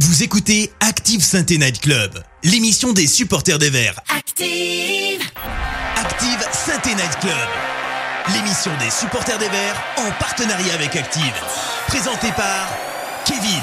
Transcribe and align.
Vous 0.00 0.24
écoutez 0.24 0.72
Active 0.80 1.22
Sainte 1.22 1.50
Night 1.50 1.80
Club, 1.80 2.20
l'émission 2.42 2.92
des 2.92 3.06
supporters 3.06 3.60
des 3.60 3.70
Verts. 3.70 4.00
Active 4.08 5.22
Active 5.96 6.48
Sainte 6.52 6.86
Night 6.86 7.16
Club, 7.20 7.48
l'émission 8.34 8.72
des 8.78 8.90
supporters 8.90 9.38
des 9.38 9.48
Verts 9.48 9.80
en 9.98 10.10
partenariat 10.18 10.74
avec 10.74 10.96
Active. 10.96 11.32
Présentée 11.86 12.32
par 12.32 12.68
Kevin. 13.24 13.62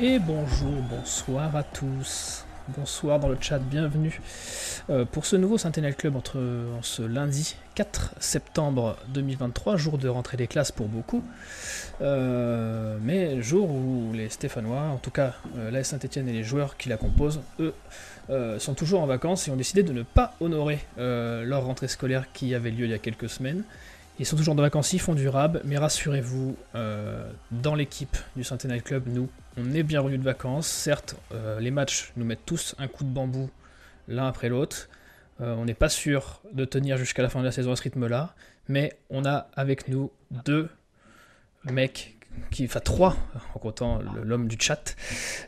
Et 0.00 0.18
bonjour, 0.18 0.80
bonsoir 0.88 1.54
à 1.54 1.62
tous. 1.62 2.46
Bonsoir 2.76 3.18
dans 3.18 3.28
le 3.28 3.36
chat, 3.40 3.58
bienvenue 3.58 4.20
euh, 4.90 5.04
pour 5.04 5.24
ce 5.24 5.34
nouveau 5.34 5.58
Sentinel 5.58 5.96
Club 5.96 6.14
entre 6.14 6.38
en 6.38 6.82
ce 6.82 7.02
lundi 7.02 7.56
4 7.74 8.14
septembre 8.20 8.96
2023, 9.08 9.76
jour 9.76 9.98
de 9.98 10.08
rentrée 10.08 10.36
des 10.36 10.46
classes 10.46 10.70
pour 10.70 10.86
beaucoup, 10.86 11.24
euh, 12.00 12.98
mais 13.02 13.42
jour 13.42 13.70
où 13.70 14.12
les 14.12 14.28
Stéphanois, 14.28 14.82
en 14.82 14.98
tout 14.98 15.10
cas 15.10 15.34
euh, 15.56 15.70
la 15.70 15.82
Saint-Etienne 15.82 16.28
et 16.28 16.32
les 16.32 16.44
joueurs 16.44 16.76
qui 16.76 16.88
la 16.88 16.96
composent, 16.96 17.40
eux, 17.58 17.74
sont 18.58 18.74
toujours 18.74 19.00
en 19.00 19.06
vacances 19.06 19.48
et 19.48 19.50
ont 19.50 19.56
décidé 19.56 19.82
de 19.82 19.92
ne 19.92 20.02
pas 20.02 20.34
honorer 20.40 20.78
leur 20.96 21.64
rentrée 21.64 21.88
scolaire 21.88 22.26
qui 22.32 22.54
avait 22.54 22.70
lieu 22.70 22.84
il 22.84 22.90
y 22.90 22.94
a 22.94 22.98
quelques 22.98 23.28
semaines. 23.28 23.64
Ils 24.20 24.26
sont 24.26 24.36
toujours 24.36 24.54
de 24.54 24.62
vacances, 24.62 24.92
ils 24.92 25.00
font 25.00 25.14
du 25.14 25.28
rab, 25.28 25.60
mais 25.64 25.78
rassurez-vous, 25.78 26.54
dans 27.50 27.74
l'équipe 27.74 28.16
du 28.36 28.44
Centennial 28.44 28.82
Club, 28.82 29.04
nous, 29.08 29.28
on 29.56 29.72
est 29.72 29.82
bien 29.82 30.00
revenus 30.00 30.20
de 30.20 30.24
vacances. 30.24 30.66
Certes, 30.66 31.16
euh, 31.32 31.60
les 31.60 31.70
matchs 31.70 32.12
nous 32.16 32.24
mettent 32.24 32.46
tous 32.46 32.74
un 32.78 32.88
coup 32.88 33.04
de 33.04 33.10
bambou 33.10 33.50
l'un 34.08 34.26
après 34.26 34.48
l'autre. 34.48 34.88
Euh, 35.40 35.54
on 35.54 35.64
n'est 35.64 35.74
pas 35.74 35.88
sûr 35.88 36.42
de 36.52 36.64
tenir 36.64 36.96
jusqu'à 36.96 37.22
la 37.22 37.28
fin 37.28 37.40
de 37.40 37.44
la 37.44 37.52
saison 37.52 37.72
à 37.72 37.76
ce 37.76 37.82
rythme-là, 37.82 38.34
mais 38.68 38.98
on 39.08 39.24
a 39.24 39.48
avec 39.54 39.88
nous 39.88 40.10
deux 40.44 40.68
mecs, 41.64 42.16
qui, 42.50 42.64
enfin 42.64 42.80
trois, 42.80 43.16
en 43.54 43.58
comptant 43.58 44.00
l'homme 44.22 44.48
du 44.48 44.56
chat, 44.60 44.96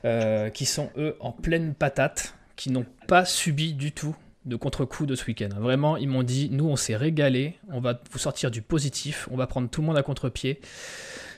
euh, 0.05 0.51
qui 0.51 0.67
sont 0.67 0.91
eux 0.97 1.17
en 1.21 1.33
pleine 1.33 1.75
patate, 1.75 2.35
qui 2.57 2.71
n'ont 2.71 2.87
pas 3.07 3.25
subi 3.25 3.75
du 3.75 3.93
tout 3.93 4.17
de 4.45 4.57
contre-coup 4.57 5.07
de 5.07 5.15
ce 5.15 5.27
week-end. 5.27 5.51
Vraiment, 5.57 5.97
ils 5.97 6.09
m'ont 6.09 6.23
dit, 6.23 6.49
nous 6.51 6.69
on 6.69 6.77
s'est 6.77 6.97
régalé, 6.97 7.59
on 7.71 7.81
va 7.81 8.01
vous 8.11 8.19
sortir 8.19 8.51
du 8.51 8.63
positif, 8.63 9.29
on 9.31 9.37
va 9.37 9.47
prendre 9.47 9.69
tout 9.69 9.83
le 9.83 9.87
monde 9.87 9.97
à 9.97 10.03
contre-pied. 10.03 10.61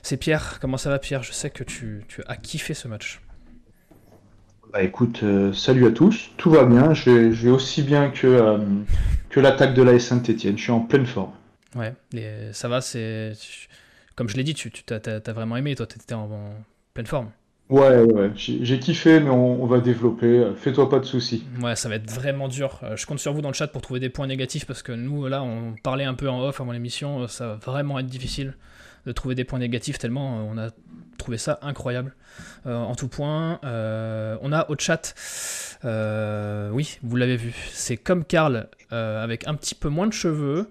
C'est 0.05 0.17
Pierre, 0.17 0.59
comment 0.61 0.77
ça 0.77 0.91
va 0.91 0.99
Pierre? 0.99 1.23
Je 1.23 1.31
sais 1.31 1.49
que 1.49 1.63
tu, 1.63 2.03
tu 2.07 2.21
as 2.27 2.35
kiffé 2.35 2.75
ce 2.75 2.87
match. 2.87 3.21
Bah 4.71 4.83
écoute, 4.83 5.21
euh, 5.23 5.51
salut 5.51 5.87
à 5.87 5.91
tous, 5.91 6.29
tout 6.37 6.51
va 6.51 6.63
bien, 6.63 6.93
j'ai 6.93 7.33
j'ai 7.33 7.49
aussi 7.49 7.81
bien 7.81 8.11
que, 8.11 8.27
euh, 8.27 8.59
que 9.31 9.39
l'attaque 9.39 9.73
de 9.73 9.81
la 9.81 9.97
Saint-Etienne, 9.97 10.59
je 10.59 10.61
suis 10.61 10.71
en 10.71 10.81
pleine 10.81 11.07
forme. 11.07 11.31
Ouais, 11.75 11.95
les- 12.11 12.53
ça 12.53 12.67
va, 12.67 12.81
c'est... 12.81 13.33
Comme 14.15 14.29
je 14.29 14.35
l'ai 14.37 14.43
dit, 14.43 14.53
tu, 14.53 14.69
tu 14.69 14.83
t'as 14.83 15.33
vraiment 15.33 15.57
aimé, 15.57 15.73
toi 15.73 15.87
t'étais 15.87 16.13
en, 16.13 16.25
en 16.31 16.53
pleine 16.93 17.07
forme. 17.07 17.31
Ouais, 17.69 18.03
ouais, 18.03 18.29
j'ai 18.35 18.77
kiffé, 18.77 19.19
mais 19.19 19.31
on, 19.31 19.63
on 19.63 19.65
va 19.65 19.79
développer, 19.79 20.27
euh, 20.27 20.53
fais-toi 20.53 20.87
pas 20.87 20.99
de 20.99 21.05
soucis. 21.05 21.43
Ouais, 21.63 21.75
ça 21.75 21.89
va 21.89 21.95
être 21.95 22.11
vraiment 22.11 22.47
dur. 22.47 22.79
Je 22.95 23.07
compte 23.07 23.17
sur 23.17 23.33
vous 23.33 23.41
dans 23.41 23.49
le 23.49 23.55
chat 23.55 23.65
pour 23.69 23.81
trouver 23.81 23.99
des 23.99 24.09
points 24.09 24.27
négatifs 24.27 24.67
parce 24.67 24.83
que 24.83 24.91
nous, 24.91 25.25
là, 25.27 25.41
on 25.41 25.73
parlait 25.81 26.03
un 26.03 26.13
peu 26.13 26.29
en 26.29 26.41
off 26.41 26.61
avant 26.61 26.73
l'émission. 26.73 27.27
Ça 27.27 27.47
va 27.47 27.55
vraiment 27.55 27.97
être 27.97 28.05
difficile 28.05 28.53
de 29.05 29.11
trouver 29.11 29.35
des 29.35 29.43
points 29.43 29.59
négatifs 29.59 29.97
tellement 29.97 30.39
euh, 30.39 30.43
on 30.43 30.57
a 30.57 30.69
trouvé 31.17 31.37
ça 31.37 31.59
incroyable 31.61 32.13
euh, 32.65 32.75
en 32.75 32.95
tout 32.95 33.07
point. 33.07 33.59
Euh, 33.63 34.37
on 34.41 34.51
a 34.51 34.69
au 34.69 34.75
chat, 34.77 35.15
euh, 35.85 36.69
oui, 36.71 36.99
vous 37.03 37.15
l'avez 37.15 37.37
vu, 37.37 37.53
c'est 37.71 37.97
comme 37.97 38.25
Karl 38.25 38.67
avec 38.91 39.45
un 39.47 39.55
petit 39.55 39.75
peu 39.75 39.89
moins 39.89 40.07
de 40.07 40.13
cheveux, 40.13 40.69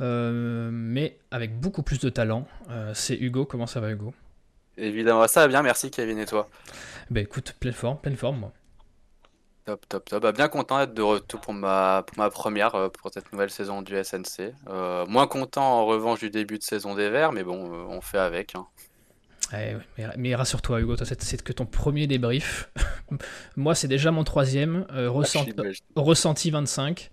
mais 0.00 1.18
avec 1.30 1.58
beaucoup 1.60 1.82
plus 1.82 1.98
de 1.98 2.08
talent. 2.08 2.46
C'est 2.94 3.16
Hugo. 3.16 3.44
Comment 3.44 3.66
ça 3.66 3.80
va, 3.80 3.90
Hugo? 3.90 4.14
Évidemment, 4.78 5.26
ça 5.28 5.40
va 5.42 5.48
bien, 5.48 5.62
merci 5.62 5.90
Kevin 5.90 6.18
et 6.18 6.26
toi? 6.26 6.48
Ben 7.10 7.22
écoute, 7.22 7.54
pleine 7.60 7.74
forme, 7.74 7.98
pleine 7.98 8.16
forme, 8.16 8.38
moi. 8.38 8.52
Top, 9.70 9.88
top, 9.88 10.04
top. 10.10 10.22
Bah, 10.24 10.32
bien 10.32 10.48
content 10.48 10.78
d'être 10.80 10.94
de 10.94 11.02
retour 11.02 11.40
pour 11.40 11.54
ma, 11.54 12.02
pour 12.04 12.18
ma 12.18 12.28
première, 12.28 12.74
euh, 12.74 12.88
pour 12.88 13.08
cette 13.14 13.32
nouvelle 13.32 13.50
saison 13.50 13.82
du 13.82 13.94
SNC. 14.02 14.52
Euh, 14.68 15.06
moins 15.06 15.28
content 15.28 15.62
en 15.62 15.86
revanche 15.86 16.18
du 16.18 16.28
début 16.30 16.58
de 16.58 16.64
saison 16.64 16.96
des 16.96 17.08
Verts, 17.08 17.30
mais 17.30 17.44
bon, 17.44 17.72
euh, 17.72 17.84
on 17.88 18.00
fait 18.00 18.18
avec. 18.18 18.56
hein. 18.56 18.66
Ouais, 19.52 19.76
ouais, 19.76 19.80
mais, 19.98 20.06
mais 20.16 20.34
rassure-toi, 20.34 20.80
Hugo, 20.80 20.96
c'est 20.96 21.42
que 21.44 21.52
ton 21.52 21.66
premier 21.66 22.08
débrief. 22.08 22.68
Moi, 23.56 23.74
c'est 23.76 23.86
déjà 23.88 24.10
mon 24.10 24.24
troisième. 24.24 24.86
euh, 24.92 25.08
ressent- 25.08 25.44
Ah, 25.96 26.00
ressenti 26.00 26.50
25. 26.50 27.10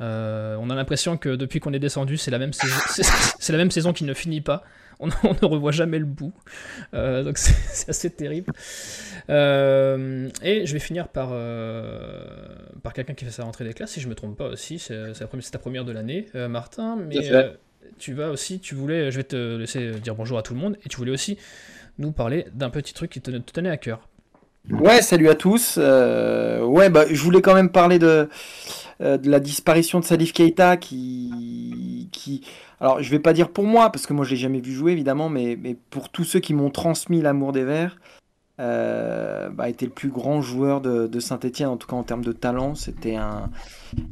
Euh, 0.00 0.56
on 0.60 0.70
a 0.70 0.74
l'impression 0.74 1.16
que 1.16 1.30
depuis 1.36 1.60
qu'on 1.60 1.72
est 1.72 1.78
descendu, 1.78 2.16
c'est 2.16 2.30
la 2.30 2.38
même 2.38 2.52
saison, 2.52 2.76
c'est 2.88 3.04
c'est 3.38 3.52
la 3.52 3.58
même 3.58 3.70
saison 3.70 3.92
qui 3.92 4.04
ne 4.04 4.14
finit 4.14 4.40
pas. 4.40 4.62
On, 4.98 5.08
on 5.24 5.34
ne 5.34 5.46
revoit 5.46 5.72
jamais 5.72 5.98
le 5.98 6.04
bout. 6.04 6.32
Euh, 6.94 7.22
donc 7.22 7.38
c'est 7.38 7.88
assez 7.88 8.10
terrible. 8.10 8.52
Euh, 9.28 10.28
et 10.42 10.66
je 10.66 10.72
vais 10.72 10.78
finir 10.78 11.08
par, 11.08 11.30
par 12.82 12.92
quelqu'un 12.92 13.14
qui 13.14 13.24
fait 13.24 13.30
sa 13.30 13.44
rentrée 13.44 13.64
des 13.64 13.74
classes, 13.74 13.92
si 13.92 14.00
je 14.00 14.08
me 14.08 14.14
trompe 14.14 14.36
pas 14.36 14.48
aussi. 14.48 14.78
C'est 14.78 15.14
ta 15.50 15.58
première 15.58 15.84
de 15.84 15.92
l'année, 15.92 16.26
Martin. 16.34 16.96
Mais 16.96 17.18
tu 17.98 18.14
vas 18.14 18.30
aussi, 18.30 18.60
tu 18.60 18.74
voulais, 18.74 19.10
je 19.10 19.16
vais 19.16 19.24
te 19.24 19.56
laisser 19.56 19.92
dire 20.00 20.14
bonjour 20.14 20.36
à 20.38 20.42
tout 20.42 20.54
le 20.54 20.60
monde, 20.60 20.76
et 20.84 20.88
tu 20.88 20.96
voulais 20.96 21.12
aussi 21.12 21.38
nous 21.98 22.12
parler 22.12 22.46
d'un 22.52 22.68
petit 22.68 22.92
truc 22.92 23.10
qui 23.10 23.20
te, 23.20 23.30
te 23.30 23.52
tenait 23.52 23.70
à 23.70 23.76
cœur. 23.76 24.08
Ouais, 24.70 25.00
salut 25.00 25.28
à 25.28 25.34
tous. 25.34 25.76
Euh, 25.78 26.64
ouais, 26.64 26.90
bah, 26.90 27.04
je 27.08 27.22
voulais 27.22 27.40
quand 27.40 27.54
même 27.54 27.70
parler 27.70 27.98
de, 27.98 28.28
euh, 29.00 29.16
de 29.16 29.30
la 29.30 29.38
disparition 29.38 30.00
de 30.00 30.04
Salif 30.04 30.32
Keita 30.32 30.76
qui, 30.76 32.08
qui, 32.10 32.42
alors 32.80 33.00
je 33.00 33.08
vais 33.10 33.20
pas 33.20 33.32
dire 33.32 33.50
pour 33.50 33.64
moi 33.64 33.90
parce 33.90 34.06
que 34.06 34.12
moi 34.12 34.24
je 34.24 34.30
l'ai 34.30 34.36
jamais 34.36 34.60
vu 34.60 34.72
jouer 34.72 34.92
évidemment, 34.92 35.28
mais, 35.28 35.56
mais 35.60 35.76
pour 35.90 36.08
tous 36.08 36.24
ceux 36.24 36.40
qui 36.40 36.52
m'ont 36.52 36.70
transmis 36.70 37.22
l'amour 37.22 37.52
des 37.52 37.62
Verts, 37.62 37.96
euh, 38.58 39.50
bah, 39.50 39.68
était 39.68 39.86
le 39.86 39.92
plus 39.92 40.08
grand 40.08 40.40
joueur 40.42 40.80
de, 40.80 41.06
de 41.06 41.20
Saint-Etienne 41.20 41.68
en 41.68 41.76
tout 41.76 41.86
cas 41.86 41.96
en 41.96 42.02
termes 42.02 42.24
de 42.24 42.32
talent. 42.32 42.74
C'était 42.74 43.14
un, 43.14 43.50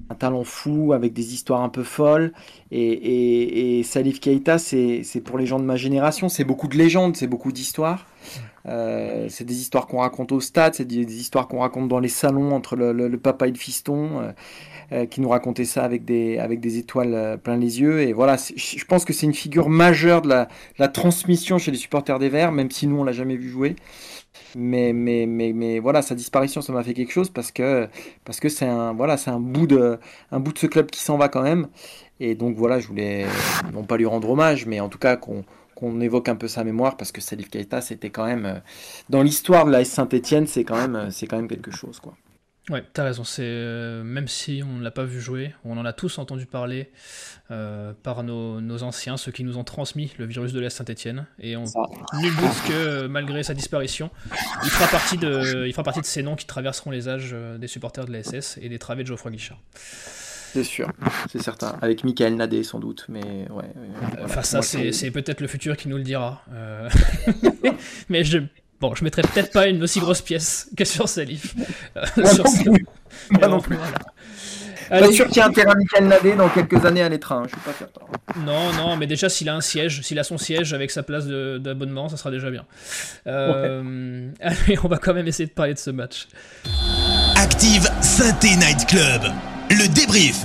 un 0.08 0.14
talent 0.14 0.44
fou 0.44 0.92
avec 0.92 1.14
des 1.14 1.34
histoires 1.34 1.62
un 1.62 1.68
peu 1.68 1.82
folles. 1.82 2.32
Et, 2.70 3.78
et, 3.78 3.82
Salif 3.82 4.20
Keita, 4.20 4.58
c'est 4.58 5.02
c'est 5.02 5.20
pour 5.20 5.36
les 5.36 5.46
gens 5.46 5.58
de 5.58 5.64
ma 5.64 5.76
génération, 5.76 6.28
c'est 6.28 6.44
beaucoup 6.44 6.68
de 6.68 6.76
légendes, 6.76 7.16
c'est 7.16 7.26
beaucoup 7.26 7.50
d'histoires. 7.50 8.06
Euh, 8.66 9.26
c'est 9.28 9.44
des 9.44 9.60
histoires 9.60 9.86
qu'on 9.86 9.98
raconte 9.98 10.32
au 10.32 10.40
stade, 10.40 10.74
c'est 10.74 10.86
des, 10.86 11.20
histoires 11.20 11.48
qu'on 11.48 11.60
raconte 11.60 11.88
dans 11.88 12.00
les 12.00 12.08
salons 12.08 12.52
entre 12.52 12.76
le, 12.76 13.16
papa 13.18 13.46
et 13.46 13.50
le 13.50 13.58
fiston, 13.58 14.20
euh, 14.20 14.32
euh, 14.92 15.06
qui 15.06 15.20
nous 15.20 15.28
racontait 15.28 15.66
ça 15.66 15.84
avec 15.84 16.04
des, 16.04 16.38
avec 16.38 16.60
des 16.60 16.78
étoiles 16.78 17.38
plein 17.42 17.56
les 17.56 17.80
yeux. 17.80 18.00
Et 18.00 18.12
voilà, 18.12 18.36
je 18.36 18.84
pense 18.84 19.04
que 19.04 19.12
c'est 19.12 19.26
une 19.26 19.34
figure 19.34 19.68
majeure 19.68 20.22
de 20.22 20.28
la, 20.28 20.44
de 20.46 20.50
la 20.78 20.88
transmission 20.88 21.58
chez 21.58 21.70
les 21.70 21.76
supporters 21.76 22.18
des 22.18 22.28
Verts, 22.28 22.52
même 22.52 22.70
si 22.70 22.86
nous 22.86 22.96
on 22.98 23.04
l'a 23.04 23.12
jamais 23.12 23.36
vu 23.36 23.50
jouer. 23.50 23.76
Mais, 24.56 24.92
mais, 24.92 25.26
mais, 25.26 25.52
mais 25.52 25.78
voilà, 25.80 26.00
sa 26.00 26.14
disparition, 26.14 26.60
ça 26.62 26.72
m'a 26.72 26.82
fait 26.82 26.94
quelque 26.94 27.12
chose 27.12 27.28
parce 27.28 27.50
que 27.50 27.88
parce 28.24 28.40
que 28.40 28.48
c'est 28.48 28.66
un 28.66 28.92
voilà, 28.92 29.16
un 29.26 29.40
bout 29.40 29.66
de 29.66 29.98
un 30.30 30.40
bout 30.40 30.52
de 30.52 30.58
ce 30.58 30.66
club 30.66 30.90
qui 30.90 31.00
s'en 31.00 31.16
va 31.18 31.28
quand 31.28 31.42
même. 31.42 31.68
Et 32.20 32.34
donc 32.34 32.56
voilà, 32.56 32.78
je 32.78 32.86
voulais 32.86 33.26
non 33.72 33.82
pas 33.82 33.96
lui 33.96 34.06
rendre 34.06 34.30
hommage, 34.30 34.66
mais 34.66 34.80
en 34.80 34.88
tout 34.88 34.98
cas 34.98 35.16
qu'on 35.16 35.44
qu'on 35.74 36.00
évoque 36.00 36.28
un 36.28 36.36
peu 36.36 36.48
sa 36.48 36.64
mémoire 36.64 36.96
parce 36.96 37.12
que 37.12 37.20
Salif 37.20 37.50
Keita, 37.50 37.80
c'était 37.80 38.10
quand 38.10 38.26
même 38.26 38.46
euh, 38.46 38.58
dans 39.08 39.22
l'histoire 39.22 39.64
de 39.66 39.70
la 39.70 39.80
S 39.80 39.90
Saint-Etienne, 39.90 40.46
c'est 40.46 40.64
quand 40.64 40.76
même 40.76 40.96
euh, 40.96 41.10
c'est 41.10 41.26
quand 41.26 41.36
même 41.36 41.48
quelque 41.48 41.70
chose 41.70 42.00
quoi. 42.00 42.16
Ouais, 42.70 42.82
t'as 42.94 43.04
raison. 43.04 43.24
C'est 43.24 43.42
euh, 43.44 44.02
même 44.02 44.26
si 44.26 44.62
on 44.64 44.78
ne 44.78 44.82
l'a 44.82 44.90
pas 44.90 45.04
vu 45.04 45.20
jouer, 45.20 45.54
on 45.64 45.76
en 45.76 45.84
a 45.84 45.92
tous 45.92 46.16
entendu 46.16 46.46
parler 46.46 46.90
euh, 47.50 47.92
par 48.02 48.22
nos, 48.22 48.62
nos 48.62 48.82
anciens, 48.82 49.18
ceux 49.18 49.32
qui 49.32 49.44
nous 49.44 49.58
ont 49.58 49.64
transmis 49.64 50.14
le 50.16 50.24
virus 50.24 50.54
de 50.54 50.60
la 50.60 50.70
Saint-Etienne, 50.70 51.26
et 51.38 51.56
on 51.56 51.64
nul 51.64 52.34
doute 52.34 52.62
que 52.66 53.06
malgré 53.06 53.42
sa 53.42 53.52
disparition, 53.52 54.10
il 54.62 54.70
fera 54.70 54.88
partie 54.88 55.18
de, 55.18 55.66
il 55.66 55.72
fera 55.72 55.82
partie 55.82 56.00
de 56.00 56.06
ces 56.06 56.22
noms 56.22 56.36
qui 56.36 56.46
traverseront 56.46 56.90
les 56.90 57.06
âges 57.06 57.36
des 57.58 57.66
supporters 57.66 58.06
de 58.06 58.12
la 58.12 58.22
SS 58.22 58.58
et 58.62 58.70
des 58.70 58.78
travées 58.78 59.02
de 59.02 59.08
Geoffroy 59.08 59.30
Guichard. 59.30 59.60
C'est 60.54 60.64
sûr, 60.64 60.88
c'est 61.32 61.42
certain. 61.42 61.76
Avec 61.82 62.04
Michael 62.04 62.36
Nadé 62.36 62.62
sans 62.62 62.78
doute, 62.78 63.04
mais 63.08 63.20
ouais. 63.22 63.46
ouais, 63.50 63.64
voilà. 64.00 64.24
Enfin, 64.24 64.42
ça, 64.42 64.62
c'est 64.62 65.10
peut-être 65.10 65.40
le 65.40 65.48
futur 65.48 65.76
qui 65.76 65.88
nous 65.88 65.96
le 65.96 66.02
dira. 66.04 66.42
Euh, 66.54 66.88
Mais 68.08 68.24
je, 68.24 68.38
bon, 68.80 68.94
je 68.94 69.02
mettrai 69.04 69.22
peut-être 69.22 69.50
pas 69.52 69.66
une 69.66 69.82
aussi 69.82 69.98
grosse 70.00 70.22
pièce 70.22 70.70
que 70.76 70.84
sur 70.84 71.08
Salif. 71.08 71.54
Euh, 71.96 72.04
Moi 72.16 72.26
sur 72.34 72.44
non 72.44 72.52
plus. 72.72 72.86
Moi 73.30 73.48
non 73.48 73.56
bon, 73.56 73.62
plus. 73.62 73.76
voilà. 73.76 73.98
Pas 74.88 74.96
Allez, 74.96 75.12
sûr 75.14 75.26
qu'il 75.28 75.38
y 75.38 75.40
ait 75.40 75.42
un 75.42 75.50
terrain 75.50 75.74
Michael 75.74 76.06
Nadé 76.08 76.34
dans 76.36 76.48
quelques 76.50 76.84
années 76.84 77.02
à 77.02 77.08
l'étrain, 77.08 77.42
je 77.44 77.48
suis 77.48 77.60
pas 77.60 77.72
certain. 77.72 78.02
Non, 78.44 78.70
non, 78.74 78.96
mais 78.98 79.06
déjà 79.06 79.28
s'il 79.30 79.48
a 79.48 79.54
un 79.56 79.62
siège, 79.62 80.02
s'il 80.02 80.18
a 80.18 80.24
son 80.24 80.36
siège 80.36 80.74
avec 80.74 80.90
sa 80.90 81.02
place 81.02 81.26
de- 81.26 81.56
d'abonnement, 81.58 82.08
ça 82.10 82.16
sera 82.18 82.30
déjà 82.30 82.50
bien. 82.50 82.64
Euh, 83.26 84.28
Allez, 84.40 84.78
on 84.84 84.88
va 84.88 84.98
quand 84.98 85.14
même 85.14 85.26
essayer 85.26 85.46
de 85.48 85.52
parler 85.54 85.72
de 85.74 85.78
ce 85.78 85.90
match. 85.90 86.28
Active 87.36 87.88
Synthé 88.02 88.56
Night 88.56 88.86
Club, 88.86 89.22
le 89.74 89.88
débrief. 89.88 90.44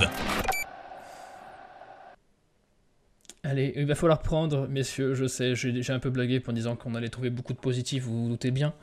Allez, 3.42 3.72
il 3.76 3.86
va 3.86 3.94
falloir 3.94 4.20
prendre, 4.20 4.68
messieurs, 4.68 5.14
je 5.14 5.26
sais, 5.26 5.54
j'ai 5.54 5.92
un 5.92 5.98
peu 5.98 6.10
blagué 6.10 6.42
en 6.46 6.52
disant 6.52 6.76
qu'on 6.76 6.94
allait 6.94 7.08
trouver 7.08 7.30
beaucoup 7.30 7.52
de 7.52 7.58
positifs, 7.58 8.04
vous 8.04 8.24
vous 8.24 8.28
doutez 8.28 8.50
bien. 8.50 8.74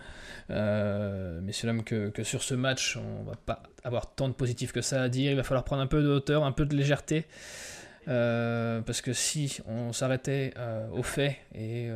Euh, 0.50 1.40
messieurs, 1.42 1.68
dames, 1.68 1.84
que, 1.84 2.10
que 2.10 2.24
sur 2.24 2.44
ce 2.44 2.56
match, 2.56 2.98
on 2.98 3.24
va 3.24 3.36
pas 3.36 3.64
avoir 3.84 4.14
tant 4.16 4.30
de 4.30 4.34
positifs 4.34 4.72
que 4.72 4.82
ça 4.82 5.02
à 5.04 5.10
dire. 5.10 5.32
Il 5.32 5.38
va 5.38 5.44
falloir 5.44 5.64
prendre 5.64 5.82
un 5.82 5.88
peu 5.88 6.02
de 6.02 6.08
hauteur, 6.08 6.44
un 6.44 6.52
peu 6.52 6.66
de 6.66 6.76
légèreté. 6.76 7.26
parce 8.06 9.02
que 9.02 9.14
si 9.14 9.60
on 9.68 9.92
s'arrêtait 9.94 10.54
aux 10.94 11.04
faits 11.04 11.36
et, 11.54 11.90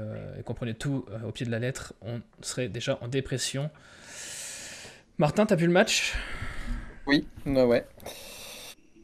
qu'on 0.45 0.54
prenait 0.54 0.74
tout 0.74 1.06
au 1.25 1.31
pied 1.31 1.45
de 1.45 1.51
la 1.51 1.59
lettre, 1.59 1.94
on 2.01 2.21
serait 2.42 2.68
déjà 2.68 3.00
en 3.01 3.07
dépression. 3.07 3.69
Martin, 5.18 5.45
t'as 5.45 5.56
vu 5.56 5.68
le 5.68 5.74
match? 5.74 6.15
Oui, 7.07 7.27
ouais. 7.45 7.86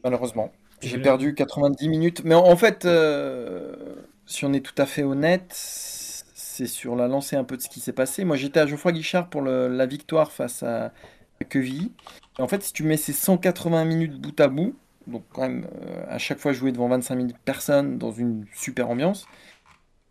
Malheureusement. 0.08 0.52
J'ai 0.80 0.98
perdu 0.98 1.34
90 1.34 1.88
minutes. 1.88 2.22
Mais 2.24 2.34
en 2.34 2.56
fait, 2.56 2.86
si 4.26 4.44
on 4.44 4.52
est 4.52 4.60
tout 4.60 4.80
à 4.80 4.86
fait 4.86 5.02
honnête, 5.02 5.50
c'est 5.52 6.66
sur 6.66 6.96
la 6.96 7.08
lancée 7.08 7.36
un 7.36 7.44
peu 7.44 7.56
de 7.56 7.62
ce 7.62 7.68
qui 7.68 7.80
s'est 7.80 7.92
passé. 7.92 8.24
Moi, 8.24 8.36
j'étais 8.36 8.60
à 8.60 8.66
Geoffroy 8.66 8.92
Guichard 8.92 9.28
pour 9.28 9.42
la 9.42 9.86
victoire 9.86 10.32
face 10.32 10.62
à 10.62 10.92
Quevilly. 11.44 11.92
en 12.38 12.48
fait, 12.48 12.62
si 12.62 12.72
tu 12.72 12.82
mets 12.82 12.96
ces 12.96 13.12
180 13.12 13.84
minutes 13.84 14.20
bout 14.20 14.38
à 14.40 14.48
bout, 14.48 14.74
donc 15.06 15.24
quand 15.32 15.42
même 15.42 15.66
euh, 15.86 16.04
à 16.08 16.18
chaque 16.18 16.38
fois 16.38 16.52
jouer 16.52 16.72
devant 16.72 16.88
25 16.88 17.16
000 17.16 17.28
personnes 17.44 17.98
dans 17.98 18.10
une 18.10 18.44
super 18.54 18.90
ambiance, 18.90 19.26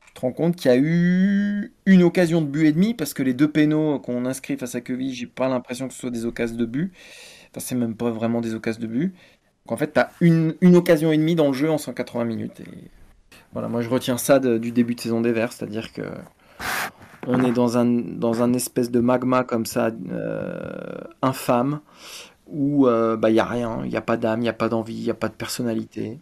tu 0.07 0.13
te 0.13 0.21
rends 0.21 0.31
compte 0.31 0.55
qu'il 0.55 0.71
y 0.71 0.73
a 0.73 0.77
eu 0.77 1.73
une 1.85 2.01
occasion 2.03 2.41
de 2.41 2.47
but 2.47 2.65
et 2.65 2.71
demi, 2.71 2.93
parce 2.93 3.13
que 3.13 3.23
les 3.23 3.33
deux 3.33 3.51
pénaux 3.51 3.99
qu'on 3.99 4.25
inscrit 4.25 4.57
face 4.57 4.75
à 4.75 4.81
Quevilly, 4.81 5.13
j'ai 5.13 5.27
pas 5.27 5.47
l'impression 5.47 5.87
que 5.87 5.93
ce 5.93 5.99
soit 5.99 6.11
des 6.11 6.25
occasions 6.25 6.55
de 6.55 6.65
but. 6.65 6.91
Enfin, 7.51 7.59
c'est 7.59 7.75
même 7.75 7.95
pas 7.95 8.09
vraiment 8.09 8.41
des 8.41 8.55
occasions 8.55 8.81
de 8.81 8.87
but. 8.87 9.13
En 9.71 9.77
fait, 9.77 9.93
tu 9.93 9.99
as 9.99 10.11
une, 10.21 10.55
une 10.61 10.75
occasion 10.75 11.11
et 11.11 11.17
demie 11.17 11.35
dans 11.35 11.47
le 11.47 11.53
jeu 11.53 11.69
en 11.69 11.77
180 11.77 12.25
minutes. 12.25 12.61
Voilà, 13.53 13.67
moi 13.67 13.81
je 13.81 13.89
retiens 13.89 14.17
ça 14.17 14.39
du 14.39 14.71
début 14.71 14.95
de 14.95 15.01
saison 15.01 15.21
des 15.21 15.31
Verts, 15.31 15.51
c'est-à-dire 15.51 15.93
que 15.93 16.03
on 17.27 17.43
est 17.43 17.51
dans 17.51 17.77
un, 17.77 17.85
dans 17.85 18.41
un 18.41 18.53
espèce 18.53 18.89
de 18.89 19.01
magma 19.01 19.43
comme 19.43 19.65
ça, 19.65 19.91
euh, 20.11 21.01
infâme, 21.21 21.81
où 22.47 22.87
il 22.87 22.89
euh, 22.89 23.15
n'y 23.15 23.35
bah, 23.35 23.43
a 23.43 23.45
rien, 23.45 23.81
il 23.83 23.89
n'y 23.89 23.97
a 23.97 24.01
pas 24.01 24.15
d'âme, 24.15 24.39
il 24.39 24.43
n'y 24.43 24.49
a 24.49 24.53
pas 24.53 24.69
d'envie, 24.69 24.95
il 24.95 25.03
n'y 25.03 25.11
a 25.11 25.15
pas 25.15 25.27
de 25.27 25.33
personnalité. 25.33 26.19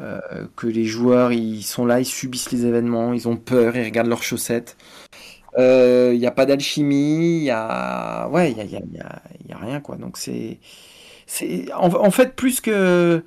Euh, 0.00 0.18
que 0.56 0.66
les 0.66 0.84
joueurs, 0.84 1.32
ils 1.32 1.62
sont 1.62 1.86
là, 1.86 2.00
ils 2.00 2.04
subissent 2.04 2.50
les 2.50 2.66
événements, 2.66 3.12
ils 3.12 3.28
ont 3.28 3.36
peur, 3.36 3.76
ils 3.76 3.84
regardent 3.84 4.08
leurs 4.08 4.24
chaussettes. 4.24 4.76
Il 5.56 6.18
n'y 6.18 6.26
a 6.26 6.32
pas 6.32 6.46
d'alchimie, 6.46 7.38
il 7.38 7.44
y 7.44 7.50
a... 7.50 8.28
Ouais, 8.28 8.52
n'y 8.54 8.60
a, 8.60 8.64
y 8.64 8.76
a, 8.76 8.80
y 9.48 9.52
a, 9.52 9.56
rien, 9.58 9.80
quoi. 9.80 9.96
Donc 9.96 10.16
c'est... 10.16 10.58
En, 11.74 11.92
en 11.94 12.10
fait, 12.10 12.34
plus 12.34 12.60
que... 12.60 13.22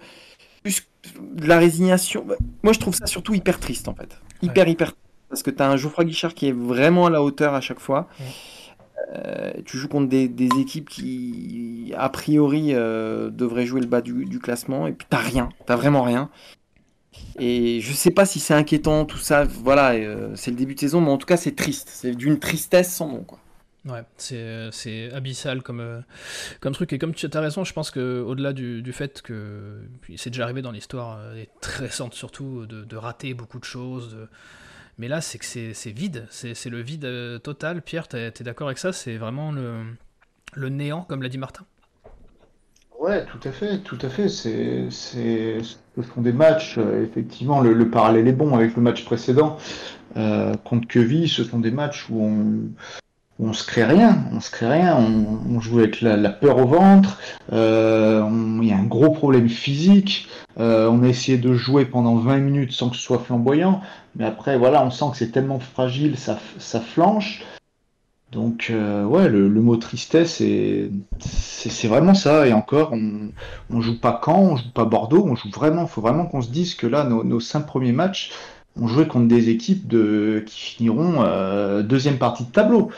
Plus 0.64 0.88
de 1.20 1.48
la 1.48 1.58
résignation... 1.58 2.26
Moi, 2.64 2.74
je 2.74 2.80
trouve 2.80 2.96
ça 2.96 3.08
surtout 3.08 3.34
hyper 3.34 3.60
triste, 3.60 3.88
en 3.88 3.96
fait. 3.96 4.20
Hyper, 4.42 4.68
hyper 4.68 4.88
triste 4.88 5.08
parce 5.30 5.44
que 5.44 5.52
tu 5.52 5.62
as 5.62 5.70
un 5.70 5.78
Geoffroy 5.78 6.06
Guichard 6.06 6.34
qui 6.34 6.48
est 6.48 6.54
vraiment 6.54 7.08
à 7.08 7.10
la 7.10 7.22
hauteur 7.22 7.54
à 7.54 7.62
chaque 7.62 7.80
fois. 7.80 8.08
Euh, 9.16 9.52
tu 9.66 9.78
joues 9.78 9.88
contre 9.88 10.08
des, 10.08 10.50
équipes 10.60 10.90
qui, 10.90 11.94
a 11.98 12.10
priori, 12.10 12.70
euh, 12.74 13.30
devraient 13.30 13.66
jouer 13.66 13.82
le 13.82 13.88
bas 13.88 14.02
du, 14.02 14.40
classement, 14.40 14.88
et 14.88 14.94
puis 14.94 15.08
t'as 15.10 15.18
rien, 15.18 15.50
t'as 15.66 15.76
vraiment 15.76 16.04
rien. 16.04 16.30
Et 17.40 17.82
je 17.82 17.94
sais 17.94 18.12
pas 18.12 18.26
si 18.26 18.40
c'est 18.40 18.54
inquiétant, 18.54 19.06
tout 19.06 19.18
ça, 19.18 19.44
voilà, 19.44 19.94
euh, 19.94 20.32
c'est 20.36 20.52
le 20.52 20.58
début 20.58 20.76
de 20.76 20.80
saison, 20.80 21.02
mais 21.02 21.10
en 21.10 21.18
tout 21.18 21.26
cas 21.26 21.38
c'est 21.38 21.56
triste, 21.56 21.90
c'est 21.92 22.16
d'une 22.16 22.38
tristesse 22.38 22.94
sans 22.94 23.08
nom, 23.08 23.24
quoi. 23.24 23.40
Ouais, 23.85 24.01
c'est 24.18 25.12
abyssal 25.13 25.62
comme, 25.62 26.03
comme 26.59 26.74
truc. 26.74 26.91
Et 26.91 27.00
comme 27.00 27.13
tu 27.13 27.29
as 27.31 27.39
raison, 27.39 27.63
je 27.63 27.74
pense 27.74 27.91
qu'au-delà 27.91 28.51
du, 28.51 28.81
du, 28.81 28.91
fait 28.91 29.21
que 29.21 29.81
c'est 30.18 30.29
déjà 30.29 30.44
arrivé 30.44 30.62
dans 30.62 30.71
l'histoire, 30.71 31.19
très 31.62 31.85
récente 31.85 32.13
surtout, 32.13 32.65
de, 32.65 32.95
rater 32.97 33.33
beaucoup 33.33 33.59
de 33.59 33.63
choses, 33.63 34.18
mais 34.97 35.07
là, 35.07 35.21
c'est 35.21 35.38
que 35.38 35.45
c'est 35.45 35.91
vide, 35.91 36.25
c'est 36.31 36.69
le 36.69 36.81
vide 36.81 37.06
euh, 37.06 37.38
total. 37.38 37.83
Pierre, 37.83 38.07
tu 38.07 38.18
es, 38.18 38.31
d'accord 38.41 38.68
avec 38.68 38.79
ça? 38.79 38.91
C'est 38.91 39.18
vraiment 39.18 39.51
le, 39.51 39.83
le, 40.53 40.69
néant, 40.69 41.03
comme 41.03 41.21
l'a 41.21 41.29
dit 41.29 41.38
Martin? 41.38 41.65
Ouais, 43.00 43.25
tout 43.25 43.47
à 43.47 43.51
fait, 43.51 43.77
tout 43.79 44.00
à 44.01 44.09
fait. 44.09 44.27
Ce 44.27 45.62
sont 46.15 46.21
des 46.21 46.33
matchs, 46.33 46.79
euh, 46.79 47.03
effectivement, 47.03 47.62
le, 47.62 47.89
parallèle 47.91 48.27
est 48.27 48.33
bon 48.33 48.56
avec 48.56 48.75
le 48.75 48.81
match 48.81 49.06
précédent 49.06 49.57
euh, 50.15 50.56
contre 50.63 50.88
Queville. 50.88 51.29
Ce 51.29 51.44
sont 51.44 51.59
des 51.59 51.71
matchs 51.71 52.09
où 52.09 52.24
on, 52.24 52.71
on 53.39 53.54
se 53.54 53.66
crée 53.66 53.84
rien, 53.84 54.24
on 54.34 54.39
se 54.39 54.50
crée 54.50 54.68
rien, 54.68 54.98
on, 54.98 55.60
joue 55.60 55.80
avec 55.80 56.01
la, 56.01 56.30
peur 56.30 56.57
au 56.57 56.68
ventre, 56.68 57.19
euh, 57.54 58.28
il 58.62 58.68
y 58.68 58.72
a 58.72 58.78
un 58.78 58.86
gros 58.86 59.12
problème 59.12 59.50
physique, 59.50 60.28
euh, 60.60 60.89
on 60.89 61.04
a 61.04 61.07
essayé 61.07 61.38
de 61.38 61.54
jouer 61.54 61.86
pendant 61.86 62.16
20 62.16 62.38
minutes 62.38 62.72
sans 62.72 62.89
que 62.89 62.95
ce 62.95 63.01
soit 63.01 63.19
flamboyant, 63.19 63.81
mais 64.16 64.25
après 64.25 64.57
voilà, 64.57 64.84
on 64.84 64.89
sent 64.89 65.06
que 65.12 65.18
c'est 65.18 65.31
tellement 65.31 65.60
fragile, 65.60 66.18
ça, 66.18 66.39
ça 66.57 66.80
flanche. 66.80 67.44
Donc 68.31 68.68
euh, 68.72 69.06
ouais, 69.06 69.30
le, 69.30 69.50
mot 69.50 69.78
tristesse, 69.78 70.44
c'est 71.19 71.88
vraiment 71.88 72.13
ça. 72.13 72.45
Et 72.45 72.51
encore, 72.51 72.92
on, 72.92 73.81
joue 73.81 73.98
pas 74.01 74.19
Caen, 74.24 74.39
on 74.42 74.56
joue 74.57 74.72
pas 74.74 74.84
Bordeaux, 74.84 75.25
on 75.25 75.36
joue 75.36 75.50
vraiment. 75.50 75.84
Il 75.84 75.88
faut 75.88 76.01
vraiment 76.01 76.25
qu'on 76.25 76.42
se 76.42 76.50
dise 76.50 76.75
que 76.75 76.88
là, 76.88 77.06
nos, 77.06 77.24
nos 77.24 77.39
cinq 77.39 77.62
premiers 77.62 77.94
matchs, 77.94 78.34
on 78.75 78.88
jouait 78.88 79.07
contre 79.07 79.30
des 79.30 79.50
équipes 79.50 79.88
qui 80.45 80.60
finiront 80.60 81.24
deuxième 81.84 82.18
partie 82.18 82.44
de 82.44 82.51
tableau. 82.51 82.92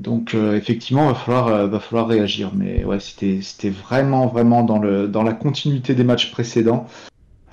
Donc 0.00 0.34
euh, 0.34 0.56
effectivement, 0.56 1.06
va 1.06 1.14
falloir, 1.14 1.48
euh, 1.48 1.66
va 1.66 1.80
falloir 1.80 2.08
réagir. 2.08 2.52
Mais 2.54 2.84
ouais, 2.84 3.00
c'était, 3.00 3.40
c'était 3.42 3.70
vraiment, 3.70 4.26
vraiment 4.26 4.64
dans, 4.64 4.78
le, 4.78 5.08
dans 5.08 5.22
la 5.22 5.32
continuité 5.32 5.94
des 5.94 6.04
matchs 6.04 6.30
précédents. 6.32 6.86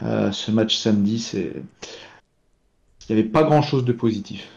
Euh, 0.02 0.32
ce 0.32 0.50
match 0.50 0.76
samedi, 0.76 1.20
c'est, 1.20 1.54
il 3.10 3.16
n'y 3.16 3.20
avait 3.22 3.30
pas 3.30 3.44
grand-chose 3.44 3.86
de 3.86 3.94
positif. 3.94 4.48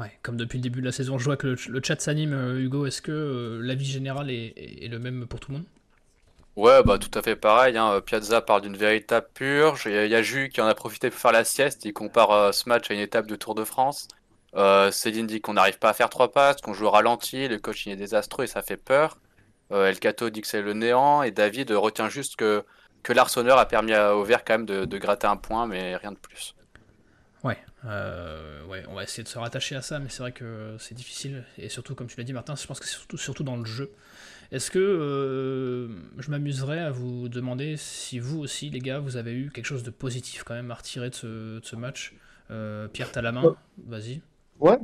Ouais, 0.00 0.10
comme 0.22 0.36
depuis 0.36 0.56
le 0.56 0.62
début 0.62 0.80
de 0.80 0.86
la 0.86 0.92
saison, 0.92 1.18
je 1.18 1.24
vois 1.24 1.36
que 1.36 1.54
le, 1.68 1.80
chat 1.82 2.00
s'anime. 2.00 2.56
Hugo, 2.58 2.86
est-ce 2.86 3.02
que 3.02 3.60
l'avis 3.62 3.84
général 3.84 4.30
est, 4.30 4.54
est, 4.56 4.88
le 4.88 4.98
même 4.98 5.26
pour 5.26 5.38
tout 5.38 5.52
le 5.52 5.58
monde? 5.58 5.66
Ouais, 6.56 6.82
bah 6.82 6.98
tout 6.98 7.16
à 7.16 7.22
fait 7.22 7.36
pareil. 7.36 7.76
Hein. 7.76 8.00
Piazza 8.04 8.40
parle 8.40 8.62
d'une 8.62 8.76
véritable 8.76 9.26
purge. 9.34 9.84
Il 9.86 9.92
y, 9.92 10.14
a 10.14 10.22
Jus 10.22 10.48
qui 10.48 10.60
en 10.60 10.66
a 10.66 10.74
profité 10.74 11.10
pour 11.10 11.18
faire 11.18 11.32
la 11.32 11.44
sieste. 11.44 11.84
Il 11.84 11.92
compare 11.92 12.52
ce 12.54 12.68
match 12.68 12.90
à 12.90 12.94
une 12.94 13.00
étape 13.00 13.26
de 13.26 13.36
Tour 13.36 13.54
de 13.54 13.64
France. 13.64 14.08
Euh, 14.54 14.90
Céline 14.90 15.26
dit 15.26 15.40
qu'on 15.40 15.54
n'arrive 15.54 15.78
pas 15.78 15.90
à 15.90 15.92
faire 15.94 16.10
trois 16.10 16.30
passes, 16.30 16.60
qu'on 16.60 16.74
joue 16.74 16.86
au 16.86 16.90
ralenti, 16.90 17.48
le 17.48 17.58
coach 17.58 17.86
est 17.86 17.96
désastreux 17.96 18.44
et 18.44 18.48
ça 18.48 18.62
fait 18.62 18.76
peur. 18.76 19.18
Euh, 19.70 19.88
El 19.88 19.98
Cato 19.98 20.28
dit 20.28 20.42
que 20.42 20.46
c'est 20.46 20.60
le 20.60 20.74
néant 20.74 21.22
et 21.22 21.30
David 21.30 21.70
retient 21.70 22.10
juste 22.10 22.36
que, 22.36 22.64
que 23.02 23.12
l'Arseneur 23.12 23.58
a 23.58 23.66
permis 23.66 23.94
au 23.96 24.22
vert 24.24 24.44
quand 24.44 24.58
même 24.58 24.66
de, 24.66 24.98
gratter 24.98 25.26
un 25.26 25.36
point, 25.36 25.66
mais 25.66 25.96
rien 25.96 26.12
de 26.12 26.18
plus. 26.18 26.54
Ouais, 27.42 27.58
euh, 27.86 28.64
ouais, 28.66 28.84
on 28.88 28.94
va 28.94 29.02
essayer 29.02 29.24
de 29.24 29.28
se 29.28 29.38
rattacher 29.38 29.74
à 29.74 29.82
ça, 29.82 29.98
mais 29.98 30.08
c'est 30.10 30.20
vrai 30.20 30.32
que 30.32 30.76
c'est 30.78 30.94
difficile. 30.94 31.44
Et 31.58 31.68
surtout, 31.68 31.94
comme 31.94 32.06
tu 32.06 32.16
l'as 32.18 32.24
dit, 32.24 32.32
Martin, 32.32 32.54
je 32.54 32.66
pense 32.66 32.78
que 32.78 32.86
c'est 32.86 32.96
surtout, 32.96 33.16
surtout 33.16 33.42
dans 33.42 33.56
le 33.56 33.64
jeu. 33.64 33.90
Est-ce 34.52 34.70
que 34.70 35.88
je 36.18 36.30
m'amuserais 36.30 36.78
à 36.78 36.90
vous 36.90 37.30
demander 37.30 37.78
si 37.78 38.18
vous 38.18 38.38
aussi, 38.38 38.68
les 38.68 38.80
gars, 38.80 38.98
vous 38.98 39.16
avez 39.16 39.32
eu 39.32 39.50
quelque 39.50 39.64
chose 39.64 39.82
de 39.82 39.90
positif 39.90 40.44
quand 40.44 40.54
même 40.54 40.70
à 40.70 40.74
retirer 40.74 41.08
de 41.08 41.14
ce, 41.14 41.58
de 41.58 41.64
ce 41.64 41.74
match? 41.74 42.14
Pierre, 42.92 43.10
t'as 43.10 43.22
la 43.22 43.32
main? 43.32 43.56
Vas-y. 43.86 44.20
Ouais, 44.62 44.78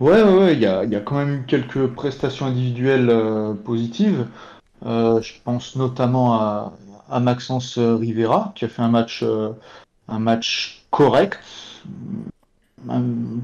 ouais, 0.00 0.22
ouais, 0.24 0.54
il 0.54 0.60
y 0.60 0.66
a, 0.66 0.84
y 0.84 0.96
a 0.96 1.00
quand 1.00 1.14
même 1.14 1.42
eu 1.42 1.44
quelques 1.46 1.86
prestations 1.86 2.46
individuelles 2.46 3.08
euh, 3.10 3.54
positives. 3.54 4.26
Euh, 4.84 5.22
je 5.22 5.34
pense 5.44 5.76
notamment 5.76 6.34
à, 6.34 6.72
à 7.08 7.20
Maxence 7.20 7.78
Rivera, 7.78 8.52
qui 8.56 8.64
a 8.64 8.68
fait 8.68 8.82
un 8.82 8.88
match, 8.88 9.20
euh, 9.22 9.50
un 10.08 10.18
match 10.18 10.84
correct. 10.90 11.38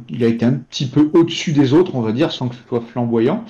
Il 0.09 0.25
a 0.25 0.27
été 0.27 0.45
un 0.45 0.55
petit 0.55 0.87
peu 0.87 1.09
au-dessus 1.15 1.53
des 1.53 1.73
autres, 1.73 1.95
on 1.95 2.01
va 2.01 2.11
dire, 2.11 2.33
sans 2.33 2.49
que 2.49 2.57
ce 2.57 2.63
soit 2.69 2.81
flamboyant. 2.81 3.45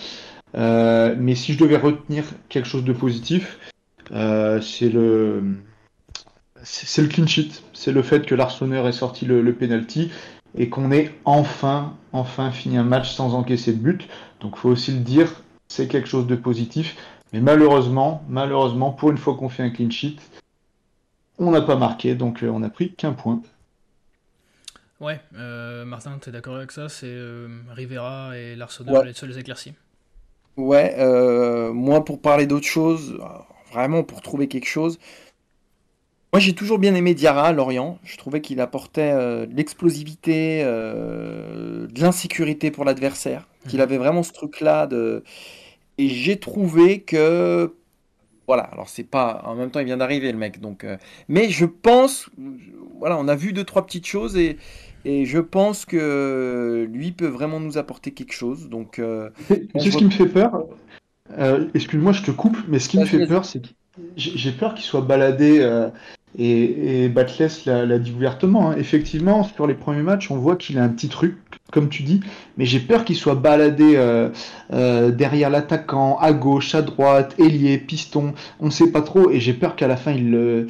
mais 0.54 1.34
si 1.34 1.54
je 1.54 1.58
devais 1.58 1.78
retenir 1.78 2.24
quelque 2.50 2.68
chose 2.68 2.84
de 2.84 2.92
positif, 2.92 3.58
c'est 4.10 4.90
le, 4.90 5.42
c'est 6.62 7.00
le 7.00 7.08
clean 7.08 7.26
sheet. 7.26 7.62
C'est 7.72 7.92
le 7.92 8.02
fait 8.02 8.26
que 8.26 8.34
l'Arseneur 8.34 8.86
ait 8.86 8.92
sorti 8.92 9.24
le, 9.24 9.40
le 9.40 9.54
penalty 9.54 10.10
et 10.56 10.68
qu'on 10.68 10.90
ait 10.90 11.14
enfin, 11.24 11.94
enfin 12.12 12.50
fini 12.50 12.76
un 12.76 12.84
match 12.84 13.12
sans 13.12 13.34
encaisser 13.34 13.72
de 13.72 13.78
but. 13.78 14.08
Donc 14.40 14.56
faut 14.56 14.70
aussi 14.70 14.92
le 14.92 15.00
dire, 15.00 15.42
c'est 15.68 15.88
quelque 15.88 16.08
chose 16.08 16.26
de 16.26 16.36
positif. 16.36 16.96
Mais 17.32 17.40
malheureusement, 17.40 18.24
malheureusement, 18.28 18.90
pour 18.90 19.10
une 19.10 19.18
fois 19.18 19.36
qu'on 19.36 19.48
fait 19.48 19.62
un 19.62 19.70
clean 19.70 19.90
sheet, 19.90 20.16
on 21.38 21.50
n'a 21.52 21.62
pas 21.62 21.76
marqué, 21.76 22.14
donc 22.14 22.42
euh, 22.42 22.48
on 22.48 22.60
n'a 22.60 22.68
pris 22.68 22.92
qu'un 22.92 23.12
point. 23.12 23.40
Ouais, 25.00 25.20
euh, 25.36 25.84
Martin, 25.84 26.18
tu 26.20 26.28
es 26.28 26.32
d'accord 26.32 26.56
avec 26.56 26.72
ça? 26.72 26.88
C'est 26.88 27.06
euh, 27.06 27.48
Rivera 27.70 28.36
et 28.36 28.54
l'Arsenal 28.54 29.06
les 29.06 29.14
seuls 29.14 29.36
éclaircis 29.38 29.72
Ouais, 30.56 30.94
moi 31.72 32.04
pour 32.04 32.20
parler 32.20 32.46
d'autre 32.46 32.66
chose, 32.66 33.18
vraiment 33.72 34.02
pour 34.02 34.20
trouver 34.20 34.46
quelque 34.48 34.66
chose, 34.66 34.98
moi, 36.32 36.38
j'ai 36.38 36.52
toujours 36.52 36.78
bien 36.78 36.94
aimé 36.94 37.14
Diarra 37.14 37.48
à 37.48 37.52
Lorient. 37.52 37.98
Je 38.04 38.16
trouvais 38.16 38.40
qu'il 38.40 38.60
apportait 38.60 39.10
euh, 39.12 39.46
de 39.46 39.56
l'explosivité, 39.56 40.62
euh, 40.64 41.88
de 41.88 42.00
l'insécurité 42.00 42.70
pour 42.70 42.84
l'adversaire. 42.84 43.48
Qu'il 43.68 43.78
mhm. 43.78 43.82
avait 43.82 43.98
vraiment 43.98 44.22
ce 44.22 44.32
truc-là 44.32 44.86
de. 44.86 45.24
Et 45.98 46.08
j'ai 46.08 46.38
trouvé 46.38 47.00
que. 47.00 47.74
Voilà, 48.46 48.62
alors 48.64 48.88
c'est 48.88 49.04
pas. 49.04 49.42
En 49.44 49.56
même 49.56 49.70
temps, 49.72 49.80
il 49.80 49.86
vient 49.86 49.96
d'arriver, 49.96 50.30
le 50.30 50.38
mec. 50.38 50.60
Donc, 50.60 50.84
euh, 50.84 50.96
Mais 51.28 51.50
je 51.50 51.64
pense. 51.64 52.30
Voilà, 53.00 53.18
on 53.18 53.26
a 53.26 53.34
vu 53.34 53.52
deux, 53.52 53.64
trois 53.64 53.84
petites 53.84 54.06
choses 54.06 54.36
et. 54.36 54.56
Et 55.06 55.24
je 55.24 55.38
pense 55.38 55.86
que 55.86 56.86
lui 56.92 57.12
peut 57.12 57.26
vraiment 57.26 57.58
nous 57.58 57.78
apporter 57.78 58.10
quelque 58.10 58.34
chose. 58.34 58.68
Donc, 58.68 59.00
c'est 59.48 59.90
ce 59.90 59.96
qui 59.96 60.04
me 60.04 60.10
fait 60.10 60.26
peur. 60.26 60.66
Excuse-moi, 61.72 62.12
je 62.12 62.22
te 62.22 62.30
coupe, 62.30 62.58
mais 62.68 62.78
ce 62.78 62.90
qui 62.90 62.98
me 62.98 63.06
fait 63.06 63.26
peur, 63.26 63.46
c'est 63.46 63.62
que 63.62 63.68
j'ai 64.16 64.52
peur 64.52 64.74
qu'il 64.74 64.84
soit 64.84 65.00
baladé 65.00 65.66
Et, 66.38 67.04
et 67.04 67.08
Batles 67.08 67.48
l'a 67.66 67.98
dit 67.98 68.12
ouvertement. 68.12 68.70
Hein. 68.70 68.76
Effectivement, 68.78 69.44
sur 69.44 69.66
les 69.66 69.74
premiers 69.74 70.02
matchs, 70.02 70.30
on 70.30 70.36
voit 70.36 70.56
qu'il 70.56 70.78
a 70.78 70.84
un 70.84 70.88
petit 70.88 71.08
truc, 71.08 71.36
comme 71.72 71.88
tu 71.88 72.02
dis, 72.02 72.20
mais 72.56 72.64
j'ai 72.66 72.80
peur 72.80 73.04
qu'il 73.04 73.16
soit 73.16 73.34
baladé 73.34 73.92
euh, 73.96 74.30
euh, 74.72 75.10
derrière 75.10 75.50
l'attaquant, 75.50 76.16
à 76.18 76.32
gauche, 76.32 76.74
à 76.74 76.82
droite, 76.82 77.34
ailier, 77.38 77.78
piston, 77.78 78.34
on 78.60 78.66
ne 78.66 78.70
sait 78.70 78.90
pas 78.90 79.02
trop, 79.02 79.30
et 79.30 79.40
j'ai 79.40 79.54
peur 79.54 79.76
qu'à 79.76 79.88
la 79.88 79.96
fin 79.96 80.12
il 80.12 80.30
le, 80.30 80.66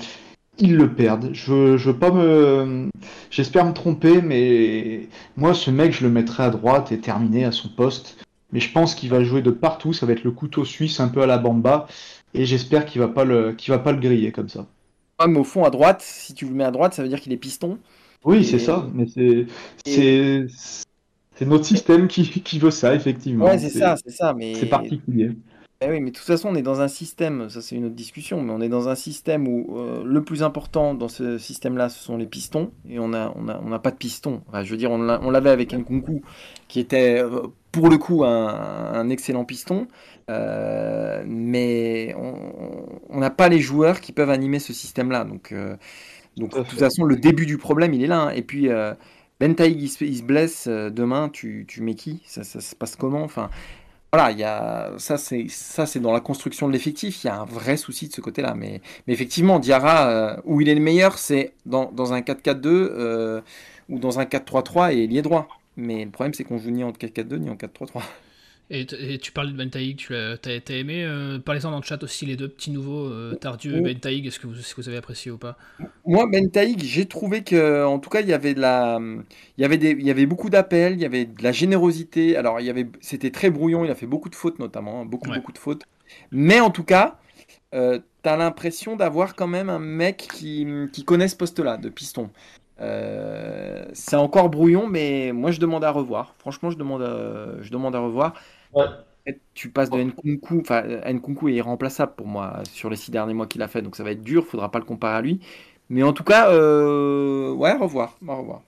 perde. 0.94 1.30
Je, 1.32 1.76
je 1.76 1.90
veux 1.90 1.96
pas 1.96 2.10
me, 2.10 2.88
j'espère 3.30 3.66
me 3.66 3.72
tromper, 3.72 4.20
mais 4.22 5.08
moi 5.36 5.54
ce 5.54 5.70
mec 5.70 5.92
je 5.92 6.04
le 6.04 6.10
mettrai 6.10 6.42
à 6.42 6.50
droite 6.50 6.92
et 6.92 6.98
terminé 6.98 7.44
à 7.44 7.52
son 7.52 7.68
poste. 7.68 8.18
Mais 8.52 8.60
je 8.60 8.72
pense 8.72 8.94
qu'il 8.96 9.10
va 9.10 9.22
jouer 9.22 9.42
de 9.42 9.50
partout, 9.50 9.92
ça 9.92 10.06
va 10.06 10.12
être 10.12 10.24
le 10.24 10.32
couteau 10.32 10.64
suisse 10.64 11.00
un 11.00 11.08
peu 11.08 11.22
à 11.22 11.26
la 11.26 11.38
bamba, 11.38 11.86
et 12.34 12.44
j'espère 12.46 12.84
qu'il 12.84 13.00
va 13.00 13.06
va 13.06 13.78
pas 13.78 13.92
le 13.92 13.98
griller 14.00 14.32
comme 14.32 14.48
ça. 14.48 14.66
Mais 15.26 15.38
au 15.38 15.44
fond, 15.44 15.64
à 15.64 15.70
droite, 15.70 16.02
si 16.02 16.34
tu 16.34 16.46
le 16.46 16.52
mets 16.52 16.64
à 16.64 16.70
droite, 16.70 16.94
ça 16.94 17.02
veut 17.02 17.08
dire 17.08 17.20
qu'il 17.20 17.32
est 17.32 17.36
piston. 17.36 17.78
Oui, 18.24 18.44
c'est 18.44 18.58
ça, 18.58 18.86
mais 18.94 19.06
c'est 19.06 19.46
c'est 21.34 21.46
notre 21.46 21.64
système 21.64 22.06
qui, 22.06 22.28
qui, 22.28 22.58
veut 22.58 22.70
ça, 22.70 22.94
effectivement. 22.94 23.46
Ouais, 23.46 23.58
c'est 23.58 23.70
ça, 23.70 23.96
c'est 24.04 24.12
ça, 24.12 24.34
mais 24.34 24.54
c'est 24.54 24.66
particulier. 24.66 25.30
Eh 25.82 25.88
oui, 25.88 26.00
mais 26.00 26.10
de 26.10 26.16
toute 26.16 26.26
façon, 26.26 26.50
on 26.50 26.54
est 26.56 26.62
dans 26.62 26.82
un 26.82 26.88
système, 26.88 27.48
ça 27.48 27.62
c'est 27.62 27.74
une 27.74 27.86
autre 27.86 27.94
discussion, 27.94 28.42
mais 28.42 28.52
on 28.52 28.60
est 28.60 28.68
dans 28.68 28.90
un 28.90 28.94
système 28.94 29.48
où 29.48 29.78
euh, 29.78 30.02
le 30.04 30.22
plus 30.22 30.42
important 30.42 30.92
dans 30.92 31.08
ce 31.08 31.38
système-là, 31.38 31.88
ce 31.88 31.98
sont 32.04 32.18
les 32.18 32.26
pistons, 32.26 32.70
et 32.86 32.98
on 32.98 33.08
n'a 33.08 33.32
on 33.34 33.48
a, 33.48 33.58
on 33.64 33.72
a 33.72 33.78
pas 33.78 33.90
de 33.90 33.96
pistons. 33.96 34.42
Je 34.52 34.70
veux 34.70 34.76
dire, 34.76 34.90
on 34.90 35.30
l'avait 35.30 35.48
avec 35.48 35.72
un 35.72 35.82
Kunku, 35.82 36.20
qui 36.68 36.80
était 36.80 37.22
euh, 37.22 37.44
pour 37.72 37.88
le 37.88 37.96
coup 37.96 38.24
un, 38.24 39.08
excellent 39.08 39.46
piston, 39.46 39.88
euh, 40.28 41.24
mais 41.26 42.14
on 42.14 43.18
n'a 43.18 43.30
pas 43.30 43.48
les 43.48 43.60
joueurs 43.60 44.02
qui 44.02 44.12
peuvent 44.12 44.28
animer 44.28 44.58
ce 44.58 44.74
système-là. 44.74 45.24
Donc, 45.24 45.54
donc 46.36 46.54
de 46.54 46.62
toute 46.62 46.78
façon, 46.78 47.04
le 47.04 47.16
début 47.16 47.46
du 47.46 47.56
problème, 47.56 47.94
il 47.94 48.04
est 48.04 48.06
là. 48.06 48.24
Hein. 48.24 48.30
Et 48.32 48.42
puis, 48.42 48.68
Ben 49.40 49.54
il, 49.58 49.88
se 49.88 50.22
blesse 50.22 50.68
demain, 50.68 51.30
tu, 51.30 51.64
tu 51.66 51.80
mets 51.80 51.94
qui? 51.94 52.22
Ça, 52.26 52.44
ça, 52.44 52.60
se 52.60 52.74
passe 52.74 52.96
comment? 52.96 53.22
Enfin, 53.22 53.48
voilà, 54.12 54.32
il 54.32 54.38
y 54.38 54.44
a, 54.44 54.92
ça 54.98 55.18
c'est 55.18 55.46
ça 55.48 55.86
c'est 55.86 56.00
dans 56.00 56.12
la 56.12 56.20
construction 56.20 56.66
de 56.66 56.72
l'effectif, 56.72 57.22
il 57.22 57.28
y 57.28 57.30
a 57.30 57.40
un 57.40 57.44
vrai 57.44 57.76
souci 57.76 58.08
de 58.08 58.12
ce 58.12 58.20
côté-là. 58.20 58.54
Mais, 58.54 58.80
mais 59.06 59.12
effectivement, 59.12 59.58
Diarra, 59.58 60.40
où 60.44 60.60
il 60.60 60.68
est 60.68 60.74
le 60.74 60.80
meilleur, 60.80 61.18
c'est 61.18 61.52
dans, 61.66 61.92
dans, 61.92 62.12
un 62.12 62.20
4-4-2 62.20 63.42
ou 63.88 63.98
dans 63.98 64.18
un 64.18 64.24
4-3-3 64.24 64.92
et 64.94 65.04
il 65.04 65.12
y 65.12 65.18
est 65.18 65.22
droit. 65.22 65.48
Mais 65.76 66.04
le 66.04 66.10
problème, 66.10 66.34
c'est 66.34 66.44
qu'on 66.44 66.58
joue 66.58 66.70
ni 66.70 66.84
en 66.84 66.90
4-4-2 66.90 67.36
ni 67.38 67.50
en 67.50 67.54
4-3-3. 67.54 68.02
Et, 68.72 68.86
tu 69.18 69.32
parles 69.32 69.52
de 69.52 69.56
Bentaïg, 69.56 69.96
tu 69.96 70.14
as, 70.14 70.36
as, 70.46 70.72
aimé 70.72 71.02
euh, 71.04 71.40
Parlez-en 71.40 71.72
dans 71.72 71.78
le 71.78 71.82
chat 71.82 72.00
aussi 72.04 72.24
les 72.24 72.36
deux 72.36 72.48
petits 72.48 72.70
nouveaux, 72.70 73.06
euh, 73.06 73.34
Tardieu 73.34 73.76
et 73.76 73.80
Bentaïg, 73.80 74.26
est-ce 74.26 74.38
que, 74.38 74.46
vous, 74.46 74.54
que 74.54 74.80
vous 74.80 74.88
avez 74.88 74.98
apprécié 74.98 75.32
ou 75.32 75.38
pas? 75.38 75.56
Moi, 76.06 76.28
Bentaïg, 76.30 76.80
j'ai 76.84 77.06
trouvé 77.06 77.42
que, 77.42 77.84
en 77.84 77.98
tout 77.98 78.10
cas, 78.10 78.20
il 78.20 78.28
y 78.28 78.32
avait 78.32 78.54
de 78.54 78.60
la, 78.60 79.00
il 79.58 79.62
y 79.62 79.64
avait 79.64 79.76
des, 79.76 79.90
il 79.90 80.06
y 80.06 80.10
avait 80.10 80.26
beaucoup 80.26 80.50
d'appels, 80.50 80.92
il 80.92 81.00
y 81.00 81.04
avait 81.04 81.24
de 81.24 81.42
la 81.42 81.50
générosité. 81.50 82.36
Alors, 82.36 82.60
il 82.60 82.66
y 82.66 82.70
avait, 82.70 82.86
c'était 83.00 83.32
très 83.32 83.50
brouillon, 83.50 83.84
il 83.84 83.90
a 83.90 83.96
fait 83.96 84.06
beaucoup 84.06 84.28
de 84.28 84.36
fautes 84.36 84.60
notamment, 84.60 85.00
hein, 85.00 85.04
beaucoup, 85.04 85.30
beaucoup 85.32 85.52
de 85.52 85.58
fautes. 85.58 85.82
Mais 86.30 86.60
en 86.60 86.70
tout 86.70 86.84
cas, 86.84 87.18
euh, 87.74 87.98
tu 88.22 88.28
as 88.28 88.36
l'impression 88.36 88.94
d'avoir 88.94 89.34
quand 89.34 89.48
même 89.48 89.68
un 89.68 89.80
mec 89.80 90.28
qui, 90.32 90.64
qui 90.92 91.04
connaît 91.04 91.28
ce 91.28 91.36
poste-là 91.36 91.76
de 91.76 91.88
piston. 91.88 92.30
Euh, 92.80 93.84
c'est 93.92 94.16
encore 94.16 94.48
brouillon, 94.48 94.86
mais 94.86 95.32
moi 95.32 95.50
je 95.50 95.60
demande 95.60 95.84
à 95.84 95.90
revoir. 95.90 96.34
Franchement, 96.38 96.70
je 96.70 96.78
demande 96.78 97.02
à, 97.02 97.62
je 97.62 97.70
demande 97.70 97.94
à 97.94 98.00
revoir. 98.00 98.34
Tu 99.54 99.68
passes 99.68 99.90
de 99.90 100.02
Nkunku, 100.02 100.60
enfin 100.60 100.82
Nkunku 101.06 101.48
est 101.48 101.54
irremplaçable 101.54 102.12
pour 102.16 102.26
moi 102.26 102.62
sur 102.64 102.90
les 102.90 102.96
six 102.96 103.10
derniers 103.10 103.34
mois 103.34 103.46
qu'il 103.46 103.62
a 103.62 103.68
fait, 103.68 103.82
donc 103.82 103.96
ça 103.96 104.02
va 104.02 104.12
être 104.12 104.22
dur, 104.22 104.46
faudra 104.46 104.70
pas 104.70 104.78
le 104.78 104.84
comparer 104.84 105.16
à 105.16 105.20
lui. 105.20 105.40
Mais 105.88 106.02
en 106.02 106.12
tout 106.12 106.24
cas, 106.24 106.50
euh, 106.50 107.52
ouais, 107.52 107.76
revoir, 107.76 108.16
au 108.26 108.36
revoir. 108.36 108.62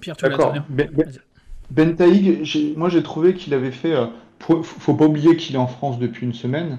Pierre, 0.00 0.16
tu 0.16 0.24
D'accord. 0.24 0.54
Ben, 0.68 0.90
ben, 0.92 1.96
ben 1.96 2.44
moi 2.76 2.88
j'ai 2.88 3.02
trouvé 3.02 3.34
qu'il 3.34 3.54
avait 3.54 3.70
fait. 3.70 3.94
Euh, 3.94 4.06
faut 4.38 4.94
pas 4.94 5.06
oublier 5.06 5.36
qu'il 5.36 5.54
est 5.54 5.58
en 5.58 5.66
France 5.66 5.98
depuis 5.98 6.26
une 6.26 6.34
semaine. 6.34 6.78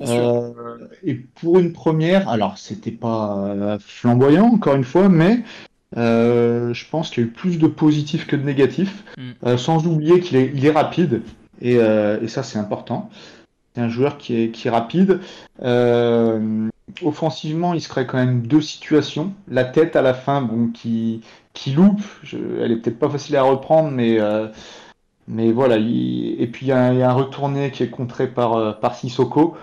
Euh, 0.00 0.88
et 1.04 1.14
pour 1.14 1.58
une 1.58 1.72
première, 1.72 2.28
alors 2.28 2.58
c'était 2.58 2.90
pas 2.90 3.78
flamboyant 3.78 4.46
encore 4.46 4.74
une 4.74 4.84
fois, 4.84 5.08
mais 5.08 5.38
euh, 5.38 5.42
je 5.96 6.90
pense 6.90 7.10
qu'il 7.10 7.22
y 7.22 7.26
a 7.26 7.28
eu 7.28 7.32
plus 7.32 7.58
de 7.58 7.66
positifs 7.66 8.26
que 8.26 8.36
de 8.36 8.42
négatifs, 8.42 9.04
mm. 9.16 9.22
euh, 9.46 9.56
sans 9.56 9.86
oublier 9.86 10.20
qu'il 10.20 10.36
est, 10.36 10.50
il 10.54 10.64
est 10.66 10.70
rapide, 10.70 11.22
et, 11.60 11.76
euh, 11.78 12.20
et 12.20 12.28
ça 12.28 12.42
c'est 12.42 12.58
important. 12.58 13.10
C'est 13.74 13.80
un 13.80 13.88
joueur 13.88 14.18
qui 14.18 14.40
est, 14.40 14.50
qui 14.50 14.68
est 14.68 14.70
rapide. 14.70 15.20
offensivement, 17.02 17.74
il 17.74 17.80
se 17.80 17.88
crée 17.88 18.06
quand 18.06 18.18
même 18.18 18.46
deux 18.46 18.60
situations. 18.60 19.32
La 19.48 19.64
tête 19.64 19.96
à 19.96 20.02
la 20.02 20.14
fin, 20.14 20.42
bon, 20.42 20.68
qui, 20.68 21.22
qui 21.54 21.72
loupe, 21.72 22.02
je, 22.22 22.38
elle 22.60 22.70
est 22.70 22.76
peut-être 22.76 22.98
pas 22.98 23.10
facile 23.10 23.36
à 23.36 23.42
reprendre, 23.42 23.90
mais, 23.90 24.18
mais 25.26 25.50
voilà. 25.50 25.76
et 25.76 26.48
puis 26.52 26.66
il 26.66 26.68
y, 26.68 26.72
a, 26.72 26.92
il 26.92 27.00
y, 27.00 27.02
a 27.02 27.10
un 27.10 27.14
retourné 27.14 27.72
qui 27.72 27.82
est 27.82 27.90
contré 27.90 28.28
par, 28.28 28.78
par 28.78 28.94
Sissoko. 28.94 29.56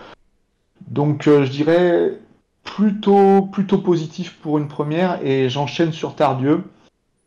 Donc 0.90 1.24
je 1.24 1.50
dirais 1.50 2.20
plutôt, 2.64 3.44
plutôt 3.44 3.78
positif 3.78 4.38
pour 4.42 4.58
une 4.58 4.68
première 4.68 5.26
et 5.26 5.50
j'enchaîne 5.50 5.92
sur 5.92 6.16
Tardieu. 6.16 6.64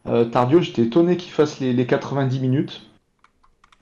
Euh, 0.06 0.24
Tardieu, 0.24 0.60
j'étais 0.60 0.82
étonné 0.82 1.16
qu'il 1.16 1.32
fasse 1.32 1.60
les, 1.60 1.86
90 1.86 2.40
minutes 2.40 2.82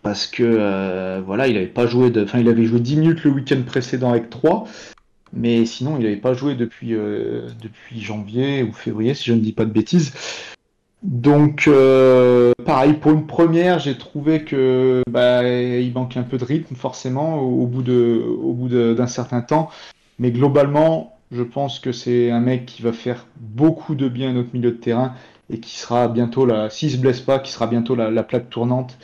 parce 0.02 0.26
que 0.26 0.42
euh, 0.42 1.20
voilà, 1.24 1.48
il 1.48 1.56
avait 1.56 1.66
pas 1.66 1.86
joué 1.86 2.10
de, 2.10 2.24
enfin 2.24 2.40
il 2.40 2.48
avait 2.48 2.64
joué 2.64 2.80
10 2.80 2.96
minutes 2.96 3.24
le 3.24 3.30
week-end 3.30 3.60
précédent 3.64 4.10
avec 4.10 4.30
3, 4.30 4.66
mais 5.32 5.64
sinon 5.64 5.96
il 5.96 6.02
n'avait 6.02 6.16
pas 6.16 6.34
joué 6.34 6.54
depuis 6.54 6.94
euh, 6.94 7.48
depuis 7.60 8.00
janvier 8.00 8.62
ou 8.64 8.72
février 8.72 9.14
si 9.14 9.24
je 9.24 9.32
ne 9.32 9.40
dis 9.40 9.52
pas 9.52 9.64
de 9.64 9.72
bêtises. 9.72 10.12
Donc 11.02 11.68
pareil 12.64 12.92
pour 12.94 13.12
une 13.12 13.26
première, 13.26 13.80
j'ai 13.80 13.98
trouvé 13.98 14.44
que 14.44 15.02
bah, 15.10 15.42
il 15.44 15.92
manquait 15.92 16.20
un 16.20 16.24
peu 16.24 16.38
de 16.38 16.44
rythme 16.44 16.76
forcément 16.76 17.40
au, 17.40 17.62
au 17.62 17.66
bout 17.66 17.82
d'un 18.68 19.06
certain 19.08 19.40
temps, 19.40 19.70
mais 20.20 20.30
globalement 20.30 21.11
je 21.32 21.42
pense 21.42 21.80
que 21.80 21.92
c'est 21.92 22.30
un 22.30 22.40
mec 22.40 22.66
qui 22.66 22.82
va 22.82 22.92
faire 22.92 23.26
beaucoup 23.40 23.94
de 23.94 24.08
bien 24.08 24.30
à 24.30 24.32
notre 24.32 24.50
milieu 24.52 24.70
de 24.70 24.76
terrain 24.76 25.14
et 25.50 25.58
qui 25.58 25.78
sera 25.78 26.08
bientôt 26.08 26.46
la, 26.46 26.70
s'il 26.70 26.90
se 26.90 26.98
blesse 26.98 27.20
pas, 27.20 27.38
qui 27.38 27.50
sera 27.50 27.66
bientôt 27.66 27.94
la, 27.94 28.22
plaque 28.22 28.50
tournante. 28.50 28.98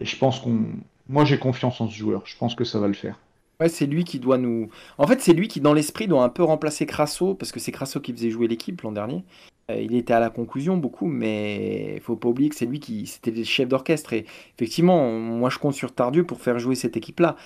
Et 0.00 0.04
je 0.04 0.16
pense 0.16 0.40
qu'on, 0.40 0.66
moi 1.08 1.24
j'ai 1.24 1.38
confiance 1.38 1.80
en 1.80 1.88
ce 1.88 1.94
joueur. 1.94 2.22
Je 2.24 2.36
pense 2.36 2.54
que 2.54 2.64
ça 2.64 2.78
va 2.78 2.88
le 2.88 2.94
faire. 2.94 3.18
Ouais, 3.60 3.68
c'est 3.68 3.86
lui 3.86 4.04
qui 4.04 4.20
doit 4.20 4.38
nous. 4.38 4.68
En 4.98 5.06
fait, 5.06 5.20
c'est 5.20 5.32
lui 5.32 5.48
qui, 5.48 5.60
dans 5.60 5.74
l'esprit, 5.74 6.06
doit 6.06 6.22
un 6.22 6.28
peu 6.28 6.44
remplacer 6.44 6.86
Crasso, 6.86 7.34
parce 7.34 7.50
que 7.50 7.58
c'est 7.58 7.72
Crasso 7.72 7.98
qui 7.98 8.12
faisait 8.12 8.30
jouer 8.30 8.46
l'équipe 8.46 8.80
l'an 8.82 8.92
dernier. 8.92 9.24
Euh, 9.70 9.80
il 9.80 9.96
était 9.96 10.12
à 10.12 10.20
la 10.20 10.30
conclusion 10.30 10.76
beaucoup, 10.76 11.06
mais 11.06 11.94
il 11.96 12.00
faut 12.00 12.14
pas 12.14 12.28
oublier 12.28 12.48
que 12.50 12.54
c'est 12.54 12.66
lui 12.66 12.78
qui, 12.78 13.06
c'était 13.06 13.32
le 13.32 13.42
chef 13.42 13.68
d'orchestre. 13.68 14.12
Et 14.12 14.26
effectivement, 14.56 15.10
moi 15.18 15.50
je 15.50 15.58
compte 15.58 15.74
sur 15.74 15.92
Tardieu 15.92 16.24
pour 16.24 16.40
faire 16.40 16.58
jouer 16.58 16.76
cette 16.76 16.96
équipe-là. 16.96 17.36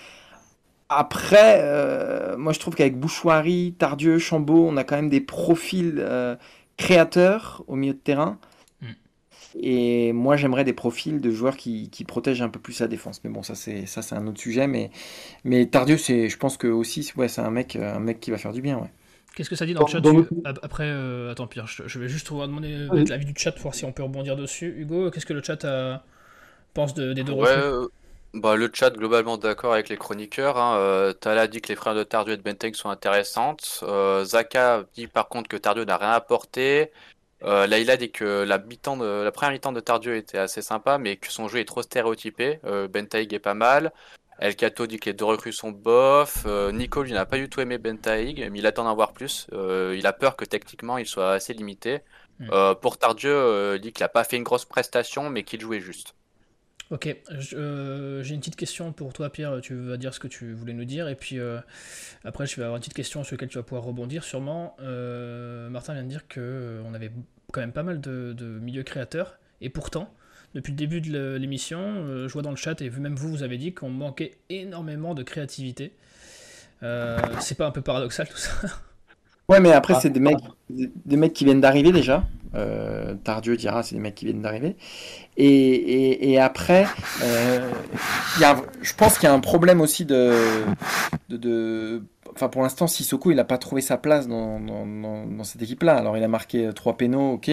Après, 0.96 1.60
euh, 1.62 2.36
moi 2.36 2.52
je 2.52 2.60
trouve 2.60 2.74
qu'avec 2.74 2.98
Bouchoirie, 2.98 3.74
Tardieu, 3.78 4.18
Chambaud, 4.18 4.66
on 4.68 4.76
a 4.76 4.84
quand 4.84 4.96
même 4.96 5.08
des 5.08 5.20
profils 5.20 5.96
euh, 5.98 6.36
créateurs 6.76 7.64
au 7.66 7.76
milieu 7.76 7.94
de 7.94 7.98
terrain. 7.98 8.38
Mm. 8.80 8.86
Et 9.60 10.12
moi 10.12 10.36
j'aimerais 10.36 10.64
des 10.64 10.72
profils 10.72 11.20
de 11.20 11.30
joueurs 11.30 11.56
qui, 11.56 11.88
protègent 12.06 12.42
un 12.42 12.48
peu 12.48 12.60
plus 12.60 12.80
la 12.80 12.88
défense. 12.88 13.20
Mais 13.24 13.30
bon, 13.30 13.42
ça 13.42 13.54
c'est 13.54 13.86
ça 13.86 14.02
c'est 14.02 14.14
un 14.14 14.26
autre 14.26 14.40
sujet. 14.40 14.66
Mais, 14.66 14.90
mais 15.44 15.66
Tardieu, 15.66 15.96
c'est, 15.96 16.28
je 16.28 16.36
pense 16.38 16.56
que 16.56 16.68
aussi, 16.68 17.10
ouais, 17.16 17.28
c'est 17.28 17.40
un 17.40 17.50
mec, 17.50 17.76
un 17.76 18.00
mec 18.00 18.20
qui 18.20 18.30
va 18.30 18.38
faire 18.38 18.52
du 18.52 18.62
bien. 18.62 18.78
Ouais. 18.78 18.90
Qu'est-ce 19.34 19.48
que 19.48 19.56
ça 19.56 19.64
dit 19.64 19.72
dans 19.72 19.86
le 19.86 19.88
chat 19.88 20.02
Après, 20.62 20.84
euh, 20.84 21.30
attends 21.30 21.46
Pierre, 21.46 21.66
je, 21.66 21.98
vais 21.98 22.08
juste 22.08 22.30
demander 22.30 22.88
l'avis 23.08 23.24
du 23.24 23.32
chat 23.36 23.52
pour 23.52 23.62
voir 23.62 23.74
si 23.74 23.84
on 23.86 23.92
peut 23.92 24.02
rebondir 24.02 24.36
dessus. 24.36 24.74
Hugo, 24.76 25.10
qu'est-ce 25.10 25.26
que 25.26 25.32
le 25.32 25.42
chat 25.42 26.02
pense 26.74 26.94
des 26.94 27.14
deux 27.14 27.32
ouais, 27.32 27.88
bah, 28.34 28.56
le 28.56 28.70
chat 28.72 28.90
globalement 28.90 29.36
d'accord 29.36 29.72
avec 29.72 29.88
les 29.88 29.96
chroniqueurs. 29.96 30.58
Hein. 30.58 30.76
Euh, 30.78 31.12
Tala 31.12 31.48
dit 31.48 31.60
que 31.60 31.68
les 31.68 31.76
frères 31.76 31.94
de 31.94 32.02
Tardieu 32.02 32.34
et 32.34 32.36
de 32.36 32.42
Benteng 32.42 32.74
sont 32.74 32.88
intéressantes. 32.88 33.80
Euh, 33.82 34.24
Zaka 34.24 34.84
dit 34.94 35.06
par 35.06 35.28
contre 35.28 35.48
que 35.48 35.56
Tardieu 35.56 35.84
n'a 35.84 35.96
rien 35.96 36.12
apporté. 36.12 36.90
Euh, 37.44 37.66
Laila 37.66 37.96
dit 37.96 38.10
que 38.10 38.44
la, 38.44 38.58
de, 38.58 39.22
la 39.24 39.32
première 39.32 39.52
mi-temps 39.52 39.72
de 39.72 39.80
Tardieu 39.80 40.16
était 40.16 40.38
assez 40.38 40.62
sympa, 40.62 40.98
mais 40.98 41.16
que 41.16 41.30
son 41.32 41.48
jeu 41.48 41.58
est 41.58 41.64
trop 41.64 41.82
stéréotypé. 41.82 42.60
Euh, 42.64 42.88
Bentaïg 42.88 43.32
est 43.34 43.38
pas 43.38 43.54
mal. 43.54 43.92
El 44.38 44.56
Cato 44.56 44.86
dit 44.86 44.98
que 44.98 45.10
les 45.10 45.12
deux 45.12 45.24
recrues 45.24 45.52
sont 45.52 45.70
bof. 45.70 46.44
Euh, 46.46 46.72
Nico 46.72 47.02
lui 47.02 47.12
n'a 47.12 47.26
pas 47.26 47.36
du 47.36 47.48
tout 47.48 47.60
aimé 47.60 47.78
Bentaïg, 47.78 48.48
mais 48.50 48.58
il 48.58 48.66
attend 48.66 48.84
d'en 48.84 48.94
voir 48.94 49.12
plus. 49.12 49.46
Euh, 49.52 49.94
il 49.96 50.06
a 50.06 50.12
peur 50.12 50.36
que 50.36 50.44
techniquement 50.44 50.98
il 50.98 51.06
soit 51.06 51.32
assez 51.32 51.52
limité. 51.52 52.00
Mm. 52.40 52.48
Euh, 52.50 52.74
pour 52.74 52.98
Tardieu, 52.98 53.74
il 53.76 53.80
dit 53.80 53.92
qu'il 53.92 54.02
n'a 54.02 54.08
pas 54.08 54.24
fait 54.24 54.36
une 54.36 54.42
grosse 54.42 54.64
prestation, 54.64 55.30
mais 55.30 55.44
qu'il 55.44 55.60
jouait 55.60 55.80
juste. 55.80 56.14
Ok, 56.92 57.08
euh, 57.54 58.22
j'ai 58.22 58.34
une 58.34 58.40
petite 58.40 58.54
question 58.54 58.92
pour 58.92 59.14
toi 59.14 59.30
Pierre, 59.30 59.62
tu 59.62 59.74
vas 59.74 59.96
dire 59.96 60.12
ce 60.12 60.20
que 60.20 60.28
tu 60.28 60.52
voulais 60.52 60.74
nous 60.74 60.84
dire, 60.84 61.08
et 61.08 61.14
puis 61.14 61.38
euh, 61.38 61.58
après 62.22 62.44
je 62.44 62.54
vais 62.56 62.64
avoir 62.64 62.76
une 62.76 62.82
petite 62.82 62.92
question 62.92 63.24
sur 63.24 63.32
laquelle 63.32 63.48
tu 63.48 63.56
vas 63.56 63.62
pouvoir 63.62 63.84
rebondir 63.84 64.24
sûrement. 64.24 64.76
Euh, 64.82 65.70
Martin 65.70 65.94
vient 65.94 66.02
de 66.02 66.08
dire 66.08 66.28
qu'on 66.28 66.92
avait 66.92 67.10
quand 67.50 67.62
même 67.62 67.72
pas 67.72 67.82
mal 67.82 67.98
de, 67.98 68.58
milieux 68.60 68.82
créateurs, 68.82 69.38
et 69.62 69.70
pourtant, 69.70 70.12
depuis 70.54 70.72
le 70.72 70.76
début 70.76 71.00
de 71.00 71.36
l'émission, 71.36 72.26
je 72.28 72.30
vois 72.30 72.42
dans 72.42 72.50
le 72.50 72.56
chat, 72.56 72.82
et 72.82 72.90
même 72.90 73.14
vous, 73.14 73.30
vous 73.30 73.42
avez 73.42 73.56
dit 73.56 73.72
qu'on 73.72 73.88
manquait 73.88 74.32
énormément 74.50 75.14
de 75.14 75.22
créativité. 75.22 75.94
c'est 76.82 77.56
pas 77.56 77.66
un 77.66 77.70
peu 77.70 77.80
paradoxal 77.80 78.28
tout 78.28 78.36
ça? 78.36 78.50
Ouais, 79.48 79.60
mais 79.60 79.72
après, 79.72 79.94
Ah, 79.94 80.00
c'est 80.00 80.10
des 80.10 80.20
mecs, 80.20 80.38
des 80.70 81.16
mecs 81.16 81.32
qui 81.32 81.44
viennent 81.44 81.60
d'arriver 81.60 81.92
déjà. 81.92 82.24
Euh, 82.54 83.14
Tardieu 83.24 83.56
dira, 83.56 83.82
c'est 83.82 83.94
des 83.94 84.00
mecs 84.00 84.14
qui 84.14 84.26
viennent 84.26 84.42
d'arriver. 84.42 84.76
Et, 85.36 85.46
et, 85.48 86.30
et 86.32 86.40
après, 86.40 86.86
euh, 87.24 87.70
y 88.40 88.44
a, 88.44 88.56
je 88.82 88.94
pense 88.94 89.18
qu'il 89.18 89.28
y 89.28 89.32
a 89.32 89.34
un 89.34 89.40
problème 89.40 89.80
aussi 89.80 90.04
de, 90.04 90.34
de, 91.28 91.36
de- 91.36 92.02
enfin 92.34 92.48
pour 92.48 92.62
l'instant, 92.62 92.86
Sissoko, 92.86 93.30
il 93.30 93.36
n'a 93.36 93.44
pas 93.44 93.58
trouvé 93.58 93.80
sa 93.82 93.96
place 93.98 94.28
dans, 94.28 94.60
dans, 94.60 94.86
dans- 94.86 95.26
dans 95.26 95.44
cette 95.44 95.62
équipe-là. 95.62 95.96
Alors, 95.96 96.16
il 96.16 96.24
a 96.24 96.28
marqué 96.28 96.66
euh, 96.66 96.72
trois 96.72 96.96
pénaux, 96.96 97.32
ok, 97.34 97.50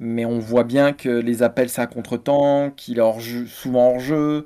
mais 0.00 0.24
on 0.24 0.38
voit 0.38 0.64
bien 0.64 0.92
que 0.92 1.08
les 1.08 1.42
appels, 1.42 1.68
c'est 1.70 1.80
à 1.82 1.86
contre-temps, 1.86 2.70
qu'il 2.76 2.98
est 2.98 3.02
hors 3.02 3.20
jeu, 3.20 3.46
souvent 3.46 3.90
hors 3.92 4.00
jeu. 4.00 4.44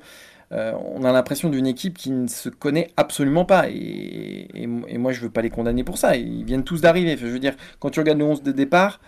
Euh, 0.51 0.73
on 0.93 1.03
a 1.03 1.11
l'impression 1.11 1.49
d'une 1.49 1.67
équipe 1.67 1.97
qui 1.97 2.11
ne 2.11 2.27
se 2.27 2.49
connaît 2.49 2.89
absolument 2.97 3.45
pas. 3.45 3.69
Et, 3.69 4.67
moi, 4.67 5.11
je 5.11 5.21
veux 5.21 5.29
pas 5.29 5.41
les 5.41 5.49
condamner 5.49 5.83
pour 5.83 5.97
ça. 5.97 6.15
Ils 6.17 6.43
viennent 6.45 6.63
tous 6.63 6.81
d'arriver. 6.81 7.17
Je 7.17 7.27
veux 7.27 7.39
dire, 7.39 7.55
quand 7.79 7.89
tu 7.89 7.99
regardes 7.99 8.19
le 8.19 8.25
11 8.25 8.43
de 8.43 8.51
départ, 8.51 8.99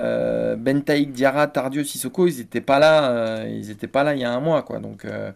euh, 0.00 0.56
Bentaïk, 0.56 1.12
Diarra, 1.12 1.48
Tardieu, 1.48 1.84
Sissoko, 1.84 2.26
ils 2.28 2.38
n'étaient 2.38 2.60
pas 2.60 2.78
là. 2.78 3.10
euh, 3.12 3.86
pas 3.92 4.04
là 4.04 4.14
il 4.14 4.20
y 4.20 4.24
a 4.24 4.32
un 4.32 4.40
mois, 4.40 4.62
quoi. 4.62 4.78
Donc, 4.80 5.04
euh, 5.04 5.32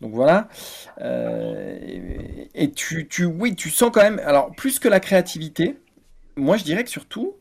voilà. 0.00 0.48
Et, 1.00 2.48
et 2.54 2.70
tu, 2.72 3.08
tu, 3.08 3.24
oui, 3.24 3.54
tu 3.56 3.70
sens 3.70 3.90
quand 3.92 4.02
même. 4.02 4.20
Alors, 4.24 4.52
plus 4.54 4.78
que 4.78 4.88
la 4.88 5.00
créativité, 5.00 5.78
moi, 6.36 6.56
je 6.56 6.64
dirais 6.64 6.84
que 6.84 6.90
surtout, 6.90 7.36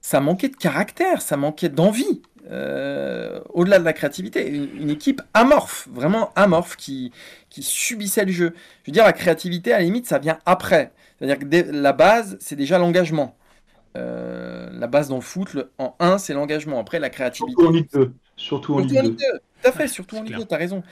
ça 0.00 0.20
manquait 0.20 0.48
de 0.48 0.56
caractère, 0.56 1.22
ça 1.22 1.36
manquait 1.36 1.68
d'envie. 1.68 2.22
Euh, 2.50 3.40
au-delà 3.54 3.78
de 3.78 3.84
la 3.84 3.92
créativité, 3.94 4.46
une, 4.48 4.68
une 4.76 4.90
équipe 4.90 5.22
amorphe, 5.32 5.88
vraiment 5.90 6.30
amorphe, 6.36 6.76
qui, 6.76 7.10
qui 7.48 7.62
subissait 7.62 8.24
le 8.24 8.32
jeu. 8.32 8.52
Je 8.84 8.90
veux 8.90 8.92
dire, 8.92 9.04
la 9.04 9.12
créativité, 9.14 9.72
à 9.72 9.78
la 9.78 9.84
limite, 9.84 10.06
ça 10.06 10.18
vient 10.18 10.38
après. 10.44 10.92
C'est-à-dire 11.18 11.38
que 11.38 11.44
dès- 11.46 11.72
la 11.72 11.92
base, 11.94 12.36
c'est 12.40 12.56
déjà 12.56 12.78
l'engagement. 12.78 13.36
Euh, 13.96 14.68
la 14.72 14.86
base 14.88 15.08
dans 15.08 15.16
le 15.16 15.20
foot, 15.22 15.54
le- 15.54 15.70
en 15.78 15.94
1, 16.00 16.18
c'est 16.18 16.34
l'engagement. 16.34 16.80
Après, 16.80 16.98
la 16.98 17.10
créativité. 17.10 17.52
Surtout 17.62 17.68
en 17.68 17.72
Ligue 17.72 17.88
2. 17.92 18.12
Surtout 18.36 18.74
en 18.74 18.78
Ligue 18.80 18.90
Ligue 18.90 19.02
2. 19.02 19.08
2. 19.32 19.38
Tout 19.62 19.68
à 19.68 19.72
fait, 19.72 19.88
surtout 19.88 20.16
en 20.16 20.22
Ligue 20.22 20.28
clair. 20.34 20.40
2, 20.40 20.44
t'as 20.46 20.56
raison. 20.58 20.82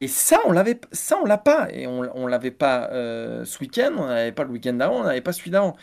Et 0.00 0.08
ça, 0.08 0.40
on 0.44 0.52
l'avait, 0.52 0.78
ça, 0.92 1.16
on 1.22 1.24
l'a 1.24 1.38
pas. 1.38 1.68
Et 1.72 1.86
on, 1.86 2.02
on 2.14 2.26
l'avait 2.26 2.50
pas 2.50 2.90
euh, 2.92 3.44
ce 3.44 3.58
week-end, 3.60 3.92
on 3.96 4.06
n'avait 4.06 4.32
pas 4.32 4.44
le 4.44 4.50
week-end 4.50 4.74
d'avant, 4.74 4.96
on 5.00 5.04
n'avait 5.04 5.20
pas 5.22 5.32
celui 5.32 5.50
d'avant. 5.50 5.76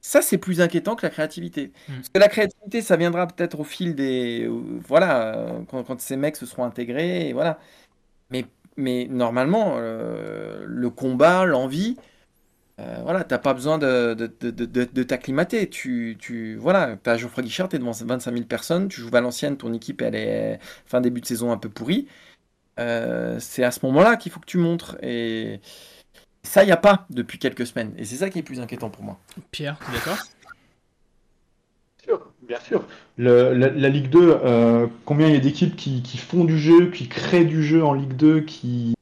Ça, 0.00 0.22
c'est 0.22 0.38
plus 0.38 0.60
inquiétant 0.60 0.96
que 0.96 1.04
la 1.06 1.10
créativité. 1.10 1.72
Mm. 1.88 1.94
Parce 1.96 2.08
que 2.08 2.18
la 2.18 2.28
créativité, 2.28 2.80
ça 2.82 2.96
viendra 2.96 3.26
peut-être 3.26 3.60
au 3.60 3.64
fil 3.64 3.94
des. 3.94 4.46
euh, 4.48 4.80
Voilà, 4.86 5.60
quand, 5.68 5.84
quand 5.84 6.00
ces 6.00 6.16
mecs 6.16 6.36
se 6.36 6.46
seront 6.46 6.64
intégrés, 6.64 7.28
et 7.28 7.32
voilà. 7.32 7.58
Mais, 8.30 8.46
mais 8.76 9.06
normalement, 9.10 9.74
euh, 9.78 10.64
le 10.66 10.90
combat, 10.90 11.46
l'envie, 11.46 11.96
euh, 12.80 13.00
voilà, 13.02 13.24
t'as 13.24 13.38
pas 13.38 13.54
besoin 13.54 13.78
de, 13.78 14.14
de, 14.14 14.26
de- 14.50 14.84
de 14.84 15.02
t'acclimater. 15.02 15.68
Tu, 15.70 16.16
tu, 16.20 16.56
voilà, 16.56 16.96
t'as 17.02 17.16
Geoffroy 17.18 17.44
Guichard, 17.44 17.68
t'es 17.68 17.78
devant 17.78 17.92
25 17.92 18.32
000 18.32 18.46
personnes, 18.46 18.88
tu 18.88 19.00
joues 19.02 19.10
Valenciennes, 19.10 19.56
ton 19.58 19.72
équipe, 19.74 20.02
elle 20.02 20.14
est 20.16 20.58
fin 20.86 21.00
début 21.00 21.20
de 21.20 21.26
saison 21.26 21.52
un 21.52 21.58
peu 21.58 21.68
pourrie. 21.70 22.08
Euh, 22.78 23.38
c'est 23.40 23.64
à 23.64 23.70
ce 23.70 23.84
moment-là 23.86 24.16
qu'il 24.16 24.32
faut 24.32 24.40
que 24.40 24.46
tu 24.46 24.58
montres. 24.58 24.96
Et 25.02 25.60
ça, 26.42 26.62
il 26.62 26.66
n'y 26.66 26.72
a 26.72 26.76
pas 26.76 27.06
depuis 27.10 27.38
quelques 27.38 27.66
semaines. 27.66 27.92
Et 27.98 28.04
c'est 28.04 28.16
ça 28.16 28.30
qui 28.30 28.38
est 28.38 28.42
plus 28.42 28.60
inquiétant 28.60 28.90
pour 28.90 29.04
moi. 29.04 29.18
Pierre, 29.50 29.78
tu 29.84 29.90
es 29.90 29.94
d'accord? 29.94 30.18
Bien 31.98 32.16
sûr, 32.16 32.26
bien 32.42 32.60
sûr. 32.60 32.84
Le- 33.18 33.54
la, 33.54 33.68
la 33.68 33.88
Ligue 33.88 34.08
2, 34.10 34.38
euh, 34.44 34.86
combien 35.04 35.28
il 35.28 35.34
y 35.34 35.36
a 35.36 35.40
d'équipes 35.40 35.76
qui, 35.76 36.02
qui 36.02 36.18
font 36.18 36.44
du 36.44 36.58
jeu, 36.58 36.90
qui 36.90 37.08
créent 37.08 37.44
du 37.44 37.62
jeu 37.62 37.84
en 37.84 37.92
Ligue 37.94 38.14
2, 38.16 38.40
qui... 38.40 38.94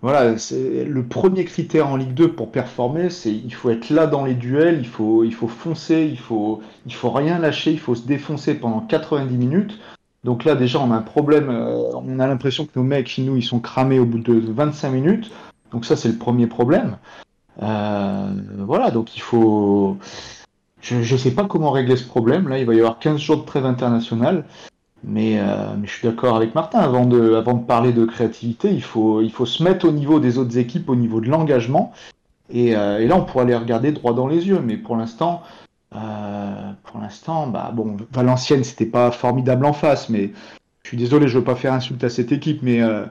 Voilà, 0.00 0.38
c'est 0.38 0.84
le 0.84 1.02
premier 1.02 1.44
critère 1.44 1.88
en 1.88 1.96
Ligue 1.96 2.14
2 2.14 2.32
pour 2.32 2.52
performer, 2.52 3.10
c'est 3.10 3.32
il 3.32 3.52
faut 3.52 3.68
être 3.70 3.90
là 3.90 4.06
dans 4.06 4.24
les 4.24 4.34
duels, 4.34 4.78
il 4.78 4.86
faut, 4.86 5.24
il 5.24 5.34
faut 5.34 5.48
foncer, 5.48 6.04
il 6.08 6.18
faut, 6.18 6.62
il 6.86 6.94
faut 6.94 7.10
rien 7.10 7.40
lâcher, 7.40 7.72
il 7.72 7.80
faut 7.80 7.96
se 7.96 8.06
défoncer 8.06 8.54
pendant 8.54 8.80
90 8.80 9.36
minutes. 9.36 9.76
Donc 10.22 10.44
là, 10.44 10.54
déjà, 10.54 10.78
on 10.78 10.92
a 10.92 10.94
un 10.96 11.02
problème, 11.02 11.50
euh, 11.50 11.90
on 11.94 12.20
a 12.20 12.28
l'impression 12.28 12.64
que 12.64 12.70
nos 12.76 12.84
mecs 12.84 13.08
chez 13.08 13.22
nous, 13.22 13.36
ils 13.36 13.42
sont 13.42 13.58
cramés 13.58 13.98
au 13.98 14.04
bout 14.04 14.20
de 14.20 14.34
25 14.52 14.90
minutes. 14.90 15.32
Donc 15.72 15.84
ça, 15.84 15.96
c'est 15.96 16.08
le 16.08 16.16
premier 16.16 16.46
problème. 16.46 16.96
Euh, 17.62 18.30
voilà, 18.58 18.90
donc 18.90 19.16
il 19.16 19.20
faut... 19.20 19.96
Je 20.80 20.96
ne 20.96 21.18
sais 21.18 21.32
pas 21.32 21.44
comment 21.44 21.70
régler 21.70 21.96
ce 21.96 22.04
problème. 22.04 22.48
Là, 22.48 22.58
il 22.58 22.66
va 22.66 22.74
y 22.74 22.78
avoir 22.78 22.98
15 22.98 23.18
jours 23.18 23.38
de 23.38 23.44
trêve 23.44 23.66
internationale. 23.66 24.44
Mais, 25.04 25.38
euh, 25.38 25.74
mais 25.78 25.86
je 25.86 25.92
suis 25.92 26.08
d'accord 26.08 26.36
avec 26.36 26.54
Martin. 26.54 26.78
Avant 26.78 27.04
de, 27.04 27.34
avant 27.34 27.54
de 27.54 27.64
parler 27.64 27.92
de 27.92 28.04
créativité, 28.04 28.72
il 28.72 28.82
faut, 28.82 29.20
il 29.20 29.30
faut 29.30 29.46
se 29.46 29.62
mettre 29.62 29.86
au 29.86 29.92
niveau 29.92 30.20
des 30.20 30.38
autres 30.38 30.56
équipes, 30.58 30.88
au 30.88 30.96
niveau 30.96 31.20
de 31.20 31.28
l'engagement. 31.28 31.92
Et, 32.50 32.76
euh, 32.76 33.00
et 33.00 33.06
là, 33.06 33.16
on 33.16 33.24
pourra 33.24 33.44
les 33.44 33.56
regarder 33.56 33.92
droit 33.92 34.14
dans 34.14 34.26
les 34.26 34.48
yeux. 34.48 34.60
Mais 34.60 34.76
pour 34.76 34.96
l'instant, 34.96 35.42
euh, 35.94 36.72
pour 36.84 37.00
l'instant, 37.00 37.46
bah 37.46 37.70
bon, 37.74 37.96
Valenciennes, 38.12 38.64
c'était 38.64 38.86
pas 38.86 39.10
formidable 39.10 39.66
en 39.66 39.72
face. 39.72 40.08
Mais 40.08 40.32
je 40.82 40.88
suis 40.88 40.96
désolé, 40.96 41.28
je 41.28 41.38
veux 41.38 41.44
pas 41.44 41.56
faire 41.56 41.72
insulte 41.72 42.02
à 42.04 42.08
cette 42.08 42.32
équipe. 42.32 42.62
Mais, 42.62 42.82
euh, 42.82 43.04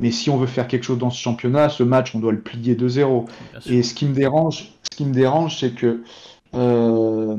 mais 0.00 0.10
si 0.10 0.30
on 0.30 0.36
veut 0.36 0.46
faire 0.46 0.66
quelque 0.68 0.84
chose 0.84 0.98
dans 0.98 1.10
ce 1.10 1.20
championnat, 1.20 1.68
ce 1.68 1.82
match, 1.82 2.14
on 2.14 2.18
doit 2.18 2.32
le 2.32 2.40
plier 2.40 2.74
2-0. 2.74 3.26
Bien 3.52 3.60
sûr. 3.60 3.72
Et 3.72 3.82
ce 3.82 3.94
qui 3.94 4.06
me 4.06 4.14
dérange, 4.14 4.72
ce 4.90 4.96
qui 4.96 5.04
me 5.04 5.12
dérange, 5.14 5.58
c'est 5.60 5.70
que 5.74 6.02
euh, 6.54 7.36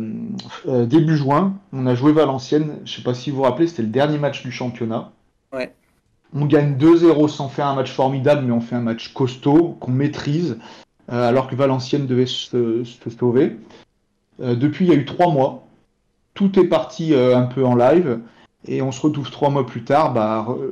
euh, 0.68 0.86
début 0.86 1.18
juin, 1.18 1.56
on 1.74 1.86
a 1.88 1.96
joué 1.96 2.12
Valenciennes. 2.12 2.80
Je 2.86 2.96
sais 2.96 3.02
pas 3.02 3.13
si 3.13 3.30
vous 3.32 3.38
vous 3.38 3.44
rappelez, 3.44 3.68
c'était 3.68 3.84
le 3.84 3.89
dernier 3.89 4.18
match 4.18 4.44
du 4.44 4.52
championnat. 4.52 5.12
Ouais. 5.54 5.74
On 6.34 6.46
gagne 6.46 6.76
2-0 6.76 7.30
sans 7.30 7.48
faire 7.48 7.68
un 7.68 7.76
match 7.76 7.91
formidable, 7.91 8.44
mais 8.46 8.52
on 8.52 8.60
fait 8.62 8.76
un 8.76 8.82
match 8.82 9.13
costaud 9.13 9.78
qu'on 9.80 9.91
maîtrise, 9.91 10.58
euh, 11.12 11.30
alors 11.30 11.48
que 11.48 11.56
Valenciennes 11.56 12.08
devait 12.08 12.26
se, 12.26 12.84
se 12.84 13.10
sauver. 13.10 13.56
Euh, 14.41 14.56
depuis, 14.56 14.86
il 14.86 14.91
y 14.91 14.94
a 14.94 14.98
eu 14.98 15.06
trois 15.06 15.32
mois. 15.32 15.65
Tout 16.34 16.60
est 16.60 16.68
parti 16.68 17.13
euh, 17.13 17.38
un 17.38 17.44
peu 17.44 17.65
en 17.65 17.76
live, 17.76 18.20
et 18.68 18.82
on 18.82 18.91
se 18.91 19.00
retrouve 19.00 19.32
trois 19.32 19.50
mois 19.50 19.65
plus 19.65 19.86
tard. 19.86 20.12
Bah, 20.12 20.46
re- 20.50 20.72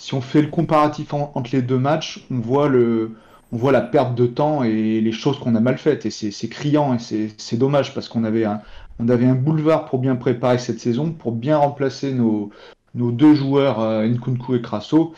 si 0.00 0.14
on 0.14 0.22
fait 0.22 0.40
le 0.40 0.48
comparatif 0.48 1.12
en- 1.12 1.30
entre 1.34 1.50
les 1.52 1.60
deux 1.60 1.78
matchs, 1.78 2.24
on 2.30 2.38
voit 2.38 2.70
le, 2.70 3.16
on 3.52 3.58
voit 3.58 3.70
la 3.70 3.82
perte 3.82 4.14
de 4.14 4.26
temps 4.26 4.64
et 4.64 4.98
les 4.98 5.12
choses 5.12 5.38
qu'on 5.38 5.54
a 5.54 5.60
mal 5.60 5.76
faites. 5.76 6.06
Et 6.06 6.10
c'est 6.10 6.48
criant 6.48 6.94
et 6.94 7.28
c'est 7.36 7.58
dommage 7.58 7.92
parce 7.92 8.08
qu'on 8.08 8.24
avait 8.24 8.46
un, 8.46 8.62
avait 8.98 9.26
un 9.26 9.34
boulevard 9.34 9.84
pour 9.84 9.98
bien 9.98 10.16
préparer 10.16 10.56
cette 10.56 10.80
saison, 10.80 11.12
pour 11.12 11.32
bien 11.32 11.58
remplacer 11.58 12.14
nos, 12.14 12.50
nos 12.94 13.12
deux 13.12 13.34
joueurs, 13.34 13.80
euh, 13.80 14.06
Nkunku 14.06 14.54
et 14.56 14.62
Crasso. 14.62 15.14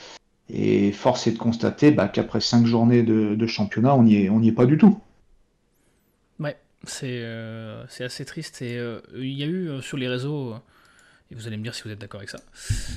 Et 0.50 0.90
force 0.90 1.28
est 1.28 1.32
de 1.32 1.38
constater 1.38 1.92
bah, 1.92 2.08
qu'après 2.08 2.40
cinq 2.40 2.66
journées 2.66 3.04
de, 3.04 3.46
championnat, 3.46 3.94
on 3.94 4.02
n'y 4.02 4.16
est, 4.16 4.24
est 4.26 4.52
pas 4.52 4.66
du 4.66 4.78
tout. 4.78 4.98
Ouais, 6.40 6.56
c'est 6.82 7.20
euh, 7.22 7.84
assez 8.00 8.24
triste. 8.24 8.60
Et 8.62 8.76
euh, 8.78 9.00
il 9.14 9.32
y 9.32 9.44
a 9.44 9.46
eu 9.46 9.80
sur 9.80 9.96
les 9.96 10.08
réseaux, 10.08 10.54
et 11.30 11.36
vous 11.36 11.46
allez 11.46 11.56
me 11.56 11.62
dire 11.62 11.72
si 11.72 11.84
vous 11.84 11.90
êtes 11.90 12.00
d'accord 12.00 12.18
avec 12.18 12.30
ça, 12.30 12.40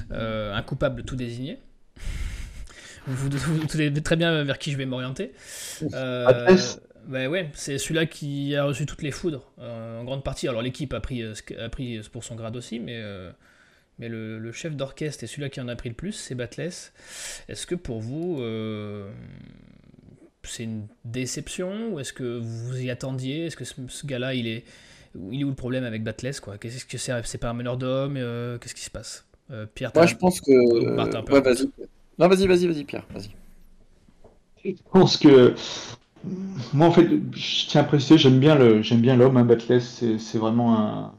un 0.09 0.61
coupable 0.63 1.03
tout 1.03 1.15
désigné. 1.15 1.59
Vous, 3.07 3.29
vous, 3.29 3.55
vous 3.61 3.67
savez 3.69 3.93
très 3.93 4.15
bien 4.15 4.43
vers 4.43 4.57
qui 4.57 4.71
je 4.71 4.77
vais 4.77 4.85
m'orienter. 4.85 5.31
Euh, 5.93 6.57
bah 7.07 7.27
ouais, 7.27 7.49
c'est 7.53 7.77
celui-là 7.77 8.05
qui 8.07 8.55
a 8.55 8.63
reçu 8.63 8.85
toutes 8.85 9.03
les 9.03 9.11
foudres, 9.11 9.51
euh, 9.59 9.99
en 9.99 10.03
grande 10.03 10.23
partie. 10.23 10.47
Alors 10.47 10.61
l'équipe 10.61 10.93
a 10.93 10.99
pris, 10.99 11.21
euh, 11.21 11.33
a 11.59 11.69
pris 11.69 11.99
pour 12.11 12.23
son 12.23 12.35
grade 12.35 12.55
aussi, 12.55 12.79
mais, 12.79 12.95
euh, 12.95 13.31
mais 13.99 14.09
le, 14.09 14.39
le 14.39 14.51
chef 14.51 14.75
d'orchestre 14.75 15.23
et 15.23 15.27
celui-là 15.27 15.49
qui 15.49 15.61
en 15.61 15.67
a 15.67 15.75
pris 15.75 15.89
le 15.89 15.95
plus, 15.95 16.13
c'est 16.13 16.35
Batless. 16.35 16.93
Est-ce 17.47 17.67
que 17.67 17.75
pour 17.75 17.99
vous, 17.99 18.41
c'est 20.43 20.63
une 20.63 20.87
déception 21.03 21.89
ou 21.93 21.99
est-ce 21.99 22.13
que 22.13 22.39
vous 22.39 22.67
vous 22.67 22.81
y 22.81 22.89
attendiez? 22.89 23.47
Est-ce 23.47 23.57
que 23.57 23.65
ce, 23.65 23.75
ce 23.87 24.05
gars-là, 24.07 24.33
il 24.33 24.47
est, 24.47 24.63
il 25.31 25.41
est 25.41 25.43
où 25.43 25.49
le 25.49 25.55
problème 25.55 25.83
avec 25.83 26.03
Batless 26.03 26.39
quoi? 26.39 26.57
Qu'est-ce 26.57 26.85
que 26.85 26.97
c'est 26.97 27.13
C'est 27.25 27.37
pas 27.37 27.49
un 27.49 27.53
meneur 27.53 27.77
d'hommes 27.77 28.17
euh, 28.17 28.57
Qu'est-ce 28.57 28.75
qui 28.75 28.83
se 28.83 28.91
passe? 28.91 29.25
Pierre, 29.75 29.91
Moi, 29.93 30.07
je 30.07 30.15
pense 30.15 30.41
que. 30.41 30.85
Martin, 30.95 31.23
ouais, 31.31 31.39
vas-y. 31.39 31.69
Non, 32.17 32.28
vas-y, 32.28 32.47
vas-y, 32.47 32.67
vas-y, 32.67 32.84
Pierre, 32.84 33.06
vas-y. 33.13 33.30
Je 34.63 34.71
pense 34.91 35.17
que 35.17 35.54
moi 36.73 36.88
en 36.88 36.91
fait, 36.91 37.08
je 37.36 37.67
tiens 37.67 37.82
à 37.82 37.84
préciser, 37.84 38.17
j'aime 38.17 38.39
bien 38.39 38.56
le, 38.56 38.82
j'aime 38.82 39.01
bien 39.01 39.15
l'homme, 39.15 39.38
hein, 39.38 39.47
c'est, 39.80 40.38
vraiment 40.38 40.78
un, 40.78 41.13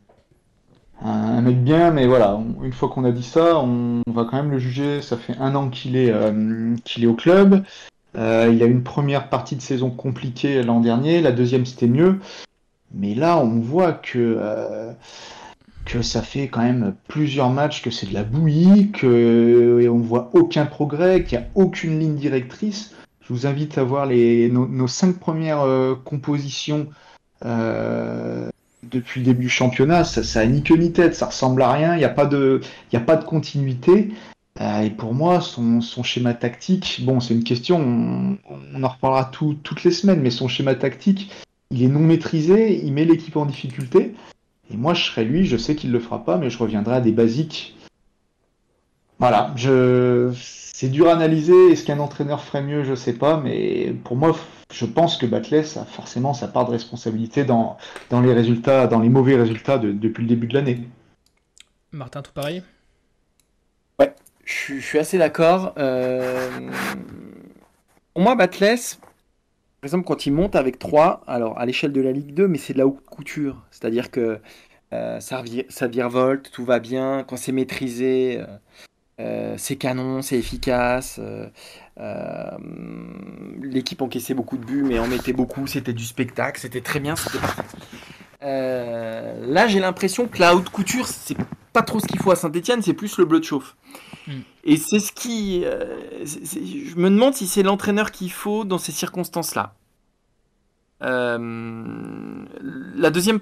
un, 1.03 1.41
mec 1.43 1.63
bien, 1.63 1.91
mais 1.91 2.07
voilà, 2.07 2.41
une 2.63 2.73
fois 2.73 2.89
qu'on 2.89 3.05
a 3.05 3.13
dit 3.13 3.23
ça, 3.23 3.59
on, 3.61 4.03
va 4.09 4.25
quand 4.25 4.37
même 4.37 4.51
le 4.51 4.59
juger. 4.59 5.03
Ça 5.03 5.17
fait 5.17 5.37
un 5.39 5.55
an 5.55 5.69
qu'il 5.69 5.97
est, 5.97 6.11
euh, 6.11 6.75
est 6.97 7.07
au 7.07 7.15
club. 7.15 7.63
Euh, 8.17 8.51
il 8.53 8.63
a 8.63 8.67
eu 8.67 8.71
une 8.71 8.83
première 8.83 9.29
partie 9.29 9.57
de 9.57 9.61
saison 9.61 9.91
compliquée 9.91 10.63
l'an 10.63 10.81
dernier, 10.81 11.21
la 11.21 11.33
deuxième 11.33 11.67
c'était 11.67 11.87
mieux, 11.87 12.19
mais 12.95 13.15
là 13.15 13.37
on 13.37 13.61
voit 13.61 13.93
que 13.93 14.39
euh, 14.39 14.91
que 15.87 16.03
ça 16.03 16.21
fait 16.21 16.49
quand 16.49 16.63
même 16.63 16.95
plusieurs 17.09 17.51
matchs 17.51 17.81
que 17.81 17.91
c'est 17.91 18.07
de 18.07 18.15
la 18.15 18.25
bouillie, 18.25 18.91
que 18.91 19.89
on 19.89 19.99
voit 19.99 20.31
aucun 20.35 20.67
progrès, 20.67 21.25
qu'il 21.25 21.39
n'y 21.39 21.45
a 21.45 21.49
aucune 21.55 21.99
ligne 21.99 22.17
directrice. 22.17 22.93
Je 23.23 23.33
vous 23.33 23.47
invite 23.47 23.79
à 23.79 23.85
voir 23.85 24.07
nos, 24.07 24.89
cinq 24.89 25.19
premières 25.19 25.63
euh, 25.63 25.95
compositions 25.95 26.89
euh, 27.45 28.49
depuis 28.83 29.21
le 29.21 29.27
début 29.27 29.45
du 29.45 29.49
championnat. 29.49 30.05
Ça, 30.05 30.23
ça 30.23 30.41
a 30.41 30.47
ni 30.47 30.63
queue 30.63 30.77
ni 30.77 30.93
tête, 30.93 31.15
ça 31.15 31.27
ressemble 31.27 31.63
à 31.63 31.73
rien. 31.73 31.95
Il 31.95 31.99
n'y 31.99 32.05
a 32.05 32.09
pas 32.09 32.27
de, 32.27 32.61
continuité. 33.25 34.11
Euh, 34.61 34.83
et 34.83 34.91
pour 34.91 35.15
moi, 35.15 35.41
son, 35.41 35.81
schéma 36.03 36.35
tactique, 36.35 37.03
bon, 37.05 37.21
c'est 37.21 37.35
une 37.35 37.45
question, 37.45 38.39
on, 38.49 38.83
en 38.83 38.89
reparlera 38.89 39.25
tout- 39.25 39.57
toutes 39.63 39.85
les 39.85 39.91
semaines, 39.91 40.21
mais 40.21 40.31
son 40.31 40.49
schéma 40.49 40.75
tactique, 40.75 41.31
il 41.71 41.83
est 41.83 41.89
non 41.89 42.01
maîtrisé, 42.01 42.81
il 42.85 42.93
met 42.93 43.05
l'équipe 43.05 43.37
en 43.37 43.47
difficulté. 43.47 44.15
Et 44.71 44.77
moi, 44.77 44.95
je 44.95 45.05
serais 45.05 45.25
lui, 45.25 45.47
je 45.47 45.57
sais 45.57 45.77
qu'il 45.77 45.93
le 45.93 46.01
fera 46.01 46.25
pas, 46.25 46.39
mais 46.39 46.51
je 46.51 46.59
reviendrai 46.59 46.97
à 46.97 47.01
des 47.01 47.13
basiques. 47.13 47.77
Voilà, 49.19 49.53
je... 49.57 50.33
c'est 50.35 50.89
dur 50.89 51.09
à 51.09 51.13
analyser. 51.13 51.73
Est-ce 51.73 51.85
qu'un 51.85 52.01
entraîneur 52.01 52.43
ferait 52.43 52.63
mieux 52.63 52.85
Je 52.85 52.95
sais 52.95 53.15
pas, 53.15 53.39
mais 53.39 53.95
pour 54.05 54.17
moi, 54.17 54.37
je 54.73 54.85
pense 54.85 55.17
que 55.17 55.27
Batless 55.27 55.77
a 55.77 55.85
forcément 55.85 56.35
sa 56.35 56.49
part 56.49 56.67
de 56.67 56.73
responsabilité 56.73 57.45
dans, 57.45 57.79
dans 58.11 58.21
les 58.21 58.33
résultats, 58.33 58.87
dans 58.87 59.01
les 59.01 59.09
mauvais 59.09 59.37
résultats 59.37 59.79
depuis 59.79 60.23
le 60.23 60.29
début 60.29 60.49
de 60.49 60.55
l'année. 60.55 60.81
Martin, 61.93 62.21
tout 62.23 62.33
pareil? 62.33 62.63
Ouais, 63.99 64.15
je, 64.45 64.79
suis 64.81 64.99
assez 64.99 65.19
d'accord. 65.19 65.73
Euh, 65.79 66.71
pour 68.13 68.23
moi, 68.23 68.35
Batless, 68.35 68.99
par 69.81 69.89
exemple, 69.89 70.05
quand 70.05 70.27
il 70.27 70.33
monte 70.33 70.57
avec 70.57 70.79
3, 70.79 71.23
alors 71.27 71.59
à 71.59 71.67
l'échelle 71.67 71.93
de 71.93 72.01
la 72.01 72.13
Ligue 72.13 72.35
2, 72.35 72.49
mais 72.49 72.59
c'est 72.59 72.73
de 72.73 72.79
la 72.79 72.87
haute 72.87 73.05
couture. 73.05 73.63
C'est-à-dire 73.71 74.11
que 74.11 74.41
euh, 74.93 75.21
ça, 75.21 75.43
ça 75.69 75.87
virevolte, 75.87 76.51
tout 76.51 76.65
va 76.65 76.79
bien, 76.79 77.25
quand 77.29 77.37
c'est 77.37 77.53
maîtrisé, 77.53 78.39
euh, 78.41 78.47
euh, 79.21 79.55
c'est 79.59 79.77
canon, 79.77 80.23
c'est 80.23 80.39
efficace. 80.39 81.21
L'équipe 83.63 84.01
encaissait 84.03 84.35
beaucoup 84.35 84.57
de 84.57 84.65
buts, 84.65 84.83
mais 84.83 84.99
en 84.99 85.07
mettait 85.07 85.33
beaucoup, 85.33 85.67
c'était 85.67 85.93
du 85.93 86.05
spectacle, 86.05 86.61
c'était 86.61 86.81
très 86.81 87.01
bien, 87.01 87.15
là, 88.41 89.67
j'ai 89.69 89.81
l'impression 89.81 90.29
que 90.29 90.39
la 90.39 90.55
haute 90.55 90.71
couture, 90.71 91.07
c'est 91.07 91.37
pas 91.73 91.83
trop 91.83 92.01
ce 92.01 92.07
qu'il 92.07 92.21
faut 92.21 92.31
à 92.31 92.37
Saint-Etienne, 92.37 92.83
c'est 92.83 92.95
plus 92.95 93.19
le 93.19 93.25
bleu 93.25 93.41
de 93.41 93.45
chauffe. 93.45 93.77
Hmm. 94.27 94.41
Et 94.65 94.77
c'est 94.77 94.99
ce 94.99 95.13
qui. 95.13 95.63
je 95.63 96.97
me 96.97 97.11
demande 97.11 97.35
si 97.35 97.47
c'est 97.47 97.63
l'entraîneur 97.63 98.11
qu'il 98.11 98.33
faut 98.33 98.65
dans 98.65 98.79
ces 98.79 98.93
circonstances-là. 98.93 99.75
Euh, 101.03 102.45
la, 102.61 103.11
deuxième 103.11 103.39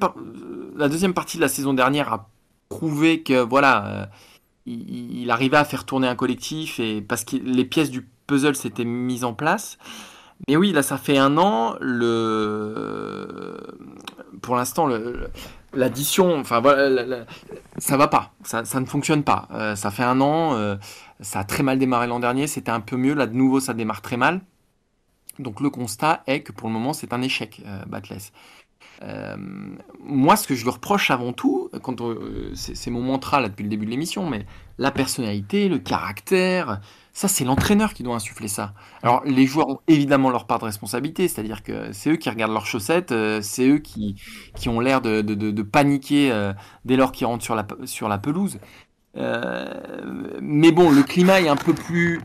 la 0.76 0.88
deuxième 0.88 1.14
partie 1.14 1.36
de 1.36 1.42
la 1.42 1.48
saison 1.48 1.72
dernière 1.72 2.12
a 2.12 2.28
prouvé 2.68 3.22
que 3.22 3.40
voilà, 3.40 3.86
euh, 3.86 4.06
il, 4.66 5.30
arrivait 5.30 5.56
à 5.56 5.64
faire 5.64 5.84
tourner 5.84 6.08
un 6.08 6.16
collectif 6.16 6.80
et 6.80 7.00
parce 7.00 7.24
que 7.24 7.36
les 7.36 7.64
pièces 7.64 7.90
du 7.90 8.08
puzzle 8.26 8.56
s'étaient 8.56 8.84
mises 8.84 9.24
en 9.24 9.34
place. 9.34 9.78
Mais 10.48 10.56
oui, 10.56 10.72
là, 10.72 10.82
ça 10.82 10.98
fait 10.98 11.16
un 11.16 11.38
an. 11.38 11.76
Le, 11.80 13.56
pour 14.44 14.56
l'instant, 14.56 14.88
l'addition, 15.72 16.38
enfin 16.38 16.60
voilà, 16.60 17.24
ça 17.78 17.96
va 17.96 18.08
pas, 18.08 18.32
ça, 18.44 18.62
ne 18.62 18.86
fonctionne 18.86 19.24
pas. 19.24 19.48
Euh, 19.52 19.74
ça 19.74 19.90
fait 19.90 20.04
un 20.04 20.20
an, 20.20 20.78
ça 21.20 21.40
a 21.40 21.44
très 21.44 21.62
mal 21.62 21.78
démarré 21.78 22.06
l'an 22.06 22.20
dernier, 22.20 22.46
c'était 22.46 22.70
un 22.70 22.80
peu 22.80 22.96
mieux. 22.96 23.14
Là, 23.14 23.26
de 23.26 23.34
nouveau, 23.34 23.60
ça 23.60 23.74
démarre 23.74 24.02
très 24.02 24.16
mal. 24.16 24.40
Donc 25.38 25.60
le 25.60 25.70
constat 25.70 26.22
est 26.26 26.40
que 26.40 26.52
pour 26.52 26.68
le 26.68 26.74
moment 26.74 26.92
c'est 26.92 27.12
un 27.12 27.22
échec, 27.22 27.62
euh, 27.66 27.84
Batless. 27.86 28.32
Euh, 29.02 29.36
moi, 30.00 30.36
ce 30.36 30.46
que 30.46 30.54
je 30.54 30.62
lui 30.62 30.70
reproche 30.70 31.10
avant 31.10 31.32
tout, 31.32 31.68
euh, 31.74 32.50
c'est 32.54 32.90
mon 32.90 33.02
mantra 33.02 33.40
là 33.40 33.48
depuis 33.48 33.64
le 33.64 33.68
début 33.68 33.86
de 33.86 33.90
l'émission, 33.90 34.28
mais 34.28 34.46
la 34.78 34.90
personnalité, 34.90 35.68
le 35.68 35.78
caractère, 35.78 36.80
ça 37.14 37.26
c'est 37.28 37.44
l'entraîneur 37.44 37.94
qui 37.94 38.02
doit 38.02 38.16
insuffler 38.16 38.48
ça. 38.48 38.74
Alors 39.02 39.22
les 39.24 39.46
joueurs 39.46 39.68
ont 39.70 39.78
évidemment 39.88 40.28
leur 40.28 40.46
part 40.46 40.58
de 40.58 40.66
responsabilité, 40.66 41.26
c'est-à-dire 41.26 41.62
que 41.62 41.92
c'est 41.92 42.10
eux 42.10 42.16
qui 42.16 42.28
regardent 42.28 42.52
leurs 42.52 42.66
chaussettes, 42.66 43.14
c'est 43.40 43.66
eux 43.66 43.78
qui, 43.78 44.16
qui 44.54 44.68
ont 44.68 44.80
l'air 44.80 45.00
de, 45.00 45.22
de, 45.22 45.62
paniquer 45.62 46.30
dès 46.84 46.96
lors 46.96 47.12
qu'ils 47.12 47.26
rentrent 47.26 47.44
sur 47.44 47.54
la, 47.54 47.66
sur 47.86 48.08
la 48.08 48.18
pelouse. 48.18 48.58
mais 49.14 50.72
bon, 50.72 50.90
le 50.90 51.02
climat 51.02 51.40
est 51.40 51.48
un 51.48 51.56
peu 51.56 51.72
plus 51.72 52.20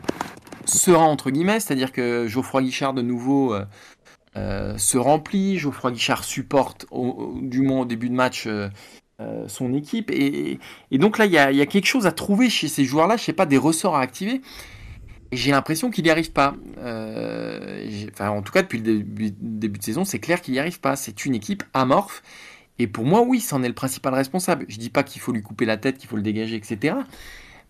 serein 0.69 1.05
entre 1.05 1.31
guillemets, 1.31 1.59
c'est-à-dire 1.59 1.91
que 1.91 2.27
Geoffroy 2.27 2.61
Guichard 2.61 2.93
de 2.93 3.01
nouveau 3.01 3.53
euh, 3.53 3.65
euh, 4.37 4.77
se 4.77 4.97
remplit, 4.97 5.57
Geoffroy 5.57 5.91
Guichard 5.91 6.23
supporte 6.23 6.85
du 7.41 7.61
moins 7.61 7.81
au 7.81 7.85
début 7.85 8.09
de 8.09 8.15
match 8.15 8.47
euh, 8.47 8.69
son 9.47 9.73
équipe 9.73 10.09
et, 10.11 10.59
donc 10.93 11.17
là 11.17 11.25
il 11.25 11.33
y 11.33 11.37
a, 11.37 11.65
quelque 11.65 11.87
chose 11.87 12.07
à 12.07 12.11
trouver 12.11 12.49
chez 12.49 12.67
ces 12.67 12.85
joueurs-là, 12.85 13.17
je 13.17 13.23
sais 13.23 13.33
pas 13.33 13.45
des 13.45 13.57
ressorts 13.57 13.95
à 13.95 14.01
activer. 14.01 14.41
J'ai 15.31 15.51
l'impression 15.51 15.91
qu'il 15.91 16.03
n'y 16.03 16.09
arrive 16.09 16.31
pas. 16.31 16.55
enfin, 16.77 18.29
en 18.29 18.41
tout 18.41 18.51
cas, 18.51 18.61
depuis 18.63 18.79
le 18.79 18.83
début, 18.83 19.31
début 19.39 19.79
de 19.79 19.83
saison, 19.83 20.03
c'est 20.03 20.19
clair 20.19 20.41
qu'il 20.41 20.53
n'y 20.53 20.59
arrive 20.59 20.79
pas. 20.79 20.95
C'est 20.95 21.25
une 21.25 21.35
équipe 21.35 21.63
amorphe. 21.73 22.23
Et 22.79 22.87
pour 22.87 23.05
moi, 23.05 23.21
oui, 23.21 23.41
c'en 23.41 23.61
est 23.61 23.67
le 23.67 23.73
principal 23.73 24.13
responsable. 24.13 24.65
Je 24.69 24.77
dis 24.77 24.89
pas 24.89 25.03
qu'il 25.03 25.21
faut 25.21 25.33
lui 25.33 25.41
couper 25.41 25.65
la 25.65 25.77
tête, 25.77 25.97
qu'il 25.97 26.09
faut 26.09 26.15
le 26.15 26.21
dégager, 26.21 26.55
etc. 26.55 26.95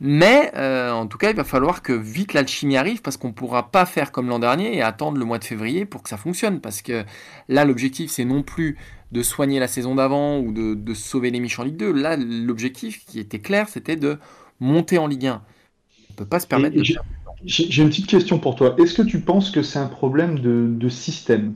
Mais 0.01 0.51
euh, 0.55 0.91
en 0.91 1.07
tout 1.07 1.17
cas, 1.17 1.29
il 1.29 1.35
va 1.35 1.43
falloir 1.43 1.81
que 1.81 1.91
vite 1.91 2.33
l'alchimie 2.33 2.77
arrive 2.77 3.01
parce 3.01 3.17
qu'on 3.17 3.29
ne 3.29 3.33
pourra 3.33 3.71
pas 3.71 3.85
faire 3.85 4.11
comme 4.11 4.29
l'an 4.29 4.39
dernier 4.39 4.77
et 4.77 4.81
attendre 4.81 5.17
le 5.17 5.25
mois 5.25 5.39
de 5.39 5.43
février 5.43 5.85
pour 5.85 6.03
que 6.03 6.09
ça 6.09 6.15
fonctionne. 6.15 6.61
Parce 6.61 6.81
que 6.81 7.03
là, 7.49 7.65
l'objectif, 7.65 8.09
c'est 8.09 8.23
non 8.23 8.43
plus 8.43 8.77
de 9.11 9.23
soigner 9.23 9.59
la 9.59 9.67
saison 9.67 9.95
d'avant 9.95 10.39
ou 10.39 10.53
de, 10.53 10.93
sauver 10.93 11.31
les 11.31 11.39
Miches 11.39 11.59
en 11.59 11.63
Ligue 11.63 11.77
2. 11.77 11.91
Là, 11.91 12.15
l'objectif 12.15 13.03
qui 13.05 13.19
était 13.19 13.39
clair, 13.39 13.67
c'était 13.67 13.97
de 13.97 14.19
monter 14.59 14.99
en 14.99 15.07
Ligue 15.07 15.27
1. 15.27 15.33
On 15.33 16.13
ne 16.13 16.15
peut 16.15 16.25
pas 16.25 16.39
se 16.39 16.47
permettre 16.47 16.77
de. 16.77 16.83
J'ai 17.45 17.81
une 17.81 17.89
petite 17.89 18.07
question 18.07 18.39
pour 18.39 18.55
toi. 18.55 18.75
Est-ce 18.77 18.93
que 18.93 19.01
tu 19.01 19.21
penses 19.21 19.51
que 19.51 19.63
c'est 19.63 19.79
un 19.79 19.87
problème 19.87 20.39
de, 20.39 20.89
système? 20.89 21.53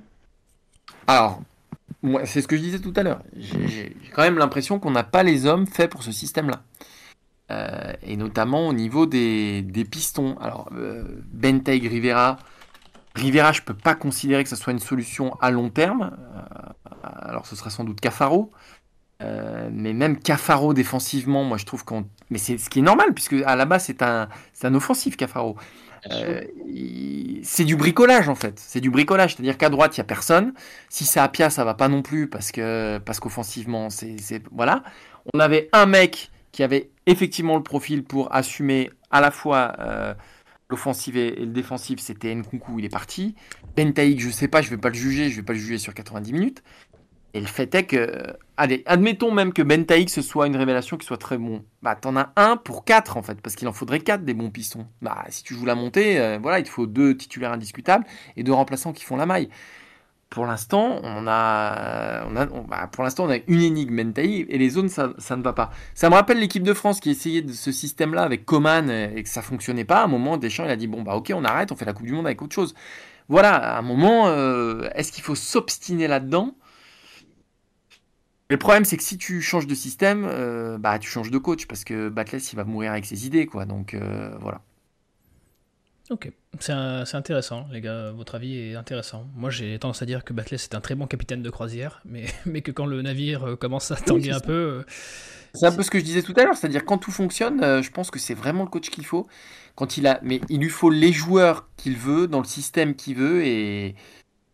Alors, 1.07 1.41
c'est 2.25 2.41
ce 2.41 2.47
que 2.47 2.55
je 2.55 2.61
disais 2.61 2.79
tout 2.79 2.93
à 2.95 3.03
l'heure. 3.03 3.21
J'ai 3.37 3.95
quand 4.13 4.21
même 4.21 4.37
l'impression 4.37 4.79
qu'on 4.79 4.91
n'a 4.91 5.03
pas 5.03 5.23
les 5.23 5.45
hommes 5.45 5.67
faits 5.67 5.91
pour 5.91 6.03
ce 6.03 6.11
système-là. 6.11 6.63
Euh, 7.51 7.93
et 8.01 8.15
notamment 8.15 8.67
au 8.67 8.73
niveau 8.73 9.05
des, 9.05 9.87
pistons. 9.89 10.37
Alors, 10.39 10.69
euh, 10.73 11.03
Rivera, 11.43 12.37
Rivera, 13.15 13.51
je 13.51 13.61
peux 13.61 13.73
pas 13.73 13.95
considérer 13.95 14.43
que 14.43 14.49
ce 14.49 14.55
soit 14.55 14.73
une 14.73 14.79
solution 14.79 15.35
à 15.41 15.51
long 15.51 15.69
terme. 15.69 16.15
Euh, 16.35 16.99
alors, 17.03 17.45
ce 17.45 17.55
sera 17.55 17.69
sans 17.69 17.83
doute 17.83 17.99
Cafaro. 17.99 18.51
Mais 19.21 19.93
même 19.93 20.17
Cafaro 20.19 20.73
défensivement, 20.73 21.43
moi 21.43 21.57
je 21.57 21.65
trouve 21.65 21.85
qu'on. 21.85 22.05
Mais 22.29 22.37
c'est 22.37 22.57
ce 22.57 22.69
qui 22.69 22.79
est 22.79 22.83
normal, 22.83 23.13
puisque 23.13 23.35
à 23.45 23.55
la 23.55 23.65
base 23.65 23.85
c'est 23.85 24.01
un, 24.01 24.27
un 24.63 24.75
offensif 24.75 25.15
Cafaro. 25.15 25.55
c'est 27.43 27.63
du 27.63 27.75
bricolage 27.75 28.27
en 28.27 28.35
fait. 28.35 28.59
C'est 28.59 28.81
du 28.81 28.89
bricolage, 28.89 29.35
c'est-à-dire 29.35 29.57
qu'à 29.57 29.69
droite 29.69 29.95
il 29.95 29.99
y 29.99 30.01
a 30.01 30.05
personne. 30.05 30.53
Si 30.89 31.05
c'est 31.05 31.19
à 31.19 31.29
Pia, 31.29 31.49
ça 31.49 31.63
va 31.63 31.73
pas 31.73 31.87
non 31.87 32.01
plus 32.01 32.27
parce 32.29 32.51
que 32.51 32.97
parce 32.99 33.19
qu'offensivement 33.19 33.89
c'est 33.89 34.43
voilà. 34.51 34.83
On 35.33 35.39
avait 35.39 35.69
un 35.71 35.85
mec 35.85 36.31
qui 36.53 36.63
avait 36.63 36.91
effectivement 37.05 37.57
le 37.57 37.63
profil 37.63 38.03
pour 38.03 38.33
assumer 38.33 38.91
à 39.11 39.19
la 39.19 39.31
fois 39.31 39.75
euh, 39.79 40.13
l'offensive 40.69 41.17
et, 41.17 41.31
le 41.35 41.47
défensif, 41.47 41.99
c'était 41.99 42.33
Nkunku, 42.33 42.79
il 42.79 42.85
est 42.85 42.89
parti. 42.89 43.35
Bentaïk, 43.75 44.21
je 44.21 44.29
sais 44.29 44.47
pas, 44.47 44.61
je 44.61 44.69
vais 44.69 44.77
pas 44.77 44.89
le 44.89 44.95
juger, 44.95 45.29
je 45.29 45.37
vais 45.37 45.43
pas 45.43 45.53
le 45.53 45.59
juger 45.59 45.77
sur 45.77 45.93
90 45.93 46.31
minutes. 46.31 46.63
Et 47.33 47.41
le 47.41 47.47
fait 47.47 47.73
est 47.73 47.83
que, 47.83 48.35
allez, 48.57 48.83
admettons 48.85 49.31
même 49.31 49.53
que 49.53 49.63
Bentaïk 49.63 50.09
ce 50.09 50.21
soit 50.21 50.45
une 50.45 50.55
révélation 50.55 50.97
qui 50.97 51.05
soit 51.05 51.17
très 51.17 51.37
bon. 51.37 51.63
Bah, 51.81 51.95
t'en 51.95 52.15
as 52.15 52.31
un 52.35 52.57
pour 52.57 52.85
quatre 52.85 53.17
en 53.17 53.23
fait, 53.23 53.41
parce 53.41 53.55
qu'il 53.55 53.67
en 53.67 53.73
faudrait 53.73 53.99
quatre 53.99 54.23
des 54.23 54.33
bons 54.33 54.51
pistons. 54.51 54.85
Bah, 55.01 55.25
si 55.29 55.43
tu 55.43 55.55
joues 55.55 55.65
la 55.65 55.75
montée, 55.75 56.19
euh, 56.19 56.37
voilà, 56.41 56.59
il 56.59 56.63
te 56.63 56.69
faut 56.69 56.85
deux 56.85 57.17
titulaires 57.17 57.51
indiscutables 57.51 58.05
et 58.37 58.43
deux 58.43 58.53
remplaçants 58.53 58.93
qui 58.93 59.03
font 59.03 59.17
la 59.17 59.25
maille 59.25 59.49
pour 60.33 60.47
l'instant, 60.47 60.99
on 61.03 61.27
a, 61.27 62.25
on 62.25 62.35
a 62.35 62.45
bah, 62.47 62.89
pour 62.91 63.03
l'instant, 63.03 63.25
on 63.25 63.29
a 63.29 63.37
une 63.47 63.61
énigme 63.61 64.03
Mentaï 64.03 64.47
et 64.49 64.57
les 64.57 64.69
zones, 64.69 64.89
ça, 64.89 65.09
ne 65.09 65.43
va 65.43 65.53
pas. 65.53 65.69
Ça 65.93 66.09
me 66.09 66.15
rappelle 66.15 66.39
l'équipe 66.39 66.63
de 66.63 66.73
France 66.73 66.99
qui 66.99 67.11
essayait 67.11 67.43
de 67.43 67.53
ce 67.53 67.71
système-là 67.71 68.23
avec 68.23 68.43
Coman 68.43 68.89
et 68.89 69.21
que 69.21 69.29
ça 69.29 69.43
fonctionnait 69.43 69.85
pas. 69.85 70.01
À 70.01 70.05
un 70.05 70.07
moment, 70.07 70.37
Deschamps, 70.37 70.65
il 70.65 70.71
a 70.71 70.75
dit 70.75 70.87
bon 70.87 71.03
bah 71.03 71.15
ok, 71.15 71.31
on 71.35 71.45
arrête, 71.45 71.71
on 71.71 71.75
fait 71.75 71.85
la 71.85 71.93
Coupe 71.93 72.07
du 72.07 72.13
Monde 72.13 72.25
avec 72.25 72.41
autre 72.41 72.55
chose. 72.55 72.73
Voilà, 73.29 73.55
à 73.55 73.77
un 73.77 73.83
moment, 73.83 74.27
euh, 74.27 74.89
est-ce 74.95 75.11
qu'il 75.11 75.23
faut 75.23 75.35
s'obstiner 75.35 76.07
là-dedans? 76.07 76.55
Le 78.49 78.57
problème, 78.57 78.85
c'est 78.85 78.97
que 78.97 79.03
si 79.03 79.17
tu 79.17 79.41
changes 79.41 79.67
de 79.67 79.75
système, 79.75 80.25
euh, 80.29 80.77
bah 80.77 80.99
tu 80.99 81.09
changes 81.09 81.31
de 81.31 81.37
coach 81.37 81.65
parce 81.65 81.83
que 81.83 82.09
Batless, 82.09 82.51
il 82.51 82.55
va 82.55 82.65
mourir 82.65 82.91
avec 82.91 83.05
ses 83.05 83.25
idées, 83.25 83.45
quoi. 83.45 83.65
Donc 83.65 83.93
euh, 83.93 84.35
voilà. 84.39 84.61
Ok, 86.09 86.29
c'est 86.59 86.73
intéressant, 86.73 87.65
les 87.71 87.79
gars. 87.79 88.11
Votre 88.11 88.35
avis 88.35 88.57
est 88.57 88.75
intéressant. 88.75 89.25
Moi, 89.35 89.49
j'ai 89.49 89.79
tendance 89.79 90.01
à 90.01 90.05
dire 90.05 90.25
que 90.25 90.33
Batley 90.33 90.57
c'est 90.57 90.75
un 90.75 90.81
très 90.81 90.95
bon 90.95 91.07
capitaine 91.07 91.41
de 91.41 91.49
croisière, 91.49 92.01
mais, 92.05 92.25
mais 92.45 92.61
que 92.61 92.71
quand 92.71 92.85
le 92.85 93.01
navire 93.01 93.47
euh, 93.47 93.55
commence 93.55 93.91
à 93.91 93.95
tanguer 93.95 94.31
un 94.31 94.41
peu. 94.41 94.83
C'est 95.55 95.67
un 95.67 95.71
peu 95.71 95.83
ce 95.83 95.91
que 95.91 95.99
je 95.99 96.03
disais 96.03 96.23
tout 96.23 96.33
à 96.35 96.43
l'heure, 96.43 96.57
c'est-à-dire 96.57 96.83
quand 96.83 96.97
tout 96.97 97.11
fonctionne, 97.11 97.61
je 97.83 97.89
pense 97.91 98.09
que 98.09 98.17
c'est 98.17 98.33
vraiment 98.33 98.63
le 98.63 98.69
coach 98.69 98.89
qu'il 98.89 99.05
faut. 99.05 99.27
Quand 99.75 99.97
il 99.97 100.07
a, 100.07 100.19
mais 100.23 100.41
il 100.49 100.59
lui 100.59 100.69
faut 100.69 100.89
les 100.89 101.13
joueurs 101.13 101.69
qu'il 101.77 101.95
veut 101.95 102.27
dans 102.27 102.39
le 102.39 102.45
système 102.45 102.95
qu'il 102.95 103.15
veut 103.15 103.45
et, 103.45 103.95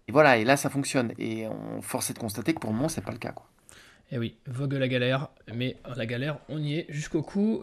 voilà. 0.09 0.37
Et 0.37 0.43
là, 0.43 0.57
ça 0.57 0.69
fonctionne. 0.69 1.13
Et 1.19 1.47
on 1.47 1.81
force 1.81 2.11
de 2.13 2.19
constater 2.19 2.53
que 2.53 2.59
pour 2.59 2.71
le 2.71 2.75
moment, 2.75 2.89
c'est 2.89 3.01
pas 3.03 3.11
le 3.11 3.17
cas, 3.17 3.31
quoi. 3.31 3.45
Et 4.11 4.15
eh 4.15 4.17
oui, 4.17 4.35
vogue 4.47 4.73
la 4.73 4.87
galère, 4.87 5.27
mais 5.53 5.77
la 5.95 6.07
galère, 6.07 6.39
on 6.49 6.63
y 6.63 6.79
est 6.79 6.87
jusqu'au 6.89 7.21
coup. 7.21 7.61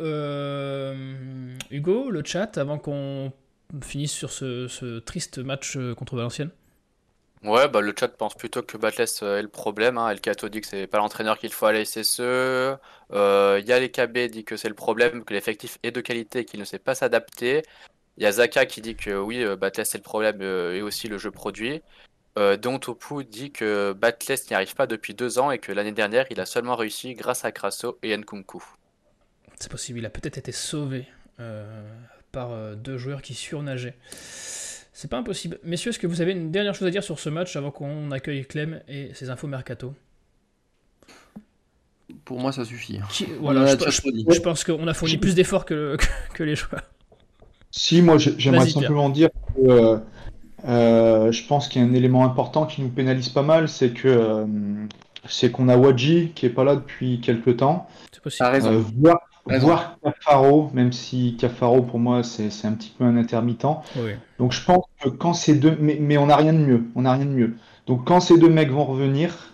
Hugo, 1.71 2.11
le 2.11 2.23
chat, 2.25 2.57
avant 2.57 2.79
qu'on 2.79 3.33
finissent 3.83 4.13
sur 4.13 4.31
ce, 4.31 4.99
triste 5.01 5.39
match 5.39 5.77
euh, 5.77 5.95
contre 5.95 6.15
Valenciennes 6.15 6.51
Ouais, 7.47 7.69
bah, 7.69 7.81
le 7.81 7.95
chat 7.97 8.09
pense 8.09 8.35
plutôt 8.35 8.63
que 8.63 8.77
Batless 8.77 9.23
euh, 9.23 9.39
est 9.39 9.43
le 9.43 9.49
problème. 9.49 9.99
Hein. 9.99 10.11
Elkato 10.11 10.49
dit 10.49 10.61
que 10.61 10.67
c'est 10.67 10.87
pas 10.87 10.99
l'entraîneur 10.99 11.39
qu'il 11.39 11.53
faut 11.53 11.67
aller 11.67 11.81
la 11.81 11.85
SSE. 11.85 12.21
Euh, 12.21 13.61
les 13.61 13.91
KB 13.91 14.19
dit 14.31 14.45
que 14.45 14.57
c'est 14.57 14.69
le 14.69 14.75
problème, 14.75 15.25
que 15.25 15.33
l'effectif 15.33 15.79
est 15.83 15.93
de 15.93 16.01
qualité 16.01 16.41
et 16.41 16.45
qu'il 16.45 16.59
ne 16.59 16.65
sait 16.65 16.79
pas 16.79 16.95
s'adapter. 16.95 17.63
Il 18.17 18.25
y 18.25 18.27
a 18.27 18.33
Zaka 18.33 18.67
qui 18.67 18.81
dit 18.81 18.97
que 18.97 19.11
oui, 19.17 19.45
euh, 19.45 19.55
Batless 19.57 19.91
c'est 19.91 19.99
le 19.99 20.03
problème 20.03 20.43
et 20.43 20.83
aussi 20.83 21.09
le 21.09 21.19
jeu 21.19 21.31
produit. 21.31 21.83
Euh, 22.39 22.57
Don 22.57 22.79
Topu 22.79 23.25
dit 23.25 23.51
que 23.51 23.93
Batless 23.93 24.51
n'y 24.51 24.55
arrive 24.57 24.75
pas 24.75 24.87
depuis 24.87 25.15
deux 25.15 25.39
ans 25.39 25.51
et 25.51 25.59
que 25.59 25.73
l'année 25.73 25.93
dernière, 25.93 26.27
il 26.31 26.41
a 26.41 26.47
seulement 26.47 26.77
réussi 26.77 27.15
grâce 27.15 27.45
à 27.45 27.53
Crasso 27.53 27.99
et 28.03 28.17
Nkunku. 28.17 28.63
C'est 29.59 29.71
possible, 29.71 29.99
il 29.99 30.07
a 30.07 30.11
peut-être 30.11 30.39
été 30.39 30.53
sauvé 30.53 31.07
par 32.33 32.77
deux 32.77 32.99
joueurs 32.99 33.23
qui 33.23 33.35
surnageaient. 33.35 33.97
C'est 34.99 35.09
pas 35.09 35.19
impossible. 35.19 35.59
Messieurs, 35.63 35.91
est-ce 35.91 35.99
que 35.99 36.07
vous 36.07 36.23
avez 36.23 36.33
une 36.33 36.51
dernière 36.51 36.75
chose 36.75 36.89
à 36.89 36.91
dire 36.91 37.05
sur 37.05 37.19
ce 37.19 37.29
match 37.29 37.55
avant 37.55 37.71
qu'on 37.71 38.11
accueille 38.13 38.47
Clem 38.47 38.81
et 38.89 39.13
ses 39.13 39.29
infos 39.29 39.47
mercato? 39.47 39.95
Pour 42.25 42.41
moi, 42.41 42.51
ça 42.51 42.65
suffit. 42.65 43.01
voilà, 43.41 43.77
je, 43.77 44.41
pense 44.41 44.65
qu'on 44.65 44.89
a 44.89 44.95
fourni 44.95 45.19
plus 45.19 45.35
d'efforts 45.35 45.67
que, 45.67 45.99
que, 46.35 46.43
les 46.43 46.57
joueurs. 46.57 46.83
Si, 47.71 48.01
moi 48.01 48.17
j'aimerais 48.17 48.71
simplement 48.71 49.11
dire 49.11 49.29
que 49.55 50.01
euh, 50.69 51.17
euh, 51.27 51.33
je 51.33 51.47
pense 51.47 51.69
qu'il 51.69 51.83
y 51.83 51.85
a 51.85 51.89
un 51.89 51.93
élément 51.93 52.25
important 52.25 52.67
qui 52.67 52.83
nous 52.83 52.89
pénalise 52.89 53.29
pas 53.29 53.43
mal, 53.43 53.69
c'est 53.69 53.91
que 53.91 54.09
euh, 54.09 54.47
c'est 55.29 55.51
qu'on 55.51 55.69
a 55.69 55.77
Wadji 55.77 56.33
qui 56.35 56.47
est 56.47 56.51
pas 56.51 56.65
là 56.65 56.77
depuis 56.77 57.21
quelques 57.21 57.59
temps. 57.59 57.89
C'est 58.13 58.23
possible. 58.23 58.49
Euh, 58.65 58.83
voir, 59.59 59.97
Cafaro, 60.03 60.71
même 60.75 60.93
si 60.93 61.37
Cafaro 61.39 61.83
pour 61.83 62.01
moi 62.01 62.23
c'est 62.25 62.49
un 62.65 62.73
petit 62.73 62.93
peu 62.97 63.05
un 63.05 63.17
intermittent. 63.17 63.67
Donc 64.39 64.53
je 64.53 64.65
pense 64.65 64.85
que 65.01 65.09
quand 65.09 65.35
ces 65.35 65.55
deux, 65.55 65.77
mais, 65.81 65.99
mais 66.01 66.19
on 66.19 66.27
n'a 66.27 66.37
rien 66.37 66.53
de 66.53 66.59
mieux, 66.59 66.85
on 66.97 67.03
n'a 67.03 67.13
rien 67.13 67.27
de 67.27 67.31
mieux. 67.31 67.57
Donc 67.87 68.05
quand 68.05 68.19
ces 68.19 68.39
deux 68.39 68.49
mecs 68.49 68.71
vont 68.71 68.85
revenir, 68.85 69.53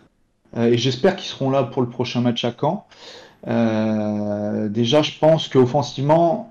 et 0.56 0.76
j'espère 0.78 1.16
qu'ils 1.16 1.28
seront 1.28 1.50
là 1.50 1.62
pour 1.62 1.82
le 1.82 1.88
prochain 1.88 2.22
match 2.22 2.44
à 2.44 2.52
Caen. 2.58 2.86
déjà, 4.68 5.02
je 5.02 5.18
pense 5.18 5.48
qu'offensivement, 5.48 6.48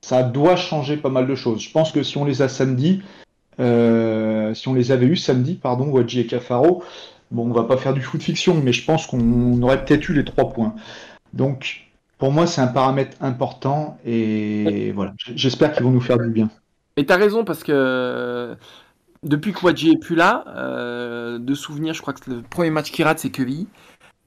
ça 0.00 0.22
doit 0.22 0.54
changer 0.54 0.96
pas 0.96 1.10
mal 1.10 1.26
de 1.26 1.34
choses. 1.34 1.60
Je 1.60 1.72
pense 1.72 1.90
que 1.90 2.04
si 2.04 2.18
on 2.18 2.24
les 2.24 2.40
a 2.40 2.48
samedi, 2.48 3.02
euh, 3.60 4.54
si 4.54 4.68
on 4.68 4.74
les 4.74 4.92
avait 4.92 5.06
eu 5.06 5.16
samedi, 5.16 5.54
pardon, 5.54 5.86
Wadji 5.88 6.20
et 6.20 6.26
Cafaro, 6.26 6.82
bon, 7.30 7.48
on 7.48 7.52
va 7.52 7.64
pas 7.64 7.76
faire 7.76 7.94
du 7.94 8.00
foot 8.00 8.22
fiction, 8.22 8.54
mais 8.54 8.72
je 8.72 8.84
pense 8.84 9.06
qu'on 9.06 9.60
aurait 9.62 9.84
peut-être 9.84 10.08
eu 10.08 10.14
les 10.14 10.24
trois 10.24 10.48
points. 10.48 10.74
Donc, 11.32 11.86
pour 12.18 12.32
moi, 12.32 12.46
c'est 12.46 12.60
un 12.60 12.66
paramètre 12.66 13.16
important 13.20 13.98
et 14.04 14.92
voilà, 14.92 15.14
j'espère 15.34 15.72
qu'ils 15.72 15.84
vont 15.84 15.90
nous 15.90 16.00
faire 16.00 16.18
du 16.18 16.30
bien. 16.30 16.50
Et 16.96 17.06
tu 17.06 17.12
as 17.12 17.16
raison 17.16 17.44
parce 17.44 17.62
que 17.62 18.56
depuis 19.22 19.52
que 19.52 19.64
Wadji 19.64 19.92
est 19.92 20.00
plus 20.00 20.16
là, 20.16 20.44
euh, 20.48 21.38
de 21.38 21.54
souvenir, 21.54 21.94
je 21.94 22.02
crois 22.02 22.14
que 22.14 22.30
le 22.30 22.42
premier 22.42 22.70
match 22.70 22.90
qu'il 22.90 23.04
rate, 23.04 23.18
c'est 23.18 23.30
Queville. 23.30 23.66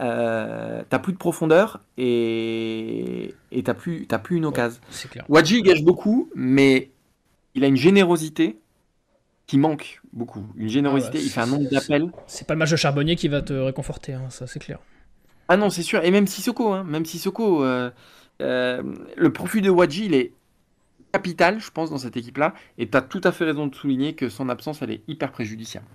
Euh, 0.02 0.82
t'as 0.89 1.00
plus 1.00 1.13
de 1.13 1.17
profondeur 1.17 1.80
et 1.98 3.36
et 3.52 3.63
t'as 3.63 3.76
plus 3.76 4.08
t'as 4.08 4.17
plus 4.17 4.38
une 4.38 4.46
occasion. 4.46 4.82
Wadji 5.30 5.62
gâche 5.62 5.84
beaucoup, 5.84 6.30
mais 6.36 6.89
il 7.54 7.63
a 7.63 7.67
une 7.67 7.78
générosité 7.78 8.58
qui 9.47 9.58
manque 9.58 10.01
beaucoup. 10.13 10.45
Une 10.56 10.69
générosité, 10.69 11.17
ah 11.19 11.23
il 11.23 11.29
fait 11.29 11.41
un 11.41 11.47
nombre 11.47 11.69
d'appels. 11.69 12.12
C'est 12.27 12.47
pas 12.47 12.53
le 12.53 12.60
match 12.60 12.71
de 12.71 12.75
Charbonnier 12.75 13.15
qui 13.15 13.27
va 13.27 13.41
te 13.41 13.53
réconforter, 13.53 14.13
hein, 14.13 14.29
ça 14.29 14.47
c'est 14.47 14.60
clair. 14.60 14.79
Ah 15.47 15.58
non, 15.58 15.69
c'est 15.69 15.84
sûr. 15.84 16.03
Et 16.03 16.12
même 16.12 16.27
Sissoko, 16.27 16.71
hein, 16.71 16.84
même 16.84 17.06
Sissoko, 17.06 17.63
euh, 17.63 17.91
euh, 18.41 18.82
le 19.15 19.34
profil 19.34 19.62
de 19.62 19.69
Wadji, 19.69 20.06
il 20.06 20.13
est 20.13 20.34
capital, 21.12 21.60
je 21.60 21.69
pense, 21.69 21.89
dans 21.89 21.97
cette 21.97 22.17
équipe-là. 22.17 22.53
Et 22.77 22.89
tu 22.89 22.97
as 22.97 23.01
tout 23.01 23.21
à 23.23 23.32
fait 23.32 23.45
raison 23.45 23.67
de 23.67 23.75
souligner 23.75 24.13
que 24.13 24.29
son 24.29 24.49
absence, 24.49 24.82
elle 24.82 24.91
est 24.91 25.01
hyper 25.08 25.32
préjudiciable. 25.32 25.86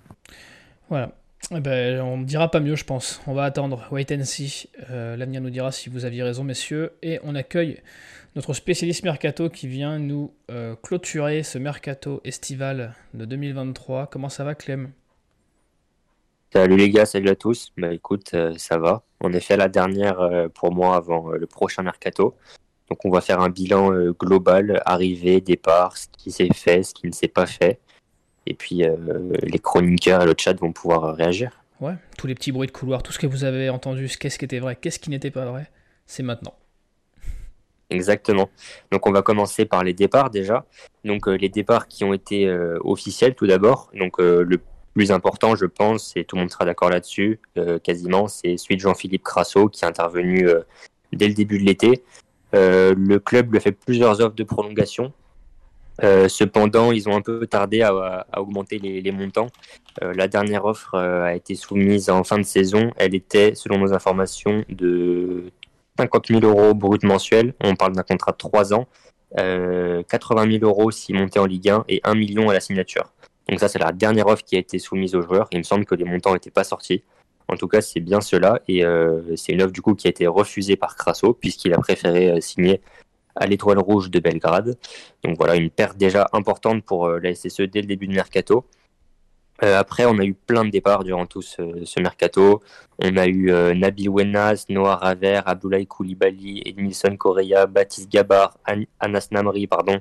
Voilà. 0.89 1.13
Eh 1.51 1.61
ben, 1.61 1.99
on 2.01 2.17
ne 2.17 2.25
dira 2.25 2.51
pas 2.51 2.59
mieux, 2.59 2.75
je 2.75 2.85
pense. 2.85 3.21
On 3.25 3.33
va 3.33 3.43
attendre. 3.43 3.87
Wait 3.91 4.11
and 4.11 4.23
see. 4.23 4.69
Euh, 4.91 5.17
l'avenir 5.17 5.41
nous 5.41 5.49
dira 5.49 5.71
si 5.71 5.89
vous 5.89 6.05
aviez 6.05 6.21
raison, 6.21 6.43
messieurs. 6.43 6.93
Et 7.01 7.19
on 7.23 7.33
accueille 7.33 7.81
notre 8.35 8.53
spécialiste 8.53 9.03
mercato 9.03 9.49
qui 9.49 9.67
vient 9.67 9.97
nous 9.97 10.31
euh, 10.51 10.75
clôturer 10.83 11.41
ce 11.41 11.57
mercato 11.57 12.21
estival 12.23 12.93
de 13.15 13.25
2023. 13.25 14.05
Comment 14.11 14.29
ça 14.29 14.43
va, 14.43 14.53
Clem? 14.53 14.91
Salut 16.53 16.77
les 16.77 16.91
gars, 16.91 17.07
salut 17.07 17.29
à 17.29 17.35
tous. 17.35 17.71
Bah 17.77 17.91
écoute, 17.91 18.31
euh, 18.35 18.53
ça 18.57 18.77
va. 18.77 19.01
On 19.19 19.33
est 19.33 19.39
fait 19.39 19.57
la 19.57 19.69
dernière 19.69 20.49
pour 20.53 20.71
moi 20.71 20.95
avant 20.95 21.29
le 21.29 21.47
prochain 21.47 21.81
mercato. 21.81 22.35
Donc 22.89 23.05
on 23.05 23.09
va 23.09 23.21
faire 23.21 23.39
un 23.39 23.49
bilan 23.49 23.91
global, 24.11 24.81
arrivée, 24.85 25.41
départ, 25.41 25.97
ce 25.97 26.07
qui 26.15 26.31
s'est 26.31 26.49
fait, 26.53 26.83
ce 26.83 26.93
qui 26.93 27.07
ne 27.07 27.11
s'est 27.11 27.27
pas 27.27 27.45
fait. 27.47 27.79
Et 28.49 28.55
puis 28.55 28.83
euh, 28.83 28.95
les 29.43 29.59
chroniqueurs 29.59 30.23
et 30.23 30.25
le 30.25 30.33
chat 30.35 30.59
vont 30.59 30.73
pouvoir 30.73 31.15
réagir. 31.15 31.51
Ouais, 31.79 31.93
tous 32.17 32.27
les 32.27 32.35
petits 32.35 32.51
bruits 32.51 32.67
de 32.67 32.73
couloir, 32.73 33.03
tout 33.03 33.13
ce 33.13 33.19
que 33.19 33.27
vous 33.27 33.45
avez 33.45 33.69
entendu, 33.69 34.09
qu'est-ce 34.19 34.37
qui 34.37 34.45
était 34.45 34.59
vrai, 34.59 34.75
qu'est-ce 34.75 34.99
qui 34.99 35.11
n'était 35.11 35.31
pas 35.31 35.45
vrai, 35.45 35.69
c'est 36.07 36.23
maintenant. 36.23 36.55
Exactement. 37.91 38.49
Donc 38.91 39.07
on 39.07 39.11
va 39.11 39.21
commencer 39.21 39.65
par 39.65 39.83
les 39.83 39.93
départs 39.93 40.31
déjà. 40.31 40.65
Donc 41.05 41.27
euh, 41.27 41.35
les 41.35 41.49
départs 41.49 41.87
qui 41.87 42.03
ont 42.03 42.13
été 42.13 42.47
euh, 42.47 42.79
officiels 42.83 43.35
tout 43.35 43.47
d'abord. 43.47 43.91
Donc 43.93 44.17
le 44.17 44.59
plus 44.95 45.11
important, 45.11 45.55
je 45.55 45.65
pense, 45.65 46.13
et 46.17 46.25
tout 46.25 46.35
le 46.35 46.41
monde 46.41 46.51
sera 46.51 46.65
d'accord 46.65 46.89
là-dessus, 46.89 47.39
quasiment, 47.83 48.27
c'est 48.27 48.57
celui 48.57 48.75
de 48.75 48.81
Jean-Philippe 48.81 49.23
Crasso 49.23 49.69
qui 49.69 49.85
est 49.85 49.87
intervenu 49.87 50.49
dès 51.13 51.27
le 51.27 51.35
début 51.35 51.59
de 51.59 51.63
l'été. 51.63 52.03
le 52.51 53.17
club 53.19 53.51
lui 53.51 53.59
a 53.59 53.61
fait 53.61 53.71
plusieurs 53.71 54.19
offres 54.19 54.35
de 54.35 54.43
prolongation. 54.43 55.13
Euh, 56.03 56.27
cependant, 56.27 56.91
ils 56.91 57.09
ont 57.09 57.15
un 57.15 57.21
peu 57.21 57.45
tardé 57.47 57.81
à, 57.81 58.25
augmenter 58.37 58.79
les, 58.79 59.11
montants. 59.11 59.47
Euh, 60.01 60.13
la 60.13 60.27
dernière 60.27 60.65
offre 60.65 60.95
euh, 60.95 61.23
a 61.23 61.35
été 61.35 61.55
soumise 61.55 62.09
en 62.09 62.23
fin 62.23 62.37
de 62.37 62.43
saison. 62.43 62.91
Elle 62.97 63.15
était, 63.15 63.55
selon 63.55 63.79
nos 63.79 63.93
informations, 63.93 64.63
de 64.69 65.51
50 65.97 66.27
000 66.27 66.41
euros 66.41 66.73
brut 66.73 67.03
mensuel. 67.03 67.53
On 67.63 67.75
parle 67.75 67.93
d'un 67.93 68.03
contrat 68.03 68.31
de 68.31 68.37
3 68.37 68.73
ans. 68.73 68.87
80 69.35 70.59
000 70.59 70.65
euros 70.65 70.89
s'il 70.89 71.15
montait 71.15 71.37
en 71.37 71.45
Ligue 71.45 71.69
1 71.69 71.85
et 71.87 72.01
1 72.03 72.15
million 72.15 72.49
à 72.49 72.53
la 72.53 72.59
signature. 72.59 73.13
Donc 73.47 73.59
ça, 73.59 73.67
c'est 73.67 73.77
la 73.77 73.91
dernière 73.91 74.25
offre 74.25 74.43
qui 74.43 74.55
a 74.55 74.59
été 74.59 74.79
soumise 74.79 75.13
aux 75.13 75.21
joueurs. 75.21 75.47
Il 75.51 75.59
me 75.59 75.63
semble 75.63 75.85
que 75.85 75.93
les 75.93 76.03
montants 76.05 76.33
n'étaient 76.33 76.49
pas 76.49 76.63
sortis. 76.63 77.03
En 77.47 77.55
tout 77.55 77.67
cas, 77.67 77.81
c'est 77.81 77.99
bien 77.99 78.21
cela. 78.21 78.59
Et 78.67 78.83
c'est 79.35 79.51
une 79.53 79.61
offre 79.61 79.71
du 79.71 79.81
coup 79.81 79.93
qui 79.93 80.07
a 80.07 80.09
été 80.09 80.25
refusée 80.25 80.77
par 80.77 80.95
Crasso 80.95 81.33
puisqu'il 81.33 81.73
a 81.73 81.77
préféré 81.77 82.41
signer 82.41 82.81
à 83.35 83.47
l'Étoile 83.47 83.79
Rouge 83.79 84.09
de 84.09 84.19
Belgrade. 84.19 84.77
Donc 85.23 85.37
voilà, 85.37 85.55
une 85.55 85.69
perte 85.69 85.97
déjà 85.97 86.27
importante 86.33 86.83
pour 86.83 87.07
euh, 87.07 87.19
la 87.19 87.33
SSE 87.33 87.61
dès 87.61 87.81
le 87.81 87.87
début 87.87 88.07
du 88.07 88.15
mercato. 88.15 88.65
Euh, 89.63 89.77
après, 89.77 90.05
on 90.05 90.17
a 90.19 90.23
eu 90.23 90.33
plein 90.33 90.63
de 90.63 90.69
départs 90.69 91.03
durant 91.03 91.25
tout 91.25 91.41
ce, 91.41 91.99
mercato. 91.99 92.61
On 92.99 93.17
a 93.17 93.27
eu 93.27 93.51
euh, 93.51 93.73
Nabil 93.73 94.09
Wenas, 94.09 94.65
Noah 94.69 94.95
Raver, 94.95 95.41
Abdoulaye 95.45 95.85
Koulibaly, 95.85 96.61
Edmilson 96.65 97.17
Correa, 97.17 97.65
Baptiste 97.65 98.09
Gabar, 98.09 98.57
Anas 98.99 99.27
Namri, 99.31 99.67
pardon, 99.67 99.99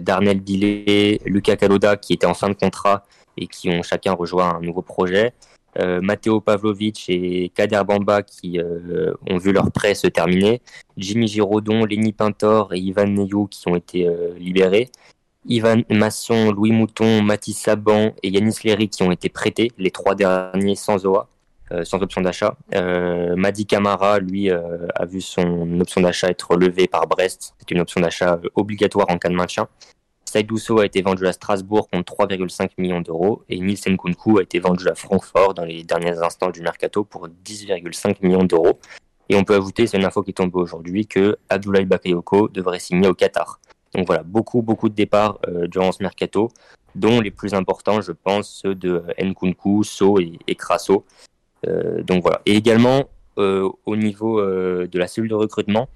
Darnell 0.00 0.40
Billet, 0.40 1.20
Lucas 1.26 1.56
Kaloda 1.56 1.96
qui 1.96 2.14
étaient 2.14 2.26
en 2.26 2.34
fin 2.34 2.48
de 2.48 2.54
contrat 2.54 3.04
et 3.36 3.46
qui 3.46 3.68
ont 3.68 3.82
chacun 3.82 4.12
rejoint 4.12 4.56
un 4.56 4.60
nouveau 4.60 4.80
projet. 4.80 5.34
Euh, 5.78 6.00
Matteo 6.00 6.40
Pavlovic 6.40 7.06
et 7.08 7.50
Kader 7.54 7.82
Bamba 7.86 8.22
qui 8.22 8.58
euh, 8.60 9.12
ont 9.28 9.38
vu 9.38 9.52
leur 9.52 9.72
prêt 9.72 9.94
se 9.94 10.06
terminer, 10.06 10.62
Jimmy 10.96 11.26
Giraudon, 11.26 11.84
Lenny 11.84 12.12
Pintor 12.12 12.72
et 12.74 12.78
Ivan 12.78 13.06
Neyou 13.06 13.46
qui 13.46 13.68
ont 13.68 13.74
été 13.74 14.06
euh, 14.06 14.34
libérés, 14.38 14.90
Ivan 15.46 15.82
Masson, 15.90 16.52
Louis 16.52 16.70
Mouton, 16.70 17.22
Mathis 17.22 17.58
Saban 17.58 18.12
et 18.22 18.30
Yanis 18.30 18.58
Léry 18.62 18.88
qui 18.88 19.02
ont 19.02 19.10
été 19.10 19.28
prêtés, 19.28 19.72
les 19.78 19.90
trois 19.90 20.14
derniers 20.14 20.76
sans 20.76 21.04
OA, 21.04 21.28
sans 21.82 22.00
option 22.00 22.22
d'achat. 22.22 22.56
Madi 23.36 23.66
Camara, 23.66 24.20
lui, 24.20 24.48
a 24.50 25.04
vu 25.04 25.20
son 25.20 25.80
option 25.80 26.00
d'achat 26.00 26.28
être 26.30 26.56
levée 26.56 26.86
par 26.86 27.06
Brest. 27.06 27.54
C'est 27.58 27.72
une 27.72 27.80
option 27.80 28.00
d'achat 28.00 28.40
obligatoire 28.54 29.10
en 29.10 29.18
cas 29.18 29.28
de 29.28 29.34
maintien. 29.34 29.68
Saïd 30.34 30.50
a 30.80 30.84
été 30.84 31.00
vendu 31.00 31.28
à 31.28 31.32
Strasbourg 31.32 31.88
contre 31.88 32.12
3,5 32.16 32.70
millions 32.78 33.00
d'euros 33.00 33.44
et 33.48 33.60
Nielsen 33.60 33.96
Kunku 33.96 34.40
a 34.40 34.42
été 34.42 34.58
vendu 34.58 34.88
à 34.88 34.96
Francfort 34.96 35.54
dans 35.54 35.64
les 35.64 35.84
derniers 35.84 36.18
instants 36.18 36.50
du 36.50 36.60
mercato 36.60 37.04
pour 37.04 37.28
10,5 37.28 38.16
millions 38.20 38.42
d'euros. 38.42 38.80
Et 39.28 39.36
on 39.36 39.44
peut 39.44 39.54
ajouter, 39.54 39.86
c'est 39.86 39.96
une 39.96 40.04
info 40.04 40.24
qui 40.24 40.30
est 40.30 40.34
tombée 40.34 40.58
aujourd'hui, 40.58 41.06
que 41.06 41.36
Abdoulaye 41.48 41.84
Bakayoko 41.84 42.48
devrait 42.48 42.80
signer 42.80 43.06
au 43.06 43.14
Qatar. 43.14 43.60
Donc 43.94 44.08
voilà, 44.08 44.24
beaucoup, 44.24 44.60
beaucoup 44.60 44.88
de 44.88 44.94
départs 44.96 45.38
euh, 45.46 45.68
durant 45.68 45.92
ce 45.92 46.02
mercato, 46.02 46.50
dont 46.96 47.20
les 47.20 47.30
plus 47.30 47.54
importants, 47.54 48.00
je 48.00 48.10
pense, 48.10 48.60
ceux 48.60 48.74
de 48.74 49.04
Nkunku, 49.22 49.84
So 49.84 50.18
et, 50.18 50.40
et 50.48 50.56
Crasso. 50.56 51.04
Euh, 51.64 52.02
donc 52.02 52.22
voilà. 52.22 52.42
Et 52.44 52.56
également, 52.56 53.04
euh, 53.38 53.70
au 53.86 53.94
niveau 53.94 54.42
de 54.42 54.98
la 54.98 55.06
cellule 55.06 55.30
de 55.30 55.36
recrutement, 55.36 55.88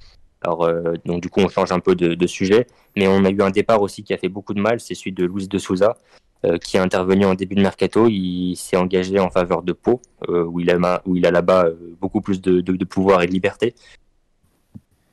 alors, 0.43 0.65
euh, 0.65 0.95
donc 1.05 1.21
du 1.21 1.29
coup, 1.29 1.41
on 1.41 1.49
change 1.49 1.73
un 1.73 1.81
peu 1.81 1.95
de, 1.95 2.27
sujet, 2.27 2.67
mais 2.97 3.09
on 3.09 3.25
a 3.25 3.31
eu 3.31 3.43
un 3.43 3.51
départ 3.51 3.83
aussi 3.83 4.05
qui 4.05 4.15
a 4.15 4.19
fait 4.19 4.29
beaucoup 4.29 4.55
de 4.55 4.61
mal, 4.61 4.81
c'est 4.81 4.95
celui 4.95 5.13
de 5.13 5.25
Luis 5.25 5.49
de 5.49 5.59
Souza, 5.59 5.97
euh, 6.45 6.59
qui 6.59 6.77
est 6.77 6.81
intervenu 6.81 7.25
en 7.25 7.35
début 7.35 7.57
de 7.57 7.63
mercato. 7.63 8.07
Il 8.09 8.55
s'est 8.55 8.77
engagé 8.77 9.19
en 9.19 9.31
faveur 9.31 9.63
de 9.63 9.73
Pau, 9.73 10.01
euh, 10.29 10.45
où 10.45 10.61
il 10.61 10.71
a, 10.71 11.31
là-bas 11.31 11.67
beaucoup 12.01 12.21
plus 12.21 12.41
de, 12.41 12.85
pouvoir 12.85 13.23
et 13.23 13.27
de 13.27 13.33
liberté. 13.33 13.75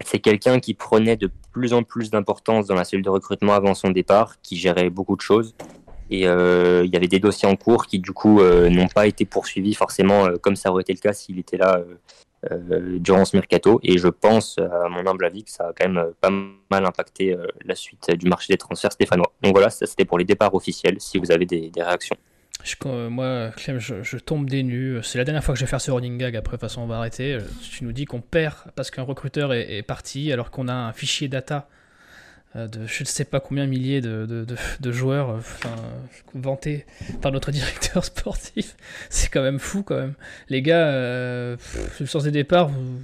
C'est 0.02 0.20
quelqu'un 0.20 0.60
qui 0.60 0.74
prenait 0.74 1.16
de 1.16 1.32
plus 1.52 1.74
en 1.74 1.82
plus 1.82 2.12
d'importance 2.12 2.68
dans 2.68 2.76
la 2.76 2.84
cellule 2.84 3.06
de 3.06 3.10
recrutement 3.10 3.54
avant 3.54 3.74
son 3.74 3.90
départ, 3.90 4.40
qui 4.42 4.58
gérait 4.58 4.90
beaucoup 4.90 5.16
de 5.16 5.22
choses. 5.22 5.56
Et 6.12 6.22
il 6.22 6.90
y 6.94 6.96
avait 6.96 7.08
des 7.08 7.20
dossiers 7.20 7.48
en 7.48 7.56
cours 7.56 7.88
qui, 7.88 7.98
du 7.98 8.12
coup, 8.12 8.44
n'ont 8.44 8.90
pas 8.90 9.08
été 9.08 9.26
poursuivis 9.26 9.74
forcément 9.74 10.28
comme 10.42 10.56
ça 10.56 10.70
aurait 10.70 10.84
été 10.84 10.94
le 10.94 11.00
cas 11.00 11.14
s'il 11.14 11.40
était 11.40 11.58
là 11.58 11.82
durant 13.00 13.26
ce 13.26 13.36
mercato. 13.36 13.80
Et 13.84 13.98
je 13.98 14.08
pense, 14.08 14.58
à 14.58 14.90
mon 14.90 15.06
humble 15.08 15.26
avis, 15.26 15.44
que 15.44 15.52
ça 15.52 15.70
a 15.70 15.74
quand 15.74 15.90
même 15.90 16.12
pas 16.22 16.30
mal 16.30 16.86
impacté 16.86 17.34
euh, 17.34 17.48
la 17.64 17.76
suite 17.76 18.12
du 18.12 18.28
marché 18.28 18.54
des 18.54 18.58
transferts 18.58 18.92
stéphanois. 18.94 19.32
Donc 19.42 19.54
voilà, 19.54 19.70
ça 19.70 19.86
c'était 19.86 20.06
pour 20.06 20.18
les 20.18 20.26
départs 20.26 20.54
officiels, 20.54 20.98
si 21.00 21.18
vous 21.18 21.32
avez 21.32 21.46
des, 21.46 21.72
réactions. 21.76 22.18
Moi, 22.86 23.52
Clem, 23.58 23.80
je, 23.80 24.18
tombe 24.18 24.50
des 24.50 24.64
nues. 24.64 25.00
C'est 25.04 25.18
la 25.18 25.24
dernière 25.24 25.44
fois 25.44 25.54
que 25.54 25.60
je 25.60 25.66
vais 25.66 25.70
faire 25.70 25.82
ce 25.82 25.92
running 25.92 26.18
gag. 26.18 26.36
Après, 26.36 26.58
de 26.58 26.62
toute 26.62 26.70
façon, 26.70 26.82
on 26.82 26.88
va 26.88 26.98
arrêter. 26.98 27.38
Tu 27.72 27.84
nous 27.84 27.92
dis 27.92 28.06
qu'on 28.06 28.22
perd 28.22 28.56
parce 28.76 28.90
qu'un 28.90 29.04
recruteur 29.04 29.54
est, 29.54 29.84
parti, 29.84 30.32
alors 30.32 30.50
qu'on 30.52 30.68
a 30.68 30.74
un 30.74 30.94
fichier 30.94 31.28
data 31.28 31.68
euh, 31.68 31.85
de 32.56 32.88
je 32.88 33.04
ne 33.04 33.08
sais 33.08 33.26
pas 33.26 33.40
combien 33.40 33.68
milliers 33.68 34.02
de, 34.02 34.26
de, 34.26 34.46
de, 34.80 34.92
joueurs 34.92 35.30
enfin, 35.30 35.76
vantés 36.34 36.86
par 37.22 37.32
notre 37.32 37.52
directeur 37.52 38.04
sportif. 38.06 38.76
C'est 39.10 39.30
quand 39.30 39.42
même 39.42 39.60
fou, 39.60 39.84
quand 39.84 39.98
même. 39.98 40.14
Les 40.50 40.62
gars, 40.62 40.88
euh, 40.88 41.58
le 42.00 42.06
sens 42.06 42.24
des 42.24 42.32
départs, 42.32 42.70
vous, 42.70 43.02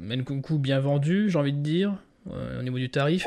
Menkunku 0.00 0.58
bien 0.58 0.80
vendu, 0.80 1.30
j'ai 1.30 1.38
envie 1.38 1.52
de 1.52 1.62
dire, 1.62 1.94
euh, 2.32 2.60
au 2.60 2.62
niveau 2.62 2.78
du 2.78 2.90
tarif. 2.90 3.26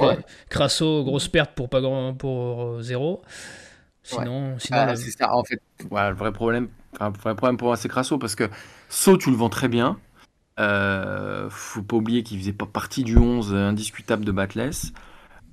Crasso, 0.49 1.03
grosse 1.03 1.27
perte 1.27 1.51
pour, 1.53 1.69
pas 1.69 1.81
grand, 1.81 2.13
pour 2.13 2.81
zéro. 2.81 3.21
Sinon, 4.03 4.57
sinon 4.57 4.79
ah, 4.79 4.95
c'est 4.95 5.11
ça, 5.11 5.33
en 5.33 5.43
fait. 5.43 5.61
le 5.79 6.13
vrai 6.13 6.31
problème, 6.31 6.69
enfin, 6.95 7.11
vrai 7.11 7.35
problème 7.35 7.57
pour 7.57 7.67
moi, 7.67 7.77
c'est 7.77 7.87
Crasso 7.87 8.17
parce 8.17 8.35
que 8.35 8.49
So, 8.91 9.17
tu 9.17 9.31
le 9.31 9.37
vends 9.37 9.49
très 9.49 9.69
bien. 9.69 9.97
Euh, 10.59 11.49
faut 11.49 11.81
pas 11.81 11.95
oublier 11.95 12.23
qu'il 12.23 12.37
faisait 12.37 12.51
pas 12.51 12.65
partie 12.65 13.03
du 13.03 13.17
11 13.17 13.53
indiscutable 13.53 14.25
de 14.25 14.31
Batless. 14.31 14.91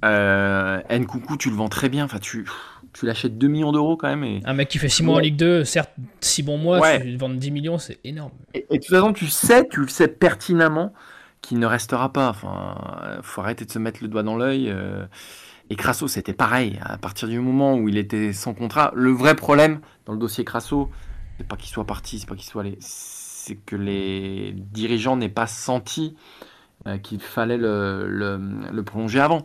Euh, 0.04 0.80
Nkoukou, 0.90 1.36
tu 1.36 1.50
le 1.50 1.56
vends 1.56 1.68
très 1.68 1.88
bien. 1.88 2.04
Enfin, 2.04 2.18
tu, 2.18 2.46
tu 2.92 3.06
l'achètes 3.06 3.38
2 3.38 3.48
millions 3.48 3.72
d'euros 3.72 3.96
quand 3.96 4.08
même. 4.08 4.24
Et... 4.24 4.40
Un 4.44 4.54
mec 4.54 4.68
qui 4.68 4.78
fait 4.78 4.88
6 4.88 5.02
mois 5.02 5.16
en 5.16 5.20
Ligue 5.20 5.36
2, 5.36 5.64
certes, 5.64 5.92
6 6.20 6.42
bons 6.42 6.58
mois, 6.58 6.98
tu 6.98 7.16
vends 7.16 7.28
10 7.28 7.50
millions, 7.50 7.78
c'est 7.78 7.98
énorme. 8.04 8.32
Et, 8.54 8.66
de 8.70 8.76
toute 8.76 8.86
façon, 8.86 9.12
tu 9.12 9.26
sais, 9.26 9.66
tu 9.68 9.80
le 9.80 9.88
sais 9.88 10.08
pertinemment 10.08 10.92
qu'il 11.40 11.58
ne 11.58 11.66
restera 11.66 12.12
pas. 12.12 12.28
Enfin, 12.28 12.76
faut 13.22 13.40
arrêter 13.40 13.64
de 13.64 13.70
se 13.70 13.78
mettre 13.78 14.00
le 14.02 14.08
doigt 14.08 14.22
dans 14.22 14.36
l'œil. 14.36 14.70
Euh, 14.70 15.04
et 15.70 15.76
Crasso, 15.76 16.08
c'était 16.08 16.32
pareil. 16.32 16.78
À 16.82 16.96
partir 16.96 17.28
du 17.28 17.40
moment 17.40 17.74
où 17.74 17.88
il 17.88 17.98
était 17.98 18.32
sans 18.32 18.54
contrat, 18.54 18.92
le 18.94 19.10
vrai 19.10 19.34
problème 19.34 19.80
dans 20.06 20.12
le 20.12 20.18
dossier 20.18 20.44
Crasso, 20.44 20.90
c'est 21.36 21.46
pas 21.46 21.56
qu'il 21.56 21.68
soit 21.68 21.86
parti, 21.86 22.18
c'est 22.18 22.28
pas 22.28 22.34
qu'il 22.34 22.48
soit 22.48 22.62
allé, 22.62 22.78
c'est 22.80 23.56
que 23.56 23.76
les 23.76 24.52
dirigeants 24.56 25.16
n'aient 25.16 25.28
pas 25.28 25.46
senti 25.46 26.16
euh, 26.86 26.98
qu'il 26.98 27.20
fallait 27.20 27.58
le, 27.58 28.82
prolonger 28.84 29.20
avant. 29.20 29.42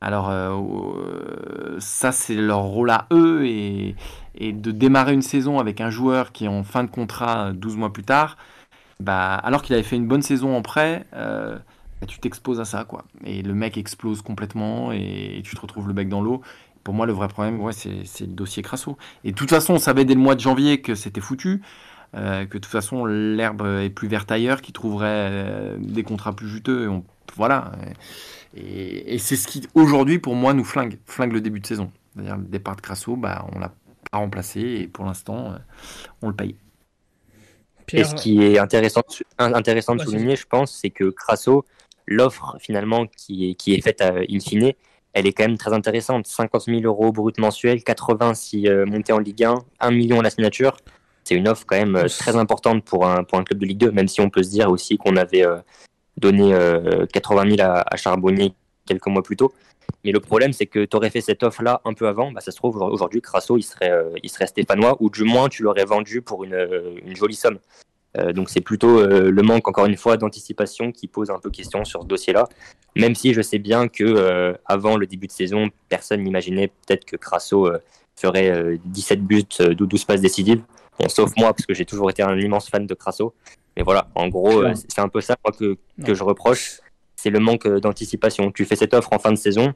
Alors 0.00 0.28
euh, 0.30 1.76
ça, 1.80 2.12
c'est 2.12 2.34
leur 2.34 2.60
rôle 2.60 2.90
à 2.90 3.06
eux 3.12 3.46
et, 3.46 3.94
de 4.38 4.70
démarrer 4.70 5.14
une 5.14 5.22
saison 5.22 5.58
avec 5.58 5.80
un 5.80 5.88
joueur 5.90 6.32
qui 6.32 6.44
est 6.44 6.48
en 6.48 6.62
fin 6.62 6.84
de 6.84 6.90
contrat 6.90 7.52
12 7.52 7.76
mois 7.76 7.92
plus 7.92 8.04
tard, 8.04 8.36
bah, 9.00 9.34
alors 9.34 9.62
qu'il 9.62 9.74
avait 9.74 9.82
fait 9.82 9.96
une 9.96 10.06
bonne 10.06 10.22
saison 10.22 10.54
en 10.56 10.62
prêt. 10.62 11.06
Euh, 11.14 11.58
bah, 12.00 12.06
tu 12.06 12.18
t'exposes 12.18 12.60
à 12.60 12.66
ça, 12.66 12.84
quoi. 12.84 13.04
Et 13.24 13.42
le 13.42 13.54
mec 13.54 13.78
explose 13.78 14.20
complètement 14.22 14.92
et, 14.92 15.40
tu 15.44 15.56
te 15.56 15.60
retrouves 15.60 15.88
le 15.88 15.94
bec 15.94 16.08
dans 16.08 16.20
l'eau. 16.20 16.42
Pour 16.84 16.94
moi, 16.94 17.06
le 17.06 17.12
vrai 17.12 17.28
problème, 17.28 17.60
ouais, 17.60 17.72
c'est 17.72 18.20
le 18.20 18.26
dossier 18.32 18.62
Crasso. 18.62 18.96
Et 19.24 19.32
de 19.32 19.36
toute 19.36 19.50
façon, 19.50 19.74
on 19.74 19.78
savait 19.78 20.04
dès 20.04 20.14
le 20.14 20.20
mois 20.20 20.34
de 20.34 20.40
janvier 20.40 20.80
que 20.82 20.94
c'était 20.94 21.20
foutu, 21.20 21.62
euh, 22.14 22.46
que 22.46 22.54
de 22.54 22.58
toute 22.58 22.66
façon, 22.66 23.04
l'herbe 23.04 23.66
est 23.82 23.90
plus 23.90 24.08
verte 24.08 24.30
ailleurs, 24.30 24.62
qu'il 24.62 24.74
trouverait 24.74 25.06
euh, 25.30 25.76
des 25.78 26.02
contrats 26.02 26.34
plus 26.34 26.48
juteux. 26.48 26.88
on, 26.88 27.04
voilà. 27.36 27.72
Et, 28.56 29.18
c'est 29.18 29.36
ce 29.36 29.46
qui, 29.46 29.66
aujourd'hui, 29.74 30.18
pour 30.18 30.34
moi, 30.34 30.54
nous 30.54 30.64
flingue, 30.64 30.98
flingue 31.06 31.32
le 31.32 31.40
début 31.40 31.60
de 31.60 31.66
saison. 31.66 31.90
C'est-à-dire 32.14 32.36
le 32.36 32.44
départ 32.44 32.76
de 32.76 32.80
Crasso, 32.80 33.16
bah, 33.16 33.46
on 33.54 33.58
l'a 33.58 33.72
pas 34.10 34.18
remplacé 34.18 34.60
et 34.60 34.86
pour 34.86 35.04
l'instant, 35.04 35.52
euh, 35.52 35.58
on 36.22 36.28
le 36.28 36.34
paye. 36.34 36.56
Et 37.92 38.02
ce 38.02 38.14
qui 38.16 38.42
est 38.42 38.58
intéressant, 38.58 39.02
intéressant 39.38 39.94
de 39.94 40.02
souligner, 40.02 40.34
je 40.34 40.46
pense, 40.46 40.72
c'est 40.72 40.90
que 40.90 41.10
Crasso, 41.10 41.64
l'offre 42.06 42.56
finalement 42.58 43.06
qui 43.06 43.50
est, 43.50 43.54
qui 43.54 43.74
est 43.74 43.80
faite 43.80 44.00
à, 44.00 44.14
in 44.28 44.40
fine, 44.40 44.72
elle 45.12 45.26
est 45.26 45.32
quand 45.32 45.44
même 45.44 45.56
très 45.56 45.72
intéressante. 45.72 46.26
50 46.26 46.64
000 46.64 46.80
euros 46.82 47.12
brut 47.12 47.38
mensuel, 47.38 47.84
80 47.84 48.34
si 48.34 48.68
euh, 48.68 48.86
monté 48.86 49.12
en 49.12 49.18
Ligue 49.18 49.44
1, 49.44 49.54
1 49.80 49.90
million 49.92 50.18
à 50.18 50.22
la 50.22 50.30
signature. 50.30 50.76
C'est 51.26 51.34
une 51.34 51.48
offre 51.48 51.64
quand 51.66 51.76
même 51.76 51.96
euh, 51.96 52.08
très 52.08 52.36
importante 52.36 52.84
pour 52.84 53.06
un, 53.06 53.24
pour 53.24 53.38
un 53.38 53.44
club 53.44 53.58
de 53.58 53.66
Ligue 53.66 53.78
2, 53.78 53.90
même 53.90 54.08
si 54.08 54.20
on 54.20 54.30
peut 54.30 54.42
se 54.42 54.50
dire 54.50 54.70
aussi 54.70 54.96
qu'on 54.96 55.16
avait 55.16 55.44
euh, 55.44 55.58
donné 56.16 56.56
80 57.12 57.56
000 57.56 57.60
à, 57.60 57.96
Charbonnier 57.96 58.54
quelques 58.86 59.06
mois 59.06 59.22
plus 59.22 59.36
tôt. 59.36 59.52
Mais 60.04 60.12
le 60.12 60.20
problème, 60.20 60.52
c'est 60.52 60.66
que 60.66 60.84
tu 60.84 60.96
aurais 60.96 61.10
fait 61.10 61.20
cette 61.20 61.42
offre-là 61.42 61.80
un 61.84 61.92
peu 61.92 62.08
avant, 62.08 62.32
bah, 62.32 62.40
ça 62.40 62.52
se 62.52 62.56
trouve 62.56 62.76
aujourd'hui, 62.76 63.20
Crasso, 63.20 63.56
il 63.58 63.62
serait, 63.62 63.92
il 64.22 64.30
serait 64.30 64.46
stéphanois, 64.46 64.96
ou 65.00 65.10
du 65.10 65.24
moins 65.24 65.48
tu 65.48 65.62
l'aurais 65.62 65.84
vendu 65.84 66.22
pour 66.22 66.44
une, 66.44 66.96
une 67.04 67.14
jolie 67.14 67.34
somme. 67.34 67.58
Euh, 68.18 68.32
donc 68.32 68.50
c'est 68.50 68.60
plutôt 68.60 68.98
euh, 68.98 69.30
le 69.30 69.42
manque, 69.42 69.68
encore 69.68 69.86
une 69.86 69.96
fois, 69.96 70.16
d'anticipation 70.16 70.92
qui 70.92 71.08
pose 71.08 71.30
un 71.30 71.38
peu 71.38 71.50
question 71.50 71.84
sur 71.84 72.02
ce 72.02 72.06
dossier-là. 72.06 72.48
Même 72.94 73.14
si 73.14 73.34
je 73.34 73.42
sais 73.42 73.58
bien 73.58 73.88
que 73.88 74.04
euh, 74.04 74.54
avant 74.64 74.96
le 74.96 75.06
début 75.06 75.26
de 75.26 75.32
saison, 75.32 75.68
personne 75.88 76.22
n'imaginait 76.22 76.68
peut-être 76.68 77.04
que 77.04 77.16
Crasso 77.16 77.70
ferait 78.14 78.78
17 78.86 79.20
buts, 79.22 79.44
12 79.58 80.04
passes 80.04 80.22
décisives. 80.22 80.62
Sauf 81.08 81.32
moi, 81.36 81.52
parce 81.52 81.66
que 81.66 81.74
j'ai 81.74 81.84
toujours 81.84 82.10
été 82.10 82.22
un 82.22 82.38
immense 82.38 82.68
fan 82.68 82.86
de 82.86 82.94
Crasso. 82.94 83.34
Mais 83.76 83.82
voilà, 83.82 84.08
en 84.14 84.28
gros, 84.28 84.64
c'est 84.88 85.00
un 85.00 85.08
peu 85.08 85.20
ça 85.20 85.36
que, 85.58 85.76
que 86.04 86.14
je 86.14 86.22
reproche. 86.22 86.80
C'est 87.14 87.30
le 87.30 87.40
manque 87.40 87.66
d'anticipation. 87.66 88.50
Tu 88.52 88.64
fais 88.64 88.76
cette 88.76 88.94
offre 88.94 89.12
en 89.12 89.18
fin 89.18 89.32
de 89.32 89.36
saison, 89.36 89.74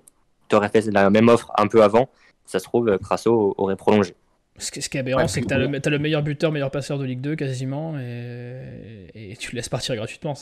tu 0.49 0.57
aurais 0.57 0.69
fait 0.69 0.87
la 0.93 1.11
même 1.11 1.29
offre 1.29 1.53
un 1.59 1.67
peu 1.67 1.83
avant. 1.83 2.09
Ça 2.45 2.59
se 2.59 2.65
trouve, 2.65 2.99
Crasso 2.99 3.55
aurait 3.59 3.77
prolongé. 3.77 4.15
Ce, 4.61 4.71
qui 4.71 4.79
est 4.79 5.01
aberrant, 5.01 5.27
c'est 5.27 5.41
que 5.41 5.47
tu 5.47 5.55
as, 5.55 5.91
le 5.91 5.99
meilleur 5.99 6.23
buteur, 6.23 6.53
meilleur 6.53 6.71
passeur 6.71 6.99
de 6.99 7.05
Ligue 7.05 7.21
2 7.21 7.35
quasiment, 7.35 7.99
et, 7.99 9.35
tu 9.39 9.53
le 9.53 9.57
laisses 9.57 9.69
partir 9.69 9.97
gratuitement. 9.97 10.35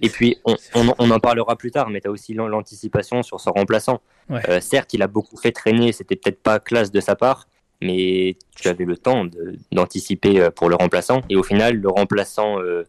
et 0.00 0.08
puis, 0.08 0.36
on, 0.74 1.10
en 1.10 1.20
parlera 1.20 1.56
plus 1.56 1.70
tard, 1.70 1.88
mais 1.90 2.00
tu 2.00 2.08
as 2.08 2.10
aussi 2.10 2.34
l'anticipation 2.34 3.22
sur 3.22 3.40
son 3.40 3.52
remplaçant. 3.52 4.00
Euh, 4.30 4.60
certes, 4.60 4.92
il 4.94 5.02
a 5.02 5.06
beaucoup 5.06 5.36
fait 5.36 5.52
traîner, 5.52 5.92
c'était 5.92 6.16
peut-être 6.16 6.42
pas 6.42 6.58
classe 6.58 6.90
de 6.90 7.00
sa 7.00 7.14
part, 7.14 7.46
mais 7.82 8.36
tu 8.56 8.68
avais 8.68 8.84
le 8.84 8.96
temps 8.96 9.26
d'anticiper 9.70 10.40
euh, 10.40 10.50
pour 10.50 10.68
le 10.68 10.76
remplaçant. 10.76 11.20
Et 11.28 11.36
au 11.36 11.42
final, 11.42 11.76
le 11.76 11.88
remplaçant 11.88 12.58
euh, 12.60 12.84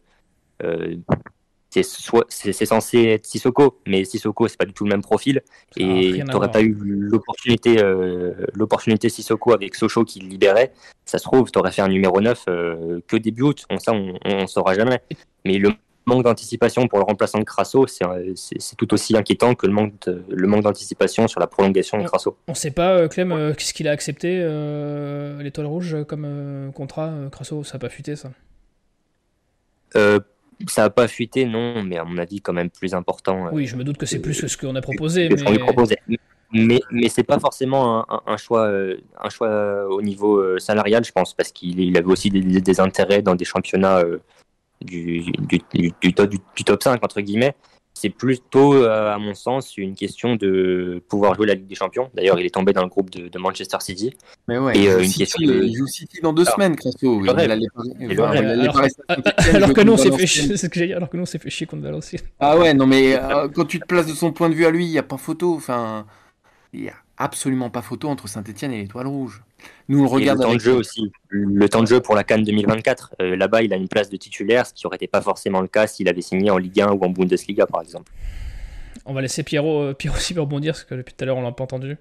c'est 1.82 2.66
censé 2.66 3.04
être 3.04 3.26
Sissoko, 3.26 3.80
mais 3.86 4.04
Sissoko 4.04 4.46
c'est 4.48 4.56
pas 4.56 4.64
du 4.64 4.72
tout 4.72 4.84
le 4.84 4.90
même 4.90 5.02
profil 5.02 5.42
et 5.76 6.12
tu 6.12 6.24
n'aurais 6.24 6.50
pas 6.50 6.62
eu 6.62 6.76
l'opportunité 6.80 7.82
euh, 7.82 8.32
l'opportunité 8.54 9.08
Sissoko 9.08 9.52
avec 9.52 9.74
Sochaux 9.74 10.04
qui 10.04 10.20
le 10.20 10.28
libérait. 10.28 10.72
Ça 11.04 11.18
se 11.18 11.24
trouve, 11.24 11.50
tu 11.50 11.58
aurais 11.58 11.72
fait 11.72 11.82
un 11.82 11.88
numéro 11.88 12.20
9 12.20 12.44
euh, 12.48 13.00
que 13.06 13.16
début 13.16 13.42
août. 13.42 13.64
On, 13.70 13.78
ça, 13.78 13.92
on, 13.92 14.14
on 14.24 14.46
saura 14.46 14.74
jamais. 14.74 15.00
Mais 15.44 15.58
le 15.58 15.72
manque 16.06 16.24
d'anticipation 16.24 16.86
pour 16.86 16.98
le 16.98 17.04
remplaçant 17.04 17.38
de 17.38 17.44
Crasso, 17.44 17.86
c'est 17.86 18.76
tout 18.76 18.92
aussi 18.94 19.16
inquiétant 19.16 19.54
que 19.54 19.66
le 19.66 20.46
manque 20.46 20.62
d'anticipation 20.62 21.28
sur 21.28 21.40
la 21.40 21.46
prolongation 21.46 21.98
de 21.98 22.04
Crasso. 22.04 22.36
On 22.48 22.52
ne 22.52 22.56
sait 22.56 22.70
pas, 22.70 22.96
euh, 22.96 23.08
Clem, 23.08 23.54
qu'est-ce 23.56 23.72
qu'il 23.72 23.88
a 23.88 23.90
accepté 23.90 24.38
l'étoile 25.40 25.66
rouge 25.66 25.96
comme 26.06 26.70
contrat 26.74 27.12
Crasso, 27.30 27.64
ça 27.64 27.74
n'a 27.74 27.78
pas 27.78 27.88
fuité 27.88 28.16
ça? 28.16 28.30
Ça 30.68 30.82
n'a 30.82 30.90
pas 30.90 31.08
fuité, 31.08 31.46
non, 31.46 31.82
mais 31.82 31.98
à 31.98 32.04
mon 32.04 32.18
avis, 32.18 32.40
quand 32.40 32.52
même 32.52 32.70
plus 32.70 32.94
important. 32.94 33.48
Oui, 33.52 33.66
je 33.66 33.76
me 33.76 33.84
doute 33.84 33.96
que 33.96 34.06
c'est 34.06 34.20
plus 34.20 34.40
que 34.40 34.48
ce 34.48 34.56
qu'on 34.56 34.74
a 34.76 34.80
proposé. 34.80 35.28
mais... 35.28 36.18
Mais, 36.54 36.80
mais 36.92 37.08
c'est 37.08 37.24
pas 37.24 37.40
forcément 37.40 38.06
un, 38.28 38.36
choix, 38.36 38.68
euh, 38.68 38.96
un 39.20 39.28
choix 39.28 39.86
au 39.88 40.00
niveau 40.00 40.38
euh, 40.38 40.60
salarial, 40.60 41.04
je 41.04 41.10
pense, 41.10 41.34
parce 41.34 41.50
qu'il 41.50 41.96
avait 41.96 42.06
aussi 42.06 42.30
des, 42.30 42.80
intérêts 42.80 43.22
dans 43.22 43.34
des 43.34 43.44
championnats 43.44 44.04
euh, 44.92 45.22
du, 45.38 45.60
du, 45.72 45.92
du, 46.56 46.64
top 46.64 46.82
5, 46.82 47.02
entre 47.02 47.20
guillemets 47.20 47.54
c'est 47.94 48.10
plutôt, 48.10 48.74
euh, 48.74 49.14
à 49.14 49.18
mon 49.18 49.34
sens, 49.34 49.78
une 49.78 49.94
question 49.94 50.34
de 50.34 51.00
pouvoir 51.08 51.34
jouer 51.34 51.46
la 51.46 51.54
Ligue 51.54 51.68
des 51.68 51.76
Champions. 51.76 52.10
D'ailleurs, 52.12 52.40
il 52.40 52.44
est 52.44 52.54
tombé 52.54 52.72
dans 52.72 52.82
le 52.82 52.88
groupe 52.88 53.08
de, 53.10 53.38
Manchester 53.38 53.76
City. 53.80 54.16
Mais 54.48 54.58
ouais, 54.58 54.76
et, 54.76 54.86
une 54.86 55.12
question 55.12 55.38
il 55.40 55.74
joue 55.74 55.86
City 55.86 56.18
dans 56.20 56.32
deux 56.32 56.44
semaines, 56.44 56.74
Crasso. 56.74 57.22
Alors 59.54 59.72
que 59.72 59.80
nous, 59.82 59.92
on 59.92 59.96
s'est 59.96 60.10
fait 60.10 60.26
chier, 60.26 60.48
c'est 60.48 60.56
ce 60.56 60.66
que 60.66 60.78
j'ai 60.78 60.88
dit, 60.88 60.92
alors 60.92 61.08
que 61.08 61.16
nous, 61.16 61.22
on 61.22 61.26
s'est 61.26 61.38
fait 61.38 61.50
chier 61.50 61.66
contre 61.66 61.82
Valenciennes. 61.82 62.22
Ah 62.40 62.58
ouais, 62.58 62.74
non 62.74 62.86
mais 62.86 63.14
euh, 63.14 63.48
quand 63.48 63.64
tu 63.64 63.78
te 63.78 63.86
places 63.86 64.06
de 64.06 64.12
son 64.12 64.32
point 64.32 64.50
de 64.50 64.54
vue 64.54 64.66
à 64.66 64.70
lui, 64.70 64.84
il 64.86 64.90
n'y 64.90 64.98
a 64.98 65.02
pas 65.04 65.16
photo. 65.16 65.54
Enfin, 65.54 66.04
il 66.72 66.82
n'y 66.82 66.88
a 66.88 66.94
absolument 67.18 67.70
pas 67.70 67.82
photo 67.82 68.08
entre 68.08 68.28
Saint-Etienne 68.28 68.72
et 68.72 68.82
l'Étoile 68.82 69.06
Rouge. 69.06 69.42
Nous, 69.88 70.04
on 70.04 70.08
regarde. 70.08 70.38
le 70.38 70.44
temps 70.44 70.54
de 70.54 70.60
jeu 70.60 70.74
aussi. 70.74 71.12
Le 71.28 71.68
temps 71.68 71.82
de 71.82 71.86
jeu 71.86 72.00
pour 72.00 72.14
la 72.14 72.24
Cannes 72.24 72.44
2024. 72.44 73.16
Euh, 73.20 73.36
là-bas, 73.36 73.62
il 73.62 73.72
a 73.72 73.76
une 73.76 73.88
place 73.88 74.10
de 74.10 74.16
titulaire, 74.16 74.66
ce 74.66 74.74
qui 74.74 74.86
n'aurait 74.86 74.96
été 74.96 75.06
pas 75.06 75.20
forcément 75.20 75.60
le 75.60 75.68
cas 75.68 75.86
s'il 75.86 76.08
avait 76.08 76.22
signé 76.22 76.50
en 76.50 76.58
Ligue 76.58 76.80
1 76.80 76.92
ou 76.92 77.04
en 77.04 77.10
Bundesliga, 77.10 77.66
par 77.66 77.82
exemple. 77.82 78.10
On 79.06 79.12
va 79.12 79.20
laisser 79.20 79.42
Pierrot, 79.42 79.82
euh, 79.82 79.94
Pierrot 79.94 80.16
aussi 80.16 80.34
rebondir, 80.38 80.72
parce 80.72 80.84
que 80.84 80.94
depuis 80.94 81.14
tout 81.14 81.22
à 81.22 81.26
l'heure, 81.26 81.36
on 81.36 81.42
l'a 81.42 81.52
pas 81.52 81.64
entendu. 81.64 81.96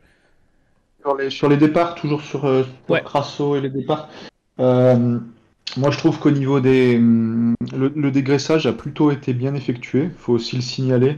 Sur 1.02 1.18
les, 1.18 1.30
sur 1.30 1.50
les 1.50 1.58
départs, 1.58 1.96
toujours 1.96 2.22
sur, 2.22 2.46
euh, 2.46 2.64
Crasso 3.04 3.56
et 3.56 3.62
les 3.62 3.70
départs. 3.70 4.10
moi, 4.58 5.92
je 5.92 5.98
trouve 5.98 6.20
qu'au 6.20 6.32
niveau 6.32 6.60
des. 6.60 6.96
Hum, 6.96 7.56
le, 7.76 7.92
le, 7.96 8.12
dégraissage 8.12 8.66
a 8.66 8.74
plutôt 8.74 9.12
été 9.12 9.34
bien 9.34 9.54
effectué. 9.54 10.04
Il 10.04 10.18
faut 10.18 10.34
aussi 10.34 10.56
le 10.56 10.62
signaler. 10.62 11.18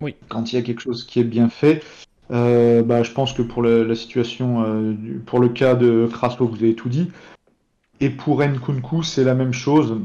Oui. 0.00 0.14
Quand 0.28 0.52
il 0.52 0.56
y 0.56 0.58
a 0.58 0.62
quelque 0.62 0.80
chose 0.80 1.04
qui 1.04 1.18
est 1.18 1.24
bien 1.24 1.48
fait. 1.48 1.82
Euh, 2.30 2.82
bah, 2.82 3.02
je 3.02 3.12
pense 3.12 3.32
que 3.32 3.42
pour 3.42 3.62
la, 3.62 3.94
situation, 3.94 4.62
euh, 4.64 4.94
pour 5.26 5.38
le 5.40 5.48
cas 5.48 5.74
de 5.74 6.08
Crasso, 6.10 6.46
vous 6.46 6.56
avez 6.56 6.74
tout 6.74 6.88
dit. 6.88 7.10
Et 8.00 8.10
pour 8.10 8.42
Nkunku, 8.42 9.02
c'est 9.02 9.24
la 9.24 9.34
même 9.34 9.52
chose. 9.52 10.00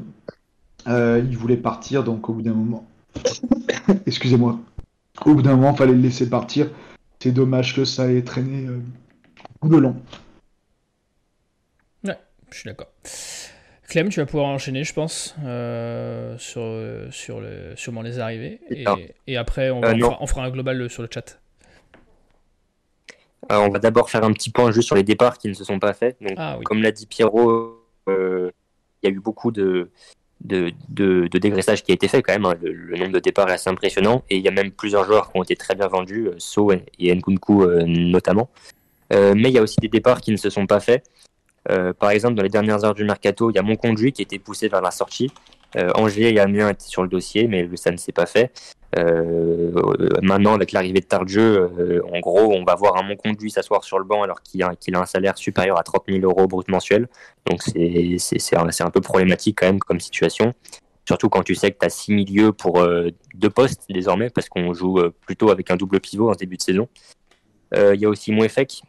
Euh, 0.87 1.21
il 1.29 1.37
voulait 1.37 1.57
partir, 1.57 2.03
donc 2.03 2.29
au 2.29 2.33
bout 2.33 2.41
d'un 2.41 2.53
moment, 2.53 2.85
excusez-moi, 4.05 4.59
au 5.25 5.35
bout 5.35 5.41
d'un 5.41 5.55
moment, 5.55 5.71
il 5.71 5.77
fallait 5.77 5.93
le 5.93 5.99
laisser 6.01 6.29
partir. 6.29 6.69
C'est 7.19 7.31
dommage 7.31 7.75
que 7.75 7.85
ça 7.85 8.11
ait 8.11 8.21
traîné 8.21 8.67
tout 9.61 9.69
le 9.69 9.79
long. 9.79 9.95
Ouais, 12.03 12.17
je 12.51 12.57
suis 12.57 12.67
d'accord. 12.67 12.89
Clem, 13.87 14.09
tu 14.09 14.19
vas 14.19 14.25
pouvoir 14.25 14.47
enchaîner, 14.47 14.83
je 14.83 14.93
pense, 14.93 15.35
euh, 15.45 16.37
sur, 16.37 16.63
sur 17.11 17.39
le, 17.39 17.73
sûrement 17.75 18.01
les 18.01 18.19
arrivées. 18.19 18.59
Et, 18.69 18.85
et 19.27 19.37
après, 19.37 19.69
on, 19.69 19.83
Euh, 19.83 19.93
non. 19.93 20.07
fera, 20.07 20.17
on 20.19 20.27
fera 20.27 20.43
un 20.45 20.49
global 20.49 20.89
sur 20.89 21.03
le 21.03 21.09
chat. 21.13 21.39
Euh, 23.51 23.57
on 23.57 23.69
va 23.69 23.79
d'abord 23.79 24.09
faire 24.09 24.23
un 24.23 24.31
petit 24.31 24.49
point 24.49 24.71
juste 24.71 24.87
sur 24.87 24.95
les 24.95 25.03
départs 25.03 25.37
qui 25.37 25.47
ne 25.49 25.53
se 25.53 25.63
sont 25.63 25.79
pas 25.79 25.93
faits. 25.93 26.17
Donc, 26.21 26.33
Ah 26.37 26.55
oui. 26.57 26.63
comme 26.63 26.81
l'a 26.81 26.91
dit 26.91 27.05
Pierrot, 27.05 27.77
euh, 28.07 28.51
il 29.01 29.09
y 29.09 29.11
a 29.11 29.15
eu 29.15 29.19
beaucoup 29.19 29.51
de, 29.51 29.89
de, 30.41 30.71
de, 30.89 31.27
de 31.27 31.37
dégraissage 31.39 31.83
qui 31.83 31.91
a 31.91 31.95
été 31.95 32.07
fait 32.07 32.21
quand 32.21 32.33
même. 32.33 32.45
hein. 32.45 32.55
Le, 32.61 32.71
le 32.71 32.97
nombre 32.97 33.11
de 33.11 33.19
départs 33.19 33.49
est 33.49 33.53
assez 33.53 33.69
impressionnant. 33.69 34.23
Et 34.29 34.37
il 34.37 34.43
y 34.43 34.47
a 34.47 34.51
même 34.51 34.71
plusieurs 34.71 35.03
joueurs 35.05 35.31
qui 35.31 35.37
ont 35.37 35.43
été 35.43 35.55
très 35.55 35.75
bien 35.75 35.87
vendus, 35.87 36.27
euh, 36.27 36.35
So 36.37 36.71
et 36.71 36.83
Nkunku 37.15 37.63
euh, 37.63 37.83
notamment. 37.85 38.49
Mais 39.11 39.49
il 39.49 39.51
y 39.51 39.59
a 39.59 39.61
aussi 39.61 39.79
des 39.79 39.89
départs 39.89 40.21
qui 40.21 40.31
ne 40.31 40.37
se 40.37 40.49
sont 40.49 40.65
pas 40.65 40.79
faits. 40.79 41.03
Par 41.99 42.09
exemple, 42.09 42.33
dans 42.33 42.41
les 42.41 42.49
dernières 42.49 42.83
heures 42.83 42.95
du 42.95 43.03
mercato, 43.03 43.51
il 43.51 43.55
y 43.55 43.59
a 43.59 43.61
mon 43.61 43.75
conduit 43.75 44.11
qui 44.11 44.21
a 44.21 44.23
été 44.23 44.39
poussé 44.39 44.69
vers 44.69 44.81
la 44.81 44.89
sortie. 44.89 45.31
Angers 45.93 46.33
et 46.33 46.39
Amiens 46.39 46.69
étaient 46.69 46.87
sur 46.87 47.03
le 47.03 47.09
dossier, 47.09 47.47
mais 47.47 47.69
ça 47.75 47.91
ne 47.91 47.97
s'est 47.97 48.11
pas 48.11 48.25
fait. 48.25 48.51
Euh, 48.97 49.71
maintenant, 50.21 50.53
avec 50.53 50.71
l'arrivée 50.71 50.99
de 50.99 51.05
Tardieu, 51.05 51.69
euh, 51.79 52.01
en 52.13 52.19
gros, 52.19 52.53
on 52.53 52.63
va 52.63 52.75
voir 52.75 52.97
un 52.97 53.03
mon 53.03 53.15
conduit 53.15 53.49
s'asseoir 53.49 53.83
sur 53.83 53.97
le 53.97 54.05
banc 54.05 54.23
alors 54.23 54.41
qu'il 54.41 54.63
a, 54.63 54.71
un 54.93 55.05
salaire 55.05 55.37
supérieur 55.37 55.79
à 55.79 55.83
30 55.83 56.03
000 56.07 56.19
euros 56.23 56.47
brut 56.47 56.67
mensuel. 56.69 57.07
Donc 57.49 57.61
c'est 57.63 58.55
un, 58.55 58.67
un 58.67 58.89
peu 58.91 59.01
problématique 59.01 59.59
quand 59.59 59.67
même 59.67 59.79
comme 59.79 59.99
situation. 59.99 60.53
Surtout 61.05 61.29
quand 61.29 61.43
tu 61.43 61.55
sais 61.55 61.71
que 61.71 61.77
tu 61.79 61.85
as 61.85 61.89
six 61.89 62.13
milieux 62.13 62.53
pour 62.53 62.79
euh, 62.79 63.09
deux 63.35 63.49
postes 63.49 63.85
désormais, 63.89 64.29
parce 64.29 64.47
qu'on 64.47 64.73
joue 64.73 64.99
euh, 64.99 65.13
plutôt 65.25 65.49
avec 65.49 65.69
un 65.69 65.75
double 65.75 65.99
pivot 65.99 66.29
en 66.29 66.35
début 66.35 66.57
de 66.57 66.61
saison. 66.61 66.87
Euh, 67.75 67.93
Il 67.95 68.01
y 68.01 68.05
a 68.05 68.09
aussi 68.09 68.31
Mouefek, 68.31 68.81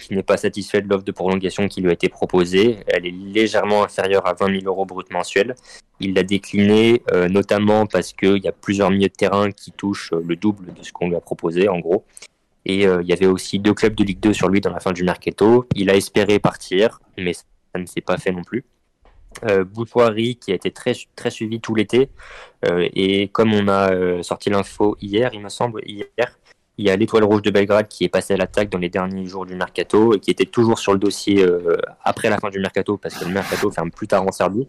qui 0.00 0.14
n'est 0.14 0.22
pas 0.22 0.36
satisfait 0.36 0.82
de 0.82 0.88
l'offre 0.88 1.04
de 1.04 1.12
prolongation 1.12 1.68
qui 1.68 1.80
lui 1.80 1.90
a 1.90 1.92
été 1.92 2.08
proposée. 2.08 2.78
Elle 2.86 3.06
est 3.06 3.14
légèrement 3.14 3.84
inférieure 3.84 4.26
à 4.26 4.34
20 4.34 4.60
000 4.60 4.64
euros 4.66 4.84
brut 4.84 5.10
mensuel. 5.10 5.54
Il 6.00 6.14
l'a 6.14 6.22
décliné 6.22 7.02
euh, 7.12 7.28
notamment 7.28 7.86
parce 7.86 8.12
qu'il 8.12 8.38
y 8.38 8.48
a 8.48 8.52
plusieurs 8.52 8.90
milieux 8.90 9.08
de 9.08 9.14
terrain 9.14 9.50
qui 9.50 9.72
touchent 9.72 10.12
euh, 10.12 10.22
le 10.26 10.36
double 10.36 10.72
de 10.74 10.82
ce 10.82 10.92
qu'on 10.92 11.08
lui 11.08 11.16
a 11.16 11.20
proposé 11.20 11.68
en 11.68 11.78
gros. 11.78 12.04
Et 12.66 12.86
euh, 12.86 13.02
il 13.02 13.08
y 13.08 13.12
avait 13.12 13.26
aussi 13.26 13.58
deux 13.58 13.74
clubs 13.74 13.94
de 13.94 14.04
Ligue 14.04 14.20
2 14.20 14.32
sur 14.32 14.48
lui 14.48 14.60
dans 14.60 14.72
la 14.72 14.80
fin 14.80 14.92
du 14.92 15.04
mercato. 15.04 15.66
Il 15.74 15.90
a 15.90 15.94
espéré 15.94 16.38
partir, 16.38 17.00
mais 17.16 17.34
ça 17.34 17.44
ne 17.76 17.86
s'est 17.86 18.00
pas 18.00 18.16
fait 18.16 18.32
non 18.32 18.42
plus. 18.42 18.64
Boutoirie, 19.74 20.36
qui 20.36 20.52
a 20.52 20.54
été 20.54 20.70
très, 20.70 20.92
très 21.16 21.28
suivi 21.28 21.60
tout 21.60 21.74
l'été, 21.74 22.08
et 22.70 23.26
comme 23.32 23.52
on 23.52 23.66
a 23.66 24.22
sorti 24.22 24.48
l'info 24.48 24.96
hier, 25.00 25.30
il 25.34 25.40
me 25.40 25.48
semble, 25.48 25.82
hier, 25.84 26.38
il 26.76 26.86
y 26.86 26.90
a 26.90 26.96
l'Étoile 26.96 27.24
Rouge 27.24 27.42
de 27.42 27.50
Belgrade 27.50 27.88
qui 27.88 28.04
est 28.04 28.08
passé 28.08 28.34
à 28.34 28.36
l'attaque 28.36 28.68
dans 28.68 28.78
les 28.78 28.88
derniers 28.88 29.26
jours 29.26 29.46
du 29.46 29.54
mercato 29.54 30.14
et 30.14 30.20
qui 30.20 30.30
était 30.30 30.44
toujours 30.44 30.78
sur 30.78 30.92
le 30.92 30.98
dossier 30.98 31.42
euh, 31.42 31.76
après 32.02 32.30
la 32.30 32.38
fin 32.38 32.50
du 32.50 32.58
mercato 32.58 32.96
parce 32.96 33.14
que 33.14 33.24
le 33.24 33.30
mercato 33.30 33.70
ferme 33.70 33.90
plus 33.90 34.08
tard 34.08 34.26
en 34.26 34.32
Serbie. 34.32 34.66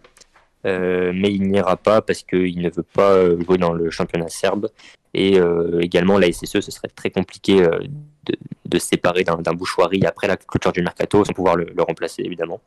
Euh, 0.66 1.12
mais 1.14 1.32
il 1.32 1.44
n'ira 1.44 1.78
pas 1.78 2.02
parce 2.02 2.24
qu'il 2.24 2.60
ne 2.60 2.70
veut 2.70 2.84
pas 2.84 3.12
euh, 3.12 3.40
jouer 3.44 3.58
dans 3.58 3.74
le 3.74 3.90
championnat 3.92 4.30
serbe. 4.30 4.70
Et 5.14 5.40
également, 5.80 6.18
la 6.18 6.30
SSE, 6.30 6.60
ce 6.60 6.72
serait 6.72 6.90
très 6.90 7.10
compliqué 7.10 7.62
de, 7.62 8.36
de 8.66 8.78
séparer 8.78 9.24
d'un 9.24 9.54
Bouchoirie 9.54 10.06
après 10.06 10.28
la 10.28 10.36
clôture 10.36 10.74
du 10.74 10.82
mercato 10.82 11.24
sans 11.24 11.32
pouvoir 11.32 11.56
le, 11.56 11.74
remplacer, 11.78 12.22
évidemment. 12.24 12.60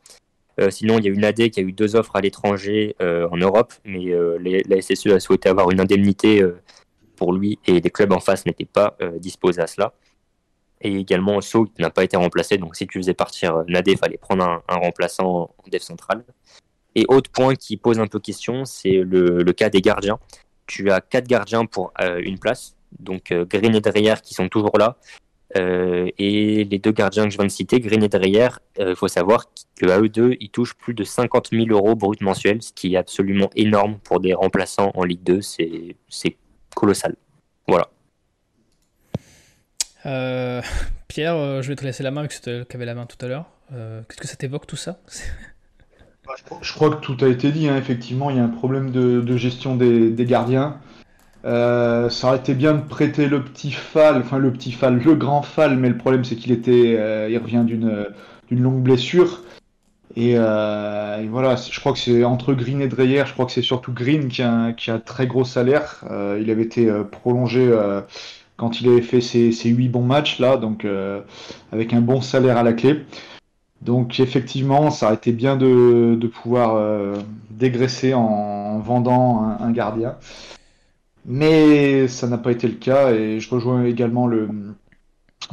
Sinon, 0.71 0.97
il 0.97 1.05
y 1.05 1.09
a 1.09 1.11
une 1.11 1.23
AD 1.23 1.51
qui 1.51 1.59
a 1.59 1.61
eu 1.61 1.73
deux 1.73 1.95
offres 1.95 2.15
à 2.15 2.21
l'étranger 2.21 2.95
en 2.99 3.37
Europe, 3.37 3.71
mais 3.85 4.15
la 4.39 4.81
SSE 4.81 5.05
a 5.11 5.19
souhaité 5.19 5.47
avoir 5.47 5.69
une 5.69 5.79
indemnité 5.79 6.43
pour 7.19 7.33
lui 7.33 7.59
et 7.67 7.81
les 7.81 7.89
clubs 7.91 8.13
en 8.13 8.21
face 8.21 8.45
n'étaient 8.45 8.65
pas 8.65 8.95
euh, 9.01 9.19
disposés 9.19 9.61
à 9.61 9.67
cela. 9.67 9.93
Et 10.81 10.95
également, 10.95 11.41
So 11.41 11.65
qui 11.65 11.81
n'a 11.81 11.89
pas 11.89 12.03
été 12.03 12.15
remplacé, 12.15 12.57
donc 12.57 12.75
si 12.75 12.87
tu 12.87 12.99
faisais 12.99 13.13
partir 13.13 13.57
euh, 13.57 13.63
Nadé, 13.67 13.91
il 13.91 13.97
fallait 13.97 14.17
prendre 14.17 14.43
un, 14.45 14.75
remplaçant 14.75 15.53
en 15.57 15.69
def 15.69 15.81
central. 15.81 16.23
Et 16.95 17.05
autre 17.09 17.29
point 17.29 17.53
qui 17.55 17.75
pose 17.75 17.99
un 17.99 18.07
peu 18.07 18.19
question, 18.19 18.65
c'est 18.65 19.01
le, 19.03 19.43
cas 19.51 19.69
des 19.69 19.81
gardiens. 19.81 20.19
Tu 20.67 20.89
as 20.89 21.01
quatre 21.01 21.27
gardiens 21.27 21.65
pour 21.65 21.91
euh, 22.01 22.21
une 22.23 22.39
place, 22.39 22.75
donc 22.97 23.31
euh, 23.31 23.45
Green 23.45 23.75
et 23.75 23.81
Dreyer 23.81 24.15
qui 24.23 24.33
sont 24.33 24.47
toujours 24.47 24.77
là. 24.77 24.97
Et 25.55 26.63
les 26.63 26.77
deux 26.77 26.91
gardiens 26.91 27.23
que 27.23 27.31
je 27.31 27.37
viens 27.37 27.47
de 27.47 27.51
citer, 27.51 27.79
Green 27.79 28.03
et 28.03 28.07
Dreyer, 28.07 28.49
il 28.77 28.95
faut 28.95 29.07
savoir 29.07 29.45
qu'à 29.79 29.99
eux 29.99 30.07
deux, 30.07 30.37
ils 30.39 30.51
touchent 30.51 30.75
plus 30.75 30.93
de 30.93 31.03
50 31.03 31.49
000 31.51 31.65
euros 31.69 31.95
brut 31.95 32.21
mensuels, 32.21 32.61
ce 32.61 32.71
qui 32.71 32.93
est 32.93 32.97
absolument 32.97 33.49
énorme 33.55 33.97
pour 34.03 34.19
des 34.19 34.35
remplaçants 34.35 34.91
en 34.93 35.03
Ligue 35.03 35.23
2. 35.23 35.41
C'est 35.41 35.95
c'est 36.07 36.37
colossal. 36.75 37.15
Voilà. 37.67 37.87
Euh, 40.05 40.61
Pierre, 41.07 41.35
euh, 41.35 41.61
je 41.61 41.69
vais 41.69 41.75
te 41.75 41.83
laisser 41.83 42.03
la 42.03 42.11
main 42.11 42.21
avec 42.21 42.31
celui 42.31 42.65
qui 42.65 42.75
avait 42.75 42.85
la 42.85 42.95
main 42.95 43.05
tout 43.05 43.23
à 43.23 43.27
l'heure. 43.27 43.45
Euh, 43.73 44.01
Qu'est-ce 44.07 44.21
que 44.21 44.27
ça 44.27 44.35
t'évoque 44.35 44.67
tout 44.67 44.75
ça 44.75 44.99
Je 46.61 46.73
crois 46.73 46.91
que 46.91 47.01
tout 47.01 47.17
a 47.21 47.27
été 47.27 47.51
dit, 47.51 47.67
hein. 47.67 47.75
effectivement, 47.75 48.29
il 48.29 48.37
y 48.37 48.39
a 48.39 48.43
un 48.43 48.49
problème 48.49 48.91
de, 48.91 49.19
de 49.19 49.37
gestion 49.37 49.75
des, 49.75 50.11
des 50.11 50.25
gardiens. 50.25 50.79
Euh, 51.45 52.09
ça 52.09 52.27
aurait 52.27 52.37
été 52.37 52.53
bien 52.53 52.73
de 52.73 52.81
prêter 52.81 53.27
le 53.27 53.43
petit 53.43 53.71
Fall, 53.71 54.17
enfin 54.17 54.37
le 54.37 54.51
petit 54.51 54.71
Fall, 54.71 54.99
le 54.99 55.15
grand 55.15 55.41
Fall, 55.41 55.77
mais 55.77 55.89
le 55.89 55.97
problème 55.97 56.23
c'est 56.25 56.35
qu'il 56.35 56.51
était, 56.51 56.97
euh, 56.99 57.29
il 57.29 57.37
revient 57.37 57.63
d'une 57.65 58.07
d'une 58.49 58.61
longue 58.61 58.81
blessure. 58.83 59.43
Et, 60.15 60.33
euh, 60.37 61.25
voilà, 61.29 61.55
je 61.55 61.79
crois 61.79 61.93
que 61.93 61.99
c'est 61.99 62.23
entre 62.23 62.53
Green 62.53 62.81
et 62.81 62.87
Dreyer, 62.87 63.23
je 63.27 63.33
crois 63.33 63.45
que 63.45 63.51
c'est 63.51 63.61
surtout 63.61 63.93
Green 63.93 64.27
qui 64.27 64.41
a, 64.41 64.73
qui 64.73 64.91
a 64.91 64.99
très 64.99 65.27
gros 65.27 65.45
salaire. 65.45 66.03
Euh, 66.09 66.39
il 66.41 66.49
avait 66.49 66.63
été 66.63 66.89
euh, 66.89 67.03
prolongé 67.03 67.67
euh, 67.67 68.01
quand 68.57 68.81
il 68.81 68.89
avait 68.89 69.01
fait 69.01 69.21
ses, 69.21 69.51
ses 69.51 69.69
8 69.69 69.89
bons 69.89 70.03
matchs 70.03 70.39
là, 70.39 70.57
donc 70.57 70.83
euh, 70.85 71.21
avec 71.71 71.93
un 71.93 72.01
bon 72.01 72.21
salaire 72.21 72.57
à 72.57 72.63
la 72.63 72.73
clé. 72.73 73.05
Donc 73.81 74.19
effectivement, 74.19 74.91
ça 74.91 75.07
aurait 75.07 75.15
été 75.15 75.31
bien 75.31 75.55
de, 75.55 76.15
de 76.19 76.27
pouvoir 76.27 76.75
euh, 76.75 77.15
dégraisser 77.51 78.13
en, 78.13 78.21
en 78.21 78.79
vendant 78.79 79.43
un, 79.43 79.57
un 79.65 79.71
gardien. 79.71 80.15
Mais 81.25 82.07
ça 82.07 82.27
n'a 82.27 82.37
pas 82.37 82.51
été 82.51 82.67
le 82.67 82.73
cas 82.75 83.11
et 83.11 83.39
je 83.39 83.49
rejoins 83.49 83.83
également 83.85 84.25
le, 84.27 84.49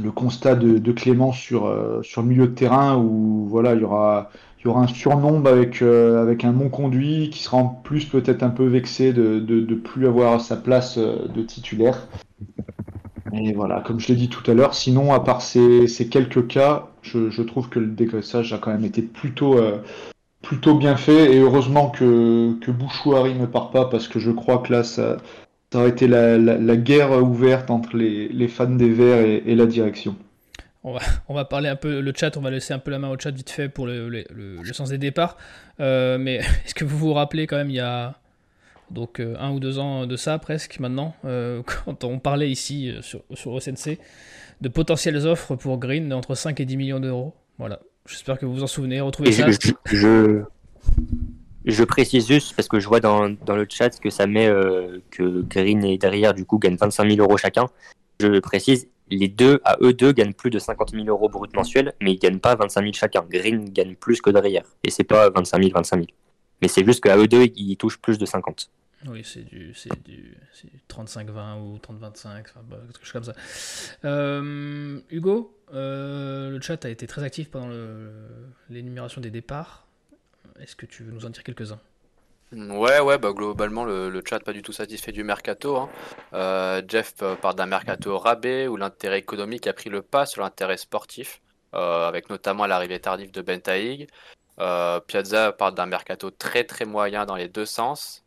le 0.00 0.10
constat 0.10 0.56
de, 0.56 0.92
Clément 0.92 1.32
sur, 1.32 1.66
euh, 1.66 2.02
sur 2.02 2.22
le 2.22 2.28
milieu 2.28 2.46
de 2.46 2.54
terrain 2.54 2.96
où 2.96 3.46
voilà, 3.48 3.74
il 3.74 3.80
y 3.80 3.84
aura, 3.84 4.30
y 4.64 4.68
aura 4.68 4.82
un 4.82 4.86
surnombre 4.86 5.48
avec, 5.48 5.82
euh, 5.82 6.22
avec 6.22 6.44
un 6.44 6.52
non 6.52 6.68
conduit 6.68 7.30
qui 7.30 7.42
sera 7.42 7.58
en 7.58 7.68
plus 7.68 8.04
peut-être 8.04 8.42
un 8.42 8.50
peu 8.50 8.66
vexé 8.66 9.12
de 9.12 9.38
de, 9.38 9.60
de 9.60 9.74
plus 9.74 10.06
avoir 10.06 10.40
sa 10.40 10.56
place 10.56 10.98
euh, 10.98 11.26
de 11.28 11.42
titulaire. 11.42 12.08
Et 13.32 13.52
voilà, 13.52 13.80
comme 13.80 14.00
je 14.00 14.08
l'ai 14.08 14.14
dit 14.14 14.28
tout 14.28 14.48
à 14.50 14.54
l'heure, 14.54 14.74
sinon, 14.74 15.12
à 15.12 15.20
part 15.20 15.42
ces, 15.42 15.88
ces 15.88 16.08
quelques 16.08 16.46
cas, 16.46 16.88
je, 17.02 17.28
je 17.28 17.42
trouve 17.42 17.68
que 17.68 17.78
le 17.78 17.88
dégraissage 17.88 18.52
a 18.52 18.58
quand 18.58 18.70
même 18.70 18.84
été 18.84 19.02
plutôt, 19.02 19.60
plutôt 20.40 20.74
bien 20.74 20.96
fait. 20.96 21.34
Et 21.34 21.40
heureusement 21.40 21.90
que, 21.90 22.54
que 22.60 22.70
Bouchouari 22.70 23.34
ne 23.34 23.44
part 23.44 23.72
pas, 23.72 23.86
parce 23.86 24.08
que 24.08 24.20
je 24.20 24.30
crois 24.30 24.58
que 24.58 24.72
là, 24.72 24.84
ça, 24.84 25.18
ça 25.72 25.80
aurait 25.80 25.90
été 25.90 26.06
la, 26.06 26.38
la, 26.38 26.56
la 26.58 26.76
guerre 26.76 27.10
ouverte 27.22 27.70
entre 27.70 27.96
les, 27.96 28.28
les 28.28 28.48
fans 28.48 28.66
des 28.66 28.90
Verts 28.90 29.20
et, 29.24 29.42
et 29.46 29.54
la 29.54 29.66
direction. 29.66 30.16
On 31.28 31.34
va 31.34 31.44
parler 31.44 31.68
un 31.68 31.74
peu 31.74 31.98
le 32.00 32.12
chat, 32.14 32.36
on 32.36 32.40
va 32.40 32.50
laisser 32.50 32.72
un 32.72 32.78
peu 32.78 32.92
la 32.92 33.00
main 33.00 33.08
au 33.08 33.18
chat 33.18 33.32
vite 33.32 33.50
fait 33.50 33.68
pour 33.68 33.86
le, 33.88 34.08
le, 34.08 34.24
le- 34.32 34.62
le 34.62 34.72
sens 34.72 34.90
des 34.90 34.98
départs. 34.98 35.36
Euh, 35.80 36.16
mais 36.16 36.36
est-ce 36.64 36.74
que 36.74 36.84
vous 36.84 36.96
vous 36.96 37.12
rappelez 37.12 37.48
quand 37.48 37.56
même 37.56 37.70
il 37.70 37.76
y 37.76 37.80
a 37.80 38.14
donc 38.92 39.18
euh, 39.18 39.34
un 39.40 39.50
ou 39.50 39.58
deux 39.58 39.80
ans 39.80 40.06
de 40.06 40.14
ça 40.14 40.38
presque 40.38 40.78
maintenant, 40.78 41.16
euh, 41.24 41.60
quand 41.84 42.04
on 42.04 42.20
parlait 42.20 42.48
ici 42.50 42.94
sur, 43.00 43.22
sur 43.34 43.50
OCNC 43.52 43.98
de 44.60 44.68
potentielles 44.68 45.26
offres 45.26 45.56
pour 45.56 45.78
Green 45.78 46.12
entre 46.12 46.36
5 46.36 46.60
et 46.60 46.64
10 46.64 46.76
millions 46.76 47.00
d'euros? 47.00 47.34
Voilà. 47.58 47.80
J'espère 48.08 48.38
que 48.38 48.46
vous 48.46 48.54
vous 48.54 48.62
en 48.62 48.68
souvenez. 48.68 49.00
Retrouvez 49.00 49.30
Et 49.30 49.32
ça. 49.32 49.48
je, 49.50 49.72
je, 49.96 50.42
je, 51.66 51.84
précise 51.84 52.26
juste 52.26 52.54
parce 52.56 52.68
que 52.68 52.80
je 52.80 52.88
vois 52.88 53.00
dans, 53.00 53.28
dans 53.44 53.56
le 53.56 53.66
chat 53.68 54.00
que 54.00 54.10
ça 54.10 54.26
met 54.26 54.46
euh, 54.46 55.00
que 55.10 55.42
Green 55.42 55.84
et 55.84 55.98
derrière 55.98 56.34
du 56.34 56.44
coup 56.44 56.58
gagnent 56.58 56.76
25 56.76 57.10
000 57.10 57.20
euros 57.20 57.36
chacun. 57.36 57.66
Je 58.20 58.38
précise, 58.40 58.88
les 59.10 59.28
deux 59.28 59.60
à 59.64 59.76
eux 59.82 59.92
deux 59.92 60.12
gagnent 60.12 60.32
plus 60.32 60.50
de 60.50 60.58
50 60.58 60.92
000 60.92 61.04
euros 61.06 61.28
brut 61.28 61.54
mensuels, 61.54 61.94
mais 62.00 62.12
ils 62.12 62.18
gagnent 62.18 62.38
pas 62.38 62.54
25 62.54 62.80
000 62.80 62.92
chacun. 62.94 63.24
Green 63.28 63.70
gagne 63.70 63.94
plus 63.96 64.20
que 64.20 64.30
derrière 64.30 64.64
et 64.84 64.90
c'est 64.90 65.04
pas 65.04 65.30
25 65.30 65.62
000 65.62 65.72
25 65.74 65.96
000. 65.96 66.06
Mais 66.62 66.68
c'est 66.68 66.84
juste 66.84 67.02
qu'à 67.02 67.16
eux 67.18 67.28
deux 67.28 67.44
ils 67.56 67.76
touchent 67.76 67.98
plus 67.98 68.18
de 68.18 68.26
50. 68.26 68.70
Oui, 69.08 69.22
c'est 69.24 69.44
du, 69.44 69.72
du, 70.04 70.36
c'est 70.52 70.72
du 70.72 70.80
35-20 70.88 71.60
ou 71.60 71.76
30-25, 71.76 72.40
enfin, 72.40 72.60
bah, 72.68 72.78
quelque 72.92 73.04
chose 73.04 73.12
comme 73.12 73.24
ça. 73.24 73.34
Euh, 74.04 75.00
Hugo, 75.10 75.54
euh, 75.74 76.50
le 76.50 76.60
chat 76.60 76.84
a 76.84 76.88
été 76.88 77.06
très 77.06 77.22
actif 77.22 77.50
pendant 77.50 77.68
l'énumération 78.70 79.20
des 79.20 79.30
départs. 79.30 79.85
Est-ce 80.60 80.76
que 80.76 80.86
tu 80.86 81.02
veux 81.02 81.12
nous 81.12 81.26
en 81.26 81.30
dire 81.30 81.42
quelques-uns? 81.42 81.80
Ouais, 82.52 83.00
ouais, 83.00 83.18
bah 83.18 83.32
globalement 83.32 83.84
le, 83.84 84.22
chat 84.26 84.38
pas 84.38 84.52
du 84.52 84.62
tout 84.62 84.72
satisfait 84.72 85.10
du 85.10 85.24
mercato. 85.24 85.76
hein. 85.76 85.88
Euh, 86.32 86.80
Jeff 86.86 87.14
euh, 87.22 87.34
parle 87.34 87.56
d'un 87.56 87.66
mercato 87.66 88.16
rabais 88.18 88.68
où 88.68 88.76
l'intérêt 88.76 89.18
économique 89.18 89.66
a 89.66 89.72
pris 89.72 89.90
le 89.90 90.00
pas 90.00 90.26
sur 90.26 90.42
l'intérêt 90.42 90.76
sportif, 90.76 91.40
euh, 91.74 92.06
avec 92.06 92.30
notamment 92.30 92.66
l'arrivée 92.66 93.00
tardive 93.00 93.32
de 93.32 93.42
Bentaïg. 93.42 94.08
Euh, 94.60 95.00
Piazza 95.00 95.52
parle 95.52 95.74
d'un 95.74 95.86
mercato 95.86 96.30
très 96.30 96.64
très 96.64 96.84
moyen 96.84 97.26
dans 97.26 97.34
les 97.34 97.48
deux 97.48 97.66
sens. 97.66 98.22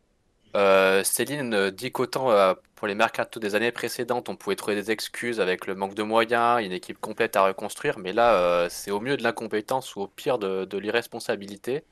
Céline 0.54 1.70
dit 1.70 1.92
qu'autant 1.92 2.56
pour 2.74 2.88
les 2.88 2.94
mercato 2.94 3.38
des 3.40 3.54
années 3.54 3.72
précédentes, 3.72 4.28
on 4.28 4.36
pouvait 4.36 4.56
trouver 4.56 4.74
des 4.74 4.90
excuses 4.90 5.40
avec 5.40 5.66
le 5.66 5.74
manque 5.76 5.94
de 5.94 6.02
moyens, 6.02 6.62
une 6.64 6.72
équipe 6.72 7.00
complète 7.00 7.36
à 7.36 7.44
reconstruire, 7.44 7.98
mais 7.98 8.12
là, 8.12 8.68
c'est 8.68 8.90
au 8.90 9.00
mieux 9.00 9.16
de 9.16 9.22
l'incompétence 9.22 9.94
ou 9.94 10.00
au 10.00 10.08
pire 10.08 10.38
de 10.38 10.78
l'irresponsabilité. 10.78 11.84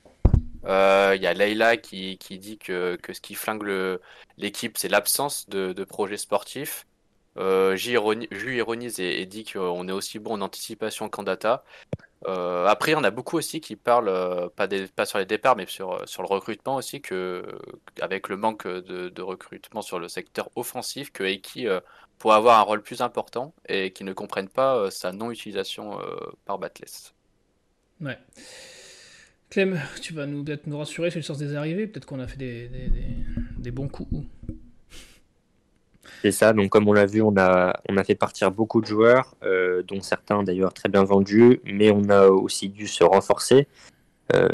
Il 0.64 1.22
y 1.22 1.26
a 1.26 1.34
Leila 1.34 1.76
qui, 1.76 2.18
dit 2.18 2.58
que, 2.58 2.98
ce 3.12 3.20
qui 3.20 3.34
flingue 3.34 3.98
l'équipe, 4.36 4.78
c'est 4.78 4.88
l'absence 4.88 5.48
de, 5.48 5.72
de 5.72 5.84
projets 5.84 6.16
sportifs. 6.16 6.86
Euh, 7.36 7.76
ironise 7.78 8.98
et, 8.98 9.24
dit 9.24 9.44
qu'on 9.44 9.86
est 9.86 9.92
aussi 9.92 10.18
bon 10.18 10.34
en 10.34 10.40
anticipation 10.40 11.08
qu'en 11.08 11.22
data. 11.22 11.62
Euh, 12.26 12.66
après, 12.66 12.94
on 12.94 13.04
a 13.04 13.10
beaucoup 13.10 13.36
aussi 13.36 13.60
qui 13.60 13.76
parlent, 13.76 14.08
euh, 14.08 14.48
pas, 14.48 15.06
sur 15.06 15.18
les 15.18 15.26
départs, 15.26 15.56
mais 15.56 15.66
sur, 15.66 16.08
sur 16.08 16.22
le 16.22 16.28
recrutement 16.28 16.76
aussi, 16.76 17.00
avec 18.00 18.28
le 18.28 18.36
manque 18.36 18.66
de, 18.66 19.22
recrutement 19.22 19.82
sur 19.82 19.98
le 19.98 20.08
secteur 20.08 20.50
offensif, 20.56 21.12
que 21.12 21.22
Eiki 21.22 21.68
euh, 21.68 21.80
pourrait 22.18 22.36
avoir 22.36 22.58
un 22.58 22.62
rôle 22.62 22.82
plus 22.82 23.02
important 23.02 23.54
et 23.68 23.92
qui 23.92 24.04
ne 24.04 24.12
comprennent 24.12 24.48
pas 24.48 24.76
euh, 24.76 24.90
sa 24.90 25.12
non-utilisation 25.12 25.98
par 26.44 26.58
Batless. 26.58 27.14
Ouais. 28.00 28.18
Clem, 29.50 29.80
tu 30.02 30.12
vas 30.12 30.26
nous, 30.26 30.44
peut-être 30.44 30.66
nous 30.66 30.78
rassurer 30.78 31.10
sur 31.10 31.18
le 31.18 31.22
sens 31.22 31.38
des 31.38 31.54
arrivées, 31.54 31.86
peut-être 31.86 32.06
qu'on 32.06 32.20
a 32.20 32.26
fait 32.26 32.36
des, 32.36 32.70
des, 33.58 33.70
bons 33.70 33.88
coups. 33.88 34.24
C'est 36.22 36.32
ça, 36.32 36.52
donc 36.52 36.70
comme 36.70 36.86
on 36.86 36.92
l'a 36.92 37.06
vu, 37.06 37.22
on 37.22 37.34
a, 37.36 37.80
on 37.88 37.96
a 37.96 38.04
fait 38.04 38.14
partir 38.14 38.50
beaucoup 38.50 38.80
de 38.80 38.86
joueurs, 38.86 39.34
euh, 39.42 39.82
dont 39.82 40.00
certains 40.02 40.42
d'ailleurs 40.42 40.74
très 40.74 40.88
bien 40.88 41.04
vendus, 41.04 41.60
mais 41.64 41.90
on 41.90 42.10
a 42.10 42.26
aussi 42.26 42.68
dû 42.68 42.86
se 42.86 43.04
renforcer, 43.04 43.68
euh, 44.34 44.48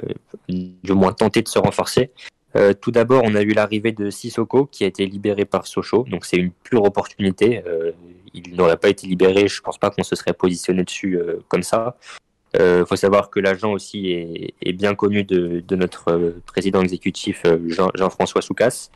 du 0.48 0.92
moins 0.92 1.12
tenter 1.12 1.42
de 1.42 1.48
se 1.48 1.58
renforcer. 1.58 2.12
Euh, 2.56 2.72
tout 2.72 2.92
d'abord, 2.92 3.22
on 3.24 3.34
a 3.34 3.42
eu 3.42 3.52
l'arrivée 3.52 3.90
de 3.90 4.10
Sissoko 4.10 4.66
qui 4.66 4.84
a 4.84 4.86
été 4.86 5.06
libéré 5.06 5.44
par 5.44 5.66
Sochaux, 5.66 6.04
donc 6.04 6.24
c'est 6.24 6.36
une 6.36 6.52
pure 6.52 6.84
opportunité. 6.84 7.62
Il 8.32 8.54
n'aurait 8.54 8.76
pas 8.76 8.90
été 8.90 9.08
libéré, 9.08 9.48
je 9.48 9.60
pense 9.60 9.78
pas 9.78 9.90
qu'on 9.90 10.04
se 10.04 10.14
serait 10.14 10.34
positionné 10.34 10.84
dessus 10.84 11.18
comme 11.48 11.64
ça. 11.64 11.96
Il 12.54 12.60
euh, 12.60 12.86
faut 12.86 12.96
savoir 12.96 13.30
que 13.30 13.40
l'agent 13.40 13.72
aussi 13.72 14.10
est, 14.10 14.72
bien 14.72 14.94
connu 14.94 15.24
de, 15.24 15.62
notre 15.74 16.34
président 16.46 16.82
exécutif 16.82 17.42
Jean-François 17.66 18.40
Jean 18.40 18.46
Soucas. 18.46 18.90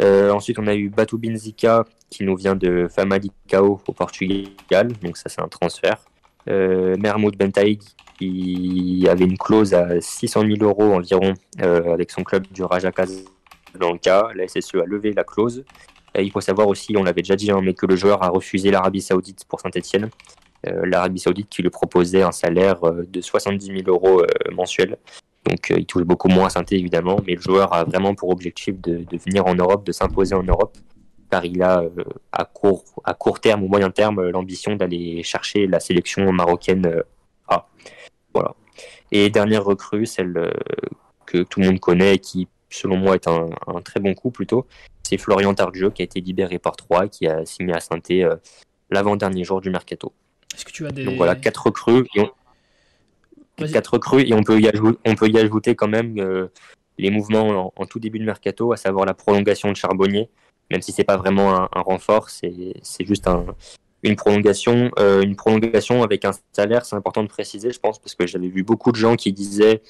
Euh, 0.00 0.30
ensuite, 0.30 0.58
on 0.58 0.66
a 0.66 0.74
eu 0.74 0.88
Batu 0.88 1.18
Binzika 1.18 1.84
qui 2.08 2.24
nous 2.24 2.36
vient 2.36 2.56
de 2.56 2.88
Famalicão 2.88 3.78
au 3.86 3.92
Portugal, 3.92 4.92
donc 5.02 5.16
ça 5.16 5.28
c'est 5.28 5.40
un 5.40 5.48
transfert. 5.48 5.98
Euh, 6.48 6.96
Mermoud 6.98 7.36
qui 8.18 9.06
avait 9.08 9.24
une 9.24 9.38
clause 9.38 9.74
à 9.74 10.00
600 10.00 10.42
000 10.46 10.56
euros 10.62 10.94
environ 10.94 11.34
euh, 11.60 11.92
avec 11.92 12.10
son 12.10 12.22
club 12.22 12.46
du 12.50 12.62
Raja 12.62 12.90
Casablanca. 12.92 14.30
La 14.34 14.48
SSE 14.48 14.76
a 14.76 14.86
levé 14.86 15.12
la 15.12 15.24
clause. 15.24 15.64
Il 16.18 16.30
faut 16.32 16.40
savoir 16.40 16.66
aussi, 16.66 16.96
on 16.96 17.04
l'avait 17.04 17.22
déjà 17.22 17.36
dit, 17.36 17.50
hein, 17.50 17.60
mais 17.62 17.74
que 17.74 17.86
le 17.86 17.94
joueur 17.94 18.22
a 18.22 18.28
refusé 18.28 18.70
l'Arabie 18.70 19.00
Saoudite 19.00 19.44
pour 19.48 19.60
Saint-Etienne. 19.60 20.10
Euh, 20.66 20.82
L'Arabie 20.84 21.20
Saoudite 21.20 21.48
qui 21.48 21.62
lui 21.62 21.70
proposait 21.70 22.22
un 22.22 22.32
salaire 22.32 22.84
euh, 22.84 23.06
de 23.08 23.20
70 23.20 23.66
000 23.66 23.78
euros 23.86 24.20
euh, 24.20 24.26
mensuels. 24.52 24.98
Donc 25.46 25.72
il 25.74 25.86
touche 25.86 26.02
beaucoup 26.02 26.28
moins 26.28 26.46
à 26.46 26.50
saint 26.50 26.64
évidemment, 26.70 27.18
mais 27.26 27.34
le 27.34 27.40
joueur 27.40 27.72
a 27.72 27.84
vraiment 27.84 28.14
pour 28.14 28.28
objectif 28.28 28.78
de, 28.78 28.98
de 28.98 29.16
venir 29.16 29.46
en 29.46 29.54
Europe, 29.54 29.86
de 29.86 29.92
s'imposer 29.92 30.34
en 30.34 30.42
Europe, 30.42 30.76
car 31.30 31.46
il 31.46 31.62
a 31.62 31.82
à, 32.30 32.44
court, 32.44 32.84
à 33.04 33.14
court 33.14 33.40
terme 33.40 33.62
ou 33.62 33.68
moyen 33.68 33.90
terme 33.90 34.28
l'ambition 34.28 34.76
d'aller 34.76 35.22
chercher 35.22 35.66
la 35.66 35.80
sélection 35.80 36.30
marocaine 36.30 37.02
A. 37.48 37.66
Voilà. 38.34 38.54
Et 39.12 39.30
dernière 39.30 39.64
recrue, 39.64 40.04
celle 40.04 40.52
que 41.24 41.38
tout 41.38 41.60
le 41.60 41.66
monde 41.68 41.80
connaît 41.80 42.16
et 42.16 42.18
qui, 42.18 42.46
selon 42.68 42.98
moi, 42.98 43.14
est 43.14 43.26
un, 43.26 43.48
un 43.66 43.80
très 43.80 43.98
bon 43.98 44.12
coup 44.12 44.30
plutôt, 44.30 44.66
c'est 45.02 45.16
Florian 45.16 45.54
Tardieu 45.54 45.90
qui 45.90 46.02
a 46.02 46.04
été 46.04 46.20
libéré 46.20 46.58
par 46.58 46.76
Troyes, 46.76 47.08
qui 47.08 47.26
a 47.26 47.46
signé 47.46 47.72
à 47.72 47.80
saint 47.80 47.98
l'avant-dernier 48.90 49.42
jour 49.42 49.62
du 49.62 49.70
mercato. 49.70 50.12
Est-ce 50.54 50.64
que 50.64 50.72
tu 50.72 50.86
as 50.86 50.90
des... 50.90 51.04
Donc 51.04 51.16
voilà, 51.16 51.34
quatre 51.36 51.66
recrues. 51.66 52.06
Et 52.14 52.20
on 52.20 52.30
quatre 53.68 53.94
recrues 53.94 54.26
et 54.26 54.34
on 54.34 54.42
peut 54.42 54.60
y 54.60 54.68
ajouter, 54.68 54.98
on 55.04 55.14
peut 55.14 55.28
y 55.28 55.38
ajouter 55.38 55.74
quand 55.74 55.88
même 55.88 56.18
euh, 56.18 56.48
les 56.98 57.10
mouvements 57.10 57.48
en, 57.48 57.72
en, 57.76 57.86
tout 57.86 57.98
début 57.98 58.18
de 58.18 58.24
mercato, 58.24 58.72
à 58.72 58.76
savoir 58.76 59.04
la 59.04 59.14
prolongation 59.14 59.70
de 59.70 59.76
Charbonnier, 59.76 60.30
même 60.70 60.82
si 60.82 60.92
c'est 60.92 61.04
pas 61.04 61.16
vraiment 61.16 61.54
un, 61.54 61.68
un 61.72 61.80
renfort, 61.80 62.30
c'est 62.30 62.74
juste 63.00 63.26
un, 63.28 63.44
une 64.02 64.16
prolongation, 64.16 64.90
euh, 64.98 65.22
une 65.22 65.36
prolongation 65.36 66.02
avec 66.02 66.24
un 66.24 66.32
salaire, 66.52 66.84
c'est 66.84 66.96
important 66.96 67.22
de 67.22 67.28
préciser, 67.28 67.70
je 67.70 67.80
pense, 67.80 67.98
parce 67.98 68.14
que 68.14 68.26
j'avais 68.26 68.48
vu 68.48 68.62
beaucoup 68.62 68.92
de 68.92 68.96
gens 68.96 69.16
qui 69.16 69.32
disaient 69.32 69.82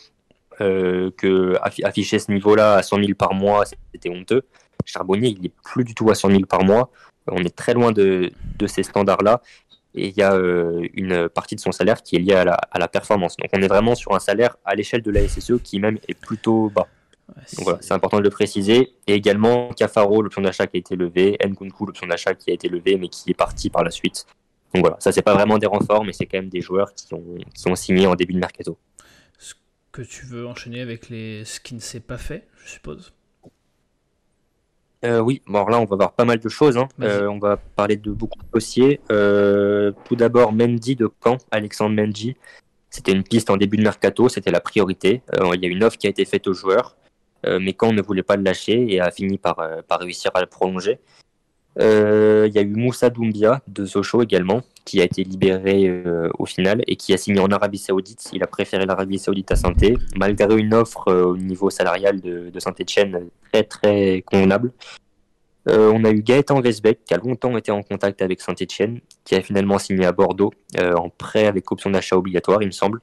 euh, 0.60 1.10
que 1.16 1.56
afficher 1.82 2.18
ce 2.18 2.30
niveau-là 2.32 2.74
à 2.74 2.82
100 2.82 2.98
000 2.98 3.14
par 3.14 3.34
mois, 3.34 3.64
c'était 3.92 4.10
honteux. 4.10 4.42
Charbonnier, 4.84 5.28
il 5.38 5.46
est 5.46 5.52
plus 5.62 5.84
du 5.84 5.94
tout 5.94 6.10
à 6.10 6.14
100 6.14 6.30
000 6.30 6.40
par 6.46 6.64
mois. 6.64 6.90
On 7.26 7.44
est 7.44 7.54
très 7.54 7.74
loin 7.74 7.92
de, 7.92 8.30
de 8.58 8.66
ces 8.66 8.82
standards-là 8.82 9.42
et 9.94 10.08
il 10.08 10.16
y 10.16 10.22
a 10.22 10.34
euh, 10.34 10.86
une 10.94 11.28
partie 11.28 11.56
de 11.56 11.60
son 11.60 11.72
salaire 11.72 12.02
qui 12.02 12.16
est 12.16 12.20
liée 12.20 12.34
à 12.34 12.44
la, 12.44 12.54
à 12.54 12.78
la, 12.78 12.88
performance. 12.88 13.36
Donc 13.36 13.50
on 13.52 13.60
est 13.60 13.68
vraiment 13.68 13.94
sur 13.94 14.14
un 14.14 14.20
salaire 14.20 14.56
à 14.64 14.74
l'échelle 14.74 15.02
de 15.02 15.10
la 15.10 15.26
SSE 15.26 15.54
qui 15.62 15.80
même 15.80 15.98
est 16.08 16.14
plutôt 16.14 16.70
bas. 16.70 16.86
Ouais, 17.28 17.42
Donc 17.56 17.64
voilà, 17.64 17.78
c'est 17.82 17.92
important 17.92 18.18
de 18.18 18.22
le 18.22 18.30
préciser. 18.30 18.94
Et 19.06 19.14
également 19.14 19.70
Cafaro, 19.70 20.22
l'option 20.22 20.42
d'achat 20.42 20.66
qui 20.66 20.76
a 20.76 20.80
été 20.80 20.94
levée, 20.94 21.36
Nkunku, 21.44 21.86
l'option 21.86 22.06
d'achat 22.06 22.34
qui 22.34 22.50
a 22.50 22.54
été 22.54 22.68
levée 22.68 22.96
mais 22.98 23.08
qui 23.08 23.30
est 23.30 23.34
parti 23.34 23.68
par 23.68 23.82
la 23.82 23.90
suite. 23.90 24.26
Donc 24.74 24.82
voilà, 24.84 24.96
ça 25.00 25.10
c'est 25.10 25.22
pas 25.22 25.34
vraiment 25.34 25.58
des 25.58 25.66
renforts, 25.66 26.04
mais 26.04 26.12
c'est 26.12 26.26
quand 26.26 26.38
même 26.38 26.48
des 26.48 26.60
joueurs 26.60 26.94
qui 26.94 27.12
ont, 27.14 27.38
qui 27.54 27.68
ont 27.68 27.74
signé 27.74 28.06
en 28.06 28.14
début 28.14 28.34
de 28.34 28.38
mercato. 28.38 28.78
Ce 29.38 29.54
que 29.90 30.02
tu 30.02 30.24
veux 30.26 30.46
enchaîner 30.46 30.80
avec 30.80 31.08
les... 31.08 31.44
ce 31.44 31.58
qui 31.58 31.74
ne 31.74 31.80
s'est 31.80 31.98
pas 31.98 32.18
fait, 32.18 32.46
je 32.64 32.70
suppose 32.70 33.12
euh, 35.04 35.20
oui, 35.20 35.40
bon, 35.46 35.54
alors 35.54 35.70
là 35.70 35.80
on 35.80 35.84
va 35.84 35.96
voir 35.96 36.12
pas 36.12 36.24
mal 36.24 36.38
de 36.38 36.48
choses. 36.48 36.76
Hein. 36.76 36.88
Euh, 37.00 37.26
on 37.28 37.38
va 37.38 37.56
parler 37.56 37.96
de 37.96 38.10
beaucoup 38.10 38.38
de 38.38 38.46
dossiers. 38.52 39.00
Euh, 39.10 39.92
tout 40.04 40.16
d'abord, 40.16 40.52
Mendy 40.52 40.96
de 40.96 41.10
Caen, 41.24 41.38
Alexandre 41.50 41.96
Mendy. 41.96 42.36
C'était 42.90 43.12
une 43.12 43.22
piste 43.22 43.50
en 43.50 43.56
début 43.56 43.76
de 43.76 43.82
mercato, 43.82 44.28
c'était 44.28 44.50
la 44.50 44.60
priorité. 44.60 45.22
Euh, 45.34 45.50
il 45.54 45.62
y 45.62 45.66
a 45.66 45.68
une 45.68 45.84
offre 45.84 45.96
qui 45.96 46.06
a 46.06 46.10
été 46.10 46.24
faite 46.24 46.46
aux 46.48 46.52
joueurs, 46.52 46.96
euh, 47.46 47.58
mais 47.60 47.74
Caen 47.78 47.92
ne 47.92 48.02
voulait 48.02 48.24
pas 48.24 48.36
le 48.36 48.42
lâcher 48.42 48.92
et 48.92 49.00
a 49.00 49.10
fini 49.10 49.38
par, 49.38 49.56
par 49.86 50.00
réussir 50.00 50.32
à 50.34 50.40
le 50.40 50.46
prolonger. 50.46 50.98
Il 51.78 52.52
y 52.52 52.58
a 52.58 52.62
eu 52.62 52.74
Moussa 52.74 53.08
Doumbia 53.08 53.62
de 53.68 53.86
Sochaux 53.86 54.22
également, 54.22 54.60
qui 54.84 55.00
a 55.00 55.04
été 55.04 55.24
libéré 55.24 56.02
au 56.38 56.46
final 56.46 56.82
et 56.86 56.96
qui 56.96 57.12
a 57.12 57.16
signé 57.16 57.40
en 57.40 57.50
Arabie 57.50 57.78
Saoudite. 57.78 58.30
Il 58.32 58.42
a 58.42 58.46
préféré 58.46 58.86
l'Arabie 58.86 59.18
Saoudite 59.18 59.52
à 59.52 59.56
saint 59.56 59.72
malgré 60.16 60.54
une 60.56 60.74
offre 60.74 61.12
au 61.12 61.36
niveau 61.36 61.70
salarial 61.70 62.20
de, 62.20 62.58
Saint-Etienne 62.58 63.28
très 63.52 63.62
très 63.64 64.22
convenable. 64.22 64.72
Euh, 65.68 65.92
on 65.94 66.04
a 66.04 66.10
eu 66.10 66.22
Gaëtan 66.22 66.60
Vesbeck 66.60 67.04
qui 67.04 67.14
a 67.14 67.18
longtemps 67.18 67.56
été 67.56 67.70
en 67.70 67.82
contact 67.82 68.22
avec 68.22 68.40
Saint-Etienne, 68.40 69.00
qui 69.24 69.34
a 69.34 69.42
finalement 69.42 69.78
signé 69.78 70.06
à 70.06 70.12
Bordeaux 70.12 70.52
euh, 70.78 70.94
en 70.94 71.10
prêt 71.10 71.46
avec 71.46 71.70
option 71.70 71.90
d'achat 71.90 72.16
obligatoire, 72.16 72.62
il 72.62 72.66
me 72.66 72.72
semble. 72.72 73.00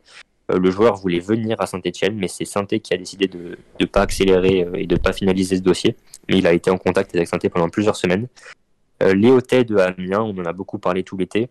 Euh, 0.51 0.57
le 0.57 0.71
joueur 0.71 0.95
voulait 0.95 1.19
venir 1.19 1.61
à 1.61 1.67
Saint-Etienne, 1.67 2.15
mais 2.15 2.28
c'est 2.28 2.45
saint 2.45 2.65
qui 2.65 2.93
a 2.93 2.97
décidé 2.97 3.28
de 3.28 3.57
ne 3.80 3.86
pas 3.86 4.01
accélérer 4.01 4.67
et 4.73 4.88
de 4.88 4.95
ne 4.95 4.99
pas 4.99 5.13
finaliser 5.13 5.57
ce 5.57 5.61
dossier. 5.61 5.95
Mais 6.30 6.38
il 6.39 6.47
a 6.47 6.53
été 6.53 6.71
en 6.71 6.78
contact 6.78 7.15
avec 7.15 7.28
saint 7.28 7.38
pendant 7.51 7.69
plusieurs 7.69 7.95
semaines. 7.95 8.28
Léotet 8.99 9.63
de 9.63 9.78
Amiens, 9.78 10.21
on 10.21 10.36
en 10.39 10.45
a 10.45 10.53
beaucoup 10.53 10.80
parlé 10.80 11.03
tout 11.03 11.17
l'été. 11.17 11.49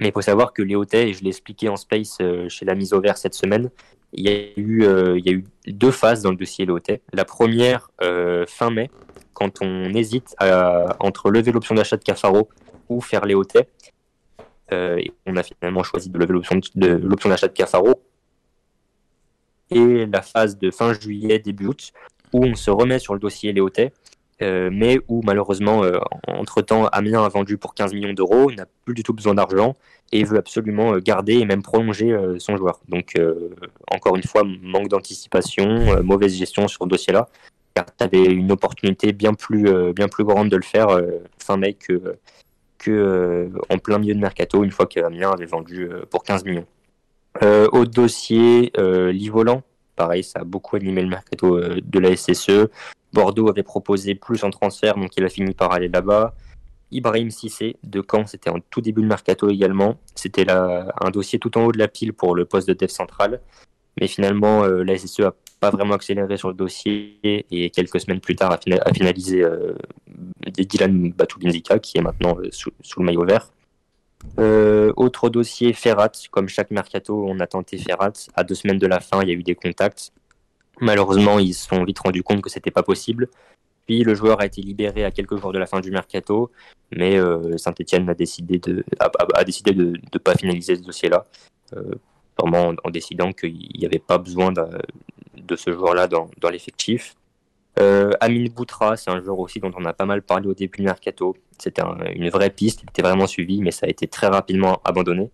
Mais 0.00 0.08
il 0.08 0.12
faut 0.12 0.22
savoir 0.22 0.52
que 0.52 0.62
Léotet, 0.62 1.10
et 1.10 1.14
je 1.14 1.22
l'ai 1.22 1.30
expliqué 1.30 1.68
en 1.68 1.76
space 1.76 2.18
chez 2.48 2.64
la 2.64 2.74
mise 2.74 2.92
au 2.92 3.00
vert 3.00 3.16
cette 3.16 3.34
semaine, 3.34 3.70
il 4.14 4.24
y 4.24 4.28
a 4.28 4.46
eu, 4.56 4.84
euh, 4.84 5.18
il 5.18 5.26
y 5.26 5.28
a 5.28 5.32
eu 5.32 5.44
deux 5.66 5.90
phases 5.90 6.22
dans 6.22 6.30
le 6.30 6.36
dossier 6.36 6.64
Léotet. 6.64 7.02
La 7.12 7.24
première, 7.24 7.90
euh, 8.00 8.46
fin 8.46 8.70
mai, 8.70 8.90
quand 9.32 9.60
on 9.60 9.92
hésite 9.92 10.36
entre 11.00 11.30
lever 11.30 11.50
l'option 11.50 11.74
d'achat 11.74 11.96
de 11.96 12.04
Cafaro 12.04 12.48
ou 12.88 13.00
faire 13.00 13.24
Léotet. 13.24 13.68
Euh, 14.72 15.00
on 15.26 15.36
a 15.36 15.42
finalement 15.42 15.82
choisi 15.82 16.08
de 16.08 16.18
lever 16.18 16.32
l'option 16.32 16.56
d'achat 17.28 17.48
de, 17.48 17.52
de 17.52 17.56
Cafaro. 17.56 18.00
Et 19.70 20.06
la 20.06 20.22
phase 20.22 20.56
de 20.58 20.70
fin 20.70 20.92
juillet, 20.92 21.40
début 21.40 21.66
août, 21.66 21.92
où 22.32 22.44
on 22.44 22.54
se 22.54 22.70
remet 22.70 23.00
sur 23.00 23.14
le 23.14 23.20
dossier 23.20 23.52
Léotet 23.52 23.92
euh, 24.42 24.68
mais 24.72 24.98
où 25.08 25.22
malheureusement, 25.22 25.84
euh, 25.84 25.98
entre-temps, 26.26 26.86
Amiens 26.88 27.24
a 27.24 27.28
vendu 27.28 27.56
pour 27.56 27.74
15 27.74 27.94
millions 27.94 28.12
d'euros, 28.12 28.50
n'a 28.50 28.66
plus 28.84 28.94
du 28.94 29.02
tout 29.02 29.12
besoin 29.12 29.34
d'argent 29.34 29.76
et 30.12 30.24
veut 30.24 30.38
absolument 30.38 30.94
euh, 30.94 31.00
garder 31.00 31.34
et 31.34 31.44
même 31.44 31.62
prolonger 31.62 32.16
son 32.38 32.56
joueur. 32.56 32.80
Donc, 32.88 33.14
encore 33.90 34.16
une 34.16 34.22
fois, 34.22 34.42
manque 34.44 34.88
d'anticipation, 34.88 36.02
mauvaise 36.02 36.34
gestion 36.34 36.68
sur 36.68 36.84
ce 36.84 36.88
dossier-là, 36.88 37.28
car 37.74 37.86
tu 37.86 38.04
avais 38.04 38.24
une 38.24 38.50
opportunité 38.52 39.12
bien 39.12 39.34
plus, 39.34 39.92
bien 39.92 40.08
plus 40.08 40.24
grande 40.24 40.48
de 40.48 40.56
le 40.56 40.62
faire 40.62 40.88
fin 41.38 41.56
mai 41.56 41.74
que, 41.74 42.16
que 42.78 43.50
en 43.70 43.78
plein 43.78 43.98
milieu 43.98 44.14
de 44.14 44.20
mercato, 44.20 44.64
une 44.64 44.70
fois 44.70 44.86
qu'Amiens 44.86 45.30
avait 45.30 45.46
vendu 45.46 45.88
pour 46.10 46.22
15 46.22 46.44
millions. 46.44 46.66
autre 47.42 47.90
dossier, 47.90 48.72
Livolan, 48.76 49.62
pareil, 49.96 50.22
ça 50.22 50.40
a 50.40 50.44
beaucoup 50.44 50.76
animé 50.76 51.02
le 51.02 51.08
mercato 51.08 51.58
de 51.60 51.98
la 51.98 52.16
SSE. 52.16 52.68
Bordeaux 53.14 53.48
avait 53.48 53.62
proposé 53.62 54.14
plus 54.14 54.44
en 54.44 54.50
transfert, 54.50 54.96
donc 54.96 55.12
il 55.16 55.24
a 55.24 55.28
fini 55.28 55.54
par 55.54 55.72
aller 55.72 55.88
là-bas. 55.88 56.34
Ibrahim 56.90 57.30
Sissé 57.30 57.76
de 57.82 58.02
Caen, 58.08 58.26
c'était 58.26 58.50
en 58.50 58.58
tout 58.70 58.80
début 58.80 59.02
de 59.02 59.06
mercato 59.06 59.48
également. 59.48 59.96
C'était 60.14 60.46
un 60.50 61.10
dossier 61.10 61.38
tout 61.38 61.56
en 61.56 61.64
haut 61.64 61.72
de 61.72 61.78
la 61.78 61.88
pile 61.88 62.12
pour 62.12 62.34
le 62.34 62.44
poste 62.44 62.68
de 62.68 62.74
dev 62.74 62.88
central. 62.88 63.40
Mais 64.00 64.08
finalement, 64.08 64.64
euh, 64.64 64.82
la 64.82 64.98
SSE 64.98 65.20
a 65.20 65.34
pas 65.60 65.70
vraiment 65.70 65.94
accéléré 65.94 66.36
sur 66.36 66.48
le 66.48 66.54
dossier 66.54 67.46
et 67.50 67.70
quelques 67.70 68.00
semaines 68.00 68.20
plus 68.20 68.36
tard 68.36 68.52
a, 68.52 68.92
finalisé 68.92 69.42
euh, 69.42 69.74
Dylan 70.46 71.12
Batubinzika, 71.12 71.78
qui 71.78 71.98
est 71.98 72.02
maintenant 72.02 72.36
sous, 72.50 72.70
sous, 72.82 73.00
le 73.00 73.06
maillot 73.06 73.24
vert. 73.24 73.52
autre 74.96 75.30
dossier, 75.30 75.72
Ferrat. 75.72 76.12
Comme 76.30 76.48
chaque 76.48 76.70
mercato, 76.70 77.24
on 77.26 77.40
a 77.40 77.46
tenté 77.46 77.78
Ferrat. 77.78 78.12
À 78.34 78.44
deux 78.44 78.56
semaines 78.56 78.78
de 78.78 78.86
la 78.86 79.00
fin, 79.00 79.22
il 79.22 79.28
y 79.28 79.32
a 79.32 79.34
eu 79.34 79.42
des 79.42 79.54
contacts. 79.54 80.12
Malheureusement, 80.80 81.38
ils 81.38 81.54
se 81.54 81.68
sont 81.68 81.84
vite 81.84 81.98
rendus 81.98 82.22
compte 82.22 82.42
que 82.42 82.50
c'était 82.50 82.70
pas 82.70 82.82
possible. 82.82 83.28
Puis 83.86 84.02
le 84.02 84.14
joueur 84.14 84.40
a 84.40 84.46
été 84.46 84.62
libéré 84.62 85.04
à 85.04 85.10
quelques 85.10 85.36
jours 85.36 85.52
de 85.52 85.58
la 85.58 85.66
fin 85.66 85.80
du 85.80 85.90
mercato, 85.90 86.50
mais 86.90 87.16
euh, 87.16 87.56
Saint-Etienne 87.58 88.08
a 88.08 88.14
décidé 88.14 88.58
de 88.58 88.84
ne 89.00 90.18
pas 90.18 90.34
finaliser 90.34 90.76
ce 90.76 90.82
dossier-là, 90.82 91.26
euh, 91.76 91.94
en, 92.38 92.90
décidant 92.90 93.32
qu'il 93.32 93.70
n'y 93.76 93.84
avait 93.84 93.98
pas 93.98 94.18
besoin 94.18 94.52
de, 94.52 95.56
ce 95.56 95.72
joueur-là 95.72 96.06
dans, 96.06 96.30
dans 96.40 96.48
l'effectif. 96.48 97.14
Euh, 97.78 98.12
Amine 98.20 98.48
Boutra, 98.48 98.96
c'est 98.96 99.10
un 99.10 99.20
joueur 99.20 99.38
aussi 99.38 99.58
dont 99.60 99.72
on 99.76 99.84
a 99.84 99.92
pas 99.92 100.06
mal 100.06 100.22
parlé 100.22 100.48
au 100.48 100.54
début 100.54 100.78
du 100.78 100.84
mercato. 100.84 101.36
C'était 101.58 101.82
une 102.14 102.30
vraie 102.30 102.50
piste, 102.50 102.82
il 102.82 102.88
était 102.88 103.02
vraiment 103.02 103.26
suivi, 103.26 103.60
mais 103.60 103.70
ça 103.70 103.86
a 103.86 103.88
été 103.88 104.06
très 104.06 104.28
rapidement 104.28 104.80
abandonné. 104.84 105.30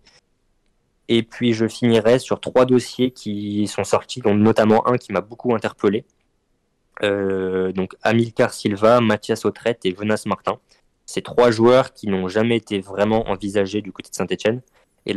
Et 1.13 1.23
puis 1.23 1.51
je 1.51 1.67
finirai 1.67 2.19
sur 2.19 2.39
trois 2.39 2.63
dossiers 2.63 3.11
qui 3.11 3.67
sont 3.67 3.83
sortis, 3.83 4.21
dont 4.21 4.33
notamment 4.33 4.87
un 4.87 4.97
qui 4.97 5.11
m'a 5.11 5.19
beaucoup 5.19 5.53
interpellé. 5.53 6.05
Euh, 7.03 7.73
donc 7.73 7.95
Amilcar 8.01 8.53
Silva, 8.53 9.01
Mathias 9.01 9.43
Autrette 9.43 9.85
et 9.85 9.93
Jonas 9.93 10.23
Martin. 10.25 10.57
Ces 11.05 11.21
trois 11.21 11.51
joueurs 11.51 11.91
qui 11.91 12.07
n'ont 12.07 12.29
jamais 12.29 12.55
été 12.55 12.79
vraiment 12.79 13.27
envisagés 13.29 13.81
du 13.81 13.91
côté 13.91 14.09
de 14.09 14.15
Saint-Etienne. 14.15 14.61
Et 15.05 15.13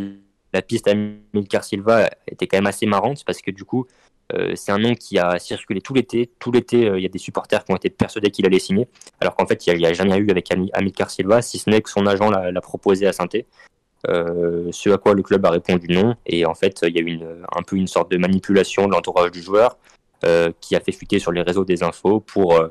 la 0.53 0.63
piste 0.63 0.89
Amilcar 0.89 1.63
Silva 1.63 2.11
était 2.27 2.49
quand 2.49 2.57
même 2.57 2.67
assez 2.67 2.87
marrante 2.87 3.25
parce 3.25 3.41
que 3.41 3.53
du 3.53 3.65
coup, 3.65 3.87
euh, 4.33 4.57
c'est 4.57 4.73
un 4.73 4.79
nom 4.79 4.97
qui 4.97 5.21
a 5.21 5.39
circulé 5.39 5.81
tout 5.81 5.95
l'été. 5.95 6.29
Tout 6.41 6.51
l'été, 6.51 6.89
euh, 6.89 6.99
il 6.99 7.05
y 7.05 7.07
a 7.07 7.09
des 7.09 7.21
supporters 7.21 7.65
qui 7.65 7.71
ont 7.71 7.77
été 7.77 7.91
persuadés 7.91 8.33
qu'il 8.33 8.45
allait 8.47 8.59
signer, 8.59 8.89
alors 9.21 9.37
qu'en 9.37 9.47
fait, 9.47 9.65
il 9.69 9.77
n'y 9.77 9.87
a, 9.87 9.93
jamais 9.93 10.17
eu 10.17 10.29
avec 10.29 10.51
Amilcar 10.73 11.09
Silva, 11.09 11.41
si 11.41 11.61
ce 11.61 11.71
n'est 11.71 11.83
que 11.83 11.91
son 11.91 12.05
agent 12.07 12.31
l'a 12.31 12.61
proposé 12.61 13.07
à 13.07 13.13
saint 13.13 13.29
euh, 14.09 14.69
ce 14.73 14.91
à 14.91 14.99
quoi 14.99 15.15
le 15.15 15.23
club 15.23 15.45
a 15.47 15.51
répondu 15.51 15.89
non. 15.89 16.15
Et 16.27 16.45
en 16.47 16.55
fait, 16.55 16.81
il 16.87 16.95
y 16.95 16.99
a 16.99 17.03
eu 17.03 17.21
un 17.53 17.63
peu 17.63 17.77
une 17.77 17.87
sorte 17.87 18.11
de 18.11 18.19
manipulation 18.19 18.87
de 18.87 18.93
l'entourage 18.93 19.31
du 19.31 19.43
joueur 19.43 19.79
euh, 20.25 20.53
qui 20.61 20.77
a 20.77 20.81
fait 20.81 20.93
fuiter 20.93 21.19
sur 21.19 21.33
les 21.33 21.43
réseaux 21.43 21.65
des 21.65 21.83
infos 21.83 22.21
pour 22.21 22.55
euh, 22.55 22.69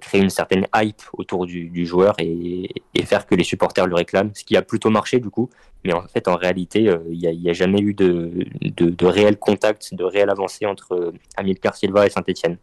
créer 0.00 0.20
une 0.20 0.30
certaine 0.30 0.66
hype 0.74 1.02
autour 1.14 1.46
du, 1.46 1.86
joueur 1.86 2.14
et, 2.18 2.68
faire 3.04 3.26
que 3.26 3.34
les 3.34 3.44
supporters 3.44 3.86
le 3.86 3.94
réclament, 3.94 4.30
ce 4.34 4.44
qui 4.44 4.56
a 4.56 4.62
plutôt 4.62 4.90
marché 4.90 5.20
du 5.20 5.30
coup. 5.30 5.50
Mais 5.84 5.92
en 5.92 6.06
fait, 6.06 6.28
en 6.28 6.36
réalité, 6.36 6.94
il 7.10 7.18
n'y 7.18 7.50
a, 7.50 7.52
jamais 7.52 7.80
eu 7.80 7.92
de, 7.92 8.46
de, 8.60 9.06
réel 9.06 9.36
contact, 9.36 9.94
de 9.94 10.04
réelle 10.04 10.30
avancée 10.30 10.64
entre 10.64 11.12
Amilcar 11.36 11.74
Silva 11.74 12.06
et 12.06 12.10
Saint-Etienne. 12.10 12.56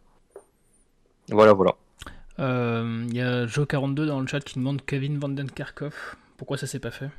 Voilà, 1.28 1.52
voilà. 1.52 1.76
Il 2.38 3.14
y 3.14 3.20
a 3.20 3.44
Joe42 3.44 4.06
dans 4.06 4.20
le 4.20 4.26
chat 4.26 4.40
qui 4.40 4.58
demande 4.58 4.80
Kevin 4.86 5.18
Vandenkerkhoff. 5.18 6.16
Pourquoi 6.38 6.56
ça 6.56 6.66
s'est 6.66 6.78
pas 6.78 6.90
fait? 6.90 7.10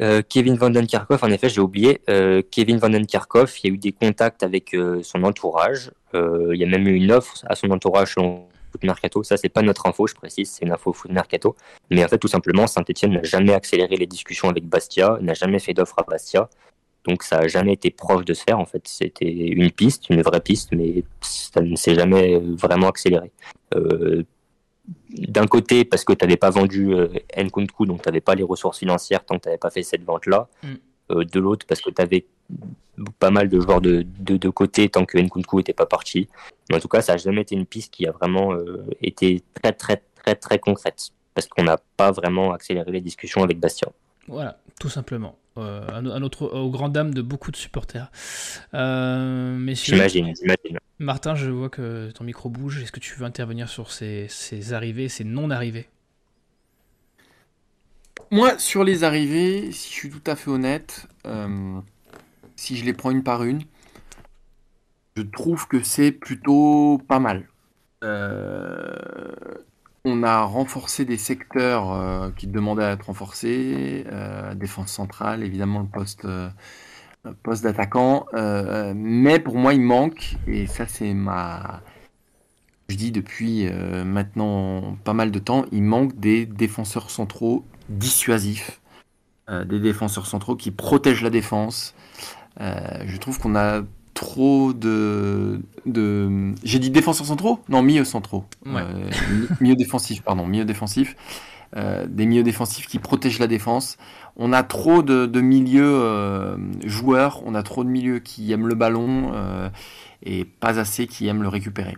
Euh, 0.00 0.22
Kevin 0.26 0.56
Vandenkerkhoff, 0.56 1.22
en 1.22 1.30
effet, 1.30 1.48
j'ai 1.48 1.60
oublié. 1.60 2.00
Euh, 2.08 2.42
Kevin 2.50 2.78
Vandenkerkhoff, 2.78 3.62
il 3.62 3.66
y 3.66 3.70
a 3.70 3.74
eu 3.74 3.78
des 3.78 3.92
contacts 3.92 4.42
avec 4.42 4.74
euh, 4.74 5.02
son 5.02 5.24
entourage. 5.24 5.90
il 6.14 6.56
y 6.56 6.64
a 6.64 6.66
même 6.66 6.86
eu 6.86 6.94
une 6.94 7.12
offre 7.12 7.34
à 7.46 7.54
son 7.54 7.70
entourage 7.70 8.14
selon 8.14 8.48
Foot 8.72 8.82
Mercato. 8.84 9.22
Ça, 9.22 9.36
c'est 9.36 9.48
pas 9.48 9.62
notre 9.62 9.86
info, 9.86 10.06
je 10.06 10.14
précise, 10.14 10.50
c'est 10.50 10.64
une 10.64 10.72
info 10.72 10.92
Foot 10.92 11.10
Mercato. 11.10 11.54
Mais 11.90 12.04
en 12.04 12.08
fait, 12.08 12.18
tout 12.18 12.28
simplement, 12.28 12.66
Saint-Etienne 12.66 13.12
n'a 13.12 13.22
jamais 13.22 13.52
accéléré 13.52 13.96
les 13.96 14.06
discussions 14.06 14.48
avec 14.48 14.64
Bastia, 14.66 15.18
n'a 15.20 15.34
jamais 15.34 15.58
fait 15.58 15.74
d'offre 15.74 15.98
à 15.98 16.02
Bastia. 16.02 16.48
Donc, 17.06 17.22
ça 17.22 17.40
n'a 17.40 17.48
jamais 17.48 17.74
été 17.74 17.90
proche 17.90 18.24
de 18.24 18.34
se 18.34 18.42
faire. 18.42 18.58
En 18.58 18.66
fait, 18.66 18.86
c'était 18.86 19.30
une 19.30 19.70
piste, 19.70 20.10
une 20.10 20.22
vraie 20.22 20.40
piste, 20.40 20.72
mais 20.72 21.04
ça 21.20 21.60
ne 21.60 21.76
s'est 21.76 21.94
jamais 21.94 22.38
vraiment 22.38 22.88
accéléré 22.88 23.32
d'un 25.10 25.46
côté 25.46 25.84
parce 25.84 26.04
que 26.04 26.12
tu 26.12 26.24
n'avais 26.24 26.36
pas 26.36 26.50
vendu 26.50 26.94
euh, 26.94 27.08
Nkunku, 27.36 27.86
donc 27.86 28.02
tu 28.02 28.08
n'avais 28.08 28.20
pas 28.20 28.34
les 28.34 28.42
ressources 28.42 28.78
financières 28.78 29.24
tant 29.24 29.36
que 29.36 29.42
tu 29.42 29.48
n'avais 29.48 29.58
pas 29.58 29.70
fait 29.70 29.82
cette 29.82 30.04
vente-là. 30.04 30.48
Mm. 30.62 30.74
Euh, 31.10 31.24
de 31.24 31.40
l'autre 31.40 31.66
parce 31.66 31.80
que 31.80 31.90
tu 31.90 32.00
avais 32.00 32.26
pas 33.18 33.30
mal 33.30 33.48
de 33.48 33.58
joueurs 33.58 33.80
de, 33.80 34.06
de, 34.20 34.48
côté 34.48 34.88
tant 34.88 35.04
que 35.04 35.18
Nkunku 35.18 35.56
n'était 35.56 35.72
pas 35.72 35.86
parti. 35.86 36.28
Mais 36.68 36.76
en 36.76 36.80
tout 36.80 36.88
cas, 36.88 37.00
ça 37.00 37.12
n'a 37.12 37.18
jamais 37.18 37.42
été 37.42 37.54
une 37.54 37.66
piste 37.66 37.92
qui 37.92 38.06
a 38.06 38.12
vraiment 38.12 38.52
euh, 38.52 38.86
été 39.00 39.42
très 39.54 39.72
très 39.72 40.02
très 40.14 40.34
très 40.34 40.58
concrète 40.58 41.10
parce 41.34 41.48
qu'on 41.48 41.64
n'a 41.64 41.78
pas 41.96 42.12
vraiment 42.12 42.52
accéléré 42.52 42.92
les 42.92 43.00
discussions 43.00 43.42
avec 43.42 43.58
Bastien. 43.58 43.88
Voilà, 44.28 44.60
tout 44.78 44.88
simplement. 44.88 45.36
Euh, 45.60 45.86
à, 45.88 46.00
notre, 46.00 46.46
aux 46.46 46.70
grandes 46.70 46.92
dames 46.92 47.14
de 47.14 47.22
beaucoup 47.22 47.50
de 47.50 47.56
supporters. 47.56 48.10
Euh, 48.74 49.58
j'imagine, 49.74 50.34
j'imagine. 50.36 50.78
Martin, 50.98 51.34
je 51.34 51.50
vois 51.50 51.68
que 51.68 52.10
ton 52.10 52.24
micro 52.24 52.48
bouge. 52.48 52.82
Est-ce 52.82 52.92
que 52.92 53.00
tu 53.00 53.14
veux 53.14 53.24
intervenir 53.24 53.68
sur 53.68 53.90
ces, 53.90 54.26
ces 54.28 54.72
arrivées, 54.72 55.08
ces 55.08 55.24
non-arrivées? 55.24 55.88
Moi, 58.30 58.58
sur 58.58 58.84
les 58.84 59.02
arrivées, 59.02 59.72
si 59.72 59.88
je 59.88 59.94
suis 59.94 60.10
tout 60.10 60.22
à 60.26 60.36
fait 60.36 60.50
honnête, 60.50 61.06
euh, 61.26 61.80
si 62.54 62.76
je 62.76 62.84
les 62.84 62.92
prends 62.92 63.10
une 63.10 63.24
par 63.24 63.42
une, 63.42 63.62
je 65.16 65.22
trouve 65.22 65.66
que 65.66 65.82
c'est 65.82 66.12
plutôt 66.12 67.02
pas 67.08 67.18
mal. 67.18 67.48
Euh, 68.04 68.94
on 70.04 70.22
a 70.22 70.42
renforcé 70.42 71.04
des 71.04 71.18
secteurs 71.18 71.92
euh, 71.92 72.30
qui 72.36 72.46
demandaient 72.46 72.84
à 72.84 72.92
être 72.92 73.06
renforcés, 73.06 74.04
euh, 74.10 74.54
défense 74.54 74.90
centrale, 74.92 75.42
évidemment 75.42 75.80
le 75.80 75.86
poste, 75.86 76.24
euh, 76.24 76.48
poste 77.42 77.64
d'attaquant. 77.64 78.26
mais 78.94 79.38
pour 79.38 79.56
moi, 79.56 79.74
il 79.74 79.82
manque, 79.82 80.36
et 80.46 80.66
ça 80.66 80.86
c'est 80.86 81.12
ma... 81.14 81.82
Je 82.88 82.96
dis 82.96 83.12
depuis 83.12 83.70
maintenant 84.04 84.96
pas 85.04 85.12
mal 85.12 85.30
de 85.30 85.38
temps, 85.38 85.64
il 85.70 85.84
manque 85.84 86.18
des 86.18 86.44
défenseurs 86.44 87.10
centraux 87.10 87.64
dissuasifs, 87.88 88.80
des 89.48 89.78
défenseurs 89.78 90.26
centraux 90.26 90.56
qui 90.56 90.72
protègent 90.72 91.22
la 91.22 91.30
défense. 91.30 91.94
je 92.58 93.16
trouve 93.18 93.38
qu'on 93.38 93.54
a 93.54 93.82
trop 94.20 94.74
de, 94.74 95.62
de... 95.86 96.52
j'ai 96.62 96.78
dit 96.78 96.90
défenseurs 96.90 97.26
centraux? 97.26 97.58
Non 97.70 97.82
milieux 97.82 98.04
centraux. 98.04 98.44
Ouais. 98.66 98.82
euh, 98.82 99.10
milieu 99.62 99.74
défensif 99.76 100.20
pardon 100.22 100.46
milieu 100.46 100.66
défensif 100.66 101.16
euh, 101.74 102.04
des 102.06 102.26
milieux 102.26 102.42
défensifs 102.42 102.86
qui 102.86 102.98
protègent 102.98 103.38
la 103.38 103.46
défense. 103.46 103.96
On 104.36 104.52
a 104.52 104.62
trop 104.62 105.02
de, 105.02 105.24
de 105.24 105.40
milieux 105.40 105.94
euh, 106.02 106.58
joueurs 106.84 107.42
on 107.46 107.54
a 107.54 107.62
trop 107.62 107.82
de 107.82 107.88
milieux 107.88 108.18
qui 108.18 108.52
aiment 108.52 108.68
le 108.68 108.74
ballon 108.74 109.30
euh, 109.32 109.70
et 110.22 110.44
pas 110.44 110.78
assez 110.78 111.06
qui 111.06 111.26
aiment 111.26 111.42
le 111.42 111.48
récupérer. 111.48 111.96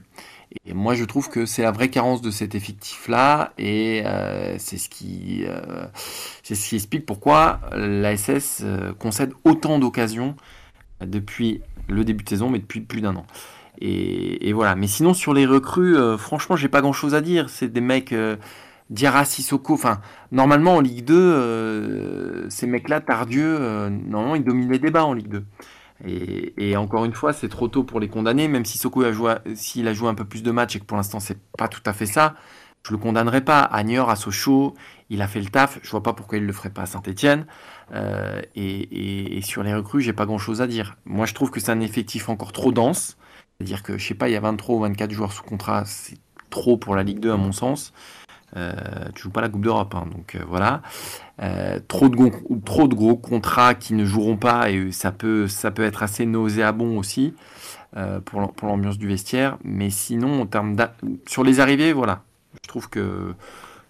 Et 0.64 0.74
moi 0.74 0.94
je 0.94 1.04
trouve 1.04 1.28
que 1.28 1.44
c'est 1.44 1.62
la 1.62 1.72
vraie 1.72 1.88
carence 1.90 2.22
de 2.22 2.30
cet 2.30 2.54
effectif 2.54 3.08
là 3.08 3.52
et 3.58 4.02
euh, 4.06 4.54
c'est 4.58 4.78
ce 4.78 4.88
qui 4.88 5.44
c'est 6.44 6.54
ce 6.54 6.68
qui 6.68 6.76
explique 6.76 7.04
pourquoi 7.04 7.58
la 7.72 8.16
SS 8.16 8.64
concède 9.00 9.32
autant 9.44 9.80
d'occasions 9.80 10.36
depuis 11.04 11.62
le 11.92 12.04
début 12.04 12.24
de 12.24 12.28
saison, 12.28 12.50
mais 12.50 12.58
depuis 12.58 12.80
plus 12.80 13.00
d'un 13.00 13.16
an. 13.16 13.26
Et, 13.80 14.52
voilà. 14.52 14.74
Mais 14.74 14.86
sinon, 14.86 15.14
sur 15.14 15.34
les 15.34 15.46
recrues, 15.46 15.96
euh, 15.96 16.16
franchement, 16.16 16.56
j'ai 16.56 16.68
pas 16.68 16.80
grand 16.80 16.92
chose 16.92 17.14
à 17.14 17.20
dire. 17.20 17.48
C'est 17.50 17.68
des 17.68 17.80
mecs. 17.80 18.12
Euh, 18.12 18.36
Diarra 18.90 19.24
Sissoko, 19.24 19.72
enfin, 19.72 20.02
normalement 20.32 20.76
en 20.76 20.80
Ligue 20.80 21.06
2, 21.06 21.14
euh, 21.16 22.50
ces 22.50 22.66
mecs-là, 22.66 23.00
Tardieu, 23.00 23.88
normalement, 23.88 24.34
ils 24.34 24.44
dominent 24.44 24.70
les 24.70 24.78
débats 24.78 25.06
en 25.06 25.14
Ligue 25.14 25.28
2. 25.28 25.44
Et, 26.58 26.76
encore 26.76 27.06
une 27.06 27.14
fois, 27.14 27.32
c'est 27.32 27.48
trop 27.48 27.68
tôt 27.68 27.84
pour 27.84 28.00
les 28.00 28.08
condamner, 28.08 28.48
même 28.48 28.66
si 28.66 28.76
Soko 28.76 29.02
a 29.04 29.12
joué, 29.12 29.34
s'il 29.54 29.88
a 29.88 29.94
joué 29.94 30.08
un 30.08 30.14
peu 30.14 30.26
plus 30.26 30.42
de 30.42 30.50
matchs 30.50 30.76
et 30.76 30.80
que 30.80 30.84
pour 30.84 30.98
l'instant, 30.98 31.20
c'est 31.20 31.38
pas 31.56 31.68
tout 31.68 31.80
à 31.86 31.94
fait 31.94 32.04
ça, 32.04 32.34
je 32.84 32.92
le 32.92 32.98
condamnerai 32.98 33.40
pas. 33.42 33.60
Agneur, 33.60 34.10
à 34.10 34.16
Sochaux, 34.16 34.74
il 35.10 35.22
a 35.22 35.28
fait 35.28 35.40
le 35.40 35.46
taf, 35.50 35.78
je 35.82 35.90
vois 35.90 36.02
pas 36.02 36.12
pourquoi 36.12 36.38
il 36.38 36.46
le 36.46 36.52
ferait 36.52 36.70
pas 36.70 36.82
à 36.82 36.86
Saint-Etienne. 36.86 37.46
Euh, 37.92 38.40
et, 38.54 39.40
sur 39.42 39.62
les 39.62 39.74
recrues, 39.74 40.02
j'ai 40.02 40.12
pas 40.12 40.26
grand 40.26 40.38
chose 40.38 40.60
à 40.60 40.66
dire. 40.66 40.96
Moi, 41.04 41.26
je 41.26 41.34
trouve 41.34 41.50
que 41.50 41.60
c'est 41.60 41.72
un 41.72 41.80
effectif 41.80 42.28
encore 42.28 42.52
trop 42.52 42.72
dense. 42.72 43.16
C'est-à-dire 43.58 43.82
que, 43.82 43.98
je 43.98 44.06
sais 44.06 44.14
pas, 44.14 44.28
il 44.28 44.32
y 44.32 44.36
a 44.36 44.40
23 44.40 44.76
ou 44.76 44.80
24 44.80 45.10
joueurs 45.10 45.32
sous 45.32 45.42
contrat, 45.42 45.84
c'est 45.84 46.18
trop 46.50 46.76
pour 46.76 46.96
la 46.96 47.02
Ligue 47.02 47.20
2 47.20 47.32
à 47.32 47.36
mon 47.36 47.52
sens. 47.52 47.92
Euh, 48.56 48.72
tu 49.14 49.22
joues 49.22 49.30
pas 49.30 49.40
la 49.40 49.48
Coupe 49.48 49.62
d'Europe, 49.62 49.94
hein, 49.94 50.06
donc 50.12 50.34
euh, 50.34 50.44
voilà. 50.46 50.82
Euh, 51.42 51.80
trop, 51.88 52.08
de 52.08 52.16
gros, 52.16 52.30
trop 52.64 52.86
de 52.86 52.94
gros 52.94 53.16
contrats 53.16 53.74
qui 53.74 53.94
ne 53.94 54.04
joueront 54.04 54.36
pas 54.36 54.70
et 54.70 54.92
ça 54.92 55.10
peut, 55.10 55.48
ça 55.48 55.70
peut 55.70 55.82
être 55.82 56.02
assez 56.02 56.26
nauséabond 56.26 56.98
aussi 56.98 57.34
pour 58.24 58.40
l'ambiance 58.62 58.96
du 58.96 59.06
vestiaire. 59.06 59.58
Mais 59.64 59.90
sinon, 59.90 60.42
en 60.42 60.46
termes 60.46 60.76
sur 61.26 61.44
les 61.44 61.60
arrivées, 61.60 61.92
voilà, 61.92 62.22
je 62.62 62.68
trouve 62.68 62.88
que 62.88 63.34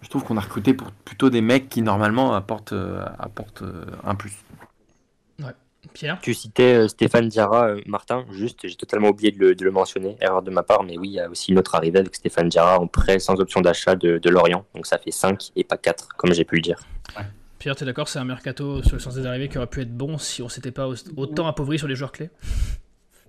je 0.03 0.09
trouve 0.09 0.23
qu'on 0.23 0.37
a 0.37 0.41
recruté 0.41 0.73
pour 0.73 0.91
plutôt 0.91 1.29
des 1.29 1.41
mecs 1.41 1.69
qui 1.69 1.81
normalement 1.81 2.33
apportent, 2.35 2.73
euh, 2.73 3.03
apportent 3.17 3.61
euh, 3.61 3.85
un 4.03 4.15
plus. 4.15 4.33
Ouais. 5.39 5.53
Pierre? 5.93 6.19
Tu 6.21 6.33
citais 6.33 6.75
euh, 6.75 6.87
Stéphane 6.87 7.29
Diarra, 7.29 7.75
Martin, 7.85 8.25
juste, 8.31 8.67
j'ai 8.67 8.75
totalement 8.75 9.09
oublié 9.09 9.31
de 9.31 9.55
le, 9.59 9.71
mentionner, 9.71 10.17
erreur 10.19 10.41
de 10.41 10.51
ma 10.51 10.63
part, 10.63 10.83
mais 10.83 10.97
oui, 10.97 11.09
il 11.09 11.13
y 11.13 11.19
a 11.19 11.29
aussi 11.29 11.51
une 11.51 11.59
autre 11.59 11.75
arrivée 11.75 11.99
avec 11.99 12.15
Stéphane 12.15 12.49
Diarra 12.49 12.79
en 12.79 12.87
prêt 12.87 13.19
sans 13.19 13.35
option 13.35 13.61
d'achat 13.61 13.95
de, 13.95 14.29
Lorient, 14.29 14.65
donc 14.75 14.85
ça 14.85 14.97
fait 14.97 15.11
5 15.11 15.51
et 15.55 15.63
pas 15.63 15.77
4, 15.77 16.09
comme 16.17 16.33
j'ai 16.33 16.45
pu 16.45 16.55
le 16.55 16.61
dire. 16.61 16.79
Pierre, 17.59 17.75
tu 17.75 17.83
es 17.83 17.85
d'accord, 17.85 18.09
c'est 18.09 18.19
un 18.19 18.25
mercato 18.25 18.83
sur 18.83 18.93
le 18.93 18.99
sens 18.99 19.15
des 19.15 19.25
arrivées 19.25 19.47
qui 19.47 19.57
aurait 19.57 19.67
pu 19.67 19.81
être 19.81 19.95
bon 19.95 20.17
si 20.17 20.41
on 20.41 20.49
s'était 20.49 20.71
pas 20.71 20.89
autant 21.15 21.47
appauvri 21.47 21.79
sur 21.79 21.87
les 21.87 21.95
joueurs 21.95 22.11
clés? 22.11 22.29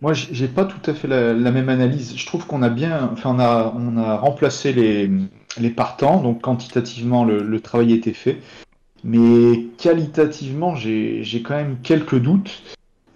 Moi, 0.05 0.13
j'ai 0.13 0.49
pas 0.49 0.67
tout 0.67 0.91
à 0.91 0.93
fait 0.93 1.09
la, 1.09 1.33
même 1.33 1.71
analyse. 1.71 2.15
Je 2.15 2.27
trouve 2.27 2.47
qu'on 2.47 2.61
a 2.61 2.69
bien, 2.69 3.09
enfin, 3.15 3.31
on 3.35 3.39
a, 3.39 3.73
on 3.75 3.97
a 3.97 4.19
remplacé 4.19 4.75
les, 4.75 5.11
les 5.59 5.71
partants, 5.71 6.21
donc 6.21 6.43
quantitativement, 6.43 7.25
le, 7.25 7.59
travail 7.61 7.95
a 7.95 7.97
été 7.97 8.13
fait. 8.13 8.37
Mais 9.03 9.65
qualitativement, 9.79 10.75
j'ai 10.77 11.43
quand 11.43 11.55
même 11.55 11.79
quelques 11.83 12.19
doutes. 12.19 12.63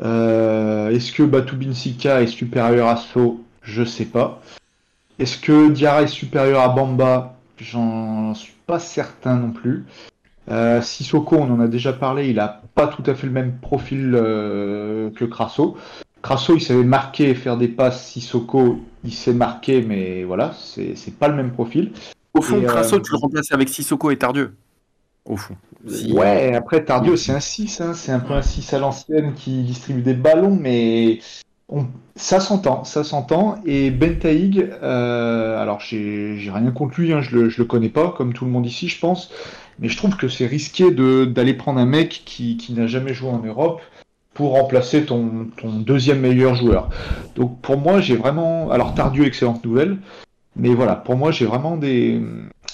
Euh, 0.01 0.89
est-ce 0.89 1.13
que 1.13 1.23
Batubinsika 1.25 2.23
est 2.23 2.27
supérieur 2.27 2.89
à 2.89 2.97
So 2.97 3.45
Je 3.61 3.85
sais 3.85 4.07
pas. 4.07 4.41
Est-ce 5.19 5.37
que 5.37 5.69
Diarra 5.69 6.05
est 6.05 6.07
supérieur 6.07 6.63
à 6.63 6.71
Bamba? 6.71 7.37
J'en 7.59 8.33
suis 8.35 8.55
pas 8.67 8.79
certain 8.79 9.37
non 9.37 9.51
plus. 9.51 9.85
Euh, 10.51 10.81
Sissoko, 10.81 11.37
on 11.37 11.53
en 11.53 11.61
a 11.61 11.69
déjà 11.69 11.93
parlé, 11.93 12.31
il 12.31 12.41
a 12.41 12.63
pas 12.75 12.87
tout 12.87 13.03
à 13.05 13.15
fait 13.15 13.27
le 13.27 13.33
même 13.35 13.59
profil 13.59 14.13
euh, 14.15 15.11
que 15.11 15.27
Crasso. 15.27 15.77
Crasso, 16.23 16.55
il 16.55 16.61
savait 16.61 16.85
marquer 16.85 17.31
et 17.31 17.35
faire 17.35 17.57
des 17.57 17.69
passes. 17.69 18.07
Sissoko, 18.07 18.81
il 19.05 19.13
sait 19.13 19.33
marquer, 19.33 19.83
mais 19.83 20.25
voilà, 20.25 20.53
c'est 20.55 21.15
pas 21.19 21.29
le 21.29 21.35
même 21.35 21.53
profil. 21.53 21.93
Au 22.35 22.43
fond, 22.43 22.61
Crasso, 22.63 22.97
euh, 22.97 23.01
tu 23.01 23.13
le 23.13 23.19
remplaces 23.19 23.53
avec 23.53 23.69
Sissoko 23.69 24.11
et 24.11 24.17
Tardieu. 24.17 24.55
Au 25.25 25.37
fond. 25.37 25.57
Ouais, 26.11 26.55
après 26.55 26.85
Tardieu, 26.85 27.17
c'est 27.17 27.33
un 27.33 27.41
6, 27.41 27.81
hein, 27.81 27.95
c'est 27.95 28.13
un 28.13 28.21
peu 28.21 28.35
un 28.35 28.43
6 28.43 28.73
à 28.73 28.79
l'ancienne 28.79 29.35
qui 29.35 29.63
distribue 29.63 30.03
des 30.03 30.15
ballons, 30.15 30.57
mais 30.61 31.21
ça 32.17 32.41
s'entend, 32.41 32.85
ça 32.85 33.05
s'entend. 33.05 33.61
Et 33.65 33.91
Bentaïg, 33.91 34.71
euh, 34.83 35.61
alors 35.61 35.81
j'ai 35.81 36.51
rien 36.53 36.71
contre 36.71 37.01
lui, 37.01 37.13
hein, 37.13 37.21
je, 37.21 37.37
le, 37.37 37.49
je 37.49 37.59
le 37.59 37.65
connais 37.65 37.91
pas, 37.91 38.15
comme 38.17 38.33
tout 38.33 38.45
le 38.45 38.51
monde 38.51 38.67
ici, 38.67 38.89
je 38.89 38.99
pense. 38.99 39.31
Mais 39.79 39.89
je 39.89 39.97
trouve 39.97 40.17
que 40.17 40.29
c'est 40.29 40.47
risqué 40.47 40.91
d'aller 40.91 41.55
prendre 41.55 41.79
un 41.79 41.87
mec 41.87 42.23
qui, 42.25 42.57
qui 42.57 42.73
n'a 42.73 42.87
jamais 42.87 43.15
joué 43.15 43.31
en 43.31 43.39
Europe 43.39 43.81
pour 44.39 44.53
remplacer 44.53 45.05
ton, 45.05 45.49
ton, 45.57 45.81
deuxième 45.81 46.21
meilleur 46.21 46.55
joueur. 46.55 46.91
Donc 47.35 47.61
pour 47.61 47.77
moi, 47.77 48.01
j'ai 48.01 48.15
vraiment. 48.15 48.71
Alors 48.71 48.95
Tardieu, 48.95 49.27
excellente 49.27 49.65
nouvelle. 49.65 49.97
Mais 50.55 50.75
voilà, 50.75 50.95
pour 50.95 51.17
moi, 51.17 51.33
j'ai 51.33 51.45
vraiment 51.45 51.77
des. 51.77 52.23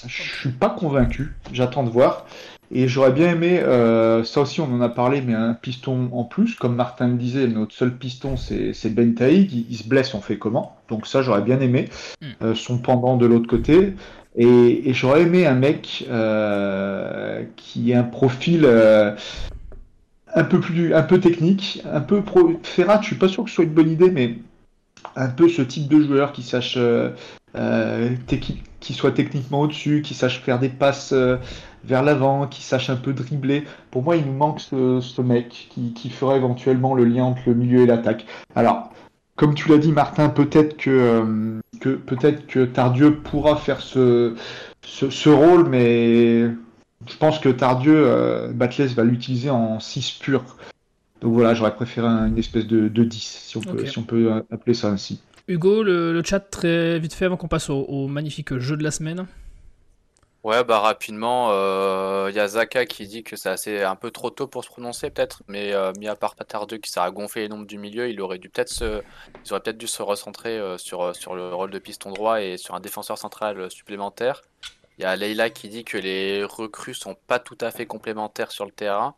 Je 0.05 0.21
suis 0.21 0.51
pas 0.51 0.69
convaincu. 0.69 1.33
J'attends 1.51 1.81
de 1.81 1.89
voir. 1.89 2.27
Et 2.71 2.87
j'aurais 2.87 3.11
bien 3.11 3.31
aimé, 3.31 3.59
euh, 3.61 4.23
ça 4.23 4.41
aussi 4.41 4.61
on 4.61 4.65
en 4.65 4.81
a 4.81 4.89
parlé, 4.89 5.21
mais 5.21 5.33
un 5.33 5.55
piston 5.55 6.09
en 6.11 6.23
plus, 6.23 6.53
comme 6.55 6.75
Martin 6.75 7.07
le 7.07 7.13
disait, 7.15 7.47
notre 7.47 7.73
seul 7.73 7.95
piston 7.95 8.37
c'est 8.37 8.89
Ben 8.89 9.13
Taïg, 9.13 9.51
il, 9.69 9.77
se 9.77 9.87
blesse, 9.87 10.15
on 10.15 10.21
fait 10.21 10.37
comment? 10.39 10.75
Donc 10.89 11.05
ça 11.05 11.21
j'aurais 11.21 11.43
bien 11.43 11.59
aimé, 11.59 11.89
hmm. 12.21 12.25
euh, 12.41 12.55
son 12.55 12.79
pendant 12.79 13.17
de 13.17 13.27
l'autre 13.27 13.47
côté, 13.47 13.93
et, 14.35 14.93
j'aurais 14.93 15.21
aimé 15.21 15.45
un 15.45 15.53
mec 15.53 16.07
euh, 16.09 17.43
qui 17.55 17.91
ait 17.91 17.95
un 17.95 18.03
profil 18.03 18.67
un 20.35 20.43
peu 20.43 20.59
plus, 20.59 20.93
un 20.93 21.03
peu 21.03 21.19
technique, 21.19 21.81
un 21.91 22.01
peu 22.01 22.21
pro. 22.21 22.59
Ferrat, 22.63 23.01
je 23.01 23.07
suis 23.07 23.15
pas 23.15 23.27
sûr 23.27 23.43
que 23.43 23.49
ce 23.49 23.55
soit 23.55 23.63
une 23.63 23.73
bonne 23.73 23.89
idée, 23.89 24.11
mais 24.11 24.37
un 25.15 25.29
peu 25.29 25.49
ce 25.49 25.61
type 25.61 25.87
de 25.87 26.01
joueur 26.01 26.31
qui 26.31 26.43
sache, 26.43 26.77
qui 28.79 28.93
soit 28.93 29.11
techniquement 29.11 29.61
au-dessus, 29.61 30.01
qui 30.03 30.13
sache 30.13 30.41
faire 30.41 30.59
des 30.59 30.69
passes 30.69 31.13
vers 31.85 32.03
l'avant, 32.03 32.47
qui 32.47 32.61
sache 32.61 32.89
un 32.89 32.95
peu 32.95 33.13
dribbler. 33.13 33.63
Pour 33.91 34.03
moi, 34.03 34.15
il 34.15 34.25
nous 34.25 34.33
manque 34.33 34.59
ce, 34.59 35.21
mec 35.21 35.69
qui, 35.95 36.09
ferait 36.09 36.37
éventuellement 36.37 36.93
le 36.93 37.05
lien 37.05 37.23
entre 37.23 37.41
le 37.47 37.53
milieu 37.53 37.81
et 37.81 37.85
l'attaque. 37.85 38.25
Alors, 38.55 38.91
comme 39.35 39.53
tu 39.53 39.69
l'as 39.69 39.77
dit, 39.77 39.91
Martin, 39.91 40.29
peut-être 40.29 40.77
que, 40.77 40.89
euh, 40.89 41.59
que 41.79 41.89
peut-être 41.89 42.47
que 42.47 42.65
Tardieu 42.65 43.17
pourra 43.17 43.57
faire 43.57 43.81
ce, 43.81 44.35
ce, 44.81 45.29
rôle, 45.29 45.67
mais 45.67 46.45
je 47.07 47.17
pense 47.17 47.39
que 47.39 47.49
Tardieu, 47.49 48.07
euh, 48.07 48.51
Batles 48.51 48.87
va 48.87 49.03
l'utiliser 49.03 49.49
en 49.49 49.79
6 49.79 50.19
pur. 50.21 50.43
Donc 51.21 51.33
voilà, 51.33 51.53
j'aurais 51.53 51.75
préféré 51.75 52.07
une 52.07 52.37
espèce 52.37 52.67
de, 52.67 52.87
10, 52.87 53.19
si 53.19 53.57
on, 53.57 53.61
peut, 53.61 53.85
si 53.85 53.97
on 53.97 54.03
peut 54.03 54.43
appeler 54.51 54.73
ça 54.73 54.89
ainsi. 54.89 55.21
Hugo, 55.47 55.83
le, 55.83 56.21
chat 56.23 56.39
très 56.39 56.99
vite 56.99 57.13
fait 57.13 57.25
avant 57.25 57.37
qu'on 57.37 57.47
passe 57.47 57.69
au 57.69 58.07
magnifique 58.07 58.57
jeu 58.57 58.75
de 58.77 58.83
la 58.83 58.91
semaine. 58.91 59.25
Ouais, 60.45 60.63
bah 60.63 60.77
rapidement, 60.77 61.49
il 61.49 61.53
euh, 61.55 62.31
y 62.31 62.39
a 62.39 62.47
Zaka 62.47 62.85
qui 62.85 63.07
dit 63.07 63.23
que 63.23 63.35
c'est 63.35 63.49
assez 63.49 63.81
un 63.81 63.95
peu 63.95 64.11
trop 64.11 64.29
tôt 64.29 64.45
pour 64.45 64.63
se 64.63 64.69
prononcer 64.69 65.09
peut-être, 65.09 65.41
mais 65.47 65.73
euh, 65.73 65.91
mis 65.97 66.07
à 66.07 66.15
part 66.15 66.35
Patardeux 66.35 66.77
qui 66.77 66.91
sert 66.91 67.11
gonfler 67.11 67.41
les 67.41 67.49
nombres 67.49 67.65
du 67.65 67.79
milieu, 67.79 68.07
il 68.11 68.21
aurait 68.21 68.37
dû 68.37 68.49
peut-être 68.49 68.69
se, 68.69 69.01
ils 69.43 69.51
auraient 69.51 69.61
peut-être 69.61 69.79
dû 69.79 69.87
se 69.87 70.03
recentrer 70.03 70.59
euh, 70.59 70.77
sur, 70.77 71.15
sur 71.15 71.33
le 71.33 71.51
rôle 71.55 71.71
de 71.71 71.79
piston 71.79 72.11
droit 72.11 72.43
et 72.43 72.57
sur 72.57 72.75
un 72.75 72.79
défenseur 72.79 73.17
central 73.17 73.71
supplémentaire. 73.71 74.43
Il 74.97 75.03
y 75.03 75.05
a 75.05 75.15
Leila 75.15 75.49
qui 75.49 75.69
dit 75.69 75.83
que 75.83 75.97
les 75.97 76.43
recrues 76.43 76.93
sont 76.93 77.15
pas 77.27 77.39
tout 77.39 77.57
à 77.61 77.71
fait 77.71 77.85
complémentaires 77.85 78.51
sur 78.51 78.65
le 78.65 78.71
terrain. 78.71 79.15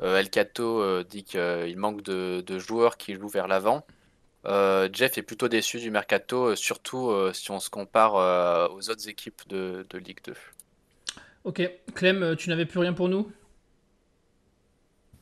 El 0.00 0.30
Cato 0.30 1.02
dit 1.02 1.24
qu'il 1.24 1.76
manque 1.76 2.02
de, 2.02 2.58
joueurs 2.58 2.96
qui 2.96 3.14
jouent 3.14 3.28
vers 3.28 3.48
l'avant. 3.48 3.84
Jeff 4.44 5.18
est 5.18 5.22
plutôt 5.22 5.48
déçu 5.48 5.80
du 5.80 5.90
mercato, 5.90 6.54
surtout 6.54 7.12
si 7.32 7.50
on 7.50 7.58
se 7.58 7.68
compare 7.68 8.70
aux 8.72 8.90
autres 8.90 9.08
équipes 9.08 9.42
de, 9.48 9.84
Ligue 9.94 10.20
2. 10.24 10.34
Ok, 11.44 11.62
Clem, 11.94 12.22
euh, 12.22 12.34
tu 12.34 12.50
n'avais 12.50 12.66
plus 12.66 12.78
rien 12.78 12.92
pour 12.92 13.08
nous? 13.08 13.30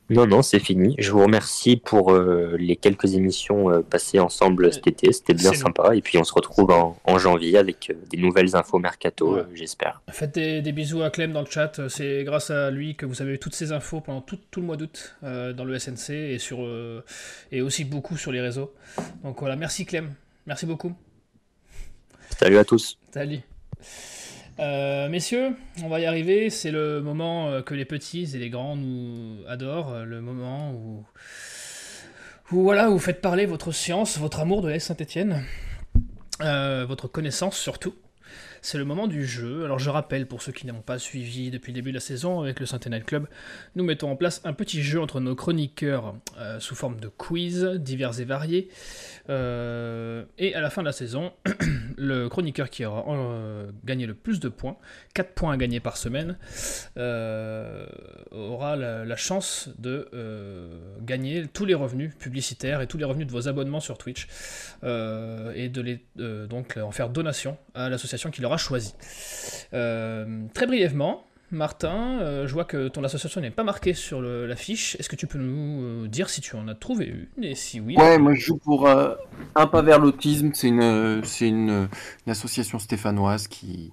Non, 0.08 0.26
non, 0.26 0.42
c'est 0.42 0.60
fini. 0.60 0.94
Je 0.98 1.10
vous 1.10 1.22
remercie 1.22 1.76
pour 1.76 2.12
euh, 2.12 2.56
les 2.58 2.76
quelques 2.76 3.14
émissions 3.14 3.70
euh, 3.70 3.82
passées 3.82 4.20
ensemble 4.20 4.72
cet 4.72 4.86
été. 4.86 5.12
C'était 5.12 5.34
bien 5.34 5.52
sympa. 5.52 5.96
Et 5.96 6.00
puis 6.00 6.16
on 6.18 6.24
se 6.24 6.32
retrouve 6.32 6.70
en, 6.70 7.18
janvier 7.18 7.58
avec 7.58 7.92
des 8.10 8.18
nouvelles 8.18 8.54
infos 8.54 8.78
mercato, 8.78 9.38
j'espère. 9.54 10.02
Faites 10.10 10.34
des, 10.34 10.72
bisous 10.72 11.02
à 11.02 11.10
Clem 11.10 11.32
dans 11.32 11.40
le 11.40 11.46
chat. 11.46 11.88
C'est 11.88 12.24
grâce 12.24 12.50
à 12.50 12.70
lui 12.70 12.94
que 12.94 13.06
vous 13.06 13.22
avez 13.22 13.34
eu 13.34 13.38
toutes 13.38 13.54
ces 13.54 13.72
infos 13.72 14.00
pendant 14.00 14.20
tout, 14.20 14.38
le 14.56 14.62
mois 14.62 14.76
d'août 14.76 15.16
dans 15.22 15.64
le 15.64 15.78
SNC 15.78 16.10
et, 16.10 16.38
sur, 16.38 16.58
et 17.50 17.62
aussi 17.62 17.84
beaucoup 17.84 18.16
sur 18.16 18.32
les 18.32 18.40
réseaux. 18.40 18.74
Donc 19.24 19.40
voilà, 19.40 19.56
merci 19.56 19.86
Clem. 19.86 20.12
Merci 20.46 20.66
beaucoup. 20.66 20.92
Salut 22.38 22.58
à 22.58 22.64
tous. 22.64 22.98
Salut. 23.12 23.40
Euh, 24.58 25.08
messieurs, 25.08 25.54
on 25.82 25.88
va 25.88 26.00
y 26.00 26.06
arriver. 26.06 26.50
C'est 26.50 26.70
le 26.70 27.02
moment 27.02 27.48
euh, 27.48 27.62
que 27.62 27.74
les 27.74 27.84
petits 27.84 28.30
et 28.34 28.38
les 28.38 28.50
grands 28.50 28.76
nous 28.76 29.38
adorent. 29.46 29.92
Euh, 29.92 30.04
le 30.04 30.20
moment 30.20 30.72
où, 30.72 31.04
voilà, 32.50 32.88
vous 32.88 32.98
faites 32.98 33.20
parler 33.20 33.46
votre 33.46 33.72
science, 33.72 34.18
votre 34.18 34.40
amour 34.40 34.62
de 34.62 34.68
la 34.68 34.80
Saint-Etienne, 34.80 35.44
votre 36.40 37.08
connaissance 37.08 37.58
surtout. 37.58 37.94
C'est 38.66 38.78
le 38.78 38.84
moment 38.84 39.06
du 39.06 39.24
jeu. 39.24 39.64
Alors 39.64 39.78
je 39.78 39.90
rappelle 39.90 40.26
pour 40.26 40.42
ceux 40.42 40.50
qui 40.50 40.66
n'ont 40.66 40.82
pas 40.82 40.98
suivi 40.98 41.52
depuis 41.52 41.70
le 41.70 41.76
début 41.76 41.90
de 41.90 41.98
la 41.98 42.00
saison 42.00 42.40
avec 42.40 42.58
le 42.58 42.66
Saint-Etienne 42.66 43.00
Club, 43.04 43.28
nous 43.76 43.84
mettons 43.84 44.10
en 44.10 44.16
place 44.16 44.40
un 44.42 44.52
petit 44.54 44.82
jeu 44.82 45.00
entre 45.00 45.20
nos 45.20 45.36
chroniqueurs 45.36 46.16
sous 46.58 46.74
forme 46.74 46.98
de 46.98 47.06
quiz 47.06 47.62
divers 47.78 48.18
et 48.18 48.24
variés. 48.24 48.68
Euh, 49.28 50.24
et 50.38 50.54
à 50.54 50.60
la 50.60 50.70
fin 50.70 50.82
de 50.82 50.86
la 50.86 50.92
saison, 50.92 51.32
le 51.96 52.28
chroniqueur 52.28 52.70
qui 52.70 52.84
aura 52.84 53.04
euh, 53.08 53.70
gagné 53.84 54.06
le 54.06 54.14
plus 54.14 54.40
de 54.40 54.48
points, 54.48 54.76
4 55.14 55.32
points 55.32 55.52
à 55.52 55.56
gagner 55.56 55.80
par 55.80 55.96
semaine, 55.96 56.38
euh, 56.96 57.86
aura 58.30 58.76
la, 58.76 59.16
chance 59.16 59.70
de 59.78 60.10
gagner 61.00 61.46
tous 61.46 61.64
les 61.64 61.74
revenus 61.74 62.14
publicitaires 62.18 62.82
et 62.82 62.86
tous 62.86 62.98
les 62.98 63.04
revenus 63.04 63.26
de 63.26 63.32
vos 63.32 63.48
abonnements 63.48 63.80
sur 63.80 63.96
Twitch 63.96 64.28
et 64.82 65.68
de 65.68 65.80
les, 65.80 66.04
donc 66.46 66.76
en 66.76 66.90
faire 66.90 67.08
donation 67.08 67.56
à 67.74 67.88
l'association 67.88 68.30
qu'il 68.30 68.44
aura 68.56 68.62
choisie. 68.62 68.94
très 69.70 70.66
brièvement, 70.66 71.26
Martin, 71.52 72.18
euh, 72.20 72.46
je 72.46 72.52
vois 72.52 72.64
que 72.64 72.88
ton 72.88 73.04
association 73.04 73.40
n'est 73.40 73.52
pas 73.52 73.62
marquée 73.62 73.94
sur 73.94 74.20
l'affiche. 74.20 74.96
Est-ce 74.98 75.08
que 75.08 75.14
tu 75.14 75.28
peux 75.28 75.38
nous 75.38 75.82
euh, 75.82 76.08
dire 76.08 76.28
si 76.28 76.40
tu 76.40 76.56
en 76.56 76.66
as 76.66 76.74
trouvé 76.74 77.06
une 77.36 77.44
et 77.44 77.54
si 77.54 77.80
oui? 77.80 77.96
Ouais, 77.96 78.18
moi 78.18 78.34
je 78.34 78.40
joue 78.40 78.56
pour 78.56 78.88
euh, 78.88 79.14
Un 79.54 79.68
pas 79.68 79.82
vers 79.82 80.00
l'autisme. 80.00 80.50
C'est 80.54 80.68
une, 80.68 81.22
c'est 81.24 81.48
une, 81.48 81.88
association 82.26 82.80
stéphanoise 82.80 83.46
qui, 83.46 83.92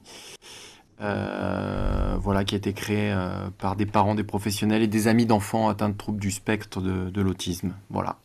voilà, 0.99 2.43
qui 2.43 2.55
a 2.55 2.57
été 2.57 2.73
créée 2.73 3.15
par 3.59 3.75
des 3.75 3.85
parents, 3.85 4.15
des 4.15 4.23
professionnels 4.23 4.81
et 4.81 4.87
des 4.87 5.07
amis 5.07 5.27
d'enfants 5.27 5.69
atteints 5.69 5.89
de 5.89 5.97
troubles 5.97 6.19
du 6.19 6.31
spectre 6.31 6.81
de, 6.81 7.11
de 7.11 7.21
l'autisme. 7.21 7.75
Voilà. 7.91 8.17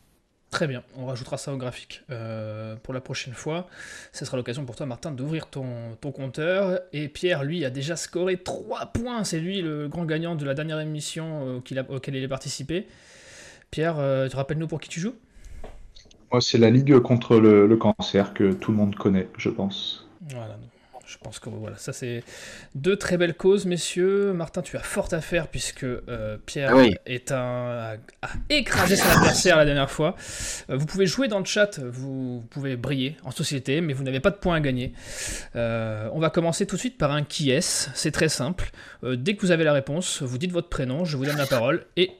Très 0.50 0.66
bien, 0.66 0.82
on 0.96 1.04
rajoutera 1.04 1.36
ça 1.36 1.52
au 1.52 1.58
graphique 1.58 2.02
euh, 2.10 2.74
pour 2.82 2.94
la 2.94 3.02
prochaine 3.02 3.34
fois. 3.34 3.66
Ce 4.12 4.24
sera 4.24 4.38
l'occasion 4.38 4.64
pour 4.64 4.76
toi, 4.76 4.86
Martin, 4.86 5.10
d'ouvrir 5.10 5.46
ton, 5.46 5.94
ton, 6.00 6.10
compteur. 6.10 6.80
Et 6.94 7.08
Pierre, 7.08 7.44
lui, 7.44 7.66
a 7.66 7.70
déjà 7.70 7.96
scoré 7.96 8.38
3 8.38 8.86
points. 8.86 9.24
C'est 9.24 9.40
lui 9.40 9.60
le 9.60 9.88
grand 9.88 10.06
gagnant 10.06 10.36
de 10.36 10.46
la 10.46 10.54
dernière 10.54 10.80
émission 10.80 11.60
euh, 11.60 11.84
auquel 11.90 12.14
il 12.16 12.24
a 12.24 12.28
participé. 12.28 12.86
Pierre, 13.70 13.98
euh, 13.98 14.26
tu 14.28 14.36
rappelles-nous 14.36 14.68
pour 14.68 14.80
qui 14.80 14.88
tu 14.88 15.00
joues? 15.00 15.14
Moi, 16.32 16.40
c'est 16.40 16.58
la 16.58 16.70
Ligue 16.70 16.98
contre 17.00 17.38
le, 17.38 17.66
le, 17.66 17.76
cancer 17.76 18.32
que 18.32 18.52
tout 18.52 18.70
le 18.70 18.78
monde 18.78 18.94
connaît, 18.94 19.28
je 19.36 19.50
pense. 19.50 20.08
Voilà, 20.30 20.58
je 21.08 21.16
pense 21.16 21.38
que 21.38 21.48
voilà, 21.48 21.78
ça 21.78 21.94
c'est 21.94 22.22
deux 22.74 22.96
très 22.96 23.16
belles 23.16 23.34
causes, 23.34 23.64
messieurs. 23.64 24.34
Martin, 24.34 24.60
tu 24.60 24.76
as 24.76 24.82
fort 24.82 25.08
à 25.12 25.22
faire 25.22 25.48
puisque 25.48 25.84
euh, 25.84 26.36
Pierre 26.44 26.76
est 27.06 27.32
un, 27.32 27.96
a, 28.20 28.28
écrasé 28.50 28.96
son 28.96 29.08
adversaire 29.08 29.56
la 29.56 29.64
dernière 29.64 29.90
fois. 29.90 30.16
Euh, 30.68 30.76
vous 30.76 30.84
pouvez 30.84 31.06
jouer 31.06 31.26
dans 31.28 31.38
le 31.38 31.46
chat, 31.46 31.78
vous, 31.78 32.44
pouvez 32.50 32.76
briller 32.76 33.16
en 33.24 33.30
société, 33.30 33.80
mais 33.80 33.94
vous 33.94 34.04
n'avez 34.04 34.20
pas 34.20 34.30
de 34.30 34.36
points 34.36 34.56
à 34.56 34.60
gagner. 34.60 34.92
Euh, 35.56 36.10
on 36.12 36.20
va 36.20 36.28
commencer 36.28 36.66
tout 36.66 36.76
de 36.76 36.80
suite 36.80 36.98
par 36.98 37.10
un 37.10 37.24
qui 37.24 37.52
est. 37.52 37.90
C'est 37.94 38.12
très 38.12 38.28
simple. 38.28 38.70
dès 39.02 39.34
que 39.34 39.40
vous 39.40 39.50
avez 39.50 39.64
la 39.64 39.72
réponse, 39.72 40.20
vous 40.20 40.36
dites 40.36 40.52
votre 40.52 40.68
prénom, 40.68 41.06
je 41.06 41.16
vous 41.16 41.24
donne 41.24 41.38
la 41.38 41.46
parole 41.46 41.86
et 41.96 42.10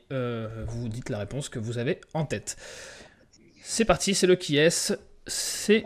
vous 0.67 0.89
dites 0.89 1.11
la 1.11 1.19
réponse 1.19 1.51
que 1.51 1.59
vous 1.59 1.77
avez 1.77 2.01
en 2.15 2.25
tête. 2.25 2.57
C'est 3.63 3.85
parti, 3.85 4.15
c'est 4.15 4.27
le 4.27 4.37
qui 4.37 4.57
est. 4.57 4.95
C'est 5.27 5.85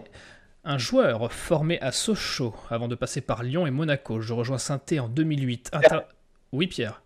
un 0.65 0.79
joueur 0.79 1.33
formé 1.33 1.81
à 1.81 1.91
Sochaux 1.93 2.55
avant 2.71 2.89
de 2.89 2.95
passer 2.95 3.21
par 3.21 3.43
Lyon 3.43 3.67
et 3.67 3.71
Monaco. 3.71 4.21
Je 4.21 4.33
rejoins 4.33 4.59
saint 4.59 4.81
en 5.01 5.09
2008. 5.09 5.71
Inter- 5.73 6.01
Oui, 6.53 6.67
Pierre. 6.67 7.03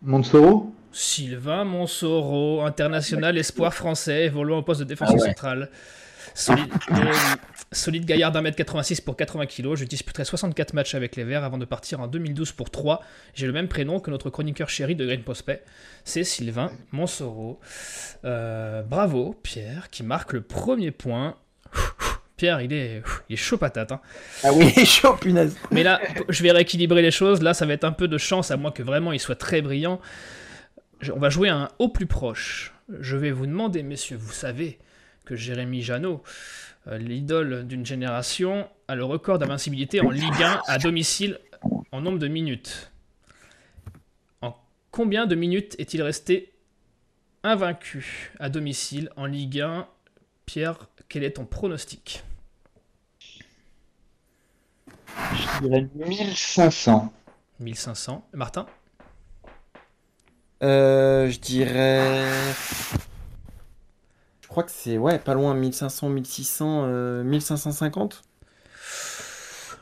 Monsoro 0.00 0.74
Sylvain 0.94 1.64
Monsoro, 1.64 2.62
international 2.62 3.38
espoir 3.38 3.72
français, 3.72 4.24
évoluant 4.26 4.58
au 4.58 4.62
poste 4.62 4.80
de 4.80 4.84
défenseur 4.84 5.16
Ah 5.18 5.22
ouais. 5.22 5.28
central. 5.28 5.70
Solide, 6.34 6.72
euh, 6.92 7.12
solide 7.72 8.04
gaillard 8.06 8.32
d'un 8.32 8.40
mètre 8.42 8.56
86 8.56 9.00
pour 9.00 9.16
80 9.16 9.46
kg. 9.46 9.74
Je 9.74 9.84
disputerai 9.84 10.24
64 10.24 10.72
matchs 10.74 10.94
avec 10.94 11.16
les 11.16 11.24
Verts 11.24 11.44
avant 11.44 11.58
de 11.58 11.64
partir 11.64 12.00
en 12.00 12.06
2012 12.08 12.52
pour 12.52 12.70
3. 12.70 13.02
J'ai 13.34 13.46
le 13.46 13.52
même 13.52 13.68
prénom 13.68 14.00
que 14.00 14.10
notre 14.10 14.30
chroniqueur 14.30 14.68
chéri 14.70 14.94
de 14.94 15.04
Green 15.06 15.22
Prospect. 15.22 15.62
C'est 16.04 16.24
Sylvain 16.24 16.70
Monsoro. 16.90 17.60
Euh, 18.24 18.82
bravo, 18.82 19.34
Pierre, 19.42 19.88
qui 19.90 20.02
marque 20.02 20.32
le 20.32 20.40
premier 20.42 20.90
point. 20.90 21.36
Pierre, 22.42 22.60
il 22.60 22.72
est, 22.72 23.04
il 23.28 23.34
est 23.34 23.36
chaud 23.36 23.56
patate. 23.56 23.92
hein. 23.92 24.00
Ah 24.42 24.52
oui, 24.52 24.72
chaud, 24.84 25.14
punaise. 25.14 25.56
Mais 25.70 25.84
là, 25.84 26.00
je 26.28 26.42
vais 26.42 26.50
rééquilibrer 26.50 27.00
les 27.00 27.12
choses. 27.12 27.40
Là, 27.40 27.54
ça 27.54 27.66
va 27.66 27.72
être 27.72 27.84
un 27.84 27.92
peu 27.92 28.08
de 28.08 28.18
chance, 28.18 28.50
à 28.50 28.56
moins 28.56 28.72
que 28.72 28.82
vraiment 28.82 29.12
il 29.12 29.20
soit 29.20 29.36
très 29.36 29.62
brillant. 29.62 30.00
On 31.14 31.20
va 31.20 31.30
jouer 31.30 31.50
un 31.50 31.68
au 31.78 31.88
plus 31.88 32.06
proche. 32.06 32.74
Je 32.98 33.16
vais 33.16 33.30
vous 33.30 33.46
demander, 33.46 33.84
messieurs, 33.84 34.16
vous 34.16 34.32
savez 34.32 34.80
que 35.24 35.36
Jérémy 35.36 35.82
Janot, 35.82 36.24
euh, 36.88 36.98
l'idole 36.98 37.64
d'une 37.64 37.86
génération, 37.86 38.68
a 38.88 38.96
le 38.96 39.04
record 39.04 39.38
d'invincibilité 39.38 40.00
en 40.00 40.10
Ligue 40.10 40.42
1 40.42 40.62
à 40.66 40.78
domicile 40.78 41.38
en 41.92 42.00
nombre 42.00 42.18
de 42.18 42.26
minutes. 42.26 42.90
En 44.40 44.56
combien 44.90 45.26
de 45.26 45.36
minutes 45.36 45.76
est-il 45.78 46.02
resté 46.02 46.52
invaincu 47.44 48.32
à 48.40 48.48
domicile 48.48 49.10
en 49.14 49.26
Ligue 49.26 49.60
1 49.60 49.86
Pierre, 50.44 50.88
quel 51.08 51.22
est 51.22 51.34
ton 51.34 51.46
pronostic? 51.46 52.24
Je 55.16 55.66
dirais 55.66 55.88
1500. 55.94 57.12
1500. 57.60 58.24
Martin? 58.32 58.66
Euh, 60.62 61.28
je 61.28 61.38
dirais. 61.40 62.12
Je 64.42 64.48
crois 64.48 64.62
que 64.64 64.70
c'est 64.70 64.98
ouais, 64.98 65.18
pas 65.18 65.34
loin, 65.34 65.54
1500, 65.54 66.08
1600, 66.08 66.84
euh, 66.86 67.24
1550. 67.24 68.22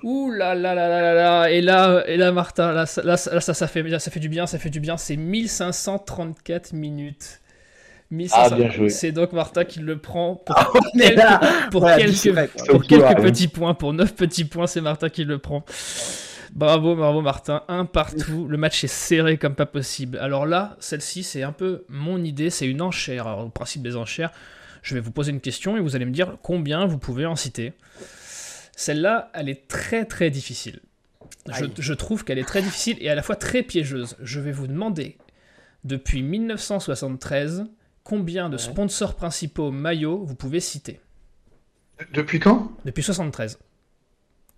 Ouh 0.02 0.30
là 0.30 0.54
là 0.54 0.74
là 0.74 0.88
là 0.88 1.00
là 1.02 1.14
là 1.14 1.50
et 1.50 1.60
là 1.60 2.02
et 2.06 2.16
là 2.16 2.32
Martin 2.32 2.72
là, 2.72 2.86
ça- 2.86 3.02
là, 3.02 3.16
là, 3.32 3.40
ça 3.40 3.52
ça 3.52 3.66
fait 3.68 3.82
là, 3.82 3.98
ça 3.98 4.10
fait 4.10 4.20
du 4.20 4.30
bien 4.30 4.46
ça 4.46 4.58
fait 4.58 4.70
du 4.70 4.80
bien 4.80 4.96
c'est 4.96 5.16
1534 5.16 6.72
minutes 6.72 7.39
1500. 8.10 8.36
Ah, 8.52 8.56
bien 8.56 8.70
joué. 8.70 8.88
c'est 8.88 9.12
donc 9.12 9.32
Martin 9.32 9.64
qui 9.64 9.80
le 9.80 9.98
prend 9.98 10.34
pour 10.36 10.56
est 11.00 11.14
là 11.14 11.40
pour 11.70 11.82
Ouais, 11.84 11.96
quelques, 11.98 12.52
quoi. 12.52 12.64
pour 12.66 12.84
quelques 12.84 13.02
ouais. 13.04 13.14
petits 13.22 13.48
points 13.48 13.74
pour 13.74 13.92
9 13.92 14.14
petits 14.14 14.44
points 14.44 14.66
c'est 14.66 14.80
Martin 14.80 15.08
qui 15.08 15.24
le 15.24 15.38
prend 15.38 15.64
bravo 16.52 16.96
bravo 16.96 17.20
Martin 17.22 17.62
un 17.68 17.84
partout 17.84 18.48
le 18.48 18.56
match 18.56 18.82
est 18.82 18.88
serré 18.88 19.38
comme 19.38 19.54
pas 19.54 19.66
possible 19.66 20.18
alors 20.18 20.44
là 20.46 20.76
celle-ci 20.80 21.22
c'est 21.22 21.42
un 21.44 21.52
peu 21.52 21.84
mon 21.88 22.22
idée 22.24 22.50
c'est 22.50 22.66
une 22.66 22.82
enchère 22.82 23.28
alors 23.28 23.46
au 23.46 23.48
principe 23.50 23.82
des 23.82 23.94
enchères 23.96 24.32
je 24.82 24.94
vais 24.94 25.00
vous 25.00 25.12
poser 25.12 25.30
une 25.30 25.40
question 25.40 25.76
et 25.76 25.80
vous 25.80 25.94
allez 25.94 26.06
me 26.06 26.10
dire 26.10 26.36
combien 26.42 26.86
vous 26.86 26.98
pouvez 26.98 27.26
en 27.26 27.36
citer 27.36 27.74
celle-là, 28.76 29.30
elle 29.34 29.50
est 29.50 29.68
très 29.68 30.06
très 30.06 30.30
difficile. 30.30 30.80
Je 31.78 31.92
trouve 31.92 32.24
qu'elle 32.24 32.38
est 32.38 32.44
très 32.48 32.62
difficile 32.62 32.96
et 33.02 33.10
à 33.10 33.14
la 33.14 33.20
fois 33.20 33.36
très 33.36 33.62
piégeuse. 33.62 34.16
Je 34.22 34.40
vais 34.40 34.52
vous 34.52 34.66
demander, 34.66 35.18
depuis 35.84 36.22
1973, 36.22 37.66
combien 38.04 38.48
de 38.48 38.56
Ouais. 38.56 38.62
sponsors 38.62 39.14
principaux 39.14 39.70
maillots 39.70 40.24
vous 40.24 40.34
pouvez 40.34 40.60
citer 40.60 41.00
Depuis 42.12 42.40
quand? 42.40 42.72
Depuis 42.84 43.02
73. 43.02 43.58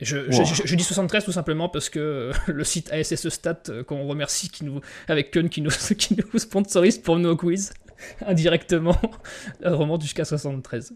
Et 0.01 0.05
Je, 0.05 0.17
Wow. 0.19 0.45
je- 0.45 0.55
je- 0.55 0.63
je 0.67 0.75
dis 0.77 0.83
73 0.85 1.25
tout 1.25 1.33
simplement 1.33 1.69
parce 1.69 1.89
que 1.89 1.99
euh, 2.01 2.33
le 2.53 2.65
site 2.65 2.91
ASSE 2.93 3.29
Stat, 3.29 3.63
euh, 3.69 3.85
qu'on 3.85 4.07
remercie, 4.07 4.49
qui 4.49 4.65
nous, 4.65 4.81
avec 5.09 5.31
Kun 5.31 5.49
qui 5.49 5.61
nous, 5.63 5.71
qui 5.99 6.17
nous 6.17 6.39
sponsorise 6.39 6.99
pour 6.99 7.19
nos 7.19 7.37
quiz, 7.37 7.73
indirectement, 8.27 8.97
euh, 9.65 9.75
remonte 9.77 10.03
jusqu'à 10.03 10.25
73. 10.25 10.95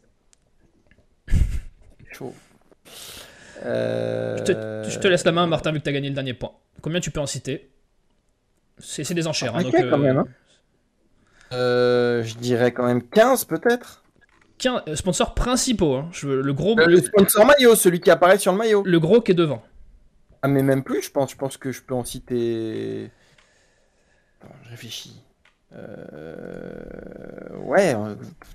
Chaud. 2.13 2.35
Euh, 3.65 4.37
Je 4.39 4.43
te, 4.45 4.91
je 4.91 4.99
te 4.99 5.09
laisse 5.09 5.25
la 5.25 5.33
main, 5.33 5.47
Martin, 5.47 5.73
vu 5.73 5.79
que 5.79 5.85
tu 5.85 5.91
as 5.91 5.93
gagné 5.93 6.09
le 6.09 6.15
dernier 6.15 6.35
point. 6.35 6.53
Combien 6.83 7.01
tu 7.01 7.11
peux 7.11 7.21
en 7.21 7.27
citer? 7.27 7.71
C'est 8.79 9.15
des 9.15 9.27
enchères. 9.27 9.57
hein, 9.57 9.61
Ok, 9.65 9.73
donc, 9.73 9.75
euh, 9.83 9.91
quand 9.91 9.99
même, 9.99 10.19
hein. 10.19 10.27
Euh, 11.53 12.23
je 12.23 12.35
dirais 12.37 12.73
quand 12.73 12.85
même 12.87 13.03
15 13.03 13.45
peut-être. 13.45 14.03
15 14.59 14.83
euh, 14.89 14.97
sponsors 14.97 15.35
principaux. 15.35 15.95
hein. 15.95 16.09
Je 16.13 16.27
veux- 16.27 16.41
le, 16.43 16.53
gros, 16.53 16.79
Euh, 16.79 16.87
le, 16.87 16.93
le 16.97 17.01
sponsor 17.03 17.45
maillot, 17.47 17.75
celui 17.75 18.01
qui 18.01 18.11
apparaît 18.11 18.39
sur 18.39 18.53
le 18.53 18.59
maillot. 18.59 18.83
le 18.85 18.99
gros 19.01 19.21
qui 19.21 19.33
est 19.33 19.35
devant. 19.35 19.63
Ah 20.43 20.49
mais 20.49 20.63
même 20.63 20.83
plus, 20.85 21.03
je 21.03 21.11
pense. 21.11 21.31
Je 21.33 21.37
pense 21.37 21.57
que 21.57 21.73
je 21.73 21.83
peux 21.83 21.95
en 21.95 22.05
citer. 22.05 23.11
Attends, 24.41 24.55
je 24.65 24.71
réfléchis. 24.71 25.21
Euh, 25.75 26.83
Ouais, 27.65 27.95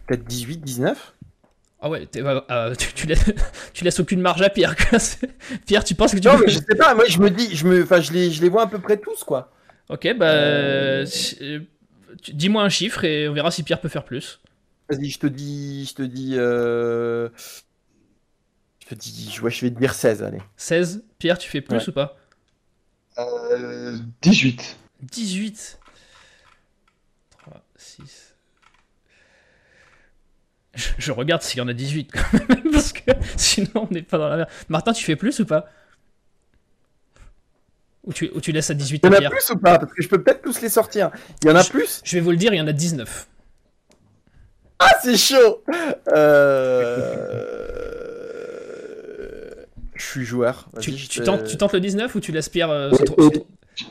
peut-être 0.08 0.24
18, 0.26 0.58
19. 0.62 1.14
Ah 1.82 1.90
ouais, 1.90 2.08
euh, 2.16 2.76
tu, 2.80 2.94
tu 2.94 3.08
laisses, 3.08 3.26
tu 3.74 3.84
laisses 3.84 4.00
aucune 4.00 4.22
marge 4.22 4.42
à 4.42 4.50
Pierre. 4.50 4.76
quoi. 4.76 5.00
Pierre, 5.66 5.84
tu 5.84 5.96
penses 5.96 6.12
que 6.14 6.20
tu 6.20 6.28
Non 6.28 6.38
peux- 6.38 6.46
mais 6.46 6.52
je 6.52 6.60
sais 6.60 6.76
pas, 6.78 6.94
moi 6.96 7.06
je 7.08 7.20
me 7.20 7.30
dis, 7.30 7.56
je 7.56 7.68
me, 7.68 7.84
enfin 7.84 8.00
je 8.02 8.12
les, 8.14 8.32
je 8.32 8.42
les 8.42 8.50
vois 8.50 8.64
à 8.64 8.68
peu 8.68 8.80
près 8.80 8.98
tous 8.98 9.24
quoi. 9.24 9.52
Ok, 9.90 10.08
bah. 10.18 10.26
Euh. 10.30 11.06
Dis-moi 12.34 12.64
un 12.64 12.70
chiffre 12.70 13.04
et 13.04 13.28
on 13.30 13.34
verra 13.34 13.52
si 13.52 13.64
Pierre 13.64 13.80
peut 13.82 13.90
faire 13.90 14.04
plus. 14.06 14.40
Vas-y, 14.90 15.10
je 15.10 15.20
te 15.20 15.28
dis, 15.28 15.86
je 15.86 15.94
te 15.96 16.02
dis, 16.02 16.34
euh... 16.38 17.30
je 18.84 18.88
te 18.90 18.96
dis, 18.96 19.40
ouais, 19.42 19.52
je 19.52 19.62
vais 19.66 19.72
te 19.72 19.80
dire 19.80 19.94
16, 19.94 20.24
allez. 20.24 20.42
16. 20.58 21.04
Pierre, 21.18 21.38
tu 21.38 21.50
fais 21.50 21.62
plus 21.62 21.78
Ouais. 21.78 21.90
ou 21.90 21.92
pas? 21.94 22.18
Euh, 23.18 23.98
18. 24.22 24.78
18. 25.02 25.80
3, 27.44 27.64
6. 27.78 28.36
Je, 30.74 30.88
je 30.98 31.12
regarde 31.12 31.42
s'il 31.42 31.58
y 31.58 31.62
en 31.62 31.68
a 31.68 31.74
18 31.74 32.12
quand 32.12 32.34
même, 32.50 32.64
parce 32.72 32.94
que 32.94 33.12
sinon 33.36 33.70
on 33.76 33.88
n'est 33.94 34.02
pas 34.04 34.18
dans 34.18 34.30
la 34.30 34.38
merde. 34.38 34.50
Martin, 34.70 34.94
tu 34.94 35.04
fais 35.04 35.16
plus 35.18 35.40
ou 35.42 35.46
pas? 35.46 35.66
Ou 38.04 38.14
tu, 38.14 38.32
ou 38.34 38.42
tu 38.42 38.52
laisses 38.52 38.70
à 38.70 38.74
18 38.74 39.02
Il 39.04 39.06
y 39.06 39.10
en 39.10 39.14
a 39.14 39.30
plus 39.30 39.50
ou 39.52 39.58
pas 39.58 39.78
Parce 39.80 39.94
que 39.94 40.02
je 40.02 40.08
peux 40.08 40.22
peut-être 40.22 40.42
tous 40.42 40.62
les 40.62 40.70
sortir. 40.70 41.12
Il 41.44 41.50
y 41.50 41.52
en 41.52 41.56
a 41.56 41.64
plus 41.64 42.02
Je 42.04 42.18
vais 42.18 42.22
vous 42.22 42.32
le 42.32 42.38
dire, 42.38 42.54
il 42.54 42.58
y 42.58 42.62
en 42.62 42.68
a 42.68 42.74
19. 42.74 43.28
Ah, 44.80 44.90
c'est 45.04 45.18
chaud 45.18 45.64
euh... 46.14 47.62
Je 49.94 50.04
suis 50.04 50.26
joueur. 50.26 50.68
Tu, 50.80 51.22
tentes, 51.22 51.46
tu 51.46 51.58
tentes 51.58 51.74
le 51.74 51.80
19 51.80 52.16
ou 52.16 52.20
tu 52.20 52.32
laisses 52.32 52.50
Pierre 52.50 52.72
euh, 52.72 52.90
Ouais, 52.90 53.30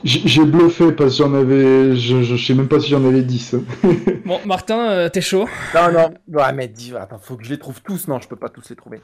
j'ai 0.04 0.44
bluffé 0.44 0.92
parce 0.92 1.12
que 1.12 1.16
j'en 1.16 1.34
avais. 1.34 1.96
Je, 1.96 2.22
je 2.22 2.36
sais 2.36 2.54
même 2.54 2.68
pas 2.68 2.80
si 2.80 2.88
j'en 2.88 3.04
avais 3.04 3.22
10. 3.22 3.56
Bon, 4.24 4.40
Martin, 4.44 4.90
euh, 4.90 5.08
t'es 5.08 5.20
chaud? 5.20 5.48
Non, 5.74 5.92
non. 5.92 6.10
Ouais, 6.28 6.52
mais 6.52 6.68
dis, 6.68 6.94
attends, 6.96 7.18
faut 7.18 7.36
que 7.36 7.44
je 7.44 7.50
les 7.50 7.58
trouve 7.58 7.80
tous. 7.82 8.08
Non, 8.08 8.20
je 8.20 8.28
peux 8.28 8.36
pas 8.36 8.48
tous 8.48 8.68
les 8.70 8.76
trouver. 8.76 9.00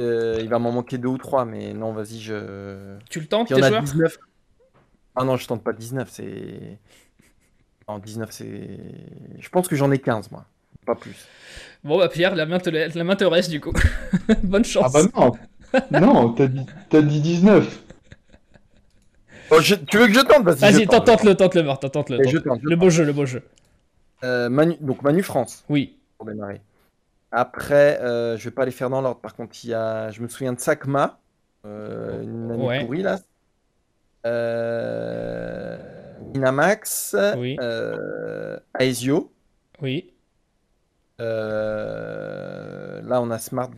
Euh, 0.00 0.38
il 0.40 0.48
va 0.48 0.58
m'en 0.58 0.72
manquer 0.72 0.98
deux 0.98 1.08
ou 1.08 1.18
trois, 1.18 1.44
mais 1.44 1.74
non, 1.74 1.92
vas-y, 1.92 2.18
je. 2.20 2.96
Tu 3.10 3.20
le 3.20 3.26
tentes, 3.26 3.50
Il 3.50 3.56
y 3.56 3.56
t'es 3.56 3.62
en 3.62 3.66
a 3.66 3.68
joueur 3.68 3.82
19. 3.82 4.18
Ah 5.16 5.24
non, 5.24 5.36
je 5.36 5.46
tente 5.46 5.62
pas 5.62 5.72
19, 5.72 6.08
c'est. 6.10 6.78
En 7.86 7.98
19, 7.98 8.30
c'est. 8.30 8.78
Je 9.38 9.48
pense 9.50 9.68
que 9.68 9.76
j'en 9.76 9.90
ai 9.90 9.98
15, 9.98 10.30
moi. 10.30 10.46
Pas 10.86 10.94
plus. 10.94 11.14
Bon, 11.84 11.98
bah 11.98 12.08
Pierre, 12.08 12.34
la 12.34 12.46
main 12.46 12.58
te, 12.58 12.70
la 12.70 12.88
la 12.88 13.04
main 13.04 13.16
te 13.16 13.24
reste 13.24 13.50
du 13.50 13.60
coup. 13.60 13.72
Bonne 14.42 14.64
chance. 14.64 14.92
Ah 14.94 15.02
bah 15.02 15.08
non 15.90 16.00
Non, 16.00 16.32
t'as 16.32 16.46
dit, 16.46 16.66
t'as 16.88 17.02
dit 17.02 17.20
19. 17.20 17.82
Oh, 19.50 19.60
je- 19.60 19.74
Tu 19.74 19.98
veux 19.98 20.06
que 20.06 20.14
je 20.14 20.20
tente? 20.20 20.44
Vas-y, 20.44 20.58
Vas-y, 20.72 20.82
je 20.84 20.88
tente, 20.88 21.06
tente-le, 21.06 21.34
tente-le, 21.34 21.62
Martin, 21.62 21.88
tente-le. 21.90 22.24
Et 22.24 22.28
je 22.28 22.38
tente. 22.38 22.44
tente, 22.46 22.60
je 22.62 22.68
Le 22.68 22.70
tente. 22.70 22.80
beau 22.80 22.90
jeu, 22.90 23.04
le 23.04 23.12
beau 23.12 23.26
jeu. 23.26 23.42
Euh, 24.24 24.48
Manu... 24.48 24.76
Donc 24.80 25.02
Manu 25.02 25.22
France, 25.22 25.64
Oui. 25.68 25.98
pour 26.16 26.26
démarrer. 26.26 26.60
Après, 27.32 27.98
euh, 28.02 28.36
je 28.36 28.44
vais 28.44 28.50
pas 28.54 28.64
les 28.66 28.70
faire 28.70 28.90
dans 28.90 29.00
l'ordre. 29.00 29.20
Par 29.20 29.34
contre, 29.34 29.56
il 29.64 29.70
y 29.70 29.74
a... 29.74 30.10
je 30.10 30.20
me 30.22 30.28
souviens 30.28 30.52
de 30.52 30.60
Sakma, 30.60 31.18
euh, 31.64 32.22
une 32.22 32.50
année 32.52 32.66
Ouais. 32.66 32.84
pourrie 32.84 33.02
là. 33.02 33.18
Euh... 34.26 35.78
Winamax, 36.34 37.16
Oui. 37.36 37.56
euh... 37.60 38.58
Aesio. 38.78 39.32
Oui. 39.80 40.12
Euh, 41.20 43.00
Là, 43.02 43.20
on 43.20 43.30
a 43.30 43.38
Smart. 43.38 43.70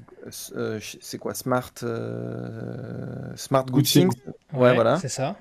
euh, 0.56 0.78
c'est 1.00 1.18
quoi 1.18 1.34
Smart. 1.34 1.72
euh, 1.82 3.32
Smart 3.36 3.64
Good 3.66 3.84
Things. 3.84 4.12
Ouais, 4.52 4.74
voilà. 4.74 4.98
C'est 4.98 5.08
ça. 5.08 5.36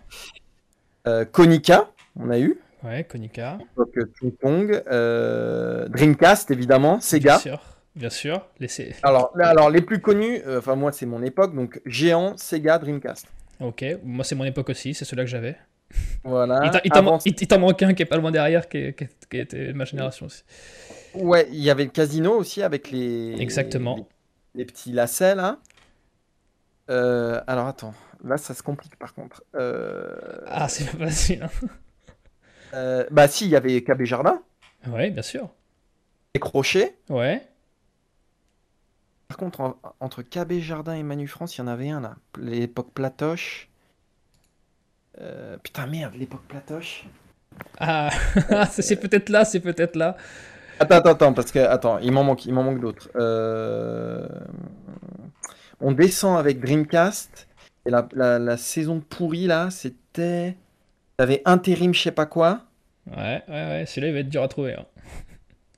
Euh, 1.07 1.26
Konica, 1.26 1.89
on 2.20 2.30
a 2.30 2.39
eu. 2.39 2.59
Ouais, 2.84 3.03
Konica. 3.03 3.57
Donc, 3.78 3.93
Ping 4.20 4.32
Pong. 4.32 4.84
Dreamcast, 5.89 6.51
évidemment. 6.51 6.99
Sega. 6.99 7.34
Bien 7.34 7.39
sûr. 7.39 7.61
Bien 7.96 8.10
sûr. 8.10 8.46
Laissez... 8.60 8.96
Alors, 9.04 9.32
là, 9.36 9.50
alors, 9.50 9.70
les 9.70 9.82
plus 9.82 10.00
connus, 10.02 10.41
euh, 10.48 10.60
enfin, 10.60 10.76
moi, 10.76 10.91
c'est 10.91 11.06
mon 11.06 11.22
époque. 11.22 11.54
Donc, 11.56 11.80
Géant, 11.86 12.36
Sega, 12.38 12.80
Dreamcast. 12.80 13.28
Ok. 13.60 13.86
Moi, 14.04 14.24
c'est 14.26 14.36
mon 14.36 14.46
époque 14.46 14.70
aussi. 14.70 14.94
C'est 14.94 15.06
celui-là 15.06 15.24
que 15.26 15.30
j'avais. 15.30 15.56
Voilà. 16.24 16.62
Il 16.64 16.72
t'en- 16.72 16.80
il 16.84 17.60
manque 17.60 17.84
un 17.84 17.94
qui 17.94 18.02
est 18.02 18.06
pas 18.08 18.18
loin 18.18 18.32
derrière, 18.32 18.68
qui, 18.68 18.78
est- 18.78 18.94
qui 18.98 19.04
est- 19.04 19.28
qui 19.30 19.38
était 19.38 19.68
de 19.68 19.74
ma 19.74 19.86
génération 19.86 20.26
aussi. 20.26 20.44
Ouais, 21.14 21.48
il 21.52 21.60
y 21.60 21.70
avait 21.70 21.84
le 21.84 21.91
casino 21.91 22.34
aussi 22.34 22.64
avec 22.64 22.89
les. 22.89 23.36
Exactement. 23.39 23.96
Les, 24.56 24.62
les 24.62 24.66
petits 24.66 24.91
lacets 24.91 25.36
là. 25.36 25.60
Euh, 26.89 27.39
alors 27.48 27.68
attends, 27.68 27.94
là 28.24 28.38
ça 28.38 28.54
se 28.56 28.64
complique 28.64 28.98
par 28.98 29.14
contre. 29.14 29.44
Euh, 29.56 30.16
Ah, 30.48 30.68
c'est 30.68 30.86
pas 30.91 31.06
facile. 31.06 31.44
hein. 31.44 31.68
euh, 32.74 33.06
bah 33.12 33.28
si, 33.28 33.46
il 33.46 33.52
y 33.52 33.56
avait 33.56 33.82
KB 33.84 34.04
Jardin, 34.04 34.41
Ouais, 34.88 35.12
bien 35.12 35.22
sûr. 35.22 35.50
et 36.34 36.39
Crochet. 36.39 36.96
Ouais. 37.10 37.41
Par 39.28 39.38
contre, 39.38 39.62
en- 39.62 39.76
entre 40.00 40.22
KB 40.22 40.60
Jardin 40.60 40.94
et 40.94 41.04
Manu 41.04 41.28
France, 41.28 41.58
il 41.58 41.62
y 41.62 41.64
en 41.64 41.68
avait 41.68 41.90
un 41.90 42.02
là. 42.02 42.16
L'époque 42.40 42.92
Platoche. 42.94 43.70
Euh, 45.22 45.58
putain, 45.58 45.88
merde, 45.88 46.16
l'époque 46.16 46.44
Platoche. 46.48 47.06
Ah, 47.80 48.10
c'est 48.72 48.96
peut-être 48.98 49.30
là, 49.30 49.46
c'est 49.46 49.60
peut-être 49.60 49.96
là. 49.96 50.18
Attends, 50.80 50.96
attends, 50.96 51.10
attends, 51.12 51.34
parce 51.34 51.52
que 51.52 51.60
attends, 51.60 52.00
il 52.00 52.12
m'en 52.12 52.24
manque, 52.24 52.46
il 52.46 52.54
m'en 52.54 52.64
manque 52.64 52.80
d'autres. 52.80 53.10
Euh, 53.16 54.28
On 55.80 55.92
descend 55.92 56.38
avec 56.38 56.60
Dreamcast 56.60 57.48
et 57.86 57.90
la, 57.90 58.08
la, 58.14 58.40
la 58.40 58.58
saison 58.58 59.02
pourrie 59.02 59.48
là, 59.48 59.70
c'était, 59.70 60.58
t'avais 61.18 61.42
intérim, 61.46 61.94
je 61.94 62.02
sais 62.02 62.12
pas 62.12 62.26
quoi, 62.26 62.62
Ouais, 63.08 63.44
ouais, 63.50 63.54
ouais. 63.54 63.86
Celui-là, 63.86 64.08
il 64.08 64.14
va 64.14 64.20
être 64.22 64.30
dur 64.30 64.44
à 64.44 64.48
trouver. 64.48 64.76
hein. 64.76 64.86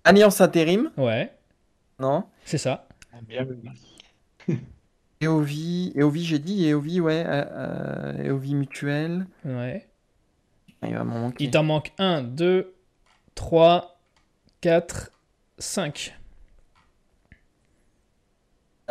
Alliance 0.03 0.39
intérim, 0.41 0.91
Ouais, 0.97 1.33
non 1.99 2.25
c'est 2.45 2.59
ça. 2.59 2.87
Bien 3.23 3.45
EOV, 5.21 5.93
EOV 5.95 6.17
j'ai 6.17 6.39
dit, 6.39 6.67
EOV, 6.69 6.99
ouais, 7.01 7.23
euh, 7.25 7.45
euh, 7.51 8.23
EOV 8.25 8.53
mutuel. 8.53 9.25
Ouais. 9.45 9.87
Il 10.83 10.93
va 10.93 11.03
m'en 11.03 11.19
manquer. 11.19 11.45
Il 11.45 11.51
t'en 11.51 11.63
manque 11.63 11.93
1, 11.97 12.21
2, 12.21 12.75
3, 13.33 13.97
4, 14.61 15.11
5. 15.57 16.15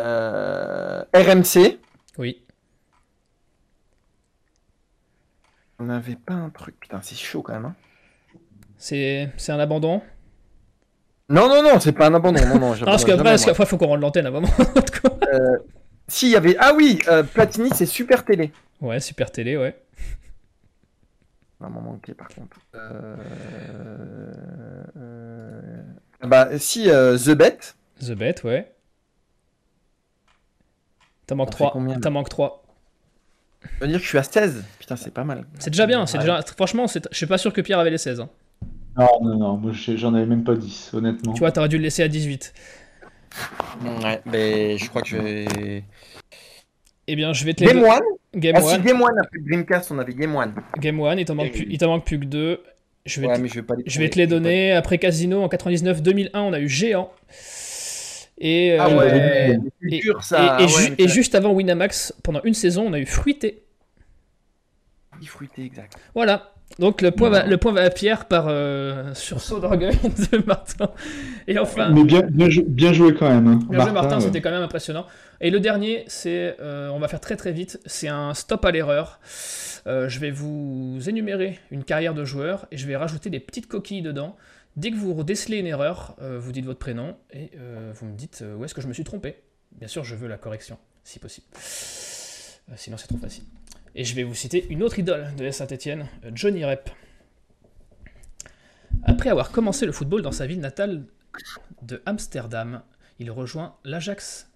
Euh, 0.00 1.04
RMC. 1.14 1.78
Oui. 2.18 2.42
On 5.78 5.84
n'avait 5.84 6.16
pas 6.16 6.34
un 6.34 6.50
truc. 6.50 6.80
Putain, 6.80 7.00
c'est 7.02 7.14
chaud 7.16 7.42
quand 7.42 7.52
même. 7.52 7.66
hein. 7.66 7.76
C'est 8.76 9.30
c'est 9.36 9.52
un 9.52 9.60
abandon? 9.60 10.02
Non, 11.28 11.48
non, 11.48 11.62
non, 11.62 11.80
c'est 11.80 11.92
pas 11.92 12.06
un 12.08 12.14
abandon. 12.14 12.40
Non, 12.46 12.58
non, 12.58 12.74
Non, 12.76 12.84
parce 12.84 13.04
qu'après, 13.04 13.24
parce 13.24 13.44
qu'après, 13.44 13.66
faut 13.66 13.78
qu'on 13.78 13.86
rende 13.86 14.00
l'antenne 14.02 14.26
à 14.26 14.28
un 14.28 14.32
moment. 14.32 14.48
Si, 16.08 16.26
il 16.26 16.32
y 16.32 16.36
avait. 16.36 16.56
Ah 16.58 16.72
oui, 16.76 16.98
euh, 17.08 17.22
Platini, 17.22 17.70
c'est 17.74 17.86
Super 17.86 18.24
Télé. 18.24 18.52
ouais, 18.82 19.00
super 19.00 19.30
télé, 19.30 19.56
ouais. 19.56 19.80
Ça 21.58 21.66
va 21.66 21.68
m'en 21.70 21.80
manquer 21.80 22.12
par 22.12 22.28
contre. 22.28 22.58
Euh... 22.74 23.16
euh, 24.98 25.82
Bah, 26.22 26.58
si, 26.58 26.84
The 26.88 27.30
Bet. 27.30 27.58
The 28.00 28.10
Bet, 28.12 28.34
ouais. 28.44 28.70
T'en 31.26 31.36
manques 31.36 31.48
On 31.48 31.52
fait 31.52 31.56
3. 31.56 31.70
combien, 31.72 31.94
là 31.94 32.00
T'en 32.02 32.10
manques 32.10 32.28
3. 32.28 32.64
Ça 33.62 33.68
veut 33.80 33.86
dire 33.88 33.96
que 33.98 34.02
je 34.04 34.08
suis 34.08 34.18
à 34.18 34.22
16. 34.22 34.62
Putain, 34.78 34.96
c'est 34.96 35.10
pas 35.10 35.24
mal. 35.24 35.46
C'est 35.58 35.70
déjà 35.70 35.86
bien. 35.86 36.04
c'est 36.06 36.18
déjà... 36.18 36.42
Franchement, 36.42 36.86
c'est- 36.86 37.08
je 37.10 37.16
suis 37.16 37.24
pas 37.26 37.38
sûr 37.38 37.50
que 37.52 37.62
Pierre 37.62 37.78
avait 37.78 37.88
les 37.90 37.96
16. 37.98 38.20
hein. 38.20 38.28
Non, 38.96 39.08
non, 39.22 39.36
non, 39.36 39.56
moi 39.56 39.72
j'en 39.72 40.14
avais 40.14 40.26
même 40.26 40.44
pas 40.44 40.54
10, 40.54 40.90
honnêtement. 40.94 41.32
Tu 41.32 41.40
vois, 41.40 41.50
t'aurais 41.52 41.68
dû 41.68 41.76
le 41.78 41.82
laisser 41.84 42.02
à 42.02 42.08
18. 42.08 42.52
Ouais, 44.02 44.20
mais 44.26 44.78
je 44.78 44.88
crois 44.88 45.02
que 45.02 45.08
je 45.08 45.16
vais. 45.16 45.84
Eh 47.06 47.16
bien, 47.16 47.32
je 47.32 47.44
vais 47.44 47.54
te 47.54 47.64
les 47.64 47.72
Game. 47.72 47.82
One 47.82 48.00
Game 48.34 48.54
Ah, 48.56 48.62
si, 48.62 48.74
1. 48.74 48.78
Game 48.78 49.02
One, 49.02 49.18
après 49.18 49.38
Dreamcast, 49.40 49.90
on 49.90 49.98
avait 49.98 50.14
Game 50.14 50.34
One. 50.34 50.54
Game 50.78 51.00
1, 51.00 51.16
il 51.16 51.24
t'en 51.24 51.34
manque, 51.34 51.52
t'en 51.78 51.88
manque 51.88 52.04
plus 52.06 52.18
que 52.20 52.24
2. 52.24 52.62
Je 53.04 53.20
vais, 53.20 53.26
Ouais, 53.26 53.34
te... 53.36 53.40
mais 53.40 53.48
je 53.48 53.54
vais 53.56 53.62
pas 53.62 53.74
les 53.74 53.82
je 53.86 53.98
vais 53.98 54.08
te 54.08 54.16
les 54.18 54.26
pas 54.26 54.30
donner. 54.30 54.72
Après 54.72 54.96
Casino, 54.98 55.42
en 55.42 55.48
99-2001, 55.48 56.30
on 56.34 56.52
a 56.54 56.60
eu 56.60 56.68
Géant. 56.68 57.12
Et, 58.38 58.76
Ah 58.78 58.88
euh, 58.88 58.96
ouais, 58.98 59.58
et- 59.90 60.00
dur 60.00 60.24
ça. 60.24 60.56
et, 60.58 60.62
et 60.62 60.64
ah 60.64 60.66
ju- 60.66 60.94
et 60.98 61.08
juste 61.08 61.34
avant 61.34 61.52
Winamax, 61.52 62.14
pendant 62.22 62.40
une 62.44 62.54
saison, 62.54 62.84
on 62.86 62.92
a 62.94 62.98
eu 62.98 63.06
Fruité. 63.06 63.62
fruité, 65.26 65.64
exact. 65.64 65.96
Voilà. 66.14 66.53
Donc 66.80 67.02
le 67.02 67.12
point, 67.12 67.28
Non. 67.30 67.36
va, 67.36 67.46
le 67.46 67.56
point 67.56 67.72
va 67.72 67.82
à 67.82 67.90
Pierre 67.90 68.26
par 68.26 68.46
euh, 68.48 69.14
sursaut 69.14 69.60
d'orgueil 69.60 69.96
de 70.32 70.38
Martin. 70.44 70.90
Et 71.46 71.56
enfin, 71.58 71.90
Mais 71.90 72.02
bien, 72.02 72.22
bien, 72.22 72.50
jou- 72.50 72.64
bien 72.66 72.92
joué 72.92 73.14
quand 73.14 73.28
même. 73.28 73.46
hein. 73.46 73.58
bien 73.70 73.80
joué 73.80 73.92
Martin, 73.92 74.16
ouais. 74.16 74.20
c'était 74.22 74.40
quand 74.40 74.50
même 74.50 74.62
impressionnant. 74.62 75.06
Et 75.40 75.50
le 75.50 75.60
dernier, 75.60 76.04
c'est, 76.08 76.56
euh, 76.60 76.88
on 76.88 76.98
va 76.98 77.06
faire 77.06 77.20
très 77.20 77.36
très 77.36 77.52
vite, 77.52 77.80
c'est 77.86 78.08
un 78.08 78.34
stop 78.34 78.64
à 78.64 78.72
l'erreur. 78.72 79.20
Euh, 79.86 80.08
je 80.08 80.18
vais 80.18 80.30
vous 80.32 80.98
énumérer 81.06 81.60
une 81.70 81.84
carrière 81.84 82.14
de 82.14 82.24
joueur 82.24 82.66
et 82.72 82.76
je 82.76 82.86
vais 82.86 82.96
rajouter 82.96 83.30
des 83.30 83.40
petites 83.40 83.68
coquilles 83.68 84.02
dedans. 84.02 84.34
Dès 84.76 84.90
que 84.90 84.96
vous 84.96 85.22
décelez 85.22 85.58
une 85.58 85.66
erreur, 85.68 86.16
euh, 86.22 86.38
vous 86.40 86.50
dites 86.50 86.64
votre 86.64 86.80
prénom 86.80 87.14
et 87.32 87.52
vous 87.94 88.06
me 88.06 88.16
dites 88.16 88.42
où 88.58 88.64
est-ce 88.64 88.74
que 88.74 88.80
je 88.80 88.88
me 88.88 88.92
suis 88.92 89.04
trompé. 89.04 89.36
Bien 89.78 89.86
sûr, 89.86 90.02
je 90.02 90.16
veux 90.16 90.26
la 90.26 90.38
correction, 90.38 90.76
si 91.04 91.20
possible. 91.20 91.46
Sinon, 92.74 92.96
c'est 92.96 93.06
trop 93.06 93.18
facile. 93.18 93.44
Et 93.94 94.04
je 94.04 94.14
vais 94.14 94.24
vous 94.24 94.34
citer 94.34 94.66
une 94.70 94.82
autre 94.82 94.98
idole 94.98 95.34
de 95.36 95.50
Saint-Etienne, 95.50 96.08
Johnny 96.34 96.64
Rep. 96.64 96.90
Après 99.04 99.30
avoir 99.30 99.50
commencé 99.52 99.86
le 99.86 99.92
football 99.92 100.22
dans 100.22 100.32
sa 100.32 100.46
ville 100.46 100.60
natale 100.60 101.04
de 101.82 102.02
Amsterdam, 102.06 102.82
il 103.18 103.30
rejoint 103.30 103.76
l'Ajax. 103.84 104.50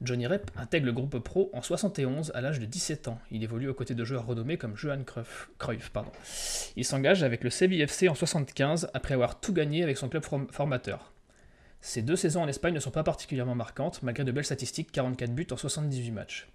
Johnny 0.00 0.26
Rep 0.26 0.50
intègre 0.56 0.86
le 0.86 0.92
groupe 0.92 1.18
pro 1.18 1.50
en 1.52 1.60
71 1.60 2.30
à 2.34 2.40
l'âge 2.40 2.60
de 2.60 2.64
17 2.64 3.08
ans. 3.08 3.18
Il 3.30 3.42
évolue 3.42 3.68
aux 3.68 3.74
côtés 3.74 3.94
de 3.94 4.04
joueurs 4.04 4.24
renommés 4.24 4.56
comme 4.56 4.76
Johan 4.76 5.02
Cruyff. 5.58 5.90
Il 6.76 6.84
s'engage 6.84 7.22
avec 7.24 7.42
le 7.42 7.50
CBFC 7.50 8.08
en 8.08 8.14
75 8.14 8.88
après 8.94 9.14
avoir 9.14 9.40
tout 9.40 9.52
gagné 9.52 9.82
avec 9.82 9.96
son 9.98 10.08
club 10.08 10.22
form- 10.24 10.46
formateur. 10.50 11.12
Ces 11.80 12.02
deux 12.02 12.16
saisons 12.16 12.42
en 12.42 12.48
Espagne 12.48 12.72
ne 12.72 12.80
sont 12.80 12.92
pas 12.92 13.02
particulièrement 13.02 13.56
marquantes, 13.56 14.02
malgré 14.02 14.24
de 14.24 14.32
belles 14.32 14.44
statistiques, 14.44 14.90
44 14.92 15.34
buts 15.34 15.46
en 15.50 15.56
78 15.56 16.10
matchs. 16.12 16.48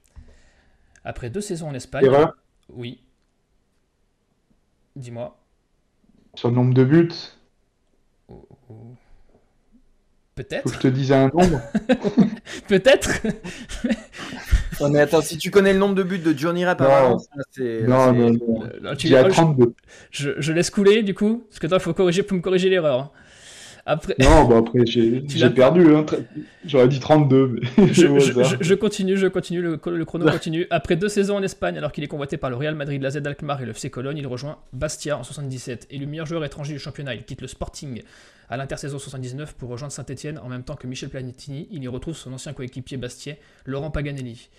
Après 1.04 1.30
deux 1.30 1.42
saisons 1.42 1.70
en 1.70 1.74
Espagne... 1.74 2.06
Erreur 2.06 2.36
Oui. 2.70 3.02
Dis-moi. 4.96 5.38
Sur 6.36 6.50
le 6.50 6.56
nombre 6.56 6.74
de 6.74 6.84
buts, 6.84 7.10
Oh, 8.28 8.48
oh. 8.50 8.58
faut 8.70 8.96
Peut-être. 10.36 10.64
que 10.64 10.74
je 10.74 10.80
te 10.80 10.88
dise 10.88 11.12
un 11.12 11.30
nombre. 11.30 11.60
Peut-être. 12.68 13.10
Non, 14.80 14.90
mais 14.90 15.00
attends, 15.00 15.22
si 15.22 15.38
tu 15.38 15.50
connais 15.52 15.74
le 15.74 15.80
nombre 15.80 15.96
de 15.96 16.04
buts 16.04 16.20
de 16.20 16.38
Johnny 16.38 16.64
Non. 16.64 16.76
Valence, 16.76 17.28
là, 17.36 17.44
c'est. 17.52 17.82
non, 17.88 18.14
c'est- 18.14 18.20
non, 18.20 18.30
non. 18.32 18.64
Euh, 18.86 18.96
tu- 18.96 19.08
Il 19.08 19.14
y 19.14 19.18
a 19.18 19.24
oh, 19.26 19.30
je- 19.30 19.34
32. 19.34 19.74
je, 20.12 20.30
je 20.40 20.54
laisse 20.54 20.70
couler 20.70 21.02
du 21.04 21.14
coup, 21.16 21.44
parce 21.50 21.60
que 21.60 21.68
toi, 21.68 21.78
il 21.78 21.84
faut 21.84 21.94
corriger 21.94 22.22
pour 22.24 22.38
me 22.38 22.42
corriger 22.42 22.70
l'erreur. 22.70 23.00
hein. 23.00 23.12
Après, 23.92 24.14
Non, 24.20 24.44
bon 24.46 24.60
après 24.60 24.86
j'ai 24.86 25.22
perdu. 25.56 25.96
Hein. 25.96 26.06
J'aurais 26.66 26.88
dit 26.88 27.00
32, 27.00 27.60
mais 27.78 27.88
je, 27.88 27.94
je- 27.94 28.32
hasard. 28.32 28.46
je- 28.46 28.64
je 28.64 28.74
continue, 28.76 29.18
je 29.18 29.26
continue, 29.28 29.62
le, 29.62 29.80
le 29.84 30.06
chrono 30.06 30.30
continue. 30.30 30.68
Après 30.70 30.96
deux 30.96 31.10
saisons 31.10 31.38
en 31.38 31.42
Espagne, 31.44 31.76
alors 31.78 31.92
qu'il 31.92 32.04
est 32.04 32.08
convoité 32.08 32.38
par 32.38 32.50
le 32.52 32.56
Real 32.56 32.76
Madrid, 32.76 33.02
la 33.02 33.10
Z 33.10 33.18
Alkmaar 33.26 33.62
et 33.62 33.66
le 33.66 33.72
FC 33.72 33.90
Cologne, 33.90 34.18
il 34.18 34.28
rejoint 34.28 34.60
Bastia 34.74 35.18
en 35.18 35.24
77. 35.24 35.88
Et 35.90 35.98
le 35.98 36.06
meilleur 36.06 36.28
joueur 36.28 36.46
étranger 36.46 36.74
du 36.74 36.80
championnat, 36.80 37.16
il 37.16 37.24
quitte 37.24 37.42
le 37.42 37.48
Sporting 37.48 38.04
à 38.50 38.58
l'intersaison 38.58 39.00
79 39.00 39.56
pour 39.56 39.70
rejoindre 39.70 39.92
Saint-Etienne 39.94 40.38
en 40.44 40.50
même 40.50 40.64
temps 40.64 40.76
que 40.76 40.86
Michel 40.86 41.10
Planetini. 41.10 41.68
Il 41.72 41.84
y 41.84 41.88
retrouve 41.88 42.16
son 42.16 42.32
ancien 42.32 42.54
coéquipier 42.54 42.98
Bastiais, 42.98 43.40
Laurent 43.66 43.90
Paganelli. 43.90 44.50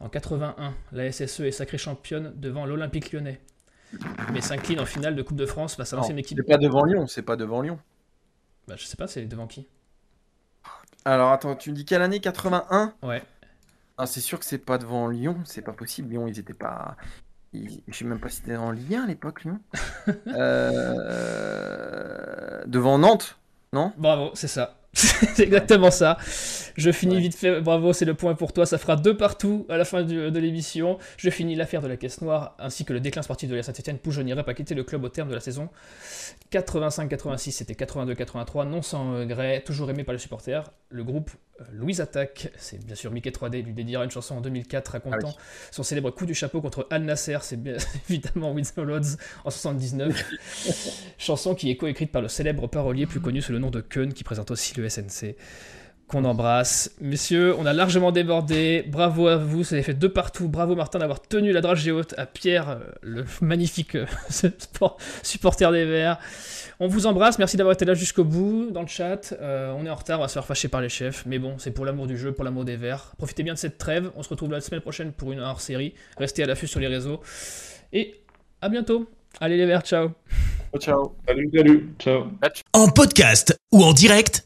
En 0.00 0.08
81, 0.08 0.74
la 0.92 1.12
SSE 1.12 1.40
est 1.40 1.50
sacrée 1.52 1.78
championne 1.78 2.32
devant 2.36 2.66
l'Olympique 2.66 3.12
lyonnais. 3.12 3.40
Mais 4.32 4.40
s'incline 4.40 4.80
en 4.80 4.84
finale 4.86 5.14
de 5.14 5.22
Coupe 5.22 5.36
de 5.36 5.46
France 5.46 5.76
face 5.76 5.92
à 5.92 5.96
l'ancienne 5.96 6.18
équipe. 6.18 6.36
C'est 6.38 6.46
pas 6.52 6.58
devant 6.58 6.84
Lyon, 6.84 7.06
c'est 7.06 7.22
pas 7.22 7.36
devant 7.36 7.62
Lyon. 7.62 7.78
Bah, 8.68 8.74
je 8.76 8.84
sais 8.84 8.96
pas, 8.96 9.06
c'est 9.06 9.24
devant 9.26 9.46
qui 9.46 9.68
Alors 11.04 11.30
attends, 11.32 11.54
tu 11.56 11.70
me 11.70 11.76
dis 11.76 11.84
quelle 11.84 12.02
année? 12.02 12.20
81 12.20 12.94
Ouais. 13.02 13.22
Ah, 13.98 14.06
c'est 14.06 14.20
sûr 14.20 14.38
que 14.38 14.44
c'est 14.44 14.58
pas 14.58 14.76
devant 14.78 15.08
Lyon, 15.08 15.38
c'est 15.44 15.62
pas 15.62 15.72
possible. 15.72 16.10
Lyon, 16.10 16.26
ils 16.26 16.38
étaient 16.38 16.52
pas. 16.54 16.96
ils- 17.52 17.82
Je 17.88 17.94
sais 17.96 18.04
même 18.04 18.20
pas 18.20 18.28
si 18.28 18.36
c'était 18.38 18.56
en 18.56 18.70
Ligue 18.72 18.94
1 18.94 19.04
à 19.04 19.06
l'époque, 19.06 19.44
Lyon. 19.44 19.60
Euh, 21.26 22.62
Devant 22.66 22.98
Nantes, 22.98 23.38
non? 23.72 23.92
Bravo, 23.96 24.30
c'est 24.34 24.48
ça. 24.48 24.76
c'est 25.34 25.40
exactement 25.42 25.90
ça. 25.90 26.16
Je 26.76 26.90
finis 26.90 27.20
vite 27.20 27.34
fait. 27.36 27.60
Bravo, 27.60 27.92
c'est 27.92 28.04
le 28.06 28.14
point 28.14 28.34
pour 28.34 28.52
toi. 28.52 28.64
Ça 28.66 28.78
fera 28.78 28.96
deux 28.96 29.16
partout 29.16 29.66
à 29.68 29.76
la 29.76 29.84
fin 29.84 30.02
du- 30.02 30.30
de 30.30 30.38
l'émission. 30.38 30.98
Je 31.18 31.28
finis 31.30 31.54
l'affaire 31.54 31.82
de 31.82 31.86
la 31.88 31.96
caisse 31.96 32.20
noire 32.22 32.54
ainsi 32.58 32.84
que 32.84 32.92
le 32.92 33.00
déclin 33.00 33.22
sportif 33.22 33.48
de 33.50 33.54
la 33.54 33.62
Saint-Etienne. 33.62 33.98
Pouche 33.98 34.14
Johnny 34.14 34.32
Rep 34.32 34.48
a 34.48 34.54
quitté 34.54 34.74
le 34.74 34.84
club 34.84 35.04
au 35.04 35.08
terme 35.08 35.28
de 35.28 35.34
la 35.34 35.40
saison 35.40 35.68
85-86. 36.52 37.50
C'était 37.52 37.74
82-83. 37.74 38.68
Non 38.68 38.82
sans 38.82 39.18
regret. 39.18 39.62
Toujours 39.64 39.90
aimé 39.90 40.04
par 40.04 40.12
les 40.12 40.18
supporters. 40.18 40.70
Le 40.88 41.04
groupe 41.04 41.30
Louise 41.72 42.00
Attaque, 42.02 42.50
c'est 42.58 42.84
bien 42.84 42.94
sûr 42.94 43.10
Mickey 43.10 43.30
3D, 43.30 43.64
lui 43.64 43.72
dédiera 43.72 44.04
une 44.04 44.10
chanson 44.10 44.36
en 44.36 44.40
2004 44.42 44.88
racontant 44.88 45.32
Ah 45.34 45.42
son 45.70 45.82
célèbre 45.82 46.10
coup 46.10 46.26
du 46.26 46.34
chapeau 46.34 46.60
contre 46.60 46.86
Al 46.90 47.02
Nasser. 47.02 47.38
C'est 47.40 47.60
bien 47.60 47.76
évidemment 48.10 48.52
Winslow 48.52 48.84
Lodz 48.84 49.16
en 49.44 49.50
79. 49.50 50.24
chanson 51.18 51.54
qui 51.54 51.70
est 51.70 51.76
coécrite 51.76 52.12
par 52.12 52.20
le 52.22 52.28
célèbre 52.28 52.66
parolier 52.66 53.06
plus 53.06 53.20
connu 53.20 53.40
sous 53.40 53.52
le 53.52 53.58
nom 53.58 53.70
de 53.70 53.80
Keun 53.80 54.10
qui 54.12 54.22
présente 54.22 54.50
aussi 54.50 54.74
le 54.76 54.82
SNC. 54.88 55.36
qu'on 56.08 56.24
embrasse. 56.24 56.92
Messieurs, 57.00 57.54
on 57.58 57.66
a 57.66 57.72
largement 57.72 58.12
débordé. 58.12 58.84
Bravo 58.86 59.26
à 59.26 59.36
vous, 59.36 59.64
ça 59.64 59.74
avez 59.74 59.82
fait 59.82 59.94
deux 59.94 60.12
partout. 60.12 60.48
Bravo 60.48 60.76
Martin 60.76 61.00
d'avoir 61.00 61.20
tenu 61.20 61.52
la 61.52 61.60
dragée 61.60 61.90
haute 61.90 62.14
à 62.16 62.26
Pierre, 62.26 62.68
euh, 62.68 62.78
le 63.02 63.24
magnifique 63.40 63.96
euh, 63.96 64.06
supporter 65.22 65.72
des 65.72 65.84
Verts. 65.84 66.18
On 66.78 66.88
vous 66.88 67.06
embrasse, 67.06 67.38
merci 67.38 67.56
d'avoir 67.56 67.74
été 67.74 67.84
là 67.84 67.94
jusqu'au 67.94 68.22
bout 68.22 68.68
dans 68.70 68.82
le 68.82 68.86
chat. 68.86 69.34
Euh, 69.40 69.72
on 69.76 69.86
est 69.86 69.90
en 69.90 69.94
retard, 69.94 70.18
on 70.18 70.22
va 70.22 70.28
se 70.28 70.34
faire 70.34 70.44
fâcher 70.44 70.68
par 70.68 70.80
les 70.80 70.90
chefs, 70.90 71.24
mais 71.26 71.38
bon, 71.38 71.54
c'est 71.58 71.70
pour 71.70 71.86
l'amour 71.86 72.06
du 72.06 72.18
jeu, 72.18 72.32
pour 72.32 72.44
l'amour 72.44 72.64
des 72.64 72.76
Verts. 72.76 73.14
Profitez 73.16 73.42
bien 73.42 73.54
de 73.54 73.58
cette 73.58 73.78
trêve. 73.78 74.10
On 74.14 74.22
se 74.22 74.28
retrouve 74.28 74.52
la 74.52 74.60
semaine 74.60 74.82
prochaine 74.82 75.12
pour 75.12 75.32
une 75.32 75.40
hors 75.40 75.60
série. 75.60 75.94
Restez 76.18 76.42
à 76.42 76.46
l'affût 76.46 76.66
sur 76.66 76.78
les 76.78 76.86
réseaux. 76.86 77.20
Et 77.92 78.14
à 78.60 78.68
bientôt. 78.68 79.08
Allez 79.40 79.56
les 79.56 79.66
Verts, 79.66 79.82
ciao. 79.82 80.10
Ciao. 80.78 81.16
Salut, 81.26 81.50
salut. 81.54 81.94
Ciao. 81.98 82.26
En 82.74 82.88
podcast 82.88 83.58
ou 83.72 83.82
en 83.82 83.92
direct, 83.92 84.45